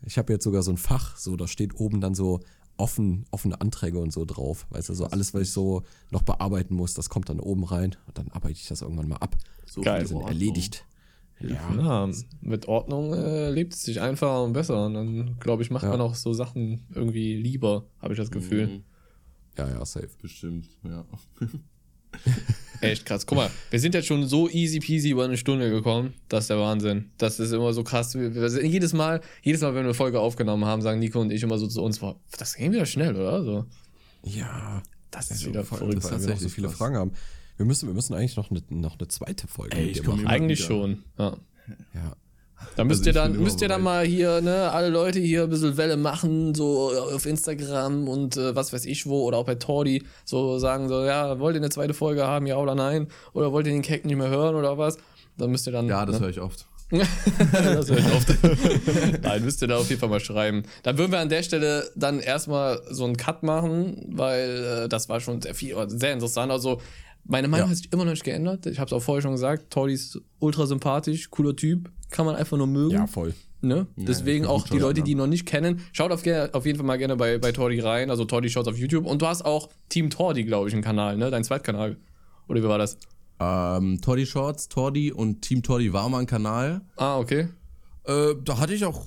Ich 0.06 0.18
habe 0.18 0.32
jetzt 0.32 0.44
sogar 0.44 0.62
so 0.62 0.70
ein 0.70 0.76
Fach, 0.76 1.16
so 1.16 1.36
da 1.36 1.46
steht 1.46 1.78
oben 1.78 2.00
dann 2.00 2.14
so 2.14 2.40
offen, 2.78 3.24
offene 3.30 3.60
Anträge 3.60 3.98
und 3.98 4.12
so 4.12 4.24
drauf. 4.24 4.66
Weißt 4.70 4.88
du, 4.88 4.94
so 4.94 5.06
alles, 5.06 5.34
was 5.34 5.42
ich 5.42 5.50
so 5.50 5.82
noch 6.10 6.22
bearbeiten 6.22 6.74
muss, 6.74 6.94
das 6.94 7.08
kommt 7.08 7.28
dann 7.28 7.40
oben 7.40 7.64
rein 7.64 7.96
und 8.06 8.16
dann 8.18 8.28
arbeite 8.28 8.54
ich 8.54 8.68
das 8.68 8.82
irgendwann 8.82 9.08
mal 9.08 9.16
ab. 9.16 9.36
So 9.66 9.80
Geil. 9.80 10.06
sind 10.06 10.20
erledigt. 10.22 10.84
Ja. 11.40 12.06
ja. 12.06 12.10
mit 12.40 12.66
Ordnung 12.66 13.12
äh, 13.12 13.50
lebt 13.50 13.74
es 13.74 13.82
sich 13.82 14.00
einfacher 14.00 14.42
und 14.42 14.54
besser. 14.54 14.86
Und 14.86 14.94
dann, 14.94 15.38
glaube 15.38 15.62
ich, 15.62 15.70
macht 15.70 15.84
ja. 15.84 15.90
man 15.90 16.00
auch 16.00 16.14
so 16.14 16.32
Sachen 16.32 16.86
irgendwie 16.94 17.36
lieber, 17.36 17.84
habe 18.00 18.14
ich 18.14 18.18
das 18.18 18.30
Gefühl. 18.30 18.66
Mhm. 18.68 18.84
Ja, 19.58 19.68
ja, 19.68 19.84
safe. 19.84 20.10
Bestimmt, 20.20 20.68
ja. 20.84 21.04
Echt 22.92 23.06
krass. 23.06 23.26
Guck 23.26 23.36
mal, 23.36 23.50
wir 23.70 23.80
sind 23.80 23.94
jetzt 23.94 24.06
schon 24.06 24.26
so 24.26 24.48
easy 24.48 24.80
peasy 24.80 25.10
über 25.10 25.24
eine 25.24 25.36
Stunde 25.36 25.70
gekommen. 25.70 26.14
Das 26.28 26.44
ist 26.44 26.50
der 26.50 26.58
Wahnsinn. 26.58 27.10
Das 27.18 27.38
ist 27.38 27.52
immer 27.52 27.72
so 27.72 27.84
krass. 27.84 28.14
Wir, 28.14 28.34
wir, 28.34 28.64
jedes 28.64 28.92
Mal, 28.92 29.20
jedes 29.42 29.60
Mal, 29.60 29.68
wenn 29.68 29.82
wir 29.82 29.84
eine 29.84 29.94
Folge 29.94 30.20
aufgenommen 30.20 30.64
haben, 30.64 30.82
sagen 30.82 30.98
Nico 30.98 31.20
und 31.20 31.30
ich 31.30 31.42
immer 31.42 31.58
so 31.58 31.66
zu 31.66 31.82
uns, 31.82 31.98
boah, 31.98 32.16
das 32.38 32.54
ging 32.54 32.72
wieder 32.72 32.86
schnell, 32.86 33.14
oder? 33.16 33.42
So. 33.44 33.66
Ja, 34.24 34.82
das 35.10 35.30
ist 35.30 35.46
wieder 35.46 35.64
verrückt, 35.64 36.02
weil 36.04 36.20
wir 36.20 36.28
noch 36.28 36.38
so 36.38 36.48
viele 36.48 36.68
krass. 36.68 36.76
Fragen 36.76 36.96
haben. 36.96 37.12
Wir 37.56 37.64
müssen, 37.66 37.88
wir 37.88 37.94
müssen 37.94 38.14
eigentlich 38.14 38.36
noch 38.36 38.50
eine, 38.50 38.62
noch 38.68 38.98
eine 38.98 39.08
zweite 39.08 39.46
Folge 39.48 39.76
Ey, 39.76 40.00
machen. 40.02 40.26
Eigentlich 40.26 40.58
wieder. 40.58 40.68
schon, 40.68 41.02
ja. 41.18 41.36
Ja. 41.94 42.16
Da 42.76 42.84
müsst 42.84 43.06
also 43.06 43.10
ihr 43.10 43.14
dann, 43.14 43.42
müsst 43.42 43.62
ihr 43.62 43.68
dann 43.68 43.82
mal 43.82 44.04
hier, 44.04 44.40
ne, 44.40 44.70
alle 44.70 44.88
Leute 44.88 45.18
hier 45.18 45.44
ein 45.44 45.50
bisschen 45.50 45.76
Welle 45.76 45.96
machen, 45.96 46.54
so 46.54 46.90
auf 47.14 47.26
Instagram 47.26 48.08
und 48.08 48.36
äh, 48.36 48.54
was 48.54 48.72
weiß 48.72 48.84
ich 48.86 49.06
wo, 49.06 49.24
oder 49.24 49.38
auch 49.38 49.44
bei 49.44 49.54
Tordi, 49.54 50.04
so 50.24 50.58
sagen 50.58 50.88
so, 50.88 51.04
ja, 51.04 51.38
wollt 51.38 51.56
ihr 51.56 51.60
eine 51.60 51.70
zweite 51.70 51.94
Folge 51.94 52.26
haben, 52.26 52.46
ja 52.46 52.56
oder 52.56 52.74
nein? 52.74 53.08
Oder 53.32 53.52
wollt 53.52 53.66
ihr 53.66 53.72
den 53.72 53.82
Keck 53.82 54.04
nicht 54.04 54.16
mehr 54.16 54.28
hören 54.28 54.54
oder 54.54 54.78
was? 54.78 54.98
Dann 55.38 55.50
müsst 55.50 55.66
ihr 55.66 55.72
dann. 55.72 55.86
Ja, 55.88 56.06
das 56.06 56.16
ne? 56.16 56.22
höre 56.22 56.30
ich 56.30 56.40
oft. 56.40 56.66
das 56.90 57.90
höre 57.90 57.98
ich 57.98 58.12
oft. 58.12 58.28
Nein, 59.22 59.44
müsst 59.44 59.60
ihr 59.60 59.68
da 59.68 59.76
auf 59.76 59.88
jeden 59.88 60.00
Fall 60.00 60.08
mal 60.08 60.20
schreiben. 60.20 60.62
Dann 60.84 60.96
würden 60.98 61.12
wir 61.12 61.18
an 61.18 61.28
der 61.28 61.42
Stelle 61.42 61.90
dann 61.96 62.20
erstmal 62.20 62.80
so 62.90 63.04
einen 63.04 63.16
Cut 63.16 63.42
machen, 63.42 64.06
weil 64.12 64.84
äh, 64.84 64.88
das 64.88 65.08
war 65.08 65.20
schon 65.20 65.42
sehr 65.42 65.54
viel, 65.54 65.74
sehr 65.88 66.12
interessant. 66.12 66.52
Also 66.52 66.80
meine 67.28 67.48
Meinung 67.48 67.66
ja. 67.66 67.70
hat 67.70 67.76
sich 67.76 67.92
immer 67.92 68.04
noch 68.04 68.12
nicht 68.12 68.24
geändert. 68.24 68.66
Ich 68.66 68.78
habe 68.78 68.86
es 68.86 68.92
auch 68.92 69.02
vorher 69.02 69.22
schon 69.22 69.32
gesagt. 69.32 69.70
Tordi 69.70 69.94
ist 69.94 70.20
ultra 70.38 70.66
sympathisch, 70.66 71.30
cooler 71.30 71.56
Typ. 71.56 71.90
Kann 72.10 72.26
man 72.26 72.36
einfach 72.36 72.56
nur 72.56 72.66
mögen. 72.66 72.92
Ja, 72.92 73.06
voll. 73.06 73.34
Ne? 73.62 73.86
Ja, 73.96 74.04
Deswegen 74.04 74.46
auch 74.46 74.68
die 74.68 74.78
Leute, 74.78 75.02
die 75.02 75.12
ihn 75.12 75.18
noch 75.18 75.26
nicht 75.26 75.46
kennen, 75.46 75.80
schaut 75.92 76.12
auf, 76.12 76.20
auf, 76.20 76.66
jeden 76.66 76.78
Fall 76.78 76.86
mal 76.86 76.98
gerne 76.98 77.16
bei, 77.16 77.38
bei 77.38 77.52
Tordi 77.52 77.80
rein. 77.80 78.10
Also 78.10 78.24
Tordi 78.24 78.48
schaut 78.48 78.68
auf 78.68 78.78
YouTube. 78.78 79.06
Und 79.06 79.22
du 79.22 79.26
hast 79.26 79.44
auch 79.44 79.70
Team 79.88 80.10
Tordi, 80.10 80.44
glaube 80.44 80.68
ich, 80.68 80.74
einen 80.74 80.84
Kanal, 80.84 81.16
ne? 81.16 81.30
Dein 81.30 81.42
Zweitkanal. 81.42 81.96
Oder 82.48 82.62
wie 82.62 82.68
war 82.68 82.78
das? 82.78 82.98
Ähm, 83.40 84.00
Tordi 84.00 84.24
Shorts, 84.24 84.68
Tordi 84.68 85.12
und 85.12 85.42
Team 85.42 85.62
Tordi 85.62 85.92
war 85.92 86.08
mal 86.08 86.20
ein 86.20 86.26
Kanal. 86.26 86.82
Ah, 86.96 87.18
okay. 87.18 87.48
Äh, 88.04 88.34
da 88.44 88.58
hatte 88.58 88.72
ich 88.72 88.84
auch 88.84 89.04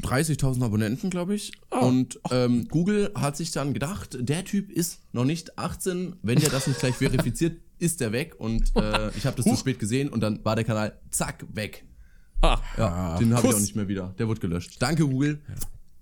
30.000 0.00 0.64
Abonnenten, 0.64 1.10
glaube 1.10 1.34
ich. 1.34 1.52
Oh. 1.70 1.86
Und 1.86 2.20
ähm, 2.30 2.68
Google 2.68 3.10
hat 3.14 3.36
sich 3.36 3.50
dann 3.50 3.74
gedacht, 3.74 4.16
der 4.20 4.44
Typ 4.44 4.70
ist 4.70 5.00
noch 5.12 5.24
nicht 5.24 5.58
18. 5.58 6.16
Wenn 6.22 6.38
der 6.38 6.50
das 6.50 6.66
nicht 6.66 6.80
gleich 6.80 6.94
verifiziert, 6.94 7.60
ist 7.78 8.00
der 8.00 8.12
weg. 8.12 8.34
Und 8.38 8.76
äh, 8.76 9.10
ich 9.16 9.26
habe 9.26 9.36
das 9.36 9.46
zu 9.46 9.56
spät 9.56 9.78
gesehen 9.78 10.08
und 10.08 10.20
dann 10.20 10.44
war 10.44 10.56
der 10.56 10.64
Kanal 10.64 10.98
zack 11.10 11.46
weg. 11.52 11.84
Ah, 12.42 12.58
ja, 12.78 13.18
den 13.18 13.34
habe 13.34 13.48
ich 13.48 13.54
auch 13.54 13.60
nicht 13.60 13.76
mehr 13.76 13.88
wieder. 13.88 14.14
Der 14.18 14.28
wurde 14.28 14.40
gelöscht. 14.40 14.76
Danke, 14.80 15.06
Google. 15.06 15.40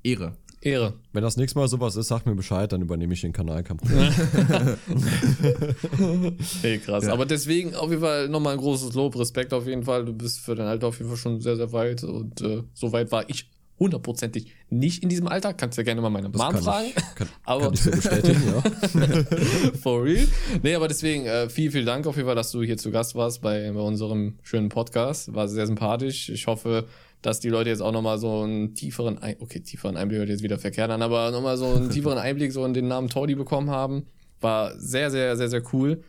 Ehre. 0.02 0.36
Ehre. 0.60 0.94
Wenn 1.12 1.22
das 1.22 1.36
nächste 1.36 1.58
Mal 1.58 1.68
sowas 1.68 1.96
ist, 1.96 2.08
sag 2.08 2.26
mir 2.26 2.34
Bescheid, 2.34 2.72
dann 2.72 2.82
übernehme 2.82 3.14
ich 3.14 3.20
den 3.20 3.32
Kanal, 3.32 3.62
kein 3.62 3.76
Problem. 3.76 4.12
Ey, 6.62 6.78
krass. 6.78 7.04
Ja. 7.04 7.12
Aber 7.12 7.26
deswegen 7.26 7.74
auf 7.74 7.90
jeden 7.90 8.02
Fall 8.02 8.28
nochmal 8.28 8.54
ein 8.54 8.58
großes 8.58 8.94
Lob, 8.94 9.16
Respekt 9.18 9.52
auf 9.52 9.66
jeden 9.66 9.84
Fall. 9.84 10.04
Du 10.04 10.12
bist 10.12 10.40
für 10.40 10.54
dein 10.54 10.66
Alter 10.66 10.88
auf 10.88 10.98
jeden 10.98 11.10
Fall 11.10 11.18
schon 11.18 11.40
sehr, 11.40 11.56
sehr 11.56 11.72
weit. 11.72 12.02
Und 12.02 12.40
äh, 12.40 12.64
so 12.74 12.92
weit 12.92 13.12
war 13.12 13.28
ich 13.28 13.50
hundertprozentig 13.78 14.52
nicht 14.70 15.02
in 15.02 15.08
diesem 15.08 15.28
Alter. 15.28 15.54
Kannst 15.54 15.78
ja 15.78 15.84
gerne 15.84 16.00
mal 16.00 16.10
meine 16.10 16.30
das 16.30 16.40
Mom 16.40 16.62
fragen. 16.62 16.88
Ich, 16.88 17.14
kann, 17.14 17.28
aber 17.44 17.64
kann 17.64 17.74
ich 17.74 17.82
so 17.82 17.90
bestätigen, 17.90 18.42
ja. 18.46 19.72
For 19.82 20.04
real. 20.04 20.26
Nee, 20.62 20.74
aber 20.74 20.88
deswegen 20.88 21.26
äh, 21.26 21.48
vielen, 21.48 21.72
vielen 21.72 21.86
Dank 21.86 22.06
auf 22.06 22.16
jeden 22.16 22.26
Fall, 22.26 22.36
dass 22.36 22.50
du 22.50 22.62
hier 22.62 22.76
zu 22.76 22.90
Gast 22.90 23.14
warst 23.14 23.42
bei, 23.42 23.70
bei 23.72 23.80
unserem 23.80 24.38
schönen 24.42 24.68
Podcast. 24.68 25.34
War 25.34 25.48
sehr 25.48 25.66
sympathisch. 25.66 26.28
Ich 26.28 26.46
hoffe, 26.46 26.86
dass 27.22 27.40
die 27.40 27.48
Leute 27.48 27.70
jetzt 27.70 27.80
auch 27.80 27.92
nochmal 27.92 28.18
so 28.18 28.42
einen 28.42 28.74
tieferen, 28.74 29.18
Ein 29.18 29.36
okay, 29.40 29.60
tieferen 29.60 29.96
Einblick 29.96 30.20
hört 30.20 30.28
jetzt 30.28 30.42
wieder 30.42 30.58
verkehrt 30.58 30.90
an, 30.90 31.02
aber 31.02 31.30
nochmal 31.30 31.56
so 31.56 31.66
einen 31.66 31.90
tieferen 31.90 32.18
Einblick 32.18 32.52
so 32.52 32.64
in 32.64 32.74
den 32.74 32.88
Namen 32.88 33.08
Tordi 33.08 33.34
bekommen 33.34 33.70
haben. 33.70 34.06
War 34.40 34.78
sehr, 34.78 35.10
sehr, 35.10 35.36
sehr, 35.36 35.48
sehr 35.48 35.62
cool. 35.72 36.02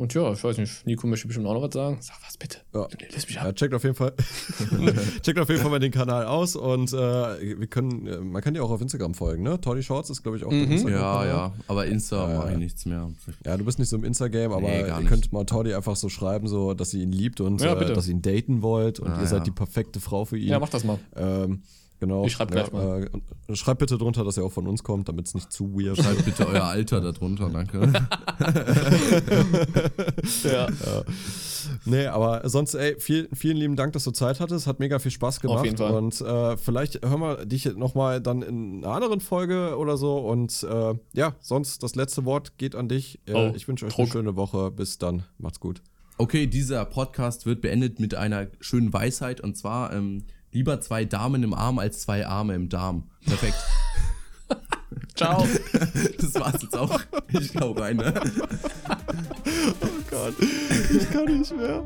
Und 0.00 0.14
ja, 0.14 0.32
ich 0.32 0.42
weiß 0.42 0.56
nicht, 0.56 0.86
Nico 0.86 1.06
möchte 1.06 1.26
bestimmt 1.26 1.46
auch 1.46 1.52
noch 1.52 1.60
was 1.60 1.74
sagen. 1.74 1.98
Sag 2.00 2.16
was 2.24 2.38
bitte. 2.38 2.60
Ja. 2.72 2.88
Lass 3.12 3.26
mich 3.26 3.38
ab. 3.38 3.44
Ja, 3.44 3.52
checkt 3.52 3.74
auf 3.74 3.82
jeden 3.82 3.94
Fall. 3.94 4.14
checkt 5.22 5.38
auf 5.38 5.50
jeden 5.50 5.60
Fall 5.60 5.70
mal 5.70 5.78
den 5.78 5.92
Kanal 5.92 6.24
aus 6.24 6.56
und 6.56 6.90
äh, 6.94 6.96
wir 6.96 7.66
können, 7.66 8.06
äh, 8.06 8.16
man 8.16 8.40
kann 8.40 8.54
dir 8.54 8.64
auch 8.64 8.70
auf 8.70 8.80
Instagram 8.80 9.12
folgen, 9.12 9.42
ne? 9.42 9.60
Toddy 9.60 9.82
Shorts 9.82 10.08
ist, 10.08 10.22
glaube 10.22 10.38
ich, 10.38 10.44
auch 10.44 10.50
mhm. 10.50 10.72
Instagram. 10.72 10.98
Ja, 10.98 11.26
ja, 11.26 11.52
aber 11.68 11.84
Insta 11.84 12.30
äh, 12.30 12.34
mache 12.34 12.52
ich 12.52 12.56
nichts 12.56 12.86
mehr. 12.86 13.10
Ja, 13.44 13.58
du 13.58 13.64
bist 13.66 13.78
nicht 13.78 13.90
so 13.90 13.96
im 13.96 14.04
Instagram, 14.04 14.52
aber 14.52 14.68
nee, 14.68 14.80
ihr 14.80 15.04
könnt 15.06 15.30
mal 15.34 15.44
Toddy 15.44 15.74
einfach 15.74 15.96
so 15.96 16.08
schreiben, 16.08 16.48
so, 16.48 16.72
dass 16.72 16.94
ihr 16.94 17.02
ihn 17.02 17.12
liebt 17.12 17.42
und 17.42 17.60
ja, 17.60 17.78
äh, 17.78 17.92
dass 17.92 18.08
ihr 18.08 18.14
ihn 18.14 18.22
daten 18.22 18.62
wollt 18.62 19.00
und 19.00 19.10
ah, 19.10 19.20
ihr 19.20 19.26
seid 19.26 19.46
die 19.46 19.50
perfekte 19.50 20.00
Frau 20.00 20.24
für 20.24 20.38
ihn. 20.38 20.48
Ja, 20.48 20.60
mach 20.60 20.70
das 20.70 20.82
mal. 20.82 20.98
Ähm, 21.14 21.60
Genau. 22.00 22.24
Ich 22.24 22.32
schreibe 22.32 22.52
gleich 22.52 22.72
mal. 22.72 23.10
Äh, 23.48 23.54
schreibt 23.54 23.80
bitte 23.80 23.98
drunter, 23.98 24.24
dass 24.24 24.38
er 24.38 24.44
auch 24.44 24.52
von 24.52 24.66
uns 24.66 24.82
kommt, 24.82 25.08
damit 25.08 25.26
es 25.26 25.34
nicht 25.34 25.52
zu 25.52 25.74
weird 25.74 25.98
Schreibt 25.98 26.24
bitte 26.24 26.46
euer 26.46 26.64
Alter 26.64 27.02
darunter, 27.02 27.50
danke. 27.50 27.92
ja. 30.44 30.66
ja. 30.66 31.04
Nee, 31.84 32.06
aber 32.06 32.48
sonst, 32.48 32.74
ey, 32.74 32.98
viel, 32.98 33.28
vielen 33.34 33.58
lieben 33.58 33.76
Dank, 33.76 33.92
dass 33.92 34.04
du 34.04 34.12
Zeit 34.12 34.40
hattest. 34.40 34.66
Hat 34.66 34.80
mega 34.80 34.98
viel 34.98 35.10
Spaß 35.10 35.40
gemacht. 35.40 35.58
Auf 35.58 35.64
jeden 35.66 35.76
Fall. 35.76 35.92
Und 35.92 36.18
äh, 36.22 36.56
vielleicht 36.56 37.04
hören 37.04 37.20
wir 37.20 37.44
dich 37.44 37.66
nochmal 37.66 38.22
dann 38.22 38.40
in 38.40 38.82
einer 38.82 38.94
anderen 38.94 39.20
Folge 39.20 39.76
oder 39.76 39.98
so. 39.98 40.18
Und 40.18 40.62
äh, 40.62 40.94
ja, 41.12 41.34
sonst 41.40 41.82
das 41.82 41.96
letzte 41.96 42.24
Wort 42.24 42.56
geht 42.56 42.74
an 42.74 42.88
dich. 42.88 43.20
Äh, 43.26 43.34
oh, 43.34 43.52
ich 43.54 43.68
wünsche 43.68 43.84
euch 43.84 43.92
Druck. 43.92 44.04
eine 44.04 44.12
schöne 44.12 44.36
Woche. 44.36 44.70
Bis 44.70 44.96
dann. 44.96 45.24
Macht's 45.36 45.60
gut. 45.60 45.82
Okay, 46.16 46.46
dieser 46.46 46.84
Podcast 46.84 47.46
wird 47.46 47.60
beendet 47.60 48.00
mit 48.00 48.14
einer 48.14 48.48
schönen 48.60 48.92
Weisheit. 48.92 49.40
Und 49.40 49.56
zwar, 49.56 49.92
ähm, 49.92 50.24
Lieber 50.52 50.80
zwei 50.80 51.04
Damen 51.04 51.42
im 51.42 51.54
Arm 51.54 51.78
als 51.78 52.00
zwei 52.00 52.26
Arme 52.26 52.54
im 52.54 52.68
Darm. 52.68 53.04
Perfekt. 53.24 53.54
Ciao. 55.14 55.46
Das 56.18 56.34
war's 56.34 56.62
jetzt 56.62 56.76
auch. 56.76 57.00
Ich 57.28 57.54
hau 57.56 57.72
rein, 57.72 57.96
ne? 57.96 58.12
Oh 59.80 59.86
Gott. 60.10 60.34
Ich 60.40 61.10
kann 61.10 61.24
nicht 61.38 61.56
mehr. 61.56 61.84